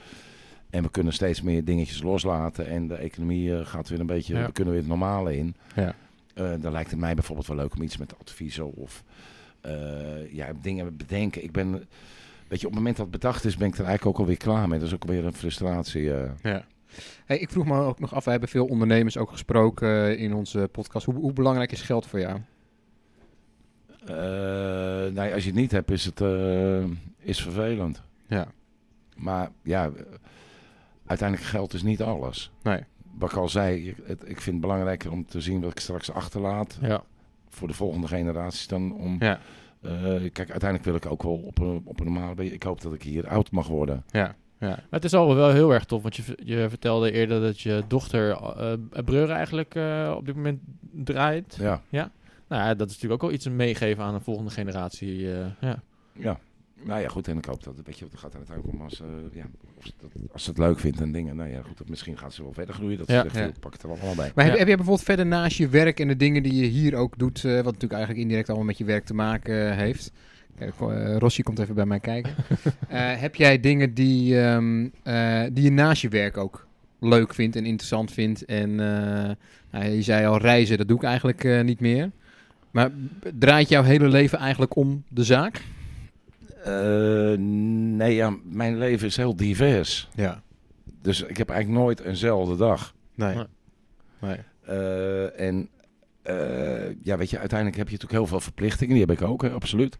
en 0.69 0.83
we 0.83 0.89
kunnen 0.91 1.13
steeds 1.13 1.41
meer 1.41 1.63
dingetjes 1.65 2.01
loslaten 2.03 2.67
en 2.67 2.87
de 2.87 2.95
economie 2.95 3.65
gaat 3.65 3.89
weer 3.89 3.99
een 3.99 4.05
beetje, 4.05 4.35
Ja. 4.35 4.45
we 4.45 4.51
kunnen 4.51 4.73
weer 4.73 4.81
het 4.81 4.91
normale 4.91 5.37
in. 5.37 5.55
Ja. 5.75 5.95
Eh, 6.37 6.51
dan 6.59 6.71
lijkt 6.71 6.91
het 6.91 6.99
mij 6.99 7.13
bijvoorbeeld 7.13 7.47
wel 7.47 7.55
leuk 7.55 7.75
om 7.75 7.81
iets 7.81 7.97
met 7.97 8.19
adviezen 8.19 8.73
of 8.73 9.03
eh, 9.61 10.33
ja, 10.33 10.51
dingen 10.61 10.97
bedenken. 10.97 11.43
Ik 11.43 11.51
ben, 11.51 11.71
weet 12.47 12.61
je, 12.61 12.67
op 12.67 12.71
het 12.71 12.73
moment 12.73 12.97
dat 12.97 13.05
het 13.05 13.19
bedacht 13.21 13.45
is, 13.45 13.57
ben 13.57 13.67
ik 13.67 13.77
er 13.77 13.85
eigenlijk 13.85 14.15
ook 14.15 14.21
alweer 14.21 14.37
klaar 14.37 14.67
mee. 14.67 14.79
Dat 14.79 14.87
is 14.87 14.93
ook 14.93 15.03
alweer 15.03 15.25
een 15.25 15.33
frustratie. 15.33 16.13
eh. 16.13 16.31
Ja. 16.41 16.65
Hey, 17.25 17.37
ik 17.37 17.49
vroeg 17.49 17.65
me 17.65 17.79
ook 17.79 17.99
nog 17.99 18.13
af, 18.13 18.25
we 18.25 18.31
hebben 18.31 18.49
veel 18.49 18.65
ondernemers 18.65 19.17
ook 19.17 19.31
gesproken 19.31 20.17
in 20.17 20.33
onze 20.33 20.69
podcast. 20.71 21.05
Hoe, 21.05 21.15
hoe 21.15 21.33
belangrijk 21.33 21.71
is 21.71 21.81
geld 21.81 22.05
voor 22.07 22.19
jou? 22.19 22.39
Ja, 25.13 25.31
als 25.33 25.43
je 25.43 25.49
het 25.49 25.59
niet 25.59 25.71
hebt, 25.71 25.91
is 25.91 26.05
het 26.05 26.21
is 27.19 27.41
vervelend. 27.41 28.01
Ja. 28.27 28.47
Maar 29.15 29.49
ja, 29.63 29.91
uiteindelijk 31.05 31.49
geld 31.49 31.73
is 31.73 31.83
niet 31.83 32.01
alles. 32.01 32.51
Nee. 32.63 32.83
Wat 33.17 33.31
ik 33.31 33.37
al 33.37 33.49
zei, 33.49 33.95
het, 34.03 34.21
ik 34.21 34.41
vind 34.41 34.55
het 34.55 34.61
belangrijker 34.61 35.11
om 35.11 35.25
te 35.25 35.41
zien 35.41 35.61
wat 35.61 35.71
ik 35.71 35.79
straks 35.79 36.11
achterlaat 36.11 36.77
Ja. 36.81 37.03
voor 37.49 37.67
de 37.67 37.73
volgende 37.73 38.07
generaties 38.07 38.67
dan 38.67 38.93
om. 38.93 39.15
Ja. 39.19 39.39
eh, 39.81 39.91
kijk, 40.31 40.37
uiteindelijk 40.37 40.83
wil 40.83 40.95
ik 40.95 41.05
ook 41.05 41.23
wel 41.23 41.35
op 41.45 41.59
een, 41.59 41.81
op 41.85 41.99
een 41.99 42.05
normale. 42.05 42.51
Ik 42.51 42.63
hoop 42.63 42.81
dat 42.81 42.93
ik 42.93 43.03
hier 43.03 43.27
oud 43.27 43.51
mag 43.51 43.67
worden. 43.67 44.03
Ja. 44.11 44.35
Ja. 44.59 44.67
Maar 44.67 44.85
het 44.89 45.03
is 45.03 45.13
al 45.13 45.35
wel 45.35 45.49
heel 45.51 45.73
erg 45.73 45.85
tof, 45.85 46.01
want 46.01 46.15
je, 46.15 46.37
je 46.43 46.65
vertelde 46.69 47.11
eerder 47.11 47.41
dat 47.41 47.59
je 47.61 47.83
dochter 47.87 48.29
eh 48.31 48.73
Breuren 49.05 49.35
eigenlijk 49.35 49.75
eh, 49.75 50.13
op 50.17 50.25
dit 50.25 50.35
moment 50.35 50.59
draait. 50.91 51.55
Ja, 51.59 51.81
Nou 52.47 52.61
ja, 52.63 52.73
dat 52.75 52.87
is 52.89 52.93
natuurlijk 52.93 53.23
ook 53.23 53.29
wel 53.29 53.37
iets 53.39 53.47
meegeven 53.47 54.03
aan 54.03 54.13
de 54.13 54.19
volgende 54.19 54.51
generatie. 54.51 55.27
ja. 55.59 55.81
ja. 56.13 56.39
Nou 56.83 57.01
ja, 57.01 57.07
goed. 57.07 57.27
En 57.27 57.37
ik 57.37 57.45
hoop 57.45 57.63
dat, 57.63 57.73
weet 57.85 57.99
je, 57.99 58.05
het 58.05 58.19
gaat 58.19 58.31
er 58.31 58.37
uiteindelijk 58.37 58.77
om 58.77 58.83
als, 58.83 59.01
eh, 59.01 59.07
ja, 59.33 59.43
of 59.77 59.85
ze 59.85 59.91
dat, 60.01 60.11
als 60.33 60.43
ze 60.43 60.49
het 60.49 60.59
leuk 60.59 60.79
vindt 60.79 61.01
en 61.01 61.11
dingen. 61.11 61.35
Nou 61.35 61.49
ja, 61.49 61.61
goed. 61.61 61.77
dat- 61.77 61.89
Misschien 61.89 62.17
gaat 62.17 62.33
ze 62.33 62.43
wel 62.43 62.53
verder 62.53 62.75
groeien. 62.75 62.97
Dat 62.97 63.07
ze 63.07 63.13
zegt, 63.13 63.35
Ja. 63.35 63.51
pak 63.59 63.73
het 63.73 63.83
er 63.83 63.89
allemaal 63.89 64.15
bij. 64.15 64.31
Maar 64.35 64.43
heb, 64.45 64.53
Ja. 64.53 64.59
heb 64.59 64.67
jij 64.67 64.75
bijvoorbeeld 64.75 65.05
verder 65.07 65.25
naast 65.25 65.57
je 65.57 65.67
werk 65.67 65.99
en 65.99 66.07
de 66.07 66.15
dingen 66.15 66.43
die 66.43 66.55
je 66.55 66.65
hier 66.65 66.95
ook 66.95 67.17
doet, 67.17 67.37
eh, 67.43 67.51
wat 67.55 67.63
natuurlijk 67.63 67.91
eigenlijk 67.93 68.21
indirect 68.21 68.47
allemaal 68.47 68.67
met 68.67 68.77
je 68.77 68.85
werk 68.85 69.05
te 69.05 69.13
maken 69.13 69.69
eh, 69.71 69.77
heeft. 69.77 70.11
Kijk, 70.57 70.73
eh, 70.79 71.15
Rossi 71.17 71.43
komt 71.43 71.59
even 71.59 71.75
bij 71.75 71.85
mij 71.85 71.99
kijken. 71.99 72.33
Eh, 72.87 73.19
heb 73.19 73.35
jij 73.35 73.59
dingen 73.59 73.93
die, 73.93 74.41
ehm, 74.41 74.87
eh, 75.03 75.43
die 75.53 75.63
je 75.63 75.71
naast 75.71 76.01
je 76.01 76.09
werk 76.09 76.37
ook 76.37 76.67
leuk 76.99 77.33
vindt 77.33 77.55
en 77.55 77.65
interessant 77.65 78.11
vindt? 78.11 78.45
En 78.45 78.69
eh, 78.69 79.31
nou, 79.71 79.85
je 79.91 80.01
zei 80.01 80.25
al, 80.25 80.37
reizen, 80.37 80.77
dat 80.77 80.87
doe 80.87 80.97
ik 80.97 81.03
eigenlijk 81.03 81.43
eh, 81.43 81.61
niet 81.61 81.79
meer. 81.79 82.11
Maar 82.71 82.91
draait 83.33 83.69
jouw 83.69 83.83
hele 83.83 84.07
leven 84.07 84.37
eigenlijk 84.39 84.75
om 84.75 85.03
de 85.09 85.23
zaak? 85.23 85.61
Eh, 86.63 87.37
nee, 87.97 88.15
ja, 88.15 88.37
mijn 88.43 88.77
leven 88.77 89.07
is 89.07 89.17
heel 89.17 89.35
divers. 89.35 90.09
Ja. 90.15 90.41
Dus 91.01 91.21
ik 91.21 91.37
heb 91.37 91.49
eigenlijk 91.49 91.81
nooit 91.83 91.99
eenzelfde 91.99 92.55
dag. 92.55 92.93
Nee. 93.15 93.35
Nee. 93.35 93.45
nee. 94.19 94.37
Eh, 94.65 95.39
en 95.47 95.69
eh, 96.21 96.95
ja, 97.03 97.17
weet 97.17 97.29
je, 97.29 97.39
uiteindelijk 97.39 97.77
heb 97.77 97.87
je 97.87 97.93
natuurlijk 97.93 98.19
heel 98.21 98.27
veel 98.27 98.39
verplichtingen. 98.39 98.93
Die 98.95 99.05
heb 99.05 99.21
ik 99.21 99.27
ook, 99.27 99.41
hè, 99.41 99.49
absoluut. 99.49 99.97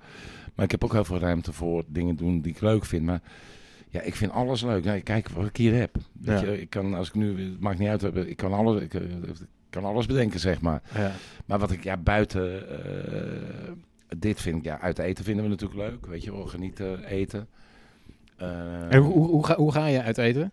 Maar 0.56 0.66
ik 0.66 0.72
heb 0.72 0.84
ook 0.84 0.94
heel 0.94 1.06
veel 1.06 1.20
ruimte 1.20 1.54
voor 1.54 1.84
dingen 1.88 2.16
doen 2.16 2.42
die 2.42 2.52
ik 2.52 2.62
leuk 2.62 2.86
vind. 2.86 3.06
Maar 3.06 3.22
ja, 3.90 4.02
ik 4.02 4.16
vind 4.16 4.32
alles 4.32 4.62
leuk. 4.62 4.84
Nee, 4.84 5.02
kijk 5.02 5.30
wat 5.30 5.46
ik 5.46 5.58
hier 5.58 5.74
heb. 5.74 5.96
Weet 6.22 6.40
Ja. 6.40 6.46
je, 6.46 6.62
ik 6.62 6.70
kan, 6.70 6.94
als 6.94 7.08
ik 7.08 7.14
nu, 7.14 7.50
het 7.52 7.60
maakt 7.60 7.80
niet 7.80 7.88
uit, 7.90 8.04
ik 8.16 8.38
kan 8.38 8.54
alles, 8.54 8.82
ik, 8.82 8.94
ik 8.94 9.36
kan 9.70 9.86
alles 9.86 10.06
bedenken, 10.06 10.40
zeg 10.40 10.62
maar. 10.62 10.82
Ja. 10.96 11.12
Maar 11.46 11.60
wat 11.60 11.72
ik 11.72 11.84
ja, 11.84 11.98
buiten 11.98 12.70
eh, 12.70 13.72
dit 14.18 14.42
vind 14.42 14.58
ik, 14.58 14.64
ja, 14.64 14.80
uit 14.80 15.00
eten 15.00 15.24
vinden 15.24 15.44
we 15.44 15.50
natuurlijk 15.50 15.80
leuk. 15.90 16.06
Weet 16.06 16.24
je 16.24 16.32
wel, 16.32 16.46
genieten, 16.46 17.04
eten. 17.04 17.48
Eh, 18.38 18.94
En 18.94 19.00
hoe, 19.02 19.14
hoe, 19.14 19.28
hoe, 19.28 19.46
ga, 19.46 19.56
hoe 19.56 19.72
ga 19.72 19.86
je 19.86 20.02
uit 20.02 20.18
eten? 20.18 20.52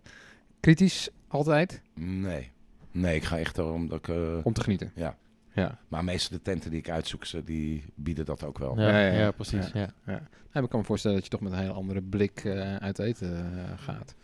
Kritisch 0.60 1.08
altijd? 1.28 1.80
Nee. 1.94 2.50
Nee, 2.90 3.14
ik 3.14 3.24
ga 3.24 3.38
echt 3.38 3.58
erom 3.58 3.88
dat 3.88 3.98
ik... 3.98 4.08
eh, 4.08 4.38
Om 4.42 4.52
te 4.52 4.60
genieten. 4.62 4.92
Ja. 4.94 5.16
Ja. 5.52 5.78
Maar 5.88 6.04
meestal 6.04 6.36
de 6.36 6.42
tenten 6.42 6.70
die 6.70 6.78
ik 6.78 6.90
uitzoek, 6.90 7.24
ze, 7.24 7.44
die 7.44 7.84
bieden 7.94 8.24
dat 8.24 8.44
ook 8.44 8.58
wel. 8.58 8.78
Ja, 8.80 8.88
Ja, 8.88 8.98
ja, 9.00 9.12
ja, 9.12 9.18
ja. 9.18 9.30
precies. 9.30 9.70
Ja. 9.72 9.92
Ja. 10.06 10.22
Nou, 10.52 10.64
ik 10.64 10.70
kan 10.70 10.80
me 10.80 10.86
voorstellen 10.86 11.16
dat 11.16 11.24
je 11.26 11.30
toch 11.32 11.40
met 11.40 11.52
een 11.52 11.58
hele 11.58 11.72
andere 11.72 12.02
blik 12.02 12.44
eh, 12.44 12.76
uit 12.76 12.98
eten 12.98 13.36
eh, 13.36 13.72
gaat. 13.76 14.14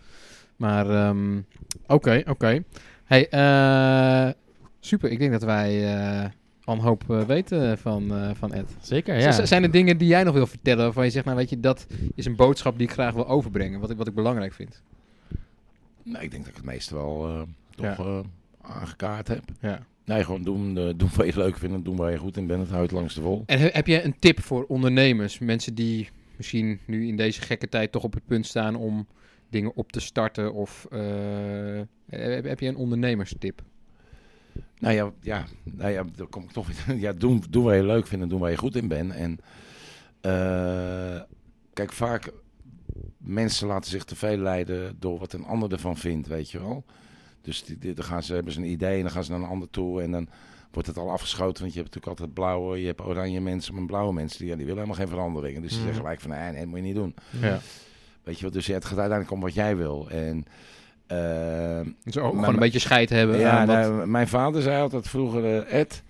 Maar 0.56 0.90
ehm, 0.90 1.40
oké, 1.86 2.22
oké. 2.26 2.62
Hey, 3.04 3.28
eh, 3.28 4.32
super. 4.80 5.10
Ik 5.10 5.18
denk 5.18 5.32
dat 5.32 5.42
wij 5.42 5.94
eh, 5.94 6.30
al 6.70 6.76
een 6.76 6.82
hoop 6.82 7.10
eh, 7.10 7.22
weten 7.22 7.78
van, 7.78 8.14
eh, 8.14 8.30
van 8.34 8.52
Ed. 8.52 8.76
Zeker, 8.80 9.18
ja. 9.18 9.32
Z- 9.32 9.42
Zijn 9.42 9.62
er 9.62 9.70
dingen 9.70 9.98
die 9.98 10.08
jij 10.08 10.22
nog 10.24 10.34
wil 10.34 10.46
vertellen 10.46 10.84
waarvan 10.84 11.04
je 11.04 11.10
zegt, 11.10 11.24
nou 11.24 11.36
weet 11.36 11.50
je, 11.50 11.60
dat 11.60 11.86
is 12.14 12.24
een 12.26 12.36
boodschap 12.36 12.78
die 12.78 12.86
ik 12.86 12.92
graag 12.92 13.14
wil 13.14 13.28
overbrengen, 13.28 13.80
wat 13.80 13.90
ik, 13.90 13.96
wat 13.96 14.06
ik 14.06 14.14
belangrijk 14.14 14.52
vind? 14.52 14.82
Nee, 16.02 16.22
ik 16.22 16.30
denk 16.30 16.42
dat 16.42 16.50
ik 16.50 16.56
het 16.56 16.64
meeste 16.64 16.94
wel 16.94 17.26
eh, 17.28 17.42
Ja. 17.70 17.94
toch 17.94 18.06
eh, 18.06 18.18
aangekaart 18.60 19.28
heb. 19.28 19.42
Ja. 19.60 19.86
Nee, 20.04 20.24
gewoon 20.24 20.42
doen, 20.42 20.78
eh, 20.78 20.88
doen 20.96 21.08
wat 21.16 21.26
je 21.26 21.36
leuk 21.36 21.56
vindt, 21.56 21.84
doen 21.84 21.96
waar 21.96 22.10
je 22.10 22.18
goed 22.18 22.36
in 22.36 22.46
bent. 22.46 22.60
Het 22.62 22.70
houdt 22.70 22.92
langs 22.92 23.14
de 23.14 23.20
wol. 23.20 23.42
En 23.46 23.58
he- 23.58 23.68
heb 23.72 23.86
je 23.86 24.02
een 24.04 24.18
tip 24.18 24.40
voor 24.40 24.64
ondernemers, 24.64 25.38
mensen 25.38 25.74
die 25.74 26.08
misschien 26.36 26.78
nu 26.86 27.06
in 27.06 27.16
deze 27.16 27.40
gekke 27.40 27.68
tijd 27.68 27.92
toch 27.92 28.02
op 28.04 28.12
het 28.14 28.26
punt 28.26 28.46
staan 28.46 28.74
om 28.76 29.06
dingen 29.48 29.74
op 29.76 29.92
te 29.92 30.00
starten? 30.00 30.52
Of 30.54 30.86
eh, 30.90 30.98
heb, 32.06 32.44
heb 32.44 32.60
je 32.60 32.68
een 32.68 32.76
ondernemerstip? 32.76 33.62
Nou 34.80 34.94
ja, 34.94 35.12
ja, 35.20 35.44
nou 35.64 35.90
ja, 35.92 36.04
dan 36.16 36.28
kom 36.28 36.42
ik 36.42 36.50
toch 36.50 36.66
weer. 36.86 36.96
Ja, 37.06 37.12
doen, 37.12 37.42
doen 37.50 37.64
waar 37.64 37.76
je 37.76 37.84
leuk 37.84 38.06
vindt 38.06 38.24
en 38.24 38.30
doen 38.30 38.40
waar 38.40 38.50
je 38.50 38.56
goed 38.56 38.76
in 38.76 38.88
bent. 38.88 39.12
En 39.12 39.38
eh, 40.20 41.20
kijk, 41.72 41.92
vaak 41.92 42.32
mensen 43.18 43.66
laten 43.66 43.90
zich 43.90 44.04
te 44.04 44.16
veel 44.16 44.36
leiden 44.36 44.96
door 44.98 45.18
wat 45.18 45.32
een 45.32 45.44
ander 45.44 45.72
ervan 45.72 45.96
vindt, 45.96 46.28
weet 46.28 46.50
je 46.50 46.58
wel. 46.60 46.84
Dus 47.42 47.64
die, 47.64 47.78
die- 47.78 47.94
dan 47.94 48.04
gaan 48.04 48.22
ze, 48.22 48.34
hebben 48.34 48.52
ze 48.52 48.58
een 48.58 48.70
idee 48.70 48.96
en 48.96 49.02
dan 49.02 49.10
gaan 49.10 49.24
ze 49.24 49.30
naar 49.30 49.40
een 49.40 49.46
ander 49.46 49.70
toe 49.70 50.02
en 50.02 50.10
dan 50.10 50.28
wordt 50.72 50.88
het 50.88 50.98
al 50.98 51.10
afgeschoten. 51.10 51.62
Want 51.62 51.74
je 51.74 51.80
hebt 51.80 51.94
natuurlijk 51.94 52.20
altijd 52.20 52.34
blauwe, 52.34 52.80
je 52.80 52.86
hebt 52.86 53.00
oranje 53.00 53.40
mensen, 53.40 53.74
maar 53.74 53.84
blauwe 53.86 54.12
mensen 54.12 54.38
die, 54.38 54.48
ja, 54.48 54.56
die 54.56 54.64
willen 54.66 54.80
helemaal 54.82 55.04
geen 55.06 55.14
veranderingen. 55.14 55.62
Dus 55.62 55.70
die 55.70 55.78
Mhm. 55.78 55.86
zeggen 55.86 56.02
gelijk 56.04 56.20
van, 56.20 56.30
nee, 56.30 56.50
nee, 56.50 56.58
dat 56.60 56.66
moet 56.68 56.78
je 56.78 56.84
niet 56.84 56.94
doen. 56.94 57.14
Ja. 57.40 57.60
Weet 58.22 58.36
je 58.36 58.42
wel, 58.42 58.50
dus 58.50 58.66
ja, 58.66 58.74
het 58.74 58.84
gaat 58.84 58.98
uiteindelijk 58.98 59.36
om 59.36 59.40
wat 59.40 59.54
jij 59.54 59.76
wil. 59.76 60.10
En 60.10 60.44
Dus 62.04 62.18
ook 62.18 62.34
gewoon 62.34 62.54
een 62.54 62.58
beetje 62.58 62.78
scheid 62.78 63.10
hebben 63.10 63.38
ja, 63.38 63.50
aan 63.50 63.66
wat... 63.66 63.76
nou, 63.76 64.06
mijn 64.06 64.28
vader 64.28 64.62
zei 64.62 64.82
altijd 64.82 65.08
vroeger, 65.08 65.44
eh, 65.44 65.80
Ed, 65.80 66.02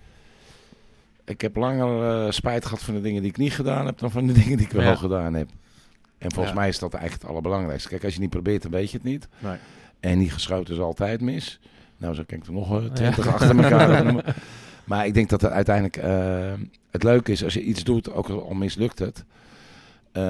ik 1.25 1.41
heb 1.41 1.55
langer 1.55 2.25
eh, 2.25 2.31
spijt 2.31 2.65
gehad 2.65 2.83
van 2.83 2.93
de 2.93 3.01
dingen 3.01 3.21
die 3.21 3.31
ik 3.31 3.37
niet 3.37 3.53
gedaan 3.53 3.85
heb 3.85 3.99
dan 3.99 4.11
van 4.11 4.27
de 4.27 4.33
dingen 4.43 4.57
die 4.57 4.65
ik 4.65 4.71
wel 4.71 4.83
Ja. 4.83 4.95
gedaan 4.95 5.33
heb. 5.33 5.47
En 6.17 6.31
volgens 6.31 6.53
Ja. 6.53 6.59
mij 6.59 6.69
is 6.69 6.79
dat 6.79 6.93
eigenlijk 6.93 7.21
het 7.21 7.31
allerbelangrijkste. 7.31 7.89
Kijk, 7.89 8.03
als 8.03 8.13
je 8.13 8.19
niet 8.19 8.29
probeert, 8.29 8.61
dan 8.61 8.71
weet 8.71 8.91
je 8.91 8.97
het 8.97 9.05
niet. 9.05 9.27
Nee. 9.39 9.57
En 9.99 10.17
niet 10.17 10.33
geschoten 10.33 10.73
is 10.73 10.79
altijd 10.79 11.21
mis. 11.21 11.59
Nou, 11.97 12.13
zo 12.15 12.23
kan 12.27 12.37
ik 12.37 12.45
er 12.45 12.51
nog 12.51 12.81
eh, 12.81 12.85
twintig 12.91 13.27
achter 13.27 13.63
elkaar. 13.63 14.13
Maar 14.83 15.05
ik 15.05 15.13
denk 15.13 15.29
dat 15.29 15.41
het 15.41 15.51
uiteindelijk 15.51 15.95
het 16.91 17.03
leuke 17.03 17.31
is 17.31 17.43
als 17.43 17.53
je 17.53 17.61
iets 17.61 17.83
doet, 17.83 18.13
ook 18.13 18.29
al 18.29 18.53
mislukt 18.53 18.99
het. 18.99 19.23
Eh, 20.11 20.23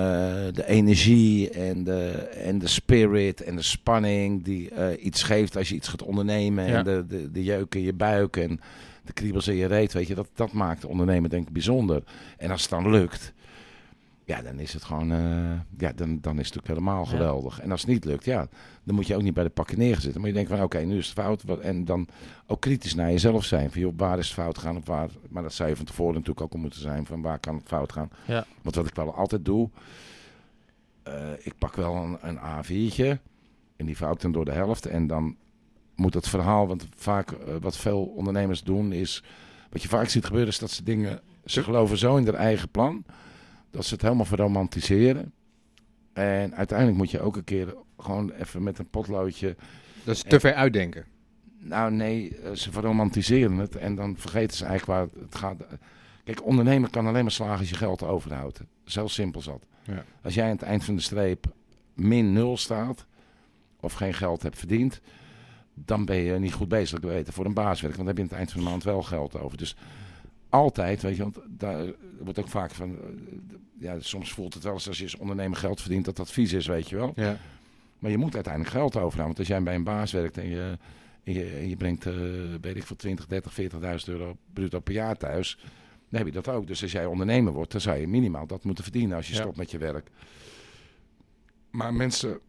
de 0.53 0.63
energie 0.67 1.49
en 1.49 1.83
de, 1.83 2.09
en 2.43 2.59
de 2.59 2.67
spirit 2.67 3.43
en 3.43 3.55
de 3.55 3.61
spanning 3.61 4.43
die 4.43 4.69
eh, 4.69 5.05
iets 5.05 5.23
geeft 5.23 5.57
als 5.57 5.69
je 5.69 5.75
iets 5.75 5.87
gaat 5.87 6.03
ondernemen. 6.03 6.67
Ja. 6.67 6.77
En 6.77 6.83
de, 6.83 7.05
de, 7.07 7.31
de 7.31 7.43
jeuk 7.43 7.75
in 7.75 7.81
je 7.81 7.93
buik 7.93 8.37
en 8.37 8.59
de 9.05 9.13
kriebels 9.13 9.47
in 9.47 9.55
je 9.55 9.65
reet, 9.65 9.93
weet 9.93 10.07
je, 10.07 10.15
dat, 10.15 10.27
dat 10.35 10.51
maakt 10.51 10.85
ondernemen 10.85 11.29
denk 11.29 11.47
ik 11.47 11.53
bijzonder. 11.53 12.03
En 12.37 12.51
als 12.51 12.61
het 12.61 12.69
dan 12.69 12.89
lukt, 12.89 13.33
ja, 14.31 14.41
dan 14.41 14.59
is 14.59 14.73
het 14.73 14.83
gewoon, 14.83 15.11
eh, 15.11 15.51
ja, 15.77 15.91
dan, 15.95 16.17
dan 16.21 16.39
is 16.39 16.45
het 16.45 16.55
natuurlijk 16.55 16.67
helemaal 16.67 17.03
Ja. 17.03 17.09
geweldig. 17.09 17.59
En 17.59 17.71
als 17.71 17.81
het 17.81 17.89
niet 17.89 18.05
lukt, 18.05 18.25
ja, 18.25 18.47
dan 18.83 18.95
moet 18.95 19.07
je 19.07 19.15
ook 19.15 19.21
niet 19.21 19.33
bij 19.33 19.43
de 19.43 19.49
pakken 19.49 19.77
neergezitten. 19.77 20.19
Maar 20.21 20.29
je 20.29 20.35
denkt 20.35 20.49
van, 20.51 20.61
oké, 20.63 20.79
nu 20.79 20.97
is 20.97 21.05
het 21.05 21.19
fout. 21.19 21.43
Wat, 21.43 21.59
en 21.59 21.85
dan 21.85 22.07
ook 22.47 22.61
kritisch 22.61 22.95
naar 22.95 23.11
jezelf 23.11 23.45
zijn. 23.45 23.71
Van, 23.71 23.81
joh, 23.81 23.93
waar 23.97 24.17
is 24.17 24.25
het 24.25 24.33
fout 24.33 24.57
gaan? 24.57 24.77
Of 24.77 24.85
waar, 24.85 25.09
maar 25.29 25.43
dat 25.43 25.53
zou 25.53 25.69
je 25.69 25.75
van 25.75 25.85
tevoren 25.85 26.13
natuurlijk 26.13 26.41
ook 26.41 26.53
al 26.53 26.59
moeten 26.59 26.81
zijn. 26.81 27.05
Van, 27.05 27.21
waar 27.21 27.39
kan 27.39 27.55
het 27.55 27.67
fout 27.67 27.91
gaan? 27.91 28.09
Ja. 28.25 28.45
Want 28.61 28.75
wat 28.75 28.87
ik 28.87 28.95
wel 28.95 29.15
altijd 29.15 29.45
doe, 29.45 29.69
eh, 31.03 31.13
ik 31.39 31.57
pak 31.57 31.75
wel 31.75 31.95
een, 31.95 32.17
een 32.21 32.37
A4'tje. 32.37 33.17
En 33.75 33.85
die 33.85 33.95
ik 34.11 34.19
dan 34.21 34.31
door 34.31 34.45
de 34.45 34.51
helft. 34.51 34.85
En 34.85 35.07
dan 35.07 35.35
moet 35.95 36.13
het 36.13 36.27
verhaal, 36.27 36.67
want 36.67 36.87
vaak 36.95 37.31
eh, 37.31 37.55
wat 37.61 37.77
veel 37.77 38.03
ondernemers 38.03 38.63
doen 38.63 38.91
is... 38.91 39.23
Wat 39.69 39.81
je 39.81 39.87
vaak 39.87 40.09
ziet 40.09 40.25
gebeuren 40.25 40.49
is 40.49 40.59
dat 40.59 40.71
ze 40.71 40.83
dingen... 40.83 41.19
Ze 41.45 41.63
geloven 41.63 41.97
zo 41.97 42.15
in 42.15 42.25
hun 42.25 42.35
eigen 42.35 42.69
plan, 42.69 43.03
dat 43.71 43.85
ze 43.85 43.93
het 43.93 44.01
helemaal 44.01 44.25
verromantiseren. 44.25 45.33
En 46.13 46.55
uiteindelijk 46.55 46.97
moet 46.97 47.11
je 47.11 47.21
ook 47.21 47.35
een 47.35 47.43
keer 47.43 47.75
gewoon 47.97 48.31
even 48.31 48.63
met 48.63 48.79
een 48.79 48.89
potloodje... 48.89 49.55
Dat 50.03 50.15
is 50.15 50.23
te 50.23 50.39
ver 50.39 50.53
uitdenken. 50.53 51.05
Nou 51.57 51.91
nee, 51.91 52.37
eh, 52.37 52.51
ze 52.51 52.71
verromantiseren 52.71 53.57
het 53.57 53.75
en 53.75 53.95
dan 53.95 54.17
vergeten 54.17 54.57
ze 54.57 54.65
eigenlijk 54.65 54.99
waar 55.13 55.23
het 55.23 55.35
gaat. 55.35 55.57
Kijk, 56.23 56.45
ondernemen 56.45 56.89
kan 56.89 57.07
alleen 57.07 57.21
maar 57.21 57.31
slagen 57.31 57.59
als 57.59 57.69
je 57.69 57.75
geld 57.75 58.03
overhoudt. 58.03 58.61
Zo 58.85 59.07
simpel 59.07 59.41
zat. 59.41 59.65
Ja. 59.83 60.03
Als 60.21 60.33
jij 60.33 60.45
aan 60.45 60.51
het 60.51 60.61
eind 60.61 60.83
van 60.83 60.95
de 60.95 61.01
streep 61.01 61.45
min 61.93 62.33
nul 62.33 62.57
staat, 62.57 63.05
of 63.79 63.93
geen 63.93 64.13
geld 64.13 64.43
hebt 64.43 64.57
verdiend, 64.57 65.01
dan 65.73 66.05
ben 66.05 66.15
je 66.15 66.39
niet 66.39 66.53
goed 66.53 66.67
bezig 66.67 66.99
te 66.99 67.07
weten 67.07 67.33
voor 67.33 67.45
een 67.45 67.53
baaswerk. 67.53 67.95
Want 67.95 68.07
dan 68.07 68.07
heb 68.07 68.17
je 68.17 68.21
aan 68.21 68.29
het 68.29 68.37
eind 68.37 68.51
van 68.51 68.61
de 68.63 68.69
maand 68.69 68.83
wel 68.83 69.03
geld 69.03 69.39
over. 69.39 69.57
Dus 69.57 69.75
altijd, 70.51 71.01
weet 71.01 71.15
je, 71.15 71.21
want 71.23 71.39
daar 71.49 71.85
wordt 72.19 72.39
ook 72.39 72.47
vaak 72.47 72.71
van, 72.71 72.97
eh, 72.99 73.03
ja, 73.79 73.99
soms 73.99 74.31
voelt 74.33 74.53
het 74.53 74.63
wel 74.63 74.73
eens 74.73 74.87
als 74.87 74.97
je 74.97 75.03
als 75.03 75.15
ondernemer 75.17 75.57
geld 75.57 75.81
verdient 75.81 76.05
dat 76.05 76.15
dat 76.15 76.31
vies 76.31 76.53
is, 76.53 76.67
weet 76.67 76.89
je 76.89 76.95
wel. 76.95 77.11
Ja. 77.15 77.37
Maar 77.99 78.11
je 78.11 78.17
moet 78.17 78.33
uiteindelijk 78.35 78.73
geld 78.73 78.95
overhouden. 78.95 79.25
Want 79.25 79.39
als 79.39 79.47
jij 79.47 79.63
bij 79.63 79.75
een 79.75 79.83
baas 79.83 80.11
werkt 80.11 80.37
en 80.37 80.49
je, 80.49 80.77
en 81.23 81.33
je, 81.33 81.45
en 81.49 81.69
je 81.69 81.75
brengt, 81.75 82.05
eh, 82.05 82.13
weet 82.61 82.75
ik 82.75 82.83
veel, 82.83 82.95
20, 82.95 83.27
30, 83.27 83.53
40.000 83.53 84.09
euro 84.09 84.37
bruto 84.53 84.79
per 84.79 84.93
jaar 84.93 85.17
thuis. 85.17 85.57
Dan 86.09 86.19
heb 86.19 86.25
je 86.25 86.41
dat 86.41 86.47
ook. 86.47 86.67
Dus 86.67 86.81
als 86.81 86.91
jij 86.91 87.05
ondernemer 87.05 87.53
wordt, 87.53 87.71
dan 87.71 87.81
zou 87.81 87.97
je 87.97 88.07
minimaal 88.07 88.47
dat 88.47 88.63
moeten 88.63 88.83
verdienen 88.83 89.15
als 89.17 89.27
je 89.27 89.33
Ja. 89.33 89.41
stopt 89.41 89.57
met 89.57 89.71
je 89.71 89.77
werk. 89.77 90.09
Maar 91.69 91.93
mensen 91.93 92.39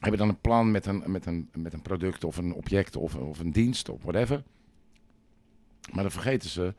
hebben 0.00 0.18
dan 0.18 0.28
een 0.28 0.40
plan 0.40 0.70
met 0.70 0.86
een, 0.86 1.02
met 1.06 1.26
een, 1.26 1.48
met 1.56 1.72
een 1.72 1.82
product 1.82 2.24
of 2.24 2.36
een 2.36 2.54
object 2.54 2.96
of, 2.96 3.14
of 3.14 3.38
een 3.38 3.52
dienst 3.52 3.88
of 3.88 4.02
whatever. 4.02 4.42
Maar 5.92 6.02
dan 6.02 6.12
vergeten 6.12 6.50
ze, 6.50 6.74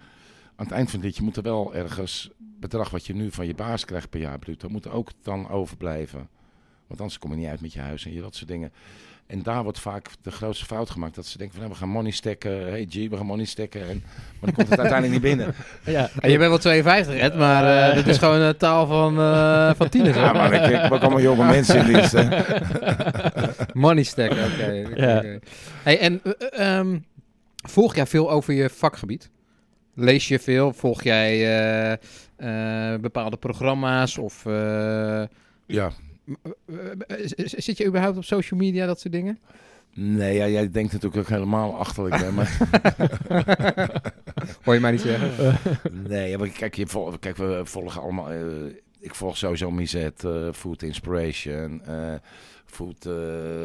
aan 0.56 0.66
het 0.66 0.72
eind 0.72 0.92
van 0.92 1.00
dit, 1.00 1.16
je 1.18 1.24
moet 1.24 1.38
er 1.38 1.44
wel 1.44 1.76
ergens, 1.76 2.30
bedrag 2.60 2.90
wat 2.90 3.06
je 3.06 3.16
nu 3.16 3.32
van 3.32 3.48
je 3.48 3.56
baas 3.56 3.86
krijgt 3.86 4.10
per 4.10 4.20
jaar 4.20 4.40
bruto, 4.40 4.70
moet 4.70 4.90
ook 4.90 5.10
dan 5.24 5.50
overblijven. 5.50 6.28
Want 6.88 7.00
anders 7.00 7.20
kom 7.20 7.32
je 7.32 7.38
niet 7.38 7.48
uit 7.48 7.62
met 7.62 7.74
je 7.74 7.80
huis 7.80 8.06
en 8.06 8.14
je 8.14 8.22
dat 8.22 8.36
soort 8.36 8.50
dingen. 8.50 8.72
En 9.28 9.44
daar 9.44 9.64
wordt 9.64 9.80
vaak 9.80 10.10
de 10.22 10.32
grootste 10.32 10.66
fout 10.66 10.90
gemaakt. 10.90 11.16
Dat 11.16 11.26
ze 11.26 11.38
denken 11.38 11.56
van, 11.56 11.64
nou, 11.66 11.74
we 11.80 11.84
gaan 11.86 11.94
money 11.94 12.12
stacken. 12.12 12.52
Hey 12.70 12.86
G, 12.90 12.94
we 12.94 13.18
gaan 13.18 13.26
money 13.26 13.46
stacken. 13.46 13.82
En, 13.90 14.04
maar 14.06 14.40
dan 14.42 14.54
komt 14.54 14.70
het 14.70 14.80
uiteindelijk 14.80 15.12
niet 15.22 15.36
binnen. 15.38 15.56
Ja. 15.96 16.10
En 16.20 16.32
je 16.32 16.38
bent 16.38 16.50
wel 16.50 16.58
52, 16.60 17.16
Ed, 17.16 17.36
maar 17.36 17.90
eh 17.90 17.96
dit 17.96 18.08
is 18.08 18.18
gewoon 18.18 18.40
een 18.42 18.58
taal 18.58 18.88
van, 18.88 19.20
eh 19.20 19.72
van 19.80 19.90
tieners. 19.90 20.18
Ja, 20.18 20.34
maar 20.34 20.54
ik, 20.54 20.64
ik 20.76 20.82
heb 20.82 20.92
ook 20.92 21.02
allemaal 21.02 21.22
jonge 21.22 21.46
mensen 21.46 21.80
in 21.80 21.94
dienst. 21.94 22.12
hè. 22.12 22.28
Money 23.74 24.04
stack, 24.04 24.32
oké. 24.32 24.84
oké, 24.92 25.04
Ja. 25.06 25.24
Hey, 25.84 26.00
en 26.00 26.22
eh, 26.24 26.78
ehm, 26.78 26.98
volg 27.64 27.96
jij 27.96 28.06
veel 28.06 28.32
over 28.32 28.54
je 28.54 28.70
vakgebied? 28.70 29.30
Lees 29.96 30.28
je 30.28 30.40
veel? 30.40 30.74
Volg 30.74 31.04
jij 31.04 31.34
eh, 31.34 31.92
eh, 32.94 33.00
bepaalde 33.02 33.38
programma's? 33.38 34.18
Of 34.18 34.46
eh, 34.46 35.24
Ja. 35.66 35.92
zit 37.38 37.78
je 37.78 37.86
überhaupt 37.86 38.18
op 38.18 38.24
social 38.24 38.60
media, 38.60 38.86
dat 38.86 39.00
soort 39.00 39.14
dingen? 39.14 39.40
Nee, 39.96 40.36
ja, 40.36 40.48
jij 40.48 40.72
denkt 40.72 40.94
natuurlijk 40.94 41.22
ook 41.22 41.30
helemaal 41.30 41.78
achterlijk. 41.78 42.32
Maar, 42.32 42.58
Hoor 44.64 44.74
je 44.74 44.80
mij 44.80 44.92
niet 44.92 45.02
zeggen? 45.02 45.58
nee, 46.08 46.38
maar 46.38 46.48
kijk, 46.48 46.76
je 46.76 46.88
vol, 46.88 47.18
kijk, 47.20 47.38
we 47.38 47.62
volgen 47.64 48.02
allemaal... 48.02 48.32
ik 49.00 49.16
volg 49.16 49.38
sowieso 49.38 49.72
Mizet, 49.72 50.24
Food 50.52 50.82
Inspiration, 50.82 51.82
Food 52.74 53.06
eh, 53.06 53.14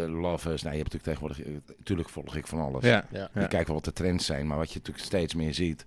Lovers. 0.06 0.62
Nou, 0.62 0.76
je 0.76 0.82
hebt 0.82 0.92
natuurlijk 0.92 1.02
tegenwoordig... 1.02 1.62
Natuurlijk 1.78 2.08
volg 2.08 2.36
ik 2.36 2.46
van 2.46 2.60
alles. 2.60 2.84
Ja. 2.84 3.06
Ja. 3.10 3.30
Je 3.34 3.48
kijkt 3.48 3.66
wel 3.66 3.76
wat 3.76 3.84
de 3.84 3.92
trends 3.92 4.26
zijn, 4.26 4.46
maar 4.46 4.56
wat 4.56 4.72
je 4.72 4.78
natuurlijk 4.78 5.04
steeds 5.04 5.34
meer 5.34 5.54
ziet, 5.54 5.86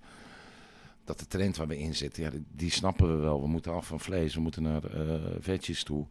dat 1.06 1.20
de 1.20 1.28
trend 1.28 1.58
waar 1.58 1.68
we 1.68 1.80
in 1.80 1.96
zitten, 1.96 2.24
ja, 2.24 2.30
die, 2.30 2.44
die 2.52 2.72
snappen 2.72 3.16
we 3.16 3.22
wel. 3.22 3.42
We 3.42 3.48
moeten 3.48 3.74
af 3.74 3.88
van 3.88 4.00
vlees, 4.00 4.36
we 4.36 4.42
moeten 4.42 4.64
naar 4.64 4.84
eh 4.84 5.16
veggies 5.40 5.84
toe. 5.84 6.06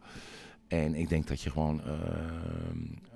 En 0.71 0.95
ik 0.95 1.09
denk 1.09 1.27
dat 1.27 1.41
je 1.41 1.49
gewoon, 1.49 1.81
eh, 1.81 1.91
eh, 1.91 1.99
eh, 1.99 3.10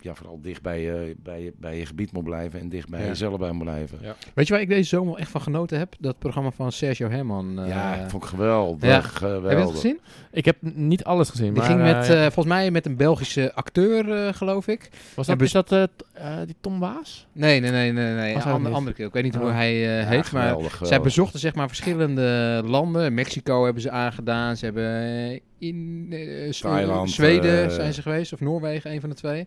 ja, 0.00 0.14
vooral 0.14 0.40
dicht 0.42 0.62
bij 0.62 0.82
je, 0.82 1.16
bij, 1.22 1.42
je, 1.42 1.52
bij 1.56 1.78
je 1.78 1.86
gebied 1.86 2.12
moet 2.12 2.24
blijven 2.24 2.60
en 2.60 2.68
dicht 2.68 2.88
bij 2.88 3.00
Ja. 3.00 3.06
jezelf 3.06 3.38
bij 3.38 3.52
moet 3.52 3.64
blijven. 3.64 3.98
Ja. 4.02 4.14
Weet 4.34 4.46
je 4.46 4.52
waar 4.52 4.62
ik 4.62 4.68
deze 4.68 4.88
zomer 4.88 5.18
echt 5.18 5.30
van 5.30 5.40
genoten 5.40 5.78
heb? 5.78 5.94
Dat 5.98 6.18
programma 6.18 6.50
van 6.50 6.72
Sergio 6.72 7.08
Herman. 7.08 7.60
eh, 7.60 7.68
Ja, 7.68 7.94
ik 7.94 8.10
vond 8.10 8.22
het 8.22 8.32
geweldig. 8.32 8.88
Ja. 8.88 9.00
geweldig. 9.00 9.48
Heb 9.48 9.58
je 9.58 9.64
dat 9.64 9.74
gezien? 9.74 10.00
Ik 10.32 10.44
heb 10.44 10.56
niet 10.60 11.04
alles 11.04 11.28
gezien, 11.30 11.46
Die 11.52 11.62
maar... 11.62 11.64
ging 11.70 11.80
met, 11.82 12.08
eh, 12.08 12.14
eh, 12.26 12.32
volgens 12.32 12.54
mij 12.54 12.70
met 12.70 12.86
een 12.86 12.96
Belgische 12.96 13.54
acteur, 13.54 14.12
eh, 14.26 14.34
geloof 14.34 14.66
ik. 14.66 14.88
was 15.14 15.26
dat, 15.26 15.40
is 15.40 15.52
dat 15.52 15.72
eh, 15.72 15.82
eh, 16.12 16.36
die 16.46 16.56
Tom 16.60 16.78
Baas? 16.78 17.26
Nee, 17.32 17.60
nee, 17.60 17.70
nee, 17.70 17.92
nee. 17.92 18.14
nee. 18.14 18.34
Was 18.34 18.44
Een 18.44 18.50
ander, 18.52 18.72
andere 18.72 18.96
keer. 18.96 19.06
Ik 19.06 19.12
weet 19.12 19.22
niet 19.22 19.34
hoe 19.34 19.46
Oh. 19.46 19.52
hij 19.52 19.72
eh, 19.72 20.00
Ja, 20.02 20.08
heet, 20.08 20.32
maar 20.32 20.42
geweldig, 20.48 20.80
zij 20.82 21.00
bezochten 21.00 21.40
zeg 21.40 21.54
maar 21.54 21.68
verschillende 21.68 22.62
landen. 22.64 23.14
Mexico 23.14 23.64
hebben 23.64 23.82
ze 23.82 23.90
aangedaan. 23.90 24.56
Ze 24.56 24.64
hebben 24.64 25.02
eh, 25.02 25.38
in 25.58 26.06
eh, 26.10 26.50
Thailand, 26.50 27.10
Zweden 27.10 27.64
eh, 27.64 27.70
zijn 27.74 27.92
ze 27.94 28.02
geweest, 28.02 28.32
of 28.32 28.40
Noorwegen, 28.40 28.90
een 29.02 29.08
van 29.08 29.10
de 29.10 29.16
twee. 29.16 29.46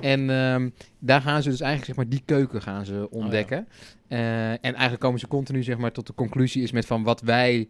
En 0.00 0.30
ehm, 0.30 0.68
daar 0.98 1.20
gaan 1.20 1.42
ze 1.42 1.50
dus 1.50 1.60
eigenlijk 1.60 1.86
zeg 1.86 1.96
maar 1.96 2.14
die 2.14 2.22
keuken 2.24 2.62
gaan 2.62 2.84
ze 2.84 3.06
ontdekken. 3.10 3.68
Eh, 4.08 4.50
en 4.50 4.58
eigenlijk 4.62 5.00
komen 5.00 5.20
ze 5.20 5.28
continu 5.28 5.62
zeg 5.62 5.78
maar 5.78 5.92
tot 5.92 6.06
de 6.06 6.14
conclusie 6.14 6.62
is 6.62 6.72
met 6.72 6.86
van 6.86 7.02
wat 7.02 7.20
wij 7.20 7.68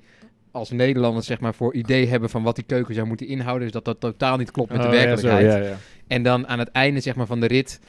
als 0.50 0.70
Nederlanders 0.70 1.26
zeg 1.26 1.40
maar 1.40 1.54
voor 1.54 1.74
idee 1.74 2.06
hebben 2.06 2.30
van 2.30 2.42
wat 2.42 2.54
die 2.54 2.64
keuken 2.64 2.94
zou 2.94 3.06
moeten 3.06 3.26
inhouden, 3.26 3.66
is 3.66 3.72
dat 3.72 3.84
dat 3.84 4.00
totaal 4.00 4.36
niet 4.36 4.50
klopt 4.50 4.72
met 4.72 4.82
de 4.82 4.88
Oh, 4.88 4.94
ja, 4.94 5.00
zo, 5.00 5.06
werkelijkheid. 5.06 5.64
ja, 5.64 5.70
ja. 5.70 5.76
En 6.06 6.22
dan 6.22 6.46
aan 6.48 6.58
het 6.58 6.70
einde 6.70 7.00
zeg 7.00 7.14
maar, 7.14 7.26
van 7.26 7.40
de 7.40 7.46
rit 7.46 7.80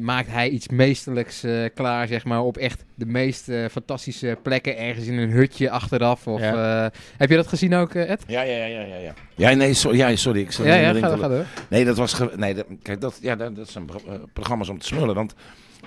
maakt 0.00 0.28
hij 0.30 0.48
iets 0.48 0.68
meesterlijks 0.68 1.42
eh, 1.42 1.64
klaar, 1.74 2.06
zeg 2.06 2.24
maar, 2.24 2.40
op 2.42 2.56
echt 2.56 2.84
de 2.94 3.06
meest 3.06 3.48
eh, 3.48 3.64
fantastische 3.70 4.38
plekken, 4.42 4.78
ergens 4.78 5.06
in 5.06 5.18
een 5.18 5.30
hutje 5.30 5.70
achteraf. 5.70 6.26
Of, 6.26 6.40
Ja. 6.40 6.84
eh, 6.84 6.90
heb 7.16 7.30
je 7.30 7.36
dat 7.36 7.46
gezien 7.48 7.74
ook, 7.74 7.94
eh, 7.94 8.10
Ed? 8.10 8.22
Ja, 8.26 8.42
ja, 8.42 8.56
ja, 8.56 8.80
ja, 8.80 8.96
ja, 8.96 9.12
ja. 9.34 9.54
Nee, 9.54 9.74
sorry, 9.74 9.96
ja, 9.98 10.16
sorry 10.16 10.40
ik 10.40 10.52
zat 10.52 10.66
Ja, 10.66 10.72
in 10.72 10.78
de 10.78 10.84
ja, 10.84 10.90
ring 10.92 11.04
ga, 11.04 11.14
te- 11.14 11.18
ga 11.20 11.28
door. 11.28 11.44
Nee, 11.68 11.84
dat 11.84 11.96
was. 11.96 12.20
Nee, 12.36 12.54
dat, 12.54 12.66
kijk, 12.82 13.00
dat, 13.00 13.18
ja, 13.22 13.36
dat, 13.36 13.56
dat 13.56 13.68
zijn 13.68 13.84
pro- 13.84 14.00
eh, 14.08 14.14
programma's 14.32 14.68
om 14.68 14.78
te 14.78 14.86
smullen. 14.86 15.14
Want 15.14 15.34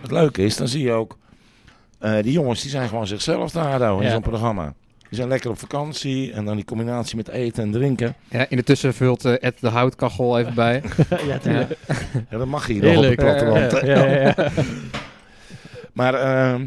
het 0.01 0.11
leuke 0.11 0.43
is, 0.43 0.57
dan 0.57 0.67
zie 0.67 0.83
je 0.83 0.91
ook. 0.91 1.17
eh, 1.99 2.21
die 2.21 2.31
jongens 2.31 2.61
die 2.61 2.69
zijn 2.71 2.87
gewoon 2.87 3.07
zichzelf 3.07 3.51
te 3.51 3.59
houden 3.59 4.01
in 4.05 4.11
zo'n 4.11 4.21
programma. 4.21 4.73
Die 5.09 5.17
zijn 5.17 5.27
lekker 5.27 5.49
op 5.49 5.59
vakantie 5.59 6.31
en 6.33 6.45
dan 6.45 6.55
die 6.55 6.65
combinatie 6.65 7.15
met 7.15 7.27
eten 7.27 7.63
en 7.63 7.71
drinken. 7.71 8.15
Ja, 8.29 8.45
in 8.49 8.57
de 8.57 8.63
tussen 8.63 8.93
vult 8.93 9.25
eh, 9.25 9.33
Ed 9.39 9.59
de 9.59 9.67
houtkachel 9.69 10.39
even 10.39 10.53
bij. 10.53 10.83
ja, 11.09 11.17
Ja. 11.27 11.37
tuurlijk. 11.37 11.77
Ja, 12.29 12.37
dat 12.37 12.47
mag 12.47 12.65
hier 12.67 12.83
nog 12.83 12.97
op 12.97 13.03
het 13.03 13.15
platteland. 13.15 13.71
Ja, 13.71 13.85
ja, 13.85 14.05
ja, 14.05 14.33
ja. 14.37 14.49
Maar 15.93 16.13
ehm, 16.13 16.65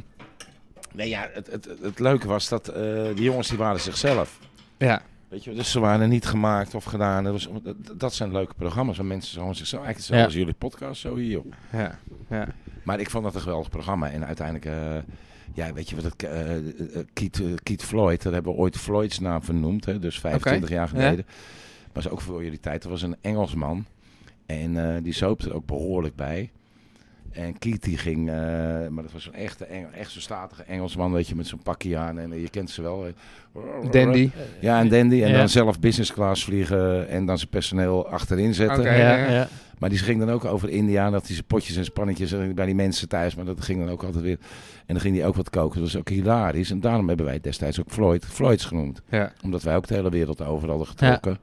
nee, 0.94 1.08
ja, 1.08 1.28
het, 1.32 1.50
het, 1.50 1.68
het 1.82 1.98
leuke 1.98 2.26
was 2.26 2.48
dat 2.48 2.68
eh, 2.68 2.82
die 3.14 3.24
jongens 3.24 3.48
die 3.48 3.58
waren 3.58 3.80
zichzelf. 3.80 4.38
ja. 4.78 5.02
Weet 5.28 5.44
je, 5.44 5.54
dus 5.54 5.70
ze 5.70 5.80
waren 5.80 6.08
niet 6.08 6.26
gemaakt 6.26 6.74
of 6.74 6.84
gedaan. 6.84 7.24
Dat, 7.24 7.32
was, 7.32 7.48
dat, 7.62 7.76
dat 7.98 8.14
zijn 8.14 8.32
leuke 8.32 8.54
programma's 8.54 8.96
waar 8.96 9.06
mensen 9.06 9.38
gewoon 9.38 9.54
zichzelf... 9.54 9.84
Eigenlijk 9.84 9.96
hetzelfde 9.96 10.20
Ja. 10.20 10.24
als 10.24 10.34
jullie 10.34 10.70
podcast, 10.70 11.00
zo 11.00 11.16
hier. 11.16 11.30
joh. 11.30 11.44
Ja. 11.72 11.98
ja. 12.30 12.48
Maar 12.82 13.00
ik 13.00 13.10
vond 13.10 13.24
dat 13.24 13.34
een 13.34 13.40
geweldig 13.40 13.70
programma. 13.70 14.10
En 14.10 14.26
uiteindelijk, 14.26 14.66
eh, 14.66 14.96
ja, 15.54 15.72
weet 15.72 15.88
je 15.90 15.96
wat 15.96 16.04
het, 16.04 16.22
eh, 16.22 17.02
Keith, 17.12 17.40
Keith 17.62 17.82
Floyd, 17.84 18.22
daar 18.22 18.32
hebben 18.32 18.52
we 18.52 18.58
ooit 18.58 18.76
Floyd's 18.76 19.18
naam 19.18 19.42
vernoemd, 19.42 19.84
hè, 19.84 19.98
dus 19.98 20.20
25 20.20 20.68
jaar 20.68 20.88
geleden. 20.88 21.26
Was 21.92 22.08
ook 22.08 22.20
voor 22.20 22.44
jullie 22.44 22.60
tijd, 22.60 22.82
dat 22.82 22.90
was 22.90 23.02
een 23.02 23.16
Engelsman. 23.20 23.84
En 24.46 25.02
die 25.02 25.12
zoop 25.14 25.40
er 25.40 25.54
ook 25.54 25.66
behoorlijk 25.66 26.16
bij. 26.16 26.50
En 27.30 27.58
Keith 27.58 27.82
die 27.82 27.98
ging, 27.98 28.26
maar 28.90 29.02
dat 29.02 29.12
was 29.12 29.22
zo'n 29.22 29.34
echte, 29.34 29.64
Engel, 29.64 29.90
echt 29.90 30.10
zo'n 30.10 30.20
statige 30.22 30.62
Engelsman, 30.62 31.12
weet 31.12 31.28
je, 31.28 31.34
met 31.36 31.46
zo'n 31.46 31.62
pakje 31.62 31.96
aan. 31.96 32.18
En 32.18 32.40
je 32.40 32.48
kent 32.48 32.70
ze 32.70 32.82
wel. 32.82 33.06
Dandy. 33.90 34.30
Ja, 34.60 34.80
en 34.80 34.88
dandy. 34.88 35.22
En 35.22 35.30
Ja. 35.30 35.36
dan 35.38 35.48
zelf 35.48 35.80
business 35.80 36.12
class 36.12 36.44
vliegen 36.44 37.08
en 37.08 37.26
dan 37.26 37.38
zijn 37.38 37.50
personeel 37.50 38.08
achterin 38.08 38.54
zetten. 38.54 38.82
Ja, 38.84 39.30
ja. 39.30 39.48
Maar 39.80 39.88
die 39.90 39.98
ging 39.98 40.18
dan 40.18 40.30
ook 40.30 40.44
over 40.44 40.68
India, 40.68 41.10
dat 41.10 41.26
hij 41.26 41.34
zijn 41.34 41.46
potjes 41.46 41.76
en 41.76 41.84
spannetjes 41.84 42.34
bij 42.54 42.66
die 42.66 42.74
mensen 42.74 43.08
thuis. 43.08 43.34
Maar 43.34 43.44
dat 43.44 43.60
ging 43.60 43.78
dan 43.80 43.90
ook 43.90 44.02
altijd 44.02 44.24
weer. 44.24 44.38
En 44.86 44.94
dan 44.94 45.00
ging 45.00 45.16
hij 45.16 45.26
ook 45.26 45.34
wat 45.36 45.50
koken. 45.50 45.80
Dat 45.80 45.92
was 45.92 46.00
ook 46.00 46.08
hilarisch. 46.08 46.70
En 46.70 46.80
daarom 46.80 47.08
hebben 47.08 47.26
wij 47.26 47.40
destijds 47.40 47.80
ook 47.80 47.90
Floyd, 47.90 48.24
Floyds 48.24 48.64
genoemd. 48.64 49.00
Ja. 49.10 49.32
Omdat 49.42 49.62
wij 49.62 49.76
ook 49.76 49.86
de 49.86 49.94
hele 49.94 50.10
wereld 50.10 50.42
over 50.42 50.68
hadden 50.68 50.86
getrokken. 50.86 51.38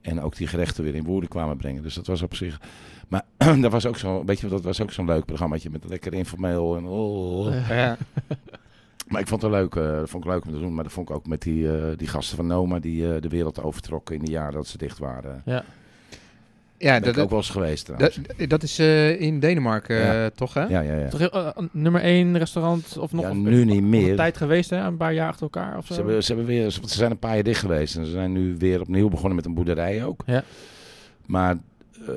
En 0.00 0.20
ook 0.20 0.36
die 0.36 0.46
gerechten 0.46 0.84
weer 0.84 0.94
in 0.94 1.04
woorden 1.04 1.28
kwamen 1.28 1.56
brengen. 1.56 1.82
Dus 1.82 1.94
dat 1.94 2.06
was 2.06 2.22
op 2.22 2.34
zich. 2.34 2.60
Maar 3.08 3.22
dat 3.62 3.72
was 3.72 3.86
ook 3.86 3.96
zo, 3.96 4.24
weet 4.24 4.40
je, 4.40 4.48
dat 4.48 4.62
was 4.62 4.80
ook 4.82 4.92
zo'n 4.92 5.06
leuk 5.06 5.24
programmaatje 5.24 5.70
met 5.70 5.88
lekker 5.88 6.14
informeel. 6.14 6.76
En, 6.76 6.84
oh. 6.84 7.68
Ja. 7.68 7.96
Maar 9.08 9.20
ik 9.20 9.28
vond 9.28 9.42
het 9.42 9.50
leuk, 9.50 9.74
dat 9.74 10.10
vond 10.10 10.24
ik 10.24 10.30
leuk 10.30 10.44
om 10.44 10.52
te 10.52 10.58
doen. 10.58 10.74
Maar 10.74 10.84
dat 10.84 10.92
vond 10.92 11.08
ik 11.08 11.14
ook 11.16 11.26
met 11.26 11.42
die, 11.42 11.76
eh, 11.76 11.96
die 11.96 12.08
gasten 12.08 12.36
van 12.36 12.46
Noma 12.46 12.78
die 12.78 13.14
eh, 13.14 13.20
de 13.20 13.28
wereld 13.28 13.62
overtrokken 13.62 14.14
in 14.14 14.24
de 14.24 14.30
jaren 14.30 14.54
dat 14.54 14.66
ze 14.66 14.78
dicht 14.78 14.98
waren. 14.98 15.42
Ja. 15.44 15.64
Ja, 16.78 16.92
ben 16.92 17.02
dat, 17.02 17.16
ik 17.16 17.22
ook 17.22 17.28
wel 17.30 17.38
eens 17.38 17.50
geweest 17.50 17.84
trouwens. 17.84 18.18
dat, 18.36 18.48
dat 18.48 18.62
is 18.62 18.78
eh, 18.78 19.20
in 19.20 19.40
Denemarken, 19.40 19.96
Ja. 19.96 20.24
eh, 20.24 20.30
toch 20.30 20.54
hè? 20.54 20.62
ja, 20.64 20.80
ja, 20.80 20.94
ja. 20.96 21.08
Toch 21.08 21.20
eh, 21.20 21.48
nummer 21.72 22.00
één 22.00 22.38
restaurant 22.38 22.96
of 22.98 23.12
nog 23.12 23.24
Ja, 23.24 23.30
of- 23.30 23.36
nu 23.36 23.64
niet 23.64 23.70
of 23.70 23.76
een 23.78 23.88
meer. 23.88 24.16
tijd 24.16 24.36
geweest, 24.36 24.70
hè? 24.70 24.76
Een 24.78 24.96
paar 24.96 25.12
jaar 25.14 25.28
achter 25.28 25.42
elkaar 25.42 25.76
of 25.76 25.86
zo. 25.86 25.94
Ze, 25.94 26.00
hebben, 26.00 26.22
ze, 26.24 26.32
hebben 26.34 26.46
weer, 26.54 26.70
ze 26.70 26.80
zijn 26.84 27.10
een 27.10 27.18
paar 27.18 27.34
jaar 27.34 27.42
dicht 27.42 27.60
geweest. 27.60 27.96
En 27.96 28.04
ze 28.04 28.10
zijn 28.10 28.32
nu 28.32 28.54
weer 28.58 28.80
opnieuw 28.80 29.08
begonnen 29.08 29.36
met 29.36 29.44
een 29.46 29.54
boerderij 29.54 30.04
ook. 30.04 30.22
Ja. 30.26 30.42
Maar 31.26 31.56
eh, 32.08 32.14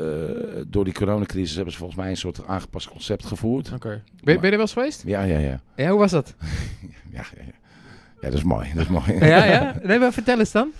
door 0.67 0.83
die 0.83 0.93
coronacrisis 0.93 1.55
hebben 1.55 1.71
ze 1.73 1.79
volgens 1.79 1.99
mij 1.99 2.09
een 2.09 2.17
soort 2.17 2.47
aangepast 2.47 2.89
concept 2.89 3.25
gevoerd. 3.25 3.71
Oké. 3.73 3.89
Ben, 3.89 4.01
ben 4.23 4.33
je 4.35 4.41
er 4.41 4.49
wel 4.51 4.59
eens 4.59 4.73
geweest? 4.73 5.03
Ja, 5.05 5.21
ja, 5.23 5.37
ja. 5.37 5.61
Ja, 5.75 5.89
hoe 5.89 5.99
was 5.99 6.11
dat? 6.11 6.33
Ja, 7.11 7.21
ja, 7.37 7.43
ja. 7.45 7.51
ja 8.21 8.29
dat 8.29 8.33
is 8.33 8.43
mooi. 8.43 8.69
Dat 8.73 8.83
is 8.83 8.89
mooi. 8.89 9.25
ja, 9.25 9.45
ja? 9.45 9.75
Nee, 9.83 9.99
maar 9.99 10.13
vertel 10.13 10.39
eens 10.39 10.51
dan. 10.51 10.71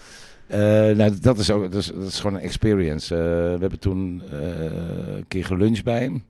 Eh, 0.50 0.60
nou, 0.96 1.20
dat 1.20 1.38
is, 1.38 1.52
ook, 1.52 1.72
dat, 1.72 1.82
is, 1.82 1.88
dat 1.88 2.08
is 2.08 2.20
gewoon 2.20 2.36
een 2.36 2.44
experience. 2.44 3.16
Eh, 3.16 3.22
we 3.22 3.58
hebben 3.60 3.80
toen 3.80 4.22
eh, 4.32 5.16
een 5.16 5.28
keer 5.28 5.46
geluncht 5.46 5.84
bij 5.84 6.02
hem. 6.02 6.24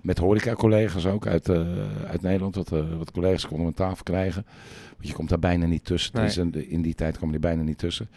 Met 0.00 0.18
horeca-collega's 0.18 1.06
ook 1.06 1.26
uit, 1.26 1.48
uit 2.06 2.22
Nederland. 2.22 2.54
Wat, 2.54 2.68
wat 2.98 3.12
collega's 3.12 3.46
konden 3.46 3.66
we 3.66 3.72
aan 3.72 3.88
tafel 3.88 4.02
krijgen. 4.02 4.46
Want 4.96 5.08
je 5.08 5.14
komt 5.14 5.28
daar 5.28 5.38
bijna 5.38 5.66
niet 5.66 5.84
tussen. 5.84 6.14
Nee. 6.14 6.24
Dus 6.24 6.36
in, 6.68 6.82
die 6.82 6.94
tijd 6.94 7.16
kwam 7.16 7.32
je 7.32 7.38
bijna 7.38 7.62
niet 7.62 7.78
tussen. 7.78 8.08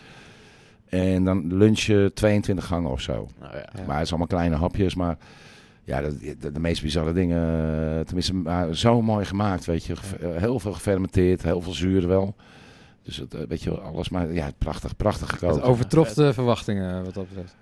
En 0.89 1.23
dan 1.23 1.57
lunchen 1.57 2.13
22 2.13 2.65
gangen 2.65 2.91
of 2.91 3.01
zo. 3.01 3.27
Nou 3.39 3.53
ja. 3.53 3.69
Ja. 3.75 3.85
Maar 3.85 3.95
het 3.95 4.03
is 4.03 4.09
allemaal 4.09 4.27
kleine 4.27 4.55
hapjes. 4.55 4.95
Maar 4.95 5.17
ja, 5.83 6.01
de, 6.01 6.35
de, 6.39 6.51
de 6.51 6.59
meest 6.59 6.81
bizarre 6.81 7.13
dingen. 7.13 8.05
Tenminste, 8.05 8.33
maar 8.33 8.75
zo 8.75 9.01
mooi 9.01 9.25
gemaakt, 9.25 9.65
weet 9.65 9.83
je. 9.83 9.93
Heel 10.19 10.59
veel 10.59 10.73
gefermenteerd, 10.73 11.43
heel 11.43 11.61
veel 11.61 11.73
zuur 11.73 12.07
wel. 12.07 12.35
Dus 13.09 13.17
het, 13.17 13.33
eh, 13.33 13.41
weet 13.47 13.63
je, 13.63 13.79
alles 13.79 14.09
maar 14.09 14.33
ja, 14.33 14.49
prachtig, 14.57 14.95
prachtig 14.95 15.29
gekookt. 15.29 15.55
Het 15.55 15.63
overtrof 15.63 16.13
de 16.13 16.33
verwachtingen 16.33 17.03
wat 17.03 17.13
dat 17.13 17.27
betreft. 17.27 17.55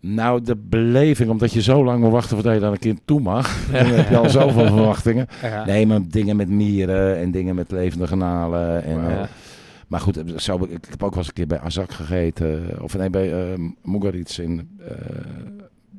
Nou, 0.00 0.42
de 0.42 0.56
beleving, 0.56 1.30
omdat 1.30 1.52
je 1.52 1.62
zo 1.62 1.84
lang 1.84 2.00
moet 2.00 2.10
wachten 2.10 2.36
voordat 2.36 2.54
je 2.54 2.60
daar 2.60 2.72
een 2.72 2.78
keer 2.78 2.98
toe 3.04 3.20
mag. 3.20 3.58
Dan 3.72 3.86
heb 3.86 4.08
je 4.08 4.16
al 4.16 4.30
zoveel 4.30 4.66
verwachtingen. 4.66 5.26
Ja. 5.42 5.64
Nee, 5.64 5.86
maar 5.86 6.00
dingen 6.08 6.36
met 6.36 6.48
mieren 6.48 7.16
en 7.16 7.30
dingen 7.30 7.54
met 7.54 7.70
levende 7.70 8.06
garnalen. 8.06 8.84
En, 8.84 9.10
eh, 9.10 9.22
maar 9.86 10.00
goed, 10.00 10.16
eh, 10.16 10.38
zo, 10.38 10.64
ik 10.64 10.86
heb 10.88 11.02
ook 11.02 11.10
wel 11.10 11.18
eens 11.18 11.26
een 11.26 11.32
keer 11.32 11.46
bij 11.46 11.58
Azak 11.58 11.92
gegeten. 11.92 12.82
Of 12.82 12.96
nee, 12.96 13.10
bij 13.10 13.52
eh 13.52 13.58
Mugaritz 13.82 14.38
in 14.38 14.78
eh, 14.78 14.90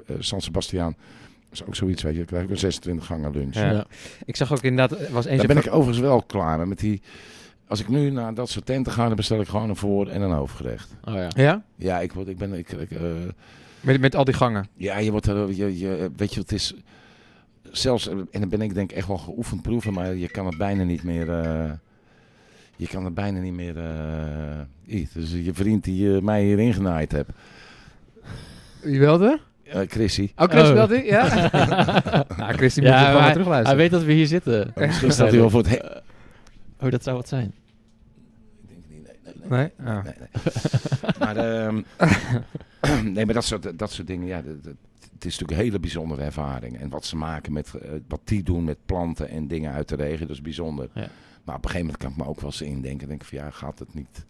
eh, 0.05 0.15
San 0.19 0.41
Sebastian. 0.41 0.95
Dat 1.49 1.59
is 1.59 1.63
ook 1.63 1.75
zoiets, 1.75 2.03
weet 2.03 2.11
je. 2.11 2.17
Dan 2.17 2.27
krijg 2.27 2.43
ik 2.43 2.49
een 2.49 2.57
26 2.57 3.05
gangen 3.05 3.31
lunch. 3.31 3.55
Ja. 3.55 3.71
Ja. 3.71 3.85
Ik 4.25 4.35
zag 4.35 4.51
ook 4.51 4.61
inderdaad, 4.61 4.99
er 4.99 5.13
was 5.13 5.25
eens 5.25 5.37
Daar 5.37 5.55
ben 5.55 5.63
ik 5.65 5.73
overigens 5.73 5.99
wel 5.99 6.21
klaar 6.21 6.57
mee. 6.57 6.65
Met 6.65 6.79
die, 6.79 7.01
als 7.67 7.79
ik 7.79 7.87
nu 7.87 8.09
naar 8.09 8.33
dat 8.33 8.49
soort 8.49 8.65
tenten 8.65 8.91
ga, 8.93 9.07
dan 9.07 9.15
bestel 9.15 9.41
ik 9.41 9.47
gewoon 9.47 9.69
een 9.69 9.75
voor- 9.75 10.07
en 10.07 10.21
een 10.21 10.31
hoofdgerecht. 10.31 10.95
Oh 11.03 11.13
ja. 11.13 11.27
Ja? 11.35 11.63
Ja, 11.75 11.99
ik, 11.99 12.13
word, 12.13 12.27
ik 12.27 12.37
ben... 12.37 12.53
Ik, 12.53 12.71
ik, 12.71 12.91
eh, 12.91 13.01
Met, 13.81 13.99
met 14.01 14.15
al 14.15 14.23
die 14.23 14.33
gangen. 14.33 14.67
Ja, 14.75 14.97
je 14.97 15.11
wordt 15.11 15.25
er, 15.27 15.53
je, 15.53 15.79
je, 15.79 16.09
weet 16.15 16.33
je, 16.33 16.39
het 16.39 16.51
is 16.51 16.73
zelfs, 17.71 18.07
en 18.09 18.27
dan 18.31 18.49
ben 18.49 18.61
ik 18.61 18.73
denk 18.73 18.91
ik 18.91 18.97
echt 18.97 19.07
wel 19.07 19.17
geoefend 19.17 19.61
proeven, 19.61 19.93
maar 19.93 20.15
je 20.15 20.27
kan 20.29 20.45
het 20.45 20.57
bijna 20.57 20.83
niet 20.83 21.03
meer, 21.03 21.29
eh, 21.29 21.71
je 22.75 22.87
kan 22.87 23.05
het 23.05 23.13
bijna 23.13 23.39
niet 23.39 23.53
meer, 23.53 23.77
eh 23.77 24.59
eten. 24.87 25.21
Dus 25.21 25.31
je 25.31 25.53
vriend 25.53 25.83
die 25.83 26.21
mij 26.21 26.43
hierin 26.43 26.73
genaaid 26.73 27.11
hebt, 27.11 27.31
Wie 28.81 28.99
wilde? 28.99 29.39
eh 29.63 29.79
Chrissy. 29.87 30.31
Oh, 30.35 30.47
Chris 30.47 30.67
Oh. 30.69 30.73
wilde? 30.73 31.03
Ja. 31.05 31.27
nou, 32.37 32.53
Chris 32.53 32.73
die 32.73 32.83
moet 32.83 32.91
Ja, 32.91 32.99
je 33.09 33.15
gewoon 33.15 33.31
terugluisteren. 33.31 33.65
Hij 33.65 33.75
weet 33.75 33.91
dat 33.91 34.03
we 34.03 34.13
hier 34.13 34.27
zitten. 34.27 34.71
Misschien 34.75 35.11
staat 35.11 35.29
hij 35.29 35.39
wel 35.39 35.49
voor 35.49 35.63
het 35.63 35.69
he- 35.69 35.99
Oh, 36.81 36.89
dat 36.91 37.03
zou 37.03 37.15
wat 37.15 37.27
zijn. 37.27 37.53
Ik 38.61 38.67
denk 38.67 38.83
niet, 38.89 39.03
nee, 39.03 39.15
nee, 39.23 39.49
nee. 39.49 39.71
Nee? 39.77 39.95
Oh. 39.95 40.03
Nee, 40.03 40.13
nee. 40.19 41.11
maar, 41.19 41.37
ehm, 41.37 41.81
nee, 43.13 43.25
maar 43.25 43.33
dat 43.33 43.43
soort, 43.45 43.79
dat 43.79 43.91
soort 43.91 44.07
dingen, 44.07 44.27
ja, 44.27 44.41
dat, 44.41 44.63
dat- 44.63 44.75
het 45.13 45.25
is 45.25 45.31
natuurlijk 45.31 45.59
een 45.59 45.65
hele 45.65 45.79
bijzondere 45.79 46.21
ervaring. 46.21 46.77
En 46.79 46.89
wat 46.89 47.05
ze 47.05 47.15
maken 47.15 47.53
met, 47.53 47.73
eh, 47.73 47.91
wat 48.07 48.21
die 48.23 48.43
doen 48.43 48.63
met 48.63 48.77
planten 48.85 49.29
en 49.29 49.47
dingen 49.47 49.71
uit 49.73 49.87
de 49.89 49.95
regio, 49.95 50.25
dat 50.25 50.35
is 50.35 50.41
bijzonder. 50.41 50.89
Ja. 50.93 51.07
Maar 51.43 51.55
op 51.55 51.63
een 51.63 51.69
gegeven 51.69 51.79
moment 51.79 51.97
kan 51.97 52.11
ik 52.11 52.17
me 52.17 52.25
ook 52.25 52.35
wel 52.41 52.49
eens 52.49 52.61
indenken. 52.61 53.07
denk 53.07 53.21
ik 53.21 53.27
van 53.27 53.37
ja, 53.37 53.49
gaat 53.49 53.79
het 53.79 53.93
niet, 53.93 54.25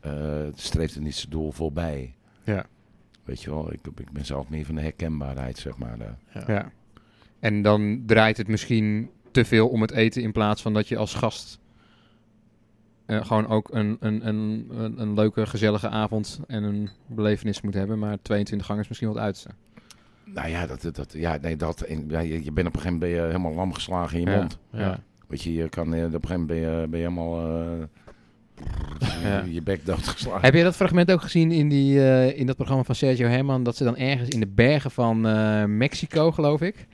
eh, 0.00 0.46
streeft 0.54 0.94
het 0.94 1.02
niet 1.02 1.14
zijn 1.14 1.30
doel 1.30 1.52
voorbij? 1.52 2.14
Ja. 2.44 2.66
Weet 3.24 3.42
je 3.42 3.50
wel, 3.50 3.72
ik, 3.72 3.80
ik 3.96 4.10
ben 4.10 4.24
zelf 4.26 4.48
meer 4.48 4.64
van 4.64 4.74
de 4.74 4.80
herkenbaarheid, 4.80 5.58
zeg 5.58 5.76
maar. 5.76 5.98
eh. 6.00 6.46
Ja. 6.46 6.72
En 7.40 7.62
dan 7.62 8.02
draait 8.06 8.36
het 8.36 8.48
misschien 8.48 9.10
te 9.32 9.44
veel 9.44 9.68
om 9.68 9.80
het 9.80 9.90
eten 9.90 10.22
in 10.22 10.32
plaats 10.32 10.62
van 10.62 10.72
dat 10.74 10.88
je 10.88 10.96
als 10.96 11.14
gast 11.14 11.58
eh, 13.06 13.24
gewoon 13.26 13.46
ook 13.48 13.68
een, 13.72 13.96
een, 14.00 14.26
een, 14.28 14.66
een, 14.70 15.00
een 15.00 15.14
leuke, 15.14 15.46
gezellige 15.46 15.88
avond 15.88 16.40
en 16.46 16.62
een 16.62 16.88
belevenis 17.06 17.60
moet 17.60 17.74
hebben. 17.74 17.98
Maar 17.98 18.18
22 18.22 18.66
gang 18.66 18.80
is 18.80 18.88
misschien 18.88 19.08
wat 19.08 19.18
uiterste. 19.18 19.50
Nou 20.24 20.48
ja, 20.48 20.66
dat, 20.66 20.88
dat, 20.92 21.12
ja, 21.12 21.38
nee, 21.40 21.56
dat, 21.56 21.80
en, 21.80 22.04
ja, 22.08 22.20
je, 22.20 22.44
je 22.44 22.52
bent 22.52 22.66
op 22.66 22.74
een 22.74 22.80
gegeven 22.80 22.92
moment 22.92 23.00
ben 23.00 23.08
je 23.10 23.20
helemaal 23.20 23.54
lam 23.54 23.72
geslagen 23.72 24.18
in 24.18 24.24
je 24.24 24.30
Ja. 24.30 24.36
mond. 24.38 24.58
Ja. 24.72 25.00
Weet 25.28 25.42
je, 25.42 25.52
je 25.54 25.68
kan, 25.68 25.94
eh, 25.94 26.04
op 26.04 26.12
een 26.14 26.20
gegeven 26.20 26.40
moment 26.40 26.46
ben 26.48 26.56
je, 26.58 26.86
ben 26.88 27.00
je 27.00 27.06
helemaal 27.08 27.48
eh, 27.48 27.82
Ja. 29.22 29.42
je 29.48 29.62
bek 29.62 29.86
doodgeslagen. 29.86 30.40
Heb 30.42 30.54
je 30.54 30.62
dat 30.62 30.76
fragment 30.76 31.12
ook 31.12 31.22
gezien 31.22 31.52
in, 31.52 31.68
die, 31.68 31.94
in 32.34 32.46
dat 32.46 32.56
programma 32.56 32.82
van 32.82 32.94
Sergio 32.94 33.26
Herman? 33.26 33.62
Dat 33.62 33.76
ze 33.76 33.84
dan 33.84 33.96
ergens 33.96 34.28
in 34.28 34.40
de 34.40 34.46
bergen 34.46 34.90
van 34.90 35.20
Mexico, 35.76 36.32
geloof 36.32 36.60
ik, 36.60 36.86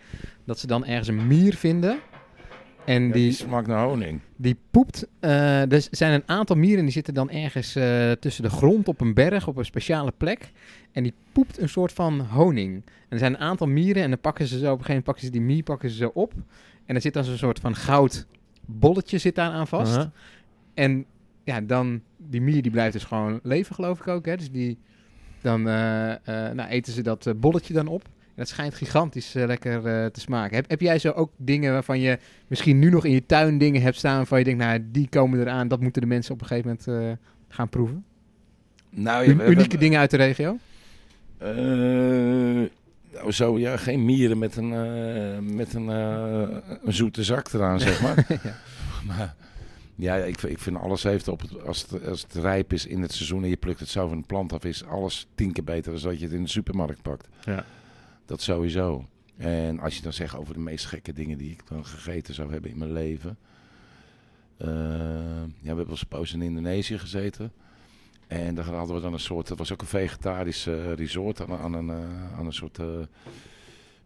dat 0.45 0.59
ze 0.59 0.67
dan 0.67 0.85
ergens 0.85 1.09
een 1.09 1.27
mier 1.27 1.55
vinden. 1.55 1.99
En 2.89 3.07
Ja, 3.07 3.13
die 3.13 3.23
die, 3.23 3.33
smaakt 3.33 3.67
naar 3.67 3.85
honing. 3.85 4.21
Die 4.37 4.57
poept. 4.71 5.07
eh, 5.21 5.73
er 5.73 5.87
zijn 5.91 6.13
een 6.13 6.23
aantal 6.27 6.57
mieren 6.57 6.85
die 6.85 6.93
zitten 6.93 7.15
dan 7.15 7.31
ergens 7.31 7.75
eh, 7.75 8.13
tussen 8.13 8.43
de 8.43 8.51
grond 8.51 8.89
op 8.89 9.01
een 9.01 9.15
berg 9.15 9.47
op 9.49 9.57
een 9.57 9.65
speciale 9.65 10.13
plek. 10.17 10.53
En 10.93 11.03
die 11.03 11.13
poept 11.33 11.59
een 11.59 11.69
soort 11.69 11.93
van 11.93 12.21
honing. 12.21 12.75
En 12.75 12.83
er 13.09 13.19
zijn 13.19 13.35
een 13.35 13.41
aantal 13.41 13.67
mieren 13.67 14.03
en 14.03 14.11
dan 14.11 14.21
pakken 14.21 14.47
ze 14.47 14.59
zo 14.59 14.73
op 14.73 14.79
een 14.79 14.85
gegeven 14.85 14.89
moment 14.89 15.05
pakken 15.05 15.25
ze 15.25 15.31
die 15.31 15.41
mier 15.41 15.63
pakken 15.63 15.91
ze 15.91 15.97
zo 15.97 16.11
op. 16.15 16.33
En 16.87 16.95
er 16.95 17.01
zit 17.01 17.13
dan 17.13 17.25
zo'n 17.25 17.37
soort 17.37 17.61
van 17.61 17.77
goud 17.77 18.27
bolletje 18.67 19.19
zit 19.19 19.35
daar 19.35 19.51
aan 19.51 19.67
vast. 19.67 20.09
En 20.75 21.05
ja, 21.45 21.61
dan 21.61 22.01
die 22.17 22.41
mier 22.41 22.63
die 22.63 22.71
blijft 22.71 22.93
dus 22.93 23.05
gewoon 23.05 23.41
leven, 23.43 23.75
geloof 23.75 24.01
ik 24.01 24.07
ook. 24.09 24.27
Hè? 24.27 24.37
Dus 24.37 24.51
die 24.51 24.79
dan 25.41 25.69
eh, 25.69 26.15
nou, 26.53 26.69
eten 26.69 26.93
ze 26.93 27.03
dat 27.03 27.33
bolletje 27.37 27.75
dan 27.75 27.87
op. 27.87 28.03
Dat 28.39 28.49
schijnt 28.49 28.75
gigantisch 28.75 29.35
eh, 29.35 29.47
lekker 29.47 29.87
eh, 29.87 30.07
te 30.07 30.21
smaken. 30.21 30.57
Heb, 30.57 30.69
heb 30.69 30.81
jij 30.81 30.99
zo 30.99 31.11
ook 31.11 31.31
dingen 31.37 31.73
waarvan 31.73 32.01
je 32.01 32.19
misschien 32.47 32.79
nu 32.79 32.91
nog 32.91 33.05
in 33.05 33.13
je 33.13 33.27
tuin 33.27 33.59
dingen 33.59 33.83
hebt 33.83 33.97
staan 33.97 34.17
waarvan 34.17 34.39
je 34.39 34.45
denkt, 34.45 34.61
nou, 34.65 34.85
die 34.91 35.09
komen 35.09 35.41
eraan, 35.41 35.69
dat 35.69 35.81
moeten 35.81 36.03
de 36.03 36.09
mensen 36.09 36.35
op 36.35 36.41
een 36.41 36.47
gegeven 36.47 36.79
moment 36.87 37.19
eh, 37.19 37.27
gaan 37.49 37.69
proeven? 37.69 38.05
Nou, 38.91 39.23
ja, 39.23 39.29
hebben- 39.29 39.51
unieke 39.51 39.79
dingen 39.79 39.99
uit 40.01 40.11
de 40.11 40.17
regio? 40.17 40.59
Nou, 43.13 43.33
zo, 43.33 43.59
ja, 43.59 43.77
geen 43.77 44.05
mieren 44.05 44.39
met 44.39 44.57
een, 44.57 44.69
met 45.57 45.75
een, 45.75 45.89
een 45.89 46.93
zoete 46.93 47.25
zak 47.25 47.53
eraan, 47.53 47.81
zeg 47.81 48.03
maar. 48.03 48.27
Ja. 48.43 48.57
maar 49.07 49.35
ja, 49.95 50.15
ik, 50.17 50.43
ik 50.43 50.59
vind 50.59 50.77
alles 50.77 51.03
heeft 51.03 51.29
op 51.29 51.41
het, 51.41 51.67
als, 51.67 51.87
het, 51.91 52.09
als 52.09 52.23
het 52.23 52.35
rijp 52.35 52.73
is 52.73 52.87
in 52.87 53.03
het 53.03 53.13
seizoen 53.13 53.43
en 53.43 53.49
je 53.49 53.57
plukt 53.57 53.81
het 53.81 53.89
zo 53.89 54.09
van 54.09 54.19
de 54.19 54.27
plant 54.27 54.53
af, 54.53 54.65
is 54.65 54.85
alles 54.85 55.27
tien 55.35 55.53
keer 55.53 55.65
beter 55.65 55.93
dan 55.93 56.01
dat 56.03 56.19
je 56.19 56.25
het 56.25 56.35
in 56.35 56.43
de 56.43 56.49
supermarkt 56.49 57.03
pakt. 57.03 57.29
Ja. 57.45 57.65
Dat 58.29 58.43
sowieso. 58.43 59.09
En 59.37 59.81
als 59.81 59.97
je 59.97 60.03
dan 60.03 60.13
zegt 60.13 60.37
over 60.37 60.55
de 60.55 60.61
meest 60.61 60.87
gekke 60.87 61.13
dingen 61.13 61.39
die 61.39 61.51
ik 61.51 61.69
dan 61.69 61.87
gegeten 61.87 62.35
zou 62.35 62.53
hebben 62.53 62.71
in 62.71 62.79
mijn 62.79 62.93
leven. 62.93 63.39
Eh, 64.57 64.69
ja, 64.69 65.47
we 65.61 65.67
hebben 65.67 65.77
wel 65.77 65.89
eens 65.89 66.01
een 66.01 66.09
poos 66.09 66.33
in 66.33 66.43
Indonesië 66.43 66.99
gezeten. 66.99 67.53
En 68.27 68.55
daar 68.55 68.65
hadden 68.65 68.97
we 68.97 69.03
dan 69.03 69.13
een 69.13 69.21
soort, 69.21 69.49
dat 69.49 69.59
was 69.59 69.73
ook 69.73 69.81
een 69.81 69.87
vegetarisch 69.87 70.67
eh, 70.67 70.93
resort 70.93 71.41
aan, 71.41 71.59
aan, 71.59 71.73
een, 71.73 71.91
eh, 71.91 72.39
aan 72.39 72.47
een 72.47 72.53
soort, 72.53 72.79
eh, 72.79 72.87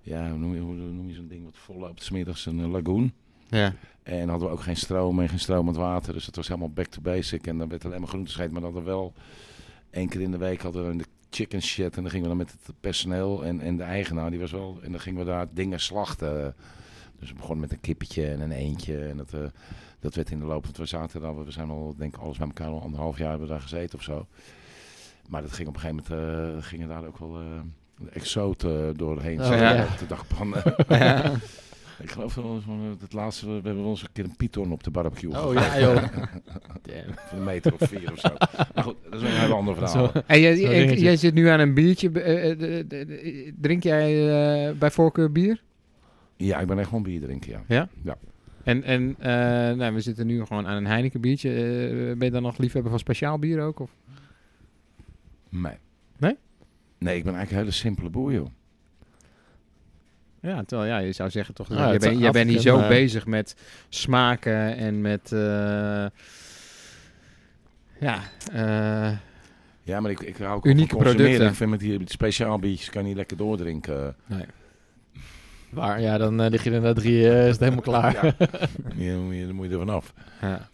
ja, 0.03 0.31
hoe 0.31 0.39
noem 0.39 0.55
je, 0.55 0.61
hoe 0.61 0.75
noem 0.75 1.09
je 1.09 1.15
zo'n 1.15 1.29
ding 1.29 1.45
wat 1.45 1.57
vol 1.57 1.79
loopt, 1.79 2.03
's 2.03 2.11
middags 2.11 2.47
een 2.47 2.61
eh, 2.61 2.71
lagoon. 2.71 3.13
Ja. 3.49 3.75
En 4.03 4.29
hadden 4.29 4.49
we 4.49 4.55
ook 4.55 4.63
geen 4.63 4.77
stroom 4.77 5.21
en 5.21 5.29
geen 5.29 5.41
stromend 5.41 5.77
water, 5.77 6.13
dus 6.13 6.27
het 6.27 6.37
was 6.37 6.49
helemaal 6.49 6.71
back 6.71 6.87
to 6.87 7.01
basic. 7.01 7.47
En 7.47 7.59
dan 7.59 7.69
werd 7.69 7.85
alleen 7.85 8.01
maar 8.01 8.09
groente 8.09 8.31
gegeten, 8.31 8.53
maar 8.53 8.63
dan 8.63 8.73
hadden 8.73 8.91
we 8.91 8.97
wel 8.97 9.13
één 9.91 10.09
keer 10.09 10.21
in 10.21 10.31
de 10.31 10.39
week 10.39 10.63
hadden 10.63 10.85
we 10.85 10.91
in 10.91 10.99
de 10.99 11.05
chicken 11.35 11.63
shit. 11.63 11.97
En 11.97 12.03
dan 12.03 12.11
gingen 12.11 12.23
we 12.23 12.37
dan 12.37 12.47
met 12.47 12.57
het 12.67 12.81
personeel 12.81 13.45
en, 13.45 13.61
en 13.61 13.77
de 13.77 13.83
eigenaar, 13.83 14.31
die 14.31 14.41
was 14.41 14.51
wel... 14.51 14.79
En 14.83 14.91
dan 14.91 15.01
gingen 15.01 15.19
we 15.19 15.31
daar 15.31 15.47
dingen 15.53 15.81
slachten. 15.81 16.55
Dus 17.19 17.29
we 17.29 17.35
begonnen 17.35 17.61
met 17.61 17.73
een 17.73 17.81
kippetje 17.81 18.27
en 18.27 18.41
een 18.41 18.53
eentje. 18.53 18.99
En 18.99 19.17
dat, 19.17 19.33
eh, 19.33 19.41
dat 20.01 20.15
werd 20.15 20.31
in 20.31 20.39
de 20.39 20.45
loop, 20.45 20.65
want 20.65 20.77
we 20.77 20.87
zaten 20.87 21.21
dan, 21.21 21.45
we 21.45 21.51
zijn 21.51 21.71
al, 21.71 21.95
denk 21.97 22.15
ik, 22.15 22.21
alles 22.21 22.39
bij 22.39 22.47
elkaar 22.47 22.69
al 22.69 22.83
anderhalf 22.83 23.19
jaar 23.19 23.31
hebben 23.31 23.47
we 23.47 23.53
daar 23.53 23.63
gezeten 23.63 23.99
of 23.99 24.05
zo. 24.05 24.27
Maar 25.29 25.43
dat 25.43 25.53
ging 25.53 25.69
op 25.69 25.75
een 25.75 25.81
gegeven 25.81 26.05
moment, 26.09 26.57
eh, 26.57 26.63
gingen 26.69 26.89
daar 26.89 27.07
ook 27.07 27.19
wel 27.19 27.41
eh 27.41 27.61
exoten 28.11 28.97
doorheen. 28.97 29.41
Oh, 29.41 29.49
ja. 29.49 29.87
Op 29.93 29.99
de 29.99 30.07
dakpan. 30.07 30.55
Ja. 30.89 31.33
ik 32.01 32.11
geloof 32.11 32.35
wel 32.35 32.61
het 33.01 33.13
laatste, 33.13 33.47
we 33.47 33.53
hebben 33.53 33.77
wel 33.83 33.91
eens 33.91 34.03
een 34.03 34.09
keer 34.13 34.25
een 34.25 34.37
python 34.37 34.73
op 34.73 34.83
de 34.85 34.91
barbecue. 34.91 35.31
Oh 35.45 35.53
ja, 35.55 35.81
joh. 35.81 35.95
Damn. 36.83 37.15
Van 37.29 37.39
een 37.39 37.45
meter 37.45 37.73
of 37.73 37.89
vier 37.89 38.13
of 38.13 38.19
zo. 38.19 38.29
Maar 38.75 38.85
goed, 38.85 38.97
dat 39.11 39.15
is 39.15 39.29
een 39.29 39.37
heel 39.37 39.55
ander 39.55 39.75
verhaal. 39.77 40.11
Zo. 40.13 40.21
En 40.27 40.41
jij, 40.41 40.57
Zo'n 40.57 40.65
jij- 40.71 40.79
dingetje. 40.79 41.05
jij 41.05 41.17
zit 41.17 41.35
nu 41.35 41.47
aan 41.47 41.61
een 41.61 41.75
biertje. 41.75 42.11
eh, 42.11 42.51
eh, 42.51 42.59
de- 42.59 42.85
de- 42.89 43.05
de- 43.07 43.55
drink 43.61 43.83
jij 43.83 44.29
eh, 44.69 44.75
bij 44.79 44.91
voorkeur 44.91 45.33
bier? 45.33 45.63
Ja, 46.37 46.61
ik 46.61 46.67
ben 46.67 46.79
echt 46.79 46.89
gewoon 46.89 47.03
bier 47.03 47.21
drinken, 47.21 47.65
ja. 47.69 47.87
En, 48.65 48.83
en 48.83 49.15
eh, 49.19 49.31
nou, 49.77 49.95
we 49.95 50.01
zitten 50.01 50.27
nu 50.27 50.45
gewoon 50.45 50.67
aan 50.67 50.77
een 50.77 50.87
Heineken 50.87 51.21
biertje. 51.21 51.51
Eh, 51.51 52.17
ben 52.17 52.25
je 52.25 52.31
dan 52.31 52.43
nog 52.43 52.59
liefhebber 52.59 52.91
van 52.91 53.01
speciaal 53.01 53.39
bier 53.39 53.61
ook? 53.61 53.81
Of? 53.81 53.91
Nee. 55.49 55.75
Nee? 56.19 56.37
Nee, 56.99 57.17
ik 57.17 57.25
ben 57.25 57.35
eigenlijk 57.35 57.51
een 57.51 57.57
hele 57.57 57.71
simpele 57.71 58.11
boer, 58.11 58.33
joh. 58.33 58.47
Ja, 60.43 60.63
terwijl 60.67 60.89
ja, 60.91 60.99
je 60.99 61.13
zou 61.13 61.31
zeggen 61.31 61.55
toch. 61.55 61.69
Ja, 61.69 61.91
bent, 61.91 62.03
zou 62.03 62.17
jij 62.19 62.31
bent 62.31 62.47
niet 62.49 62.57
Afrika, 62.57 62.75
zo 62.75 62.81
maar- 62.81 62.89
bezig 62.89 63.27
met 63.27 63.57
smaken 63.89 64.77
en 64.77 65.01
met. 65.01 65.33
eh, 65.33 66.07
ja, 68.01 68.19
eh, 68.53 69.13
Ja, 69.83 70.01
maar 70.01 70.11
ik, 70.11 70.21
ik 70.21 70.37
hou 70.37 70.55
ook 70.57 70.67
Unieke 70.67 70.97
producten. 70.97 71.47
Ik 71.49 71.55
vind 71.55 71.71
met 71.71 71.81
die 71.81 72.01
speciaal 72.05 72.59
biertjes 72.59 72.91
kan 72.91 73.03
je 73.03 73.09
niet 73.09 73.17
lekker 73.17 73.37
doordrinken. 73.37 74.17
nee. 74.27 74.45
Waar, 75.71 76.01
ja, 76.01 76.19
dan 76.19 76.41
eh, 76.41 76.51
lig 76.51 76.65
je 76.65 76.71
er 76.71 76.81
na 76.81 76.93
drie, 76.93 77.29
eh, 77.31 77.43
is 77.47 77.51
het 77.51 77.61
helemaal 77.61 77.81
klaar. 77.91 78.25
Ja. 78.25 78.35
Je, 78.97 79.13
moet 79.27 79.35
je, 79.35 79.47
dan 79.47 79.55
moet 79.55 79.67
je 79.67 79.73
er 79.73 79.79
vanaf. 79.79 80.13
Ja. 80.41 80.69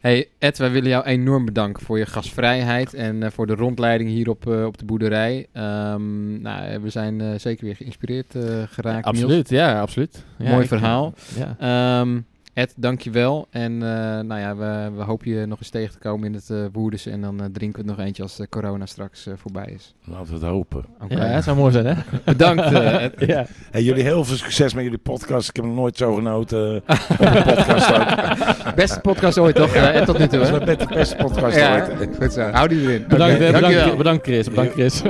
Hey 0.00 0.28
Ed, 0.38 0.58
wij 0.58 0.70
willen 0.70 0.88
jou 0.88 1.04
enorm 1.04 1.44
bedanken 1.44 1.82
voor 1.82 1.98
je 1.98 2.06
gastvrijheid 2.06 2.94
en 2.94 3.22
eh, 3.22 3.30
voor 3.30 3.46
de 3.46 3.54
rondleiding 3.54 4.10
hier 4.10 4.28
op, 4.28 4.46
eh, 4.46 4.64
op 4.64 4.78
de 4.78 4.84
boerderij. 4.84 5.46
Ehm, 5.52 6.40
nou, 6.40 6.80
we 6.80 6.90
zijn 6.90 7.20
eh, 7.20 7.28
zeker 7.36 7.64
weer 7.64 7.76
geïnspireerd 7.76 8.34
eh, 8.34 8.42
geraakt. 8.42 9.04
Niels. 9.04 9.22
absoluut, 9.22 9.48
ja, 9.48 9.80
absoluut. 9.80 10.24
Ja, 10.38 10.50
Mooi 10.50 10.66
verhaal. 10.66 11.14
Ja. 11.36 11.56
Ehm 11.58 12.18
Ed, 12.60 12.74
dankjewel. 12.76 13.46
En 13.50 13.72
eh, 13.72 13.88
nou 14.20 14.40
ja, 14.40 14.56
we, 14.56 14.96
we 14.96 15.02
hopen 15.02 15.30
je 15.30 15.46
nog 15.46 15.58
eens 15.58 15.68
tegen 15.70 15.92
te 15.92 15.98
komen 15.98 16.26
in 16.26 16.34
het 16.34 16.52
Woerders. 16.72 17.06
En 17.06 17.20
dan 17.20 17.40
eh, 17.40 17.46
drinken 17.52 17.82
we 17.84 17.88
het 17.88 17.96
nog 17.98 18.06
eentje 18.06 18.22
als 18.22 18.36
de 18.36 18.48
corona 18.48 18.86
straks 18.86 19.26
voorbij 19.36 19.72
is. 19.74 19.94
Laten 20.04 20.26
we 20.26 20.32
het 20.32 20.42
hopen. 20.42 20.84
Oké. 21.02 21.14
ja, 21.14 21.20
het 21.24 21.44
zou 21.44 21.56
mooi 21.56 21.72
zijn, 21.72 21.86
hè? 21.86 21.94
Bedankt 22.24 22.62
eh, 22.62 23.02
Ed. 23.04 23.14
ja. 23.18 23.46
Hey, 23.70 23.82
jullie 23.82 24.02
heel 24.02 24.24
veel 24.24 24.36
succes 24.36 24.74
met 24.74 24.84
jullie 24.84 24.98
podcast. 24.98 25.48
Ik 25.48 25.56
heb 25.56 25.64
nog 25.64 25.74
nooit 25.74 25.96
zo 25.96 26.14
genoten. 26.14 26.82
podcast 27.16 27.92
ook. 27.94 28.74
Beste 28.74 29.00
podcast 29.00 29.38
ooit 29.38 29.54
toch? 29.54 29.74
Ed 29.74 30.04
tot 30.06 30.18
nu 30.18 30.26
toe 30.28 30.38
Dat 30.38 30.48
is 30.48 30.58
hè? 30.58 30.64
met 30.64 30.78
de 30.80 30.86
beste 30.86 31.16
podcast 31.16 31.56
Ja, 31.56 31.88
ooit. 31.98 32.16
goed 32.20 32.32
zo. 32.32 32.40
Hou 32.50 32.68
die 32.68 32.80
erin. 32.80 33.04
Bedankt, 33.08 33.38
dankjewel. 33.38 33.70
bedankt, 33.70 33.96
bedankt 33.96 34.24
Chris. 34.26 34.48
Bedankt 34.48 34.72
Chris. 34.72 35.02